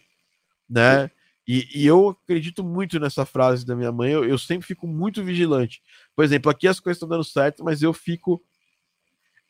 né? 0.70 1.12
E, 1.48 1.68
e, 1.76 1.86
eu 1.86 2.10
acredito 2.10 2.64
muito 2.64 3.00
nessa 3.00 3.24
frase 3.24 3.66
da 3.66 3.76
minha 3.76 3.92
mãe. 3.92 4.12
Eu, 4.12 4.26
eu, 4.26 4.38
sempre 4.38 4.66
fico 4.66 4.88
muito 4.88 5.24
vigilante. 5.24 5.80
Por 6.16 6.26
exemplo, 6.26 6.50
aqui 6.50 6.68
as 6.68 6.80
coisas 6.80 6.98
estão 6.98 7.08
dando 7.08 7.24
certo, 7.24 7.64
mas 7.64 7.84
eu 7.84 7.94
fico 7.94 8.42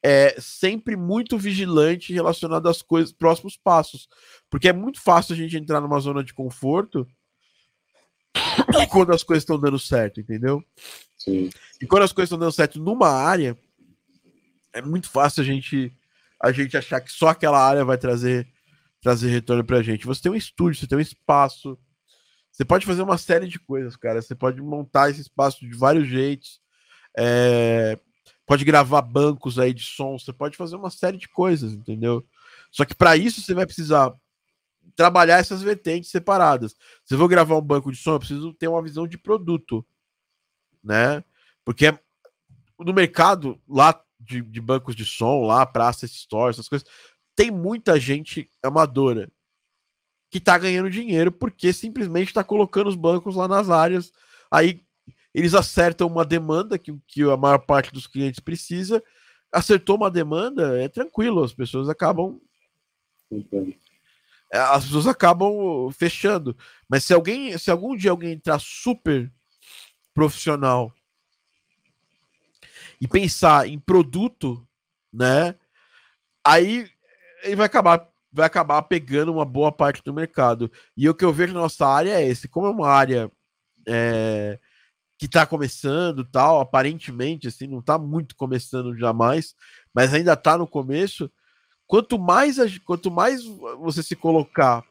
é 0.08 0.39
sempre 0.39 0.95
muito 0.95 1.36
vigilante 1.36 2.14
relacionado 2.14 2.70
às 2.70 2.80
coisas, 2.80 3.12
próximos 3.12 3.58
passos. 3.58 4.08
Porque 4.51 4.68
é 4.68 4.74
muito 4.74 5.01
fácil 5.01 5.34
a 5.34 5.36
gente 5.36 5.58
entrar 5.58 5.82
numa 5.82 5.99
zona 5.99 6.24
de 6.24 6.32
conforto 6.32 7.08
quando 8.91 9.12
as 9.12 9.24
coisas 9.24 9.41
estão 9.41 9.60
dando 9.60 9.80
certo, 9.80 10.22
entendeu? 10.22 10.64
Sim. 11.18 11.49
E 11.82 11.88
quando 11.88 12.03
as 12.03 12.14
coisas 12.14 12.28
estão 12.28 12.38
dando 12.38 12.51
certo 12.51 12.80
numa 12.80 13.10
área, 13.10 13.58
é 14.74 14.80
muito 14.80 15.10
fácil 15.10 15.41
a 15.41 15.45
gente 15.45 15.91
a 16.39 16.51
gente 16.51 16.78
achar 16.78 17.01
que 17.01 17.12
só 17.12 17.30
aquela 17.30 17.60
área 17.60 17.84
vai 17.84 17.97
trazer 17.97 18.47
trazer 19.01 19.30
retorno 19.30 19.64
pra 19.64 19.82
gente. 19.82 20.06
Você 20.06 20.22
tem 20.22 20.32
um 20.32 20.36
estúdio, 20.36 20.80
você 20.80 20.86
tem 20.86 20.99
um 20.99 21.01
espaço, 21.01 21.80
você 22.51 22.64
pode 22.64 22.86
fazer 22.86 23.01
uma 23.01 23.18
série 23.18 23.47
de 23.47 23.58
coisas, 23.58 23.95
cara. 23.95 24.22
Você 24.22 24.36
pode 24.36 24.62
montar 24.62 25.10
esse 25.10 25.22
espaço 25.22 25.68
de 25.68 25.76
vários 25.76 26.08
jeitos. 26.08 26.62
É, 27.18 27.97
pode 28.45 28.63
gravar 28.63 29.01
bancos 29.01 29.57
aí 29.57 29.73
de 29.73 29.83
som, 29.83 30.17
você 30.17 30.31
pode 30.31 30.55
fazer 30.55 30.75
uma 30.75 30.89
série 30.89 31.17
de 31.17 31.27
coisas, 31.27 31.73
entendeu? 31.73 32.25
Só 32.71 32.85
que 32.85 32.93
para 32.93 33.17
isso 33.17 33.41
você 33.41 33.53
vai 33.53 33.65
precisar 33.65 34.13
trabalhar 34.95 35.39
essas 35.39 35.61
vertentes 35.61 36.09
separadas. 36.09 36.75
Se 37.03 37.13
eu 37.13 37.17
vou 37.17 37.27
gravar 37.27 37.57
um 37.57 37.61
banco 37.61 37.91
de 37.91 37.97
som, 37.97 38.13
eu 38.13 38.19
preciso 38.19 38.53
ter 38.53 38.67
uma 38.67 38.81
visão 38.81 39.07
de 39.07 39.17
produto, 39.17 39.85
né? 40.83 41.23
Porque 41.63 41.97
no 42.79 42.93
mercado 42.93 43.59
lá 43.67 43.99
de, 44.19 44.41
de 44.41 44.61
bancos 44.61 44.95
de 44.95 45.05
som, 45.05 45.45
lá 45.45 45.65
praça 45.65 46.05
store, 46.05 46.51
essas 46.51 46.69
coisas, 46.69 46.87
tem 47.35 47.51
muita 47.51 47.99
gente 47.99 48.49
amadora 48.63 49.29
que 50.29 50.39
tá 50.39 50.57
ganhando 50.57 50.89
dinheiro 50.89 51.31
porque 51.31 51.73
simplesmente 51.73 52.27
está 52.27 52.43
colocando 52.43 52.87
os 52.87 52.95
bancos 52.95 53.35
lá 53.35 53.47
nas 53.47 53.69
áreas. 53.69 54.11
Aí 54.51 54.84
eles 55.36 55.53
acertam 55.53 56.07
uma 56.07 56.23
demanda 56.23 56.79
que, 56.79 56.97
que 57.05 57.21
a 57.23 57.36
maior 57.36 57.57
parte 57.57 57.91
dos 57.91 58.07
clientes 58.07 58.39
precisa, 58.39 59.03
acertou 59.51 59.97
uma 59.97 60.09
demanda, 60.09 60.81
é 60.81 60.88
tranquilo, 60.88 61.43
as 61.43 61.53
pessoas 61.53 61.89
acabam. 61.89 62.39
É, 64.49 64.57
as 64.57 64.86
pessoas 64.86 65.07
acabam 65.07 65.91
fechando. 65.91 66.55
Mas 66.88 67.03
se 67.03 67.13
alguém, 67.13 67.57
se 67.57 67.69
algum 67.69 67.97
dia 67.97 68.11
alguém 68.11 68.31
entrar 68.31 68.59
super 68.59 69.30
profissional 70.14 70.93
e 73.01 73.05
pensar 73.05 73.68
em 73.68 73.77
produto, 73.77 74.65
né? 75.11 75.53
Aí 76.45 76.89
ele 77.43 77.57
vai 77.57 77.65
acabar 77.65 78.10
vai 78.31 78.45
acabar 78.45 78.81
pegando 78.84 79.34
uma 79.34 79.45
boa 79.45 79.72
parte 79.72 80.01
do 80.03 80.14
mercado. 80.14 80.72
E 80.95 81.10
o 81.10 81.15
que 81.15 81.26
eu 81.26 81.34
vejo 81.34 81.53
na 81.53 81.61
nossa 81.61 81.85
área 81.85 82.22
é 82.22 82.26
esse, 82.26 82.49
como 82.49 82.68
é 82.68 82.69
uma 82.69 82.89
área 82.89 83.31
é, 83.88 84.60
que 85.17 85.25
está 85.25 85.45
começando 85.45 86.25
tal, 86.25 86.59
aparentemente, 86.59 87.47
assim, 87.47 87.67
não 87.67 87.79
está 87.79 87.97
muito 87.97 88.35
começando 88.35 88.97
jamais, 88.97 89.55
mas 89.93 90.13
ainda 90.13 90.33
está 90.33 90.57
no 90.57 90.67
começo. 90.67 91.31
Quanto 91.87 92.19
mais, 92.19 92.57
quanto 92.79 93.09
mais 93.09 93.43
você 93.79 94.03
se 94.03 94.15
colocar 94.15 94.83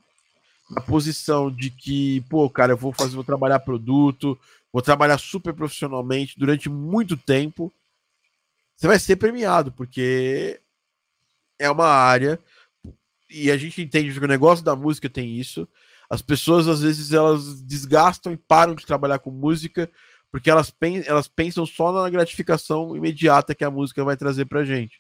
na 0.71 0.81
posição 0.81 1.51
de 1.51 1.71
que, 1.71 2.23
pô, 2.23 2.49
cara, 2.49 2.73
eu 2.73 2.77
vou 2.77 2.93
fazer, 2.93 3.15
vou 3.15 3.25
trabalhar 3.25 3.59
produto, 3.61 4.39
vou 4.73 4.81
trabalhar 4.81 5.19
super 5.19 5.53
profissionalmente 5.53 6.39
durante 6.39 6.69
muito 6.69 7.17
tempo, 7.17 7.73
você 8.77 8.87
vai 8.87 8.99
ser 8.99 9.17
premiado, 9.17 9.71
porque 9.73 10.61
é 11.59 11.71
uma 11.71 11.87
área 11.87 12.39
e 13.31 13.51
a 13.51 13.57
gente 13.57 13.83
entende 13.83 14.13
que 14.13 14.25
o 14.25 14.29
negócio 14.29 14.65
da 14.65 14.75
música 14.75 15.09
tem 15.09 15.37
isso. 15.39 15.69
As 16.09 16.23
pessoas 16.23 16.69
às 16.69 16.81
vezes 16.83 17.13
elas 17.13 17.63
desgastam 17.63 18.33
e 18.33 18.37
param 18.37 18.75
de 18.75 18.87
trabalhar 18.87 19.19
com 19.19 19.31
música 19.31 19.91
porque 20.35 20.51
elas, 20.51 20.69
pen 20.69 21.01
elas 21.07 21.29
pensam 21.29 21.65
só 21.65 21.93
na 21.93 22.11
gratificação 22.11 22.97
imediata 22.97 23.55
que 23.55 23.63
a 23.63 23.71
música 23.71 24.03
vai 24.03 24.17
trazer 24.17 24.47
pra 24.47 24.65
gente, 24.65 24.99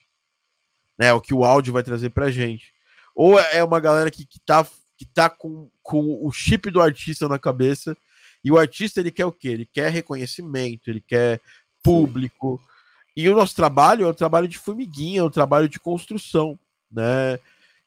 né? 0.97 1.13
O 1.13 1.21
que 1.21 1.35
o 1.35 1.45
áudio 1.45 1.73
vai 1.73 1.83
trazer 1.83 2.11
pra 2.11 2.31
gente. 2.31 2.73
Ou 3.17 3.41
é 3.41 3.65
uma 3.65 3.81
galera 3.81 4.13
que, 4.13 4.25
que 4.25 4.39
tá, 4.39 4.65
que 4.97 5.05
tá 5.05 5.29
com, 5.29 5.69
com 5.83 6.25
o 6.25 6.31
chip 6.31 6.71
do 6.71 6.81
artista 6.81 7.29
na 7.29 7.37
cabeça, 7.37 7.97
e 8.45 8.53
o 8.53 8.57
artista 8.57 9.01
ele 9.01 9.11
quer 9.11 9.27
o 9.27 9.33
quê? 9.33 9.49
Ele 9.49 9.67
quer 9.67 9.91
reconhecimento, 9.91 10.89
ele 10.89 11.01
quer 11.01 11.41
público. 11.83 12.63
E 13.17 13.29
o 13.29 13.35
nosso 13.35 13.57
trabalho 13.57 14.07
é 14.07 14.09
um 14.09 14.15
trabalho 14.15 14.47
de 14.47 14.57
formiguinha, 14.57 15.19
é 15.19 15.25
um 15.25 15.31
trabalho 15.31 15.69
de 15.69 15.81
construção. 15.81 16.57
né? 16.89 17.41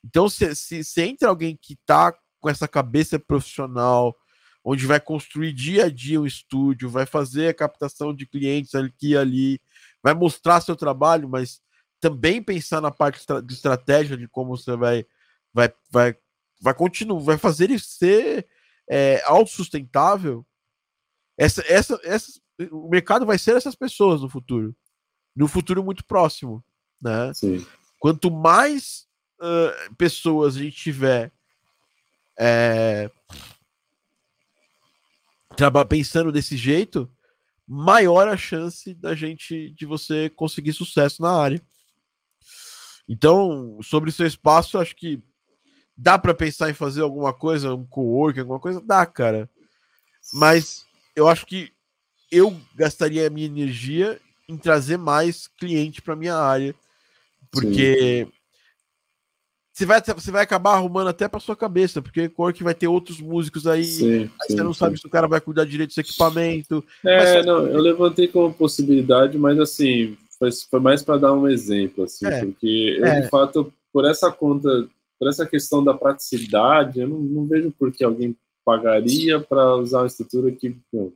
Então, 0.03 0.27
se, 0.27 0.53
se, 0.53 0.83
se 0.83 1.01
entra 1.01 1.29
alguém 1.29 1.55
que 1.55 1.75
está 1.75 2.13
com 2.41 2.49
essa 2.49 2.67
cabeça 2.67 3.17
profissional, 3.17 4.13
onde 4.69 4.85
vai 4.85 4.99
construir 4.99 5.53
dia 5.53 5.85
a 5.85 5.89
dia 5.89 6.19
um 6.19 6.25
estúdio, 6.25 6.89
vai 6.89 7.05
fazer 7.05 7.47
a 7.47 7.53
captação 7.53 8.13
de 8.13 8.27
clientes 8.27 8.75
aqui 8.75 9.11
e 9.11 9.17
ali, 9.17 9.61
vai 10.03 10.13
mostrar 10.13 10.59
seu 10.59 10.75
trabalho, 10.75 11.29
mas 11.29 11.61
também 12.01 12.43
pensar 12.43 12.81
na 12.81 12.91
parte 12.91 13.25
de 13.45 13.53
estratégia 13.53 14.17
de 14.17 14.27
como 14.27 14.57
você 14.57 14.75
vai 14.75 15.05
vai 15.53 15.73
vai 15.89 16.17
vai 16.61 16.73
continuar, 16.73 17.21
vai 17.21 17.37
fazer 17.37 17.63
ele 17.63 17.79
ser 17.79 18.45
é, 18.89 19.23
autossustentável. 19.25 20.45
Essa, 21.37 21.63
essa, 21.65 21.97
essa, 22.03 22.29
o 22.69 22.89
mercado 22.89 23.25
vai 23.25 23.37
ser 23.37 23.55
essas 23.55 23.75
pessoas 23.75 24.21
no 24.21 24.29
futuro, 24.29 24.75
no 25.33 25.47
futuro 25.47 25.81
muito 25.81 26.03
próximo, 26.03 26.61
né? 27.01 27.33
Sim. 27.33 27.65
Quanto 27.99 28.29
mais 28.29 29.07
uh, 29.39 29.95
pessoas 29.95 30.57
a 30.57 30.59
gente 30.59 30.75
tiver 30.75 31.31
é, 32.37 33.09
pensando 35.89 36.31
desse 36.31 36.55
jeito, 36.55 37.09
maior 37.67 38.27
a 38.27 38.37
chance 38.37 38.93
da 38.93 39.15
gente 39.15 39.71
de 39.71 39.85
você 39.85 40.29
conseguir 40.29 40.73
sucesso 40.73 41.21
na 41.21 41.31
área. 41.31 41.61
Então, 43.09 43.79
sobre 43.81 44.11
seu 44.11 44.27
espaço, 44.27 44.77
acho 44.77 44.95
que 44.95 45.21
dá 45.95 46.17
para 46.19 46.33
pensar 46.33 46.69
em 46.69 46.73
fazer 46.73 47.01
alguma 47.01 47.33
coisa, 47.33 47.73
um 47.73 47.85
co-work, 47.85 48.39
alguma 48.39 48.59
coisa, 48.59 48.81
dá, 48.81 49.05
cara. 49.05 49.49
Mas 50.33 50.85
eu 51.15 51.27
acho 51.27 51.45
que 51.45 51.71
eu 52.31 52.59
gastaria 52.75 53.25
a 53.25 53.29
minha 53.29 53.45
energia 53.45 54.19
em 54.47 54.57
trazer 54.57 54.97
mais 54.97 55.47
cliente 55.47 56.01
para 56.01 56.15
minha 56.15 56.35
área, 56.35 56.75
porque 57.51 58.25
Sim 58.25 58.36
você 59.77 59.85
vai, 59.85 60.01
você 60.01 60.31
vai 60.31 60.43
acabar 60.43 60.73
arrumando 60.73 61.09
até 61.09 61.27
para 61.27 61.39
sua 61.39 61.55
cabeça, 61.55 62.01
porque 62.01 62.27
cor 62.27 62.51
que 62.51 62.63
vai 62.63 62.73
ter 62.73 62.87
outros 62.87 63.21
músicos 63.21 63.67
aí, 63.67 63.83
sim, 63.83 64.21
aí 64.41 64.47
sim, 64.47 64.55
você 64.55 64.63
não 64.63 64.73
sim. 64.73 64.79
sabe 64.79 64.99
se 64.99 65.05
o 65.05 65.09
cara 65.09 65.27
vai 65.27 65.39
cuidar 65.39 65.65
direito 65.65 65.89
desse 65.89 66.01
equipamento. 66.01 66.83
É, 67.05 67.43
não, 67.43 67.67
eu 67.67 67.79
levantei 67.79 68.27
como 68.27 68.51
possibilidade, 68.51 69.37
mas 69.37 69.59
assim, 69.59 70.17
foi, 70.39 70.49
foi 70.51 70.79
mais 70.79 71.03
para 71.03 71.19
dar 71.19 71.33
um 71.33 71.47
exemplo, 71.47 72.05
assim, 72.05 72.25
é, 72.25 72.43
porque 72.43 72.97
eu, 72.99 73.05
é. 73.05 73.21
de 73.21 73.29
fato, 73.29 73.71
por 73.93 74.03
essa 74.03 74.31
conta, 74.31 74.89
por 75.19 75.29
essa 75.29 75.45
questão 75.45 75.83
da 75.83 75.93
praticidade, 75.93 76.99
eu 76.99 77.07
não, 77.07 77.19
não 77.19 77.45
vejo 77.45 77.71
por 77.77 77.91
que 77.91 78.03
alguém 78.03 78.35
pagaria 78.65 79.39
para 79.39 79.75
usar 79.75 79.99
uma 79.99 80.07
estrutura 80.07 80.51
que 80.51 80.75
não, 80.91 81.13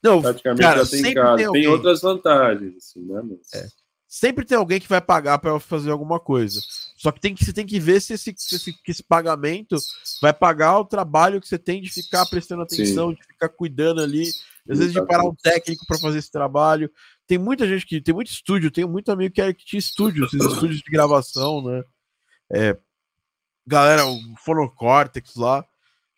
não 0.00 0.22
praticamente 0.22 0.62
cara, 0.62 0.84
já 0.84 0.90
tem 0.90 1.12
casa. 1.12 1.36
Tem, 1.38 1.52
tem, 1.52 1.66
outras 1.66 2.00
vantagens, 2.02 2.76
assim, 2.76 3.00
né? 3.00 3.20
Mas... 3.24 3.52
É. 3.52 3.85
Sempre 4.18 4.46
tem 4.46 4.56
alguém 4.56 4.80
que 4.80 4.88
vai 4.88 4.98
pagar 4.98 5.38
para 5.38 5.60
fazer 5.60 5.90
alguma 5.90 6.18
coisa. 6.18 6.58
Só 6.96 7.12
que, 7.12 7.20
tem 7.20 7.34
que 7.34 7.44
você 7.44 7.52
tem 7.52 7.66
que 7.66 7.78
ver 7.78 8.00
se 8.00 8.14
esse, 8.14 8.34
se 8.34 8.56
esse, 8.56 8.74
esse 8.88 9.02
pagamento 9.02 9.76
vai 10.22 10.32
pagar 10.32 10.78
o 10.78 10.86
trabalho 10.86 11.38
que 11.38 11.46
você 11.46 11.58
tem 11.58 11.82
de 11.82 11.90
ficar 11.90 12.24
prestando 12.24 12.62
atenção, 12.62 13.10
Sim. 13.10 13.16
de 13.16 13.26
ficar 13.26 13.50
cuidando 13.50 14.00
ali, 14.00 14.22
às 14.70 14.78
vezes 14.78 14.94
de 14.94 15.04
parar 15.04 15.22
um 15.22 15.34
técnico 15.34 15.84
para 15.86 15.98
fazer 15.98 16.20
esse 16.20 16.32
trabalho. 16.32 16.90
Tem 17.26 17.36
muita 17.36 17.68
gente 17.68 17.84
que 17.84 18.00
tem 18.00 18.14
muito 18.14 18.30
estúdio, 18.30 18.70
tem 18.70 18.86
muito 18.86 19.12
amigo 19.12 19.34
que, 19.34 19.42
é, 19.42 19.52
que 19.52 19.66
tinha 19.66 19.78
estúdio, 19.78 20.24
esses 20.24 20.42
estúdios 20.42 20.78
de 20.80 20.90
gravação, 20.90 21.60
né? 21.60 21.84
É, 22.50 22.74
galera, 23.66 24.06
o 24.06 24.18
Fonocortex 24.38 25.36
lá. 25.36 25.62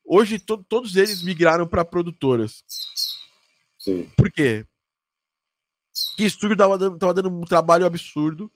Hoje 0.07 0.39
to, 0.39 0.65
todos 0.69 0.95
eles 0.95 1.21
migraram 1.21 1.67
para 1.67 1.85
produtoras. 1.85 2.63
Sim. 3.77 4.09
Por 4.17 4.31
quê? 4.31 4.65
Que 6.17 6.25
estúdio 6.25 6.57
tava 6.57 6.77
dando, 6.79 6.99
tava 6.99 7.15
dando 7.15 7.29
um 7.29 7.43
trabalho 7.43 7.87
absurdo 7.87 8.51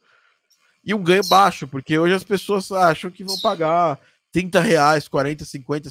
e 0.85 0.93
um 0.95 1.03
ganho 1.03 1.27
baixo, 1.29 1.69
porque 1.69 1.99
hoje 1.99 2.15
as 2.15 2.25
pessoas 2.25 2.71
acham 2.73 3.11
que 3.11 3.25
vão 3.25 3.39
pagar 3.41 3.99
30 4.33 4.61
reais, 4.61 5.09
40, 5.09 5.45
50 5.45 5.91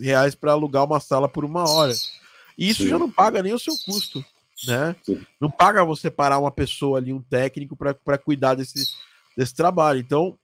reais 0.00 0.34
para 0.34 0.52
alugar 0.52 0.84
uma 0.84 1.00
sala 1.00 1.28
por 1.28 1.44
uma 1.44 1.68
hora. 1.68 1.94
E 2.56 2.68
isso 2.68 2.82
Sim. 2.82 2.90
já 2.90 2.98
não 2.98 3.10
paga 3.10 3.42
nem 3.42 3.54
o 3.54 3.58
seu 3.58 3.74
custo, 3.84 4.24
né? 4.66 4.94
Sim. 5.02 5.24
Não 5.40 5.50
paga 5.50 5.84
você 5.84 6.10
parar 6.10 6.38
uma 6.38 6.50
pessoa 6.50 6.98
ali, 6.98 7.12
um 7.12 7.22
técnico, 7.22 7.76
para 7.76 8.18
cuidar 8.18 8.54
desse, 8.54 8.84
desse 9.36 9.54
trabalho. 9.54 9.98
Então, 9.98 10.38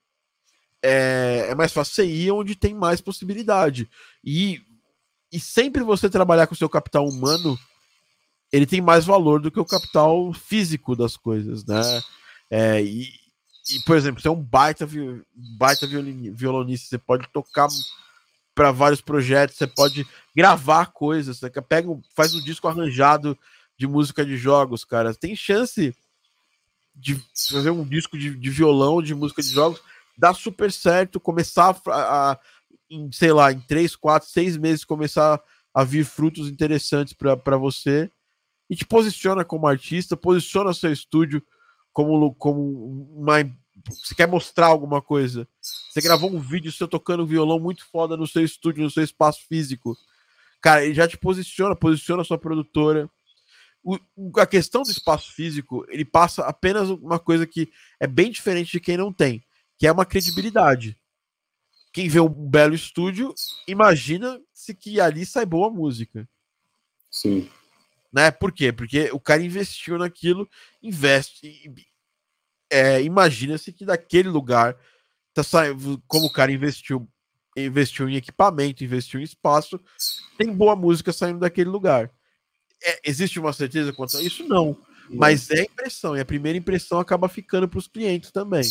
é, 0.82 1.48
é 1.50 1.54
mais 1.54 1.72
fácil 1.72 1.94
você 1.94 2.06
ir 2.06 2.30
onde 2.30 2.56
tem 2.56 2.74
mais 2.74 3.00
possibilidade. 3.00 3.88
E, 4.24 4.62
e 5.30 5.38
sempre 5.38 5.82
você 5.82 6.08
trabalhar 6.08 6.46
com 6.46 6.54
o 6.54 6.58
seu 6.58 6.68
capital 6.68 7.06
humano 7.06 7.58
ele 8.52 8.66
tem 8.66 8.80
mais 8.80 9.04
valor 9.04 9.40
do 9.40 9.50
que 9.50 9.60
o 9.60 9.64
capital 9.64 10.32
físico 10.32 10.94
das 10.94 11.16
coisas, 11.16 11.64
né? 11.64 11.82
É, 12.50 12.82
e, 12.82 13.08
e, 13.70 13.80
por 13.84 13.96
exemplo, 13.96 14.20
você 14.20 14.28
é 14.28 14.30
um 14.30 14.42
baita, 14.42 14.88
baita 15.58 15.86
violonista, 15.86 16.88
você 16.88 16.98
pode 16.98 17.28
tocar 17.32 17.68
para 18.54 18.70
vários 18.70 19.00
projetos, 19.00 19.56
você 19.56 19.66
pode 19.66 20.06
gravar 20.34 20.86
coisas, 20.86 21.38
você 21.38 21.50
pega, 21.60 21.88
faz 22.14 22.34
um 22.34 22.42
disco 22.42 22.68
arranjado 22.68 23.36
de 23.76 23.86
música 23.86 24.24
de 24.24 24.36
jogos, 24.36 24.84
cara. 24.84 25.14
Tem 25.14 25.36
chance 25.36 25.94
de 26.94 27.22
fazer 27.50 27.70
um 27.70 27.84
disco 27.84 28.16
de, 28.16 28.34
de 28.34 28.50
violão, 28.50 29.02
de 29.02 29.14
música 29.14 29.42
de 29.42 29.50
jogos, 29.50 29.82
dá 30.16 30.32
super 30.32 30.72
certo, 30.72 31.20
começar 31.20 31.78
a, 31.88 32.30
a 32.30 32.38
em, 32.88 33.10
sei 33.12 33.32
lá, 33.32 33.52
em 33.52 33.60
três, 33.60 33.94
quatro, 33.96 34.28
seis 34.28 34.56
meses 34.56 34.84
começar 34.84 35.40
a 35.74 35.84
vir 35.84 36.04
frutos 36.06 36.48
interessantes 36.48 37.12
para 37.12 37.58
você 37.58 38.10
e 38.68 38.76
te 38.76 38.84
posiciona 38.84 39.44
como 39.44 39.66
artista, 39.66 40.16
posiciona 40.16 40.74
seu 40.74 40.92
estúdio 40.92 41.42
como, 41.92 42.34
como 42.34 43.10
uma. 43.16 43.36
Você 43.88 44.14
quer 44.14 44.28
mostrar 44.28 44.66
alguma 44.66 45.00
coisa. 45.00 45.48
Você 45.60 46.00
gravou 46.00 46.30
um 46.30 46.40
vídeo 46.40 46.72
seu 46.72 46.88
tocando 46.88 47.26
violão 47.26 47.58
muito 47.58 47.86
foda 47.86 48.16
no 48.16 48.26
seu 48.26 48.44
estúdio, 48.44 48.84
no 48.84 48.90
seu 48.90 49.02
espaço 49.02 49.46
físico. 49.48 49.96
Cara, 50.60 50.84
ele 50.84 50.94
já 50.94 51.06
te 51.06 51.16
posiciona, 51.16 51.76
posiciona 51.76 52.24
sua 52.24 52.38
produtora. 52.38 53.08
O, 53.82 53.98
a 54.38 54.46
questão 54.46 54.82
do 54.82 54.90
espaço 54.90 55.32
físico, 55.32 55.86
ele 55.88 56.04
passa 56.04 56.44
apenas 56.44 56.90
uma 56.90 57.18
coisa 57.18 57.46
que 57.46 57.70
é 58.00 58.06
bem 58.06 58.30
diferente 58.30 58.72
de 58.72 58.80
quem 58.80 58.96
não 58.96 59.12
tem, 59.12 59.44
que 59.78 59.86
é 59.86 59.92
uma 59.92 60.04
credibilidade. 60.04 60.98
Quem 61.92 62.08
vê 62.08 62.20
um 62.20 62.28
belo 62.28 62.74
estúdio, 62.74 63.32
imagina 63.66 64.38
se 64.52 64.74
que 64.74 65.00
ali 65.00 65.24
sai 65.24 65.46
boa 65.46 65.70
música. 65.70 66.28
Sim. 67.10 67.48
Né? 68.16 68.30
Por 68.30 68.50
quê? 68.50 68.72
Porque 68.72 69.10
o 69.12 69.20
cara 69.20 69.42
investiu 69.42 69.98
naquilo, 69.98 70.48
investe. 70.82 71.70
É, 72.72 73.02
Imagina-se 73.02 73.70
que 73.74 73.84
daquele 73.84 74.30
lugar 74.30 74.74
tá 75.34 75.42
saindo, 75.42 76.02
como 76.08 76.24
o 76.24 76.32
cara 76.32 76.50
investiu, 76.50 77.06
investiu 77.54 78.08
em 78.08 78.16
equipamento, 78.16 78.82
investiu 78.82 79.20
em 79.20 79.22
espaço, 79.22 79.78
tem 80.38 80.50
boa 80.50 80.74
música 80.74 81.12
saindo 81.12 81.40
daquele 81.40 81.68
lugar. 81.68 82.10
É, 82.82 83.00
existe 83.04 83.38
uma 83.38 83.52
certeza 83.52 83.92
quanto 83.92 84.16
a 84.16 84.22
isso? 84.22 84.48
Não. 84.48 84.78
Mas 85.10 85.50
é 85.50 85.64
impressão, 85.64 86.16
e 86.16 86.20
a 86.20 86.24
primeira 86.24 86.56
impressão 86.56 86.98
acaba 86.98 87.28
ficando 87.28 87.68
para 87.68 87.78
os 87.78 87.86
clientes 87.86 88.30
também. 88.30 88.64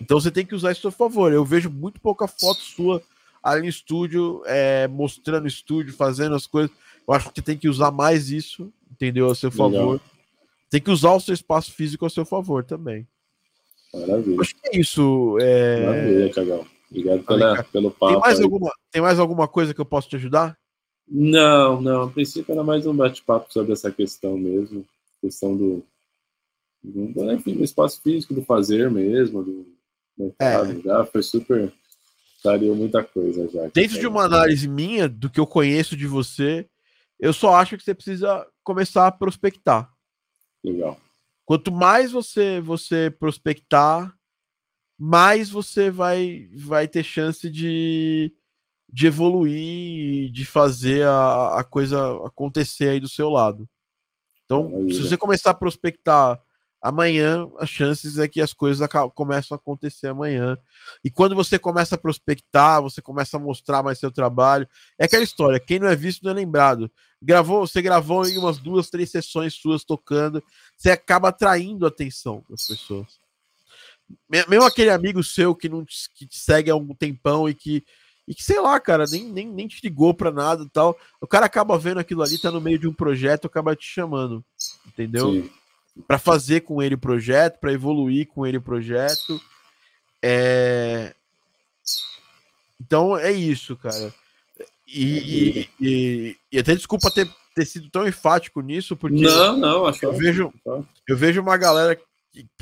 Então 0.00 0.20
você 0.20 0.30
tem 0.30 0.46
que 0.46 0.54
usar 0.54 0.70
isso 0.70 0.86
a 0.86 0.92
favor. 0.92 1.32
Eu 1.32 1.44
vejo 1.44 1.68
muito 1.68 2.00
pouca 2.00 2.28
foto 2.28 2.60
sua 2.60 3.02
ali 3.42 3.62
no 3.62 3.68
estúdio, 3.68 4.40
é, 4.46 4.86
mostrando 4.86 5.46
o 5.46 5.48
estúdio, 5.48 5.92
fazendo 5.92 6.36
as 6.36 6.46
coisas. 6.46 6.70
Eu 7.08 7.14
acho 7.14 7.32
que 7.32 7.40
tem 7.40 7.56
que 7.56 7.68
usar 7.68 7.90
mais 7.90 8.30
isso, 8.30 8.70
entendeu? 8.90 9.30
A 9.30 9.34
seu 9.34 9.50
favor. 9.50 9.92
Legal. 9.92 10.00
Tem 10.68 10.80
que 10.80 10.90
usar 10.90 11.14
o 11.14 11.20
seu 11.20 11.32
espaço 11.32 11.72
físico 11.72 12.04
a 12.04 12.10
seu 12.10 12.26
favor 12.26 12.62
também. 12.62 13.08
Maravilha. 13.94 14.38
Acho 14.42 14.54
que 14.54 14.68
é 14.68 14.78
isso. 14.78 15.38
É... 15.40 15.86
Maravilha, 15.86 16.34
Cagão. 16.34 16.66
Obrigado 16.90 17.22
pela, 17.22 17.62
pelo 17.64 17.90
papo. 17.90 18.12
Tem 18.12 18.20
mais, 18.20 18.40
alguma, 18.40 18.72
tem 18.90 19.02
mais 19.02 19.18
alguma 19.18 19.48
coisa 19.48 19.72
que 19.72 19.80
eu 19.80 19.86
posso 19.86 20.08
te 20.08 20.16
ajudar? 20.16 20.58
Não, 21.10 21.80
não. 21.80 22.02
A 22.02 22.10
princípio 22.10 22.52
era 22.52 22.62
mais 22.62 22.86
um 22.86 22.94
bate-papo 22.94 23.50
sobre 23.50 23.72
essa 23.72 23.90
questão 23.90 24.36
mesmo. 24.36 24.84
Questão 25.22 25.56
do, 25.56 25.82
do, 26.82 27.32
enfim, 27.32 27.54
do 27.54 27.64
espaço 27.64 28.02
físico, 28.02 28.34
do 28.34 28.42
fazer 28.42 28.90
mesmo, 28.90 29.42
do 29.42 29.66
mercado. 30.16 30.78
É. 30.78 30.82
Já 30.82 31.04
foi 31.06 31.22
super. 31.22 31.72
Daria 32.44 32.72
muita 32.74 33.02
coisa 33.02 33.48
já. 33.48 33.68
Dentro 33.72 33.98
de 33.98 34.06
uma 34.06 34.24
análise 34.24 34.68
minha, 34.68 35.08
do 35.08 35.30
que 35.30 35.40
eu 35.40 35.46
conheço 35.46 35.96
de 35.96 36.06
você, 36.06 36.66
eu 37.18 37.32
só 37.32 37.54
acho 37.54 37.76
que 37.76 37.82
você 37.82 37.94
precisa 37.94 38.46
começar 38.62 39.06
a 39.06 39.12
prospectar. 39.12 39.92
Legal. 40.62 40.98
Quanto 41.44 41.72
mais 41.72 42.12
você 42.12 42.60
você 42.60 43.10
prospectar, 43.10 44.14
mais 44.98 45.48
você 45.48 45.90
vai 45.90 46.48
vai 46.54 46.86
ter 46.86 47.02
chance 47.02 47.48
de, 47.48 48.32
de 48.92 49.06
evoluir, 49.06 50.30
de 50.30 50.44
fazer 50.44 51.06
a, 51.06 51.60
a 51.60 51.64
coisa 51.64 52.26
acontecer 52.26 52.90
aí 52.90 53.00
do 53.00 53.08
seu 53.08 53.30
lado. 53.30 53.68
Então, 54.44 54.88
se 54.90 55.02
você 55.02 55.16
começar 55.16 55.50
a 55.50 55.54
prospectar 55.54 56.42
amanhã 56.80 57.48
as 57.58 57.68
chances 57.68 58.18
é 58.18 58.28
que 58.28 58.40
as 58.40 58.52
coisas 58.52 58.86
começam 59.14 59.54
a 59.54 59.58
acontecer 59.58 60.08
amanhã. 60.08 60.56
E 61.04 61.10
quando 61.10 61.34
você 61.34 61.58
começa 61.58 61.94
a 61.94 61.98
prospectar, 61.98 62.80
você 62.80 63.02
começa 63.02 63.36
a 63.36 63.40
mostrar 63.40 63.82
mais 63.82 63.98
seu 63.98 64.10
trabalho. 64.10 64.68
É 64.98 65.04
aquela 65.04 65.24
história: 65.24 65.60
quem 65.60 65.78
não 65.78 65.88
é 65.88 65.96
visto 65.96 66.22
não 66.24 66.30
é 66.30 66.34
lembrado. 66.34 66.90
Gravou, 67.20 67.66
você 67.66 67.82
gravou 67.82 68.26
em 68.26 68.38
umas 68.38 68.58
duas, 68.58 68.90
três 68.90 69.10
sessões 69.10 69.54
suas 69.54 69.84
tocando, 69.84 70.42
você 70.76 70.90
acaba 70.90 71.30
atraindo 71.30 71.84
a 71.84 71.88
atenção 71.88 72.44
das 72.48 72.66
pessoas. 72.66 73.18
Mesmo 74.28 74.64
aquele 74.64 74.90
amigo 74.90 75.22
seu 75.22 75.54
que 75.54 75.68
não 75.68 75.84
te, 75.84 76.08
que 76.14 76.26
te 76.26 76.38
segue 76.38 76.70
há 76.70 76.76
um 76.76 76.94
tempão 76.94 77.48
e 77.48 77.54
que, 77.54 77.84
e 78.26 78.34
que, 78.34 78.42
sei 78.42 78.60
lá, 78.60 78.78
cara, 78.78 79.04
nem, 79.10 79.24
nem, 79.24 79.46
nem 79.46 79.66
te 79.66 79.80
ligou 79.82 80.14
pra 80.14 80.30
nada 80.30 80.62
e 80.62 80.68
tal. 80.70 80.96
O 81.20 81.26
cara 81.26 81.46
acaba 81.46 81.76
vendo 81.78 81.98
aquilo 81.98 82.22
ali, 82.22 82.38
tá 82.38 82.50
no 82.50 82.60
meio 82.60 82.78
de 82.78 82.88
um 82.88 82.94
projeto, 82.94 83.46
acaba 83.46 83.76
te 83.76 83.84
chamando. 83.84 84.44
Entendeu? 84.86 85.32
Sim. 85.32 85.50
Pra 86.06 86.18
fazer 86.18 86.60
com 86.60 86.82
ele 86.82 86.94
o 86.94 86.98
projeto, 86.98 87.58
para 87.58 87.72
evoluir 87.72 88.26
com 88.28 88.46
ele 88.46 88.58
o 88.58 88.62
projeto. 88.62 89.40
É... 90.22 91.14
Então 92.80 93.16
é 93.16 93.32
isso, 93.32 93.76
cara. 93.76 94.14
E, 94.86 95.02
e, 95.02 95.68
e, 95.80 96.36
e, 96.52 96.58
até 96.58 96.74
desculpa 96.74 97.10
ter, 97.10 97.28
ter 97.54 97.66
sido 97.66 97.90
tão 97.90 98.08
enfático 98.08 98.60
nisso, 98.62 98.96
porque 98.96 99.20
não, 99.20 99.56
não, 99.56 99.86
acho 99.86 100.02
eu 100.02 100.14
vejo, 100.14 100.52
eu 101.06 101.16
vejo 101.16 101.42
uma 101.42 101.58
galera 101.58 102.00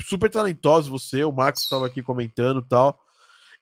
super 0.04 0.28
talentosa, 0.28 0.90
você, 0.90 1.22
o 1.22 1.30
Marcos 1.30 1.62
estava 1.62 1.86
aqui 1.86 2.02
comentando 2.02 2.62
tal, 2.62 2.98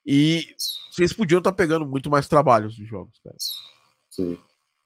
e 0.06 0.46
vocês 0.90 1.12
podiam 1.12 1.38
estar 1.38 1.50
tá 1.52 1.56
pegando 1.56 1.84
muito 1.84 2.08
mais 2.08 2.26
trabalhos 2.26 2.74
de 2.74 2.86
jogos, 2.86 3.18
cara. 3.22 3.36
Sim. 4.10 4.38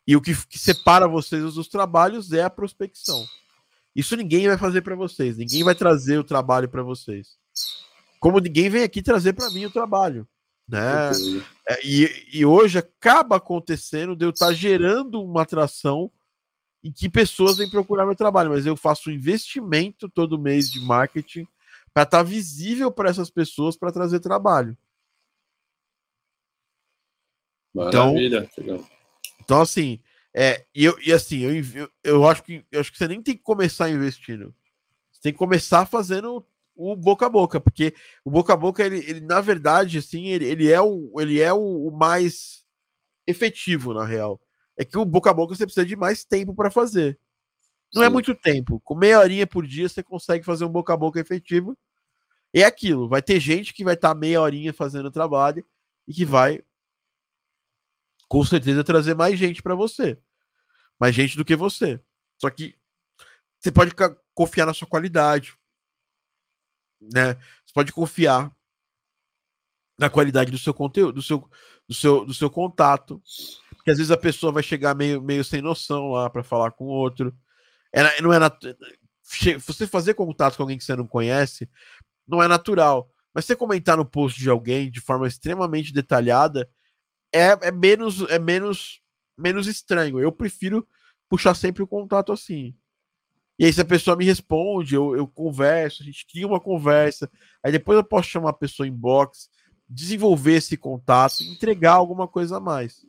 E 0.06 0.16
o 0.16 0.22
que, 0.22 0.34
que 0.46 0.58
separa 0.58 1.06
vocês 1.06 1.54
dos 1.54 1.68
trabalhos 1.68 2.32
é 2.32 2.42
a 2.42 2.50
prospecção. 2.50 3.26
Isso 3.98 4.14
ninguém 4.14 4.46
vai 4.46 4.56
fazer 4.56 4.82
para 4.82 4.94
vocês, 4.94 5.36
ninguém 5.36 5.64
vai 5.64 5.74
trazer 5.74 6.18
o 6.18 6.24
trabalho 6.24 6.68
para 6.68 6.84
vocês. 6.84 7.36
Como 8.20 8.38
ninguém 8.38 8.70
vem 8.70 8.84
aqui 8.84 9.02
trazer 9.02 9.32
para 9.32 9.50
mim 9.50 9.66
o 9.66 9.72
trabalho. 9.72 10.24
Né? 10.68 11.10
É, 11.68 11.84
e, 11.84 12.28
e 12.32 12.46
hoje 12.46 12.78
acaba 12.78 13.38
acontecendo 13.38 14.14
de 14.14 14.24
eu 14.24 14.30
estar 14.30 14.46
tá 14.46 14.52
gerando 14.52 15.20
uma 15.20 15.42
atração 15.42 16.12
em 16.84 16.92
que 16.92 17.08
pessoas 17.08 17.56
vêm 17.56 17.68
procurar 17.68 18.06
meu 18.06 18.14
trabalho, 18.14 18.50
mas 18.50 18.66
eu 18.66 18.76
faço 18.76 19.10
um 19.10 19.12
investimento 19.12 20.08
todo 20.08 20.38
mês 20.38 20.70
de 20.70 20.78
marketing 20.78 21.44
para 21.92 22.04
estar 22.04 22.18
tá 22.18 22.22
visível 22.22 22.92
para 22.92 23.10
essas 23.10 23.30
pessoas 23.30 23.76
para 23.76 23.90
trazer 23.90 24.20
trabalho. 24.20 24.78
Maravilha, 27.74 28.48
então, 28.56 28.86
então 29.40 29.60
assim, 29.60 29.98
é, 30.34 30.64
e, 30.74 30.84
eu, 30.84 30.98
e 31.00 31.12
assim, 31.12 31.40
eu, 31.40 31.64
eu, 31.74 31.90
eu, 32.04 32.28
acho 32.28 32.42
que, 32.42 32.64
eu 32.70 32.80
acho 32.80 32.92
que 32.92 32.98
você 32.98 33.08
nem 33.08 33.22
tem 33.22 33.36
que 33.36 33.42
começar 33.42 33.90
investindo. 33.90 34.54
Você 35.10 35.20
tem 35.22 35.32
que 35.32 35.38
começar 35.38 35.86
fazendo 35.86 36.44
o 36.76 36.94
boca 36.94 37.26
a 37.26 37.28
boca, 37.28 37.60
porque 37.60 37.92
o 38.24 38.30
boca 38.30 38.52
a 38.52 38.56
boca, 38.56 38.84
ele, 38.84 38.98
ele 38.98 39.20
na 39.20 39.40
verdade, 39.40 39.98
assim, 39.98 40.26
ele, 40.28 40.44
ele 40.44 40.70
é, 40.70 40.80
o, 40.80 41.12
ele 41.20 41.40
é 41.40 41.52
o, 41.52 41.88
o 41.88 41.90
mais 41.90 42.64
efetivo, 43.26 43.92
na 43.92 44.04
real. 44.04 44.40
É 44.76 44.84
que 44.84 44.96
o 44.96 45.04
boca 45.04 45.30
a 45.30 45.34
boca 45.34 45.56
você 45.56 45.66
precisa 45.66 45.84
de 45.84 45.96
mais 45.96 46.24
tempo 46.24 46.54
para 46.54 46.70
fazer. 46.70 47.18
Não 47.92 48.02
é 48.02 48.06
Sim. 48.06 48.10
é 48.10 48.12
muito 48.12 48.34
tempo. 48.34 48.80
Com 48.84 48.94
meia 48.94 49.18
horinha 49.18 49.46
por 49.46 49.66
dia 49.66 49.88
você 49.88 50.02
consegue 50.02 50.44
fazer 50.44 50.64
um 50.64 50.68
boca 50.68 50.94
a 50.94 50.96
boca 50.96 51.18
efetivo. 51.18 51.76
É 52.54 52.62
aquilo. 52.62 53.08
Vai 53.08 53.22
ter 53.22 53.40
gente 53.40 53.74
que 53.74 53.82
vai 53.82 53.94
estar 53.94 54.10
tá 54.10 54.14
meia 54.14 54.40
horinha 54.40 54.72
fazendo 54.72 55.06
o 55.06 55.10
trabalho 55.10 55.64
e 56.06 56.14
que 56.14 56.24
vai, 56.24 56.62
com 58.28 58.44
certeza, 58.44 58.84
trazer 58.84 59.14
mais 59.14 59.38
gente 59.38 59.62
para 59.62 59.74
você. 59.74 60.18
Mais 61.00 61.14
gente 61.14 61.36
do 61.36 61.44
que 61.44 61.56
você. 61.56 62.00
Só 62.38 62.50
que 62.50 62.76
você 63.58 63.72
pode 63.72 63.92
confiar 64.34 64.66
na 64.66 64.74
sua 64.74 64.86
qualidade 64.86 65.58
né? 67.00 67.34
Você 67.64 67.72
pode 67.72 67.92
confiar 67.92 68.52
na 69.98 70.08
qualidade 70.08 70.50
do 70.50 70.58
seu 70.58 70.72
conteúdo, 70.74 71.14
do 71.14 71.22
seu, 71.22 71.48
do 71.88 71.94
seu, 71.94 72.24
do 72.24 72.34
seu 72.34 72.50
contato. 72.50 73.20
Porque 73.70 73.90
às 73.90 73.98
vezes 73.98 74.10
a 74.10 74.16
pessoa 74.16 74.52
vai 74.52 74.62
chegar 74.62 74.94
meio, 74.94 75.20
meio 75.22 75.44
sem 75.44 75.60
noção 75.60 76.12
lá 76.12 76.30
para 76.30 76.42
falar 76.42 76.72
com 76.72 76.84
o 76.84 76.88
outro. 76.88 77.34
É, 77.92 78.20
não 78.20 78.32
é 78.32 78.38
nat... 78.38 78.54
Você 79.66 79.86
fazer 79.86 80.14
contato 80.14 80.56
com 80.56 80.62
alguém 80.62 80.78
que 80.78 80.84
você 80.84 80.96
não 80.96 81.06
conhece 81.06 81.68
não 82.26 82.42
é 82.42 82.48
natural. 82.48 83.10
Mas 83.34 83.44
você 83.44 83.54
comentar 83.54 83.96
no 83.96 84.04
post 84.04 84.40
de 84.40 84.48
alguém 84.48 84.90
de 84.90 85.00
forma 85.00 85.26
extremamente 85.26 85.92
detalhada 85.92 86.68
é, 87.32 87.68
é 87.68 87.70
menos 87.70 88.22
é 88.28 88.38
menos 88.38 89.00
menos 89.36 89.66
estranho. 89.66 90.18
Eu 90.20 90.32
prefiro 90.32 90.86
puxar 91.28 91.54
sempre 91.54 91.82
o 91.82 91.86
contato 91.86 92.32
assim. 92.32 92.74
E 93.58 93.64
aí, 93.64 93.72
se 93.72 93.80
a 93.80 93.84
pessoa 93.84 94.16
me 94.16 94.24
responde, 94.24 94.94
eu, 94.94 95.16
eu 95.16 95.26
converso, 95.26 96.02
a 96.02 96.06
gente 96.06 96.24
cria 96.26 96.46
uma 96.46 96.60
conversa. 96.60 97.30
Aí 97.62 97.72
depois 97.72 97.96
eu 97.96 98.04
posso 98.04 98.28
chamar 98.28 98.50
a 98.50 98.52
pessoa 98.52 98.86
em 98.86 98.92
box, 98.92 99.50
desenvolver 99.88 100.54
esse 100.54 100.76
contato, 100.76 101.42
entregar 101.42 101.94
alguma 101.94 102.28
coisa 102.28 102.58
a 102.58 102.60
mais. 102.60 103.04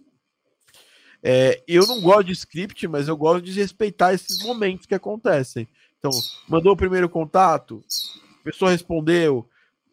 É, 1.22 1.62
eu 1.68 1.86
não 1.86 2.02
gosto 2.02 2.26
de 2.26 2.32
script, 2.32 2.88
mas 2.88 3.08
eu 3.08 3.16
gosto 3.16 3.44
de 3.44 3.52
respeitar 3.52 4.14
esses 4.14 4.44
momentos 4.44 4.86
que 4.86 4.96
acontecem. 4.96 5.68
Então, 6.00 6.12
mandou 6.48 6.74
o 6.74 6.78
primeiro 6.78 7.10
contato, 7.10 7.84
a 8.40 8.44
pessoa 8.44 8.72
respondeu, 8.72 9.48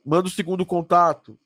manda 0.05 0.29
o 0.29 0.31
segundo 0.31 0.65
contato, 0.65 1.39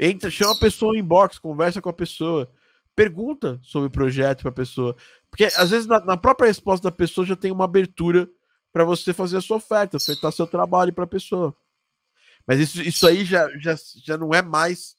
entra, 0.00 0.30
chama 0.30 0.52
a 0.52 0.58
pessoa 0.58 0.96
em 0.96 1.04
box, 1.04 1.38
conversa 1.38 1.82
com 1.82 1.90
a 1.90 1.92
pessoa, 1.92 2.50
pergunta 2.96 3.60
sobre 3.62 3.88
o 3.88 3.90
projeto 3.90 4.40
para 4.40 4.48
a 4.48 4.54
pessoa. 4.54 4.96
Porque 5.30 5.44
às 5.44 5.70
vezes 5.70 5.86
na, 5.86 6.00
na, 6.00 6.16
própria 6.16 6.48
resposta 6.48 6.90
da 6.90 6.96
pessoa 6.96 7.26
já 7.26 7.36
tem 7.36 7.52
uma 7.52 7.66
abertura 7.66 8.28
para 8.72 8.84
você 8.84 9.12
fazer 9.12 9.36
a 9.36 9.40
sua 9.42 9.58
oferta, 9.58 9.98
ofertar 9.98 10.32
seu 10.32 10.46
trabalho 10.46 10.92
para 10.92 11.04
a 11.04 11.08
pessoa. 11.08 11.54
Mas 12.46 12.58
isso, 12.60 12.80
isso 12.80 13.06
aí 13.06 13.24
já, 13.24 13.46
já, 13.58 13.76
já 14.02 14.16
não 14.16 14.32
é 14.32 14.40
mais 14.40 14.96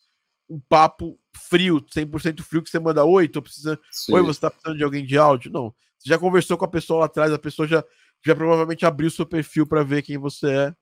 um 0.48 0.60
papo 0.60 1.20
frio, 1.50 1.82
100% 1.82 2.42
frio, 2.44 2.62
que 2.62 2.70
você 2.70 2.80
manda 2.80 3.04
oi, 3.04 3.28
tô 3.28 3.42
precisando. 3.42 3.80
Sim. 3.90 4.14
Oi, 4.14 4.22
você 4.22 4.40
tá 4.40 4.52
precisando 4.52 4.78
de 4.78 4.84
alguém 4.84 5.06
de 5.06 5.18
áudio? 5.18 5.52
Não. 5.52 5.74
Você 5.98 6.10
já 6.10 6.18
conversou 6.20 6.58
com 6.58 6.66
a 6.66 6.70
pessoa 6.70 7.00
lá 7.00 7.06
atrás, 7.08 7.32
a 7.32 7.40
pessoa 7.40 7.68
já, 7.68 7.84
já 8.24 8.36
provavelmente 8.36 8.86
abriu 8.86 9.10
seu 9.10 9.26
perfil 9.26 9.66
para 9.66 9.84
ver 9.84 10.02
quem 10.02 10.18
você 10.18 10.52
é. 10.52 10.76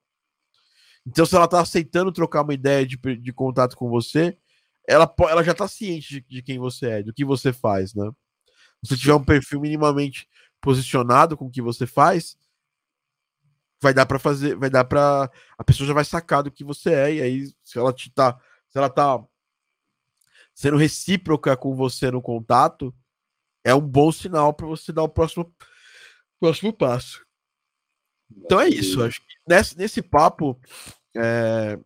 Então, 1.09 1.25
se 1.25 1.35
ela 1.35 1.47
tá 1.47 1.59
aceitando 1.59 2.11
trocar 2.11 2.43
uma 2.43 2.53
ideia 2.53 2.85
de, 2.85 2.95
de 2.95 3.33
contato 3.33 3.75
com 3.75 3.89
você, 3.89 4.37
ela, 4.87 5.11
ela 5.27 5.43
já 5.43 5.55
tá 5.55 5.67
ciente 5.67 6.21
de, 6.21 6.21
de 6.21 6.41
quem 6.43 6.59
você 6.59 6.85
é, 6.87 7.03
do 7.03 7.11
que 7.11 7.25
você 7.25 7.51
faz, 7.51 7.95
né? 7.95 8.11
Se 8.83 8.89
você 8.89 8.97
tiver 8.97 9.15
um 9.15 9.23
perfil 9.23 9.59
minimamente 9.59 10.29
posicionado 10.61 11.35
com 11.35 11.45
o 11.45 11.51
que 11.51 11.63
você 11.63 11.87
faz, 11.87 12.37
vai 13.81 13.91
dar 13.91 14.05
para 14.05 14.19
fazer, 14.19 14.55
vai 14.55 14.69
dar 14.69 14.85
para 14.85 15.31
a 15.57 15.63
pessoa 15.63 15.87
já 15.87 15.93
vai 15.93 16.05
sacar 16.05 16.43
do 16.43 16.51
que 16.51 16.63
você 16.63 16.93
é 16.93 17.13
e 17.15 17.21
aí 17.21 17.53
se 17.63 17.79
ela 17.79 17.91
te 17.91 18.11
tá, 18.11 18.39
se 18.69 18.77
ela 18.77 18.89
tá 18.89 19.19
sendo 20.53 20.77
recíproca 20.77 21.57
com 21.57 21.75
você 21.75 22.11
no 22.11 22.21
contato, 22.21 22.93
é 23.63 23.73
um 23.73 23.81
bom 23.81 24.11
sinal 24.11 24.53
para 24.53 24.67
você 24.67 24.91
dar 24.91 25.03
o 25.03 25.09
próximo 25.09 25.51
próximo 26.39 26.71
passo. 26.71 27.25
Então 28.31 28.61
é 28.61 28.69
isso, 28.69 29.01
acho 29.01 29.19
que 29.21 29.35
nesse, 29.47 29.75
nesse 29.75 30.01
papo 30.03 30.59
é, 31.15 31.79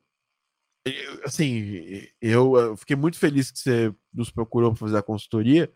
assim, 1.23 2.07
eu, 2.21 2.75
fiquei 2.77 2.95
muito 2.95 3.17
feliz 3.17 3.51
que 3.51 3.59
você 3.59 3.93
nos 4.13 4.29
procurou 4.29 4.71
para 4.71 4.79
fazer 4.79 4.97
a 4.97 5.03
consultoria. 5.03 5.71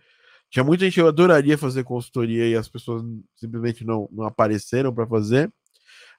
Tinha 0.50 0.64
muita 0.64 0.86
gente 0.86 0.96
que 0.96 1.02
eu 1.02 1.08
adoraria 1.08 1.58
fazer 1.58 1.84
consultoria 1.84 2.48
e 2.48 2.56
as 2.56 2.70
pessoas 2.70 3.04
simplesmente 3.36 3.84
não, 3.84 4.10
não 4.12 4.26
apareceram 4.26 4.94
para 4.94 5.08
fazer, 5.08 5.52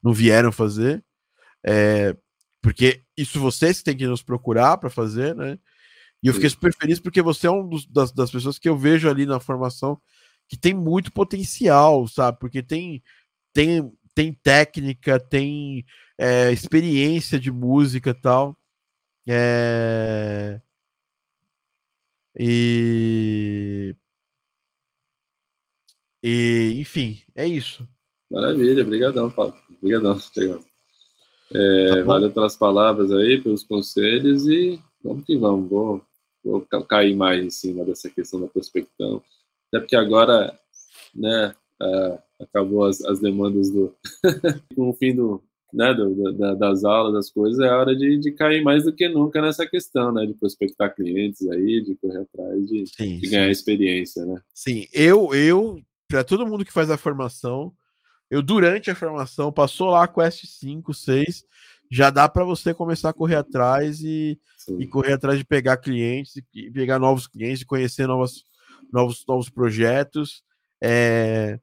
não 0.03 0.13
vieram 0.13 0.53
fazer, 0.53 1.03
é, 1.65 2.17
porque 2.63 3.03
isso 3.17 3.41
vocês 3.41 3.83
têm 3.83 3.97
que 3.97 4.07
nos 4.07 4.23
procurar 4.23 4.77
para 4.79 4.91
fazer, 4.91 5.35
né? 5.35 5.59
E 6.23 6.27
eu 6.27 6.35
fiquei 6.35 6.51
super 6.51 6.75
feliz 6.75 6.99
porque 6.99 7.23
você 7.23 7.47
é 7.47 7.51
um 7.51 7.69
das, 7.91 8.13
das 8.13 8.31
pessoas 8.31 8.59
que 8.59 8.69
eu 8.69 8.77
vejo 8.77 9.09
ali 9.09 9.25
na 9.25 9.39
formação 9.39 10.01
que 10.49 10.57
tem 10.57 10.75
muito 10.75 11.13
potencial, 11.13 12.09
sabe? 12.09 12.39
Porque 12.41 12.63
tem, 12.63 13.03
tem, 13.53 13.93
tem 14.19 14.33
técnica, 14.33 15.21
tem 15.21 15.87
é, 16.19 16.51
experiência 16.51 17.39
de 17.39 17.53
música 17.53 18.11
e 18.11 18.15
tal. 18.15 18.57
É... 19.29 20.61
E 22.37 23.95
e, 26.21 26.81
enfim, 26.81 27.23
é 27.33 27.47
isso. 27.47 27.89
Maravilha, 28.29 28.83
obrigadão, 28.83 29.31
Paulo. 29.31 29.55
Obrigadão, 29.81 30.19
É, 31.51 31.89
tá 31.89 32.03
valeu 32.03 32.31
pelas 32.31 32.57
palavras 32.59 33.11
aí, 33.11 33.41
pelos 33.41 33.63
conselhos 33.63 34.47
e 34.49 34.79
vamos 35.03 35.25
que 35.25 35.35
vamos. 35.39 35.71
Vou, 35.71 36.05
vou 36.45 36.61
cair 36.87 37.17
mais 37.17 37.43
em 37.43 37.49
cima 37.49 37.85
dessa 37.87 38.11
questão 38.11 38.41
da 38.41 38.49
prospecção. 38.49 39.23
Até 39.69 39.81
porque 39.81 39.97
agora, 39.97 40.61
né, 41.15 41.55
acabou 42.41 42.85
as, 42.85 43.01
as 43.03 43.21
demandas 43.21 43.71
do. 43.71 43.95
com 44.75 44.91
o 44.91 44.95
fim 44.95 45.15
do, 45.15 45.43
né, 45.73 45.93
do, 45.95 46.33
da, 46.33 46.55
das 46.55 46.85
aulas, 46.85 47.13
das 47.13 47.31
coisas, 47.31 47.59
é 47.61 47.71
hora 47.71 47.95
de, 47.95 48.19
de 48.19 48.33
cair 48.33 48.63
mais 48.63 48.85
do 48.85 48.93
que 48.93 49.09
nunca 49.09 49.43
nessa 49.43 49.67
questão, 49.67 50.13
né, 50.13 50.27
de 50.27 50.35
prospectar 50.35 50.95
clientes 50.95 51.49
aí, 51.49 51.83
de 51.83 51.95
correr 51.97 52.21
atrás 52.21 52.67
de, 52.67 52.85
sim, 52.87 53.19
de 53.19 53.29
ganhar 53.29 53.47
sim. 53.47 53.51
experiência, 53.51 54.25
né? 54.25 54.41
Sim, 54.55 54.87
eu, 54.93 55.35
eu 55.35 55.81
para 56.09 56.25
todo 56.25 56.47
mundo 56.47 56.65
que 56.65 56.73
faz 56.73 56.91
a 56.91 56.97
formação, 56.97 57.73
eu 58.31 58.43
durante 58.43 58.91
a 58.91 58.95
formação 58.95 59.53
passou 59.53 59.91
lá 59.91 60.09
Quest 60.09 60.45
5, 60.47 60.95
6, 60.95 61.45
já 61.91 62.11
dá 62.11 62.29
para 62.29 62.45
você 62.45 62.75
começar 62.75 63.11
a 63.11 63.15
correr 63.15 63.37
atrás 63.37 64.01
e, 64.01 64.39
e, 64.79 64.87
correr 64.87 65.15
atrás 65.15 65.39
de 65.39 65.45
pegar 65.45 65.79
clientes 65.79 66.35
e 66.55 66.71
pegar 66.71 66.99
novos 66.99 67.27
clientes, 67.27 67.65
conhecer 67.65 68.07
novos, 68.07 68.45
novos, 68.93 69.25
novos 69.27 69.49
projetos. 69.49 70.43
É... 70.83 71.59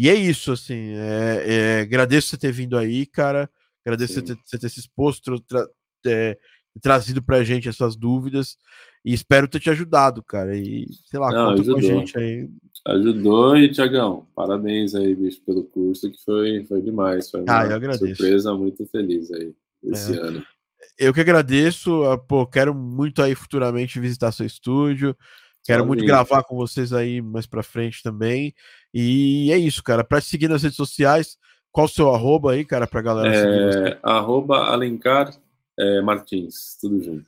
E 0.00 0.08
é 0.08 0.14
isso, 0.14 0.50
assim. 0.52 0.92
É, 0.94 1.44
é, 1.46 1.80
agradeço 1.82 2.28
você 2.28 2.38
ter 2.38 2.52
vindo 2.52 2.78
aí, 2.78 3.04
cara. 3.04 3.50
Agradeço 3.84 4.14
você 4.14 4.22
ter, 4.22 4.36
você 4.44 4.58
ter, 4.58 4.68
se 4.70 4.80
exposto, 4.80 5.38
tra, 5.40 5.66
é, 6.06 6.38
trazido 6.80 7.22
pra 7.22 7.44
gente 7.44 7.68
essas 7.68 7.96
dúvidas. 7.96 8.56
E 9.04 9.12
espero 9.12 9.46
ter 9.46 9.60
te 9.60 9.68
ajudado, 9.68 10.22
cara. 10.22 10.56
E, 10.56 10.86
sei 11.10 11.20
lá, 11.20 11.30
Não, 11.30 11.50
conta 11.50 11.60
ajudou. 11.62 11.74
com 11.74 11.80
a 11.80 11.82
gente 11.82 12.18
aí. 12.18 12.48
Ajudou 12.86 13.56
e, 13.58 13.70
Tiagão, 13.70 14.26
parabéns 14.34 14.94
aí, 14.94 15.14
bicho, 15.14 15.42
pelo 15.44 15.64
curso, 15.64 16.10
que 16.10 16.18
foi, 16.24 16.64
foi 16.64 16.80
demais. 16.80 17.30
Foi 17.30 17.40
Ah, 17.46 17.64
uma 17.64 17.66
eu 17.66 17.76
agradeço. 17.76 18.06
surpresa 18.06 18.54
muito 18.54 18.86
feliz 18.86 19.30
aí 19.32 19.52
esse 19.84 20.14
É. 20.14 20.20
ano. 20.22 20.42
Eu 20.98 21.12
que 21.12 21.20
agradeço. 21.20 22.04
ah, 22.04 22.16
Pô, 22.16 22.46
quero 22.46 22.74
muito 22.74 23.20
aí 23.22 23.34
futuramente 23.34 24.00
visitar 24.00 24.32
seu 24.32 24.46
estúdio. 24.46 25.14
Quero 25.64 25.82
Só 25.82 25.86
muito 25.86 26.04
gravar 26.06 26.42
com 26.42 26.56
vocês 26.56 26.90
aí 26.92 27.20
mais 27.20 27.46
pra 27.46 27.62
frente 27.62 28.02
também. 28.02 28.54
E 28.92 29.50
é 29.52 29.56
isso, 29.58 29.82
cara. 29.82 30.02
Te 30.04 30.20
seguir 30.22 30.48
nas 30.48 30.62
redes 30.62 30.76
sociais, 30.76 31.36
qual 31.70 31.86
o 31.86 31.88
seu 31.88 32.12
arroba 32.14 32.52
aí, 32.52 32.64
cara, 32.64 32.86
pra 32.86 33.00
galera? 33.02 33.34
É, 33.90 33.98
arroba 34.02 34.58
Alencar 34.66 35.32
é, 35.78 36.00
Martins, 36.00 36.76
tudo 36.80 37.02
junto. 37.02 37.26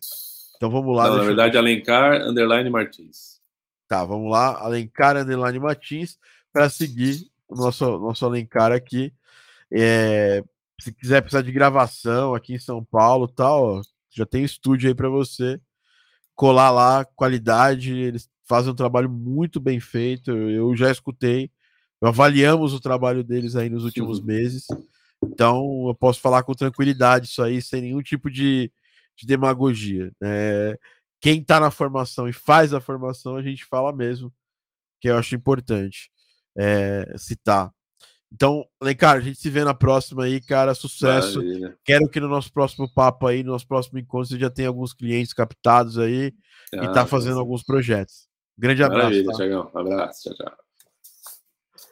Então 0.56 0.70
vamos 0.70 0.96
lá. 0.96 1.04
Não, 1.04 1.10
na 1.10 1.16
deixa 1.18 1.22
eu- 1.30 1.36
verdade, 1.36 1.56
Alencar 1.58 2.22
underline 2.22 2.68
Martins. 2.70 3.40
Tá, 3.88 4.04
vamos 4.04 4.30
lá. 4.30 4.58
Alencar 4.60 5.16
Underline 5.16 5.58
Martins 5.58 6.18
para 6.52 6.68
seguir 6.70 7.26
o 7.48 7.54
nosso, 7.54 7.98
nosso 7.98 8.24
Alencar 8.24 8.72
aqui. 8.72 9.12
É, 9.70 10.42
se 10.80 10.92
quiser 10.92 11.20
precisar 11.20 11.42
de 11.42 11.52
gravação 11.52 12.34
aqui 12.34 12.54
em 12.54 12.58
São 12.58 12.82
Paulo 12.84 13.28
tal, 13.28 13.64
ó, 13.78 13.82
já 14.10 14.24
tem 14.26 14.44
estúdio 14.44 14.88
aí 14.88 14.94
para 14.94 15.08
você 15.08 15.60
colar 16.34 16.70
lá, 16.70 17.04
qualidade. 17.04 17.92
Eles 17.94 18.28
fazem 18.52 18.70
um 18.70 18.76
trabalho 18.76 19.08
muito 19.08 19.58
bem 19.58 19.80
feito. 19.80 20.30
Eu, 20.30 20.76
já 20.76 20.90
escutei, 20.90 21.50
avaliamos 22.02 22.74
o 22.74 22.80
trabalho 22.80 23.24
deles 23.24 23.56
aí 23.56 23.70
nos 23.70 23.82
últimos 23.82 24.18
Uhum. 24.18 24.26
meses. 24.26 24.66
Então 25.24 25.86
eu 25.88 25.94
posso 25.94 26.20
falar 26.20 26.42
com 26.42 26.52
tranquilidade 26.52 27.28
isso 27.28 27.42
aí, 27.42 27.62
sem 27.62 27.80
nenhum 27.80 28.02
tipo 28.02 28.30
de, 28.30 28.70
de 29.16 29.26
demagogia. 29.26 30.12
né? 30.20 30.76
quem 31.18 31.40
está 31.40 31.58
na 31.58 31.70
formação 31.70 32.28
e 32.28 32.32
faz 32.32 32.74
a 32.74 32.80
formação, 32.80 33.36
a 33.36 33.42
gente 33.42 33.64
fala 33.64 33.90
mesmo, 33.90 34.30
que 35.00 35.08
eu 35.08 35.16
acho 35.16 35.34
importante 35.34 36.10
é, 36.58 37.14
citar. 37.16 37.70
Então, 38.30 38.66
Lencar, 38.82 39.16
a 39.16 39.20
gente 39.20 39.38
se 39.38 39.48
vê 39.48 39.62
na 39.64 39.72
próxima 39.72 40.24
aí, 40.24 40.40
cara. 40.40 40.74
Sucesso. 40.74 41.38
Maravilha. 41.38 41.78
Quero 41.84 42.08
que 42.08 42.18
no 42.18 42.28
nosso 42.28 42.52
próximo 42.52 42.92
papo 42.92 43.26
aí, 43.26 43.42
no 43.42 43.52
nosso 43.52 43.66
próximo 43.66 43.98
encontro, 43.98 44.28
você 44.28 44.38
já 44.38 44.50
tenha 44.50 44.68
alguns 44.68 44.92
clientes 44.92 45.32
captados 45.32 45.96
aí 45.98 46.34
e 46.72 46.78
Ah, 46.78 46.88
tá 46.92 47.06
fazendo 47.06 47.38
alguns 47.38 47.62
projetos. 47.62 48.31
Grande 48.58 48.82
abraço. 48.82 49.04
Maravilha, 49.04 49.30
tá? 49.30 49.36
Tiagão. 49.36 49.70
Abraço, 49.74 50.22
tchau, 50.22 50.34
tchau. 50.34 50.56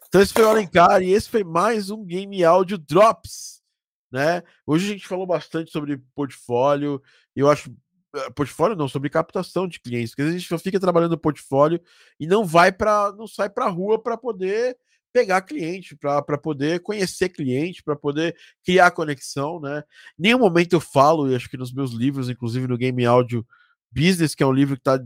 Então 0.08 0.20
esse 0.20 0.32
foi 0.32 0.42
o 0.42 0.48
Alencar 0.48 1.02
e 1.02 1.12
esse 1.12 1.30
foi 1.30 1.44
mais 1.44 1.88
um 1.88 2.04
Game 2.04 2.42
Audio 2.42 2.76
Drops, 2.76 3.62
né? 4.10 4.42
Hoje 4.66 4.86
a 4.86 4.92
gente 4.92 5.06
falou 5.06 5.24
bastante 5.24 5.70
sobre 5.70 6.02
portfólio, 6.16 7.00
eu 7.34 7.48
acho 7.48 7.72
eh, 8.16 8.30
portfólio 8.30 8.76
não, 8.76 8.88
sobre 8.88 9.08
captação 9.08 9.68
de 9.68 9.78
clientes, 9.78 10.10
porque 10.10 10.22
às 10.22 10.26
vezes 10.26 10.36
a 10.36 10.40
gente 10.40 10.48
só 10.48 10.58
fica 10.58 10.80
trabalhando 10.80 11.12
no 11.12 11.18
portfólio 11.18 11.80
e 12.18 12.26
não 12.26 12.44
vai 12.44 12.72
para 12.72 13.12
não 13.12 13.28
sai 13.28 13.48
para 13.48 13.68
rua 13.68 14.02
para 14.02 14.16
poder 14.16 14.76
pegar 15.12 15.42
cliente, 15.42 15.96
para 15.96 16.38
poder 16.38 16.80
conhecer 16.80 17.28
cliente, 17.28 17.82
para 17.82 17.94
poder 17.94 18.36
criar 18.64 18.90
conexão, 18.90 19.60
né? 19.60 19.84
Em 20.18 20.22
nenhum 20.22 20.38
momento 20.38 20.72
eu 20.72 20.80
falo, 20.80 21.30
e 21.30 21.36
acho 21.36 21.48
que 21.48 21.56
nos 21.56 21.72
meus 21.72 21.92
livros, 21.92 22.28
inclusive 22.28 22.66
no 22.66 22.76
Game 22.76 23.04
Audio 23.04 23.46
Business, 23.92 24.34
que 24.34 24.42
é 24.42 24.46
um 24.46 24.52
livro 24.52 24.74
que 24.74 24.80
está 24.80 25.00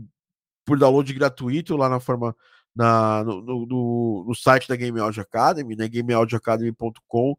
por 0.65 0.77
download 0.79 1.13
gratuito 1.13 1.77
lá 1.77 1.87
na 1.87 1.99
forma 1.99 2.35
na, 2.75 3.23
no, 3.23 3.41
no, 3.41 4.25
no- 4.27 4.35
site 4.35 4.67
da 4.67 4.75
Game 4.75 4.99
Audio 4.99 5.21
Academy, 5.21 5.75
né? 5.75 5.87
gameaudioacademy.com 5.87 7.37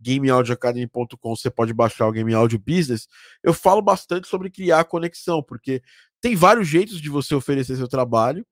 gameaudioacademy.com 0.00 1.36
você 1.36 1.48
pode 1.48 1.72
baixar 1.72 2.08
o 2.08 2.12
Game 2.12 2.34
Audio 2.34 2.58
Business. 2.58 3.08
Eu 3.42 3.54
falo 3.54 3.80
bastante 3.80 4.26
sobre 4.26 4.50
criar 4.50 4.84
conexão, 4.84 5.40
porque 5.42 5.80
tem 6.20 6.34
vários 6.34 6.66
jeitos 6.66 7.00
de 7.00 7.08
você 7.08 7.34
oferecer 7.34 7.76
seu 7.76 7.86
trabalho. 7.86 8.44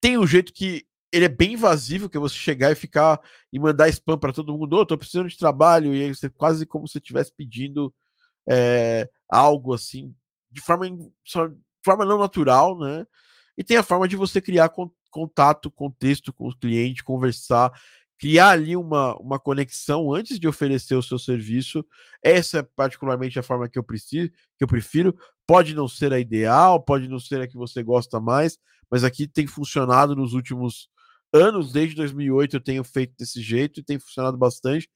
Tem 0.00 0.16
um 0.16 0.26
jeito 0.26 0.52
que 0.52 0.86
ele 1.10 1.24
é 1.24 1.28
bem 1.28 1.54
invasivo, 1.54 2.08
que 2.08 2.16
é 2.16 2.20
você 2.20 2.36
chegar 2.36 2.70
e 2.72 2.74
ficar 2.76 3.20
e 3.52 3.58
mandar 3.58 3.88
spam 3.88 4.18
para 4.18 4.32
todo 4.32 4.56
mundo, 4.56 4.76
ô, 4.76 4.86
tô 4.86 4.98
precisando 4.98 5.28
de 5.28 5.38
trabalho, 5.38 5.94
e 5.94 6.02
aí 6.02 6.14
você 6.14 6.28
quase 6.28 6.66
como 6.66 6.88
se 6.88 6.98
estivesse 6.98 7.32
pedindo 7.32 7.94
é, 8.48 9.08
algo 9.28 9.72
assim, 9.72 10.14
de 10.50 10.60
forma, 10.60 10.86
forma 11.84 12.04
não 12.04 12.18
natural, 12.18 12.78
né? 12.78 13.06
E 13.56 13.62
tem 13.62 13.76
a 13.76 13.82
forma 13.82 14.08
de 14.08 14.16
você 14.16 14.40
criar 14.40 14.68
con- 14.70 14.90
contato, 15.10 15.70
contexto 15.70 16.32
com 16.32 16.48
o 16.48 16.56
cliente, 16.56 17.04
conversar, 17.04 17.72
criar 18.18 18.50
ali 18.50 18.76
uma, 18.76 19.16
uma 19.16 19.38
conexão 19.38 20.12
antes 20.12 20.38
de 20.38 20.48
oferecer 20.48 20.94
o 20.94 21.02
seu 21.02 21.18
serviço. 21.18 21.84
Essa 22.22 22.58
é 22.58 22.62
particularmente 22.62 23.38
a 23.38 23.42
forma 23.42 23.68
que 23.68 23.78
eu 23.78 23.84
preciso, 23.84 24.30
que 24.56 24.64
eu 24.64 24.68
prefiro. 24.68 25.14
Pode 25.46 25.74
não 25.74 25.86
ser 25.88 26.12
a 26.12 26.18
ideal, 26.18 26.82
pode 26.82 27.08
não 27.08 27.20
ser 27.20 27.40
a 27.42 27.46
que 27.46 27.56
você 27.56 27.82
gosta 27.82 28.20
mais, 28.20 28.58
mas 28.90 29.04
aqui 29.04 29.26
tem 29.26 29.46
funcionado 29.46 30.16
nos 30.16 30.32
últimos 30.32 30.88
anos, 31.32 31.72
desde 31.72 31.96
2008 31.96 32.56
eu 32.56 32.60
tenho 32.60 32.84
feito 32.84 33.14
desse 33.18 33.42
jeito 33.42 33.80
e 33.80 33.84
tem 33.84 33.98
funcionado 33.98 34.36
bastante. 34.38 34.88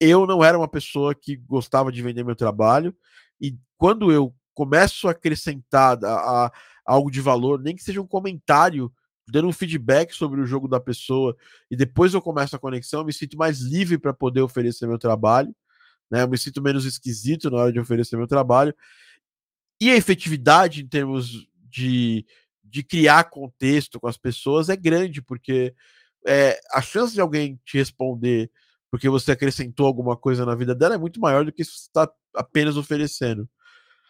Eu 0.00 0.26
não 0.26 0.42
era 0.42 0.58
uma 0.58 0.68
pessoa 0.68 1.14
que 1.14 1.36
gostava 1.36 1.92
de 1.92 2.02
vender 2.02 2.24
meu 2.24 2.34
trabalho 2.34 2.94
e 3.40 3.56
quando 3.78 4.10
eu 4.10 4.34
começo 4.54 5.08
a 5.08 5.12
acrescentar 5.12 5.98
a, 6.04 6.46
a- 6.46 6.52
algo 6.84 7.10
de 7.10 7.20
valor, 7.20 7.60
nem 7.62 7.76
que 7.76 7.82
seja 7.82 8.00
um 8.00 8.06
comentário, 8.06 8.92
dando 9.28 9.48
um 9.48 9.52
feedback 9.52 10.12
sobre 10.12 10.40
o 10.40 10.46
jogo 10.46 10.66
da 10.68 10.80
pessoa 10.80 11.36
e 11.70 11.76
depois 11.76 12.12
eu 12.14 12.20
começo 12.20 12.56
a 12.56 12.58
conexão, 12.58 13.00
eu 13.00 13.06
me 13.06 13.12
sinto 13.12 13.36
mais 13.36 13.60
livre 13.60 13.98
para 13.98 14.12
poder 14.12 14.40
oferecer 14.42 14.86
meu 14.86 14.98
trabalho, 14.98 15.54
né? 16.10 16.22
Eu 16.22 16.28
me 16.28 16.36
sinto 16.38 16.60
menos 16.62 16.84
esquisito 16.84 17.50
na 17.50 17.58
hora 17.58 17.72
de 17.72 17.80
oferecer 17.80 18.16
meu 18.16 18.26
trabalho. 18.28 18.74
E 19.80 19.90
a 19.90 19.96
efetividade 19.96 20.82
em 20.82 20.86
termos 20.86 21.46
de, 21.68 22.24
de 22.62 22.82
criar 22.82 23.24
contexto 23.24 23.98
com 24.00 24.06
as 24.06 24.16
pessoas 24.16 24.68
é 24.68 24.76
grande, 24.76 25.20
porque 25.20 25.74
é, 26.26 26.60
a 26.72 26.80
chance 26.80 27.14
de 27.14 27.20
alguém 27.20 27.60
te 27.64 27.78
responder 27.78 28.50
porque 28.90 29.08
você 29.08 29.32
acrescentou 29.32 29.86
alguma 29.86 30.16
coisa 30.16 30.44
na 30.44 30.54
vida 30.54 30.74
dela 30.74 30.94
é 30.94 30.98
muito 30.98 31.18
maior 31.18 31.46
do 31.46 31.52
que 31.52 31.64
se 31.64 31.70
você 31.72 31.86
está 31.88 32.12
apenas 32.36 32.76
oferecendo. 32.76 33.48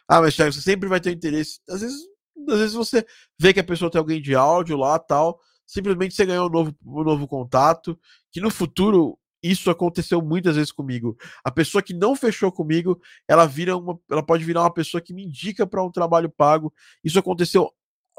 Ah, 0.09 0.20
mas 0.20 0.35
Thiago, 0.35 0.53
você 0.53 0.61
sempre 0.61 0.89
vai 0.89 1.01
ter 1.01 1.12
interesse. 1.12 1.61
Às 1.69 1.81
vezes, 1.81 2.01
às 2.49 2.59
vezes 2.59 2.74
você 2.74 3.05
vê 3.39 3.53
que 3.53 3.61
a 3.61 3.65
pessoa 3.65 3.91
tem 3.91 3.99
alguém 3.99 4.20
de 4.20 4.35
áudio 4.35 4.77
lá 4.77 4.99
tal, 4.99 5.41
simplesmente 5.66 6.15
você 6.15 6.27
ganhou 6.27 6.49
um 6.49 6.51
novo, 6.51 6.77
um 6.85 7.03
novo 7.03 7.27
contato, 7.27 7.99
que 8.31 8.41
no 8.41 8.51
futuro 8.51 9.19
isso 9.43 9.70
aconteceu 9.70 10.23
muitas 10.23 10.55
vezes 10.57 10.70
comigo. 10.70 11.16
A 11.45 11.51
pessoa 11.51 11.83
que 11.83 11.93
não 11.93 12.15
fechou 12.15 12.53
comigo, 12.53 13.01
ela 13.27 13.47
vira 13.47 13.77
uma, 13.77 13.99
ela 14.11 14.23
pode 14.24 14.45
virar 14.45 14.62
uma 14.62 14.73
pessoa 14.73 15.01
que 15.01 15.12
me 15.12 15.24
indica 15.24 15.66
para 15.66 15.83
um 15.83 15.91
trabalho 15.91 16.31
pago. 16.31 16.73
Isso 17.03 17.19
aconteceu 17.19 17.70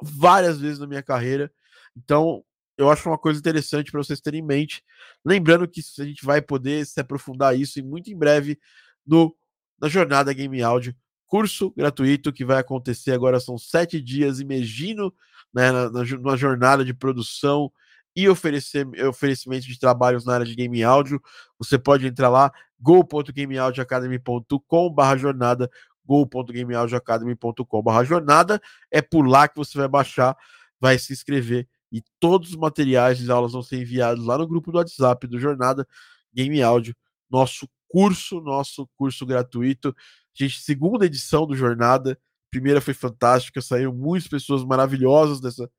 várias 0.02 0.60
vezes 0.60 0.80
na 0.80 0.88
minha 0.88 1.02
carreira. 1.02 1.52
Então, 1.96 2.44
eu 2.78 2.90
acho 2.90 3.08
uma 3.08 3.18
coisa 3.18 3.40
interessante 3.40 3.92
para 3.92 4.04
vocês 4.04 4.20
terem 4.20 4.42
em 4.42 4.46
mente. 4.46 4.84
Lembrando 5.24 5.68
que 5.68 5.82
a 6.00 6.04
gente 6.04 6.26
vai 6.26 6.42
poder 6.42 6.86
se 6.86 7.00
aprofundar 7.00 7.58
isso 7.58 7.80
e 7.80 7.84
muito 7.84 8.12
em 8.12 8.18
breve 8.18 8.60
no 9.06 9.36
na 9.80 9.90
jornada 9.90 10.32
Game 10.32 10.62
Audio, 10.62 10.96
curso 11.34 11.74
gratuito 11.76 12.32
que 12.32 12.46
vai 12.46 12.60
acontecer 12.60 13.12
agora. 13.12 13.40
São 13.40 13.58
sete 13.58 14.00
dias 14.00 14.40
imagino 14.40 15.12
né, 15.52 15.72
na, 15.72 15.90
na, 15.90 16.04
na 16.04 16.36
jornada 16.36 16.86
de 16.86 16.94
produção 16.94 17.72
e 18.16 18.30
oferecer, 18.30 18.88
oferecimento 19.08 19.66
de 19.66 19.80
trabalhos 19.80 20.26
na 20.26 20.36
área 20.36 20.46
de 20.46 20.54
game 20.54 20.84
áudio. 20.84 21.20
Você 21.58 21.80
pode 21.80 22.06
entrar 22.06 22.30
lá, 22.30 22.52
go.gameaudioacademy.com 22.80 24.92
barra 24.92 25.18
jornada, 25.18 25.68
go.gameaudioacademy.com 26.06 27.82
barra 27.82 28.04
jornada. 28.04 28.62
É 28.92 29.02
por 29.02 29.28
lá 29.28 29.48
que 29.48 29.58
você 29.58 29.76
vai 29.76 29.88
baixar, 29.88 30.38
vai 30.80 31.00
se 31.00 31.14
inscrever 31.14 31.68
e 31.92 32.04
todos 32.20 32.52
os 32.52 32.56
materiais 32.56 33.18
de 33.18 33.32
aulas 33.32 33.54
vão 33.54 33.64
ser 33.64 33.82
enviados 33.82 34.24
lá 34.24 34.38
no 34.38 34.48
grupo 34.48 34.72
do 34.72 34.78
WhatsApp 34.78 35.26
do 35.26 35.40
Jornada 35.40 35.88
Game 36.32 36.62
Áudio, 36.62 36.96
nosso 37.28 37.68
curso, 37.88 38.40
nosso 38.40 38.88
curso 38.96 39.26
gratuito. 39.26 39.96
Gente, 40.34 40.62
segunda 40.62 41.06
edição 41.06 41.46
do 41.46 41.56
Jornada, 41.56 42.18
primeira 42.50 42.82
foi 42.82 42.94
fantástica, 42.94 43.62
saíram 43.62 43.94
muitas 43.94 44.28
pessoas 44.28 44.64
maravilhosas 44.64 45.40
dessa, 45.40 45.70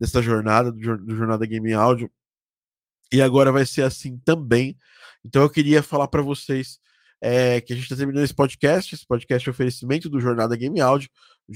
dessa 0.00 0.22
jornada, 0.22 0.72
do, 0.72 0.98
do 0.98 1.16
Jornada 1.16 1.46
Game 1.46 1.72
Áudio, 1.72 2.10
e 3.12 3.20
agora 3.20 3.52
vai 3.52 3.66
ser 3.66 3.82
assim 3.82 4.18
também. 4.24 4.76
Então 5.24 5.42
eu 5.42 5.50
queria 5.50 5.82
falar 5.82 6.08
para 6.08 6.22
vocês 6.22 6.80
é, 7.20 7.60
que 7.60 7.72
a 7.72 7.76
gente 7.76 7.84
está 7.84 7.94
terminando 7.94 8.24
esse 8.24 8.34
podcast, 8.34 8.94
esse 8.94 9.06
podcast 9.06 9.48
é 9.48 9.52
oferecimento 9.52 10.10
do 10.10 10.18
Jornada 10.18 10.56
Game 10.56 10.80
Áudio, 10.80 11.08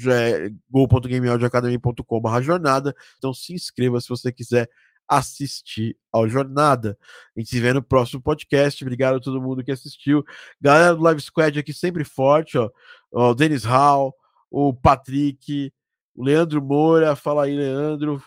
é, 0.07 0.51
go.gameaudioacademy.com.br 0.71 2.41
jornada. 2.43 2.95
Então 3.19 3.35
se 3.35 3.53
inscreva 3.53 4.01
se 4.01 4.09
você 4.09 4.31
quiser 4.31 4.69
assistir 5.09 5.97
ao 6.13 6.29
Jornada. 6.29 6.99
A 7.37 7.41
gente 7.41 7.51
se 7.51 7.61
vê 7.61 7.73
no 7.73 7.83
próximo 7.83 8.21
podcast. 8.21 8.83
Obrigado 8.83 9.17
a 9.17 9.21
todo 9.21 9.41
mundo 9.41 9.65
que 9.65 9.71
assistiu. 9.71 10.25
Galera 10.61 10.95
do 10.95 11.03
Live 11.03 11.21
Squad 11.21 11.59
aqui 11.59 11.73
sempre 11.73 12.05
forte, 12.05 12.59
ó. 12.59 12.71
O 13.11 13.35
Denis 13.35 13.65
Hall, 13.65 14.15
o 14.51 14.75
Patrick, 14.75 15.73
o 16.15 16.25
Leandro 16.25 16.63
Moura, 16.63 17.15
fala 17.17 17.45
aí, 17.45 17.57
Leandro, 17.57 18.23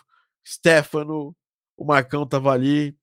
Stefano, 0.46 1.34
o 1.76 1.84
Marcão 1.84 2.26
tava 2.26 2.52
ali, 2.52 2.96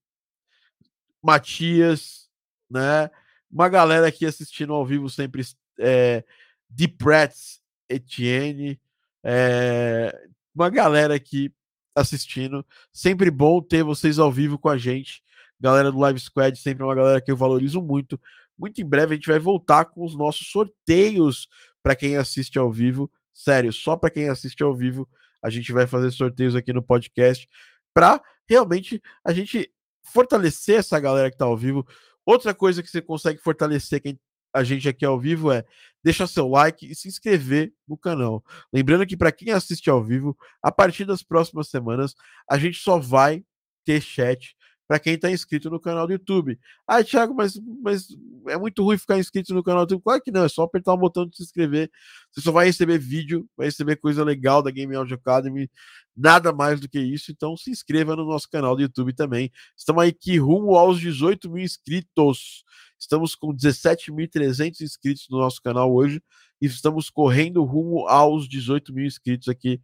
Matias, 1.21 2.29
né? 2.69 3.09
uma 3.51 3.69
galera 3.69 4.07
aqui 4.07 4.25
assistindo 4.25 4.73
ao 4.73 4.85
vivo 4.85 5.09
sempre 5.09 5.43
é, 5.79 6.23
Deep 6.69 6.97
Prats, 6.97 7.61
Etienne, 7.89 8.79
é, 9.23 10.13
uma 10.53 10.69
galera 10.69 11.15
aqui 11.15 11.53
assistindo. 11.97 12.65
Sempre 12.93 13.31
bom 13.31 13.61
ter 13.61 13.83
vocês 13.83 14.19
ao 14.19 14.31
vivo 14.31 14.57
com 14.57 14.69
a 14.69 14.77
gente. 14.77 15.21
Galera 15.59 15.91
do 15.91 15.99
Live 15.99 16.19
Squad, 16.19 16.57
sempre 16.57 16.83
uma 16.83 16.93
galera 16.93 17.19
que 17.19 17.31
eu 17.31 17.35
valorizo 17.35 17.81
muito. 17.81 18.19
Muito 18.57 18.79
em 18.81 18.85
breve 18.85 19.13
a 19.13 19.15
gente 19.15 19.27
vai 19.27 19.39
voltar 19.39 19.85
com 19.85 20.05
os 20.05 20.15
nossos 20.15 20.47
sorteios 20.47 21.47
para 21.81 21.95
quem 21.95 22.15
assiste 22.15 22.57
ao 22.59 22.71
vivo. 22.71 23.11
Sério, 23.33 23.73
só 23.73 23.95
para 23.95 24.09
quem 24.09 24.29
assiste 24.29 24.63
ao 24.63 24.75
vivo, 24.75 25.07
a 25.41 25.49
gente 25.49 25.71
vai 25.71 25.87
fazer 25.87 26.11
sorteios 26.11 26.55
aqui 26.55 26.71
no 26.71 26.81
podcast 26.81 27.47
para 27.93 28.21
realmente 28.47 29.01
a 29.23 29.33
gente 29.33 29.71
fortalecer 30.03 30.79
essa 30.79 30.99
galera 30.99 31.29
que 31.29 31.35
está 31.35 31.45
ao 31.45 31.57
vivo. 31.57 31.85
Outra 32.25 32.53
coisa 32.53 32.83
que 32.83 32.89
você 32.89 33.01
consegue 33.01 33.39
fortalecer 33.39 34.01
quem 34.01 34.19
a 34.53 34.63
gente 34.63 34.87
aqui 34.87 35.05
ao 35.05 35.19
vivo 35.19 35.51
é 35.51 35.65
deixar 36.03 36.27
seu 36.27 36.47
like 36.47 36.89
e 36.89 36.95
se 36.95 37.07
inscrever 37.07 37.73
no 37.87 37.97
canal. 37.97 38.43
Lembrando 38.71 39.05
que 39.05 39.17
para 39.17 39.31
quem 39.31 39.51
assiste 39.51 39.89
ao 39.89 40.03
vivo, 40.03 40.37
a 40.61 40.71
partir 40.71 41.05
das 41.05 41.21
próximas 41.21 41.69
semanas, 41.69 42.15
a 42.49 42.57
gente 42.57 42.77
só 42.79 42.97
vai 42.97 43.43
ter 43.83 44.01
chat 44.01 44.55
para 44.87 44.99
quem 44.99 45.15
está 45.15 45.29
inscrito 45.29 45.69
no 45.69 45.79
canal 45.79 46.07
do 46.07 46.13
YouTube. 46.13 46.57
Ah, 46.87 47.03
Thiago, 47.03 47.33
mas, 47.35 47.59
mas 47.83 48.07
é 48.47 48.57
muito 48.57 48.81
ruim 48.83 48.97
ficar 48.97 49.19
inscrito 49.19 49.53
no 49.53 49.61
canal 49.61 49.85
do 49.85 49.91
YouTube. 49.91 50.03
Claro 50.03 50.21
que 50.21 50.31
não, 50.31 50.45
é 50.45 50.49
só 50.49 50.63
apertar 50.63 50.93
o 50.93 50.97
botão 50.97 51.27
de 51.27 51.35
se 51.35 51.43
inscrever. 51.43 51.91
Você 52.31 52.41
só 52.41 52.51
vai 52.53 52.67
receber 52.67 52.97
vídeo, 52.97 53.45
vai 53.57 53.67
receber 53.67 53.97
coisa 53.97 54.23
legal 54.23 54.63
da 54.63 54.71
Game 54.71 54.95
Audio 54.95 55.15
Academy, 55.15 55.69
nada 56.15 56.53
mais 56.53 56.79
do 56.79 56.87
que 56.87 56.99
isso. 56.99 57.31
Então 57.31 57.57
se 57.57 57.69
inscreva 57.69 58.15
no 58.15 58.25
nosso 58.25 58.49
canal 58.49 58.75
do 58.77 58.81
YouTube 58.81 59.13
também. 59.13 59.51
Estamos 59.75 60.05
aqui 60.05 60.37
rumo 60.37 60.75
aos 60.75 60.99
18 61.01 61.49
mil 61.49 61.63
inscritos. 61.63 62.63
Estamos 62.99 63.35
com 63.35 63.55
17.300 63.55 64.81
inscritos 64.81 65.27
no 65.29 65.39
nosso 65.39 65.61
canal 65.61 65.93
hoje 65.93 66.21
e 66.61 66.65
estamos 66.65 67.09
correndo 67.09 67.63
rumo 67.63 68.07
aos 68.07 68.47
18 68.47 68.93
mil 68.93 69.05
inscritos 69.05 69.47
aqui 69.47 69.81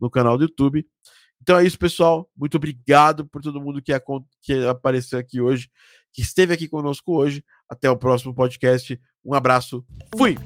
no 0.00 0.10
canal 0.10 0.36
do 0.36 0.44
YouTube. 0.44 0.86
Então 1.40 1.58
é 1.58 1.64
isso, 1.64 1.78
pessoal. 1.78 2.28
Muito 2.36 2.56
obrigado 2.56 3.26
por 3.26 3.42
todo 3.42 3.60
mundo 3.60 3.80
que, 3.80 3.92
que 4.42 4.66
apareceu 4.66 5.18
aqui 5.18 5.40
hoje, 5.40 5.70
que 6.12 6.22
esteve 6.22 6.52
aqui 6.52 6.68
conosco 6.68 7.16
hoje. 7.16 7.44
Até 7.68 7.90
o 7.90 7.96
próximo 7.96 8.34
podcast. 8.34 9.00
Um 9.24 9.34
abraço. 9.34 9.84
Fui! 10.16 10.36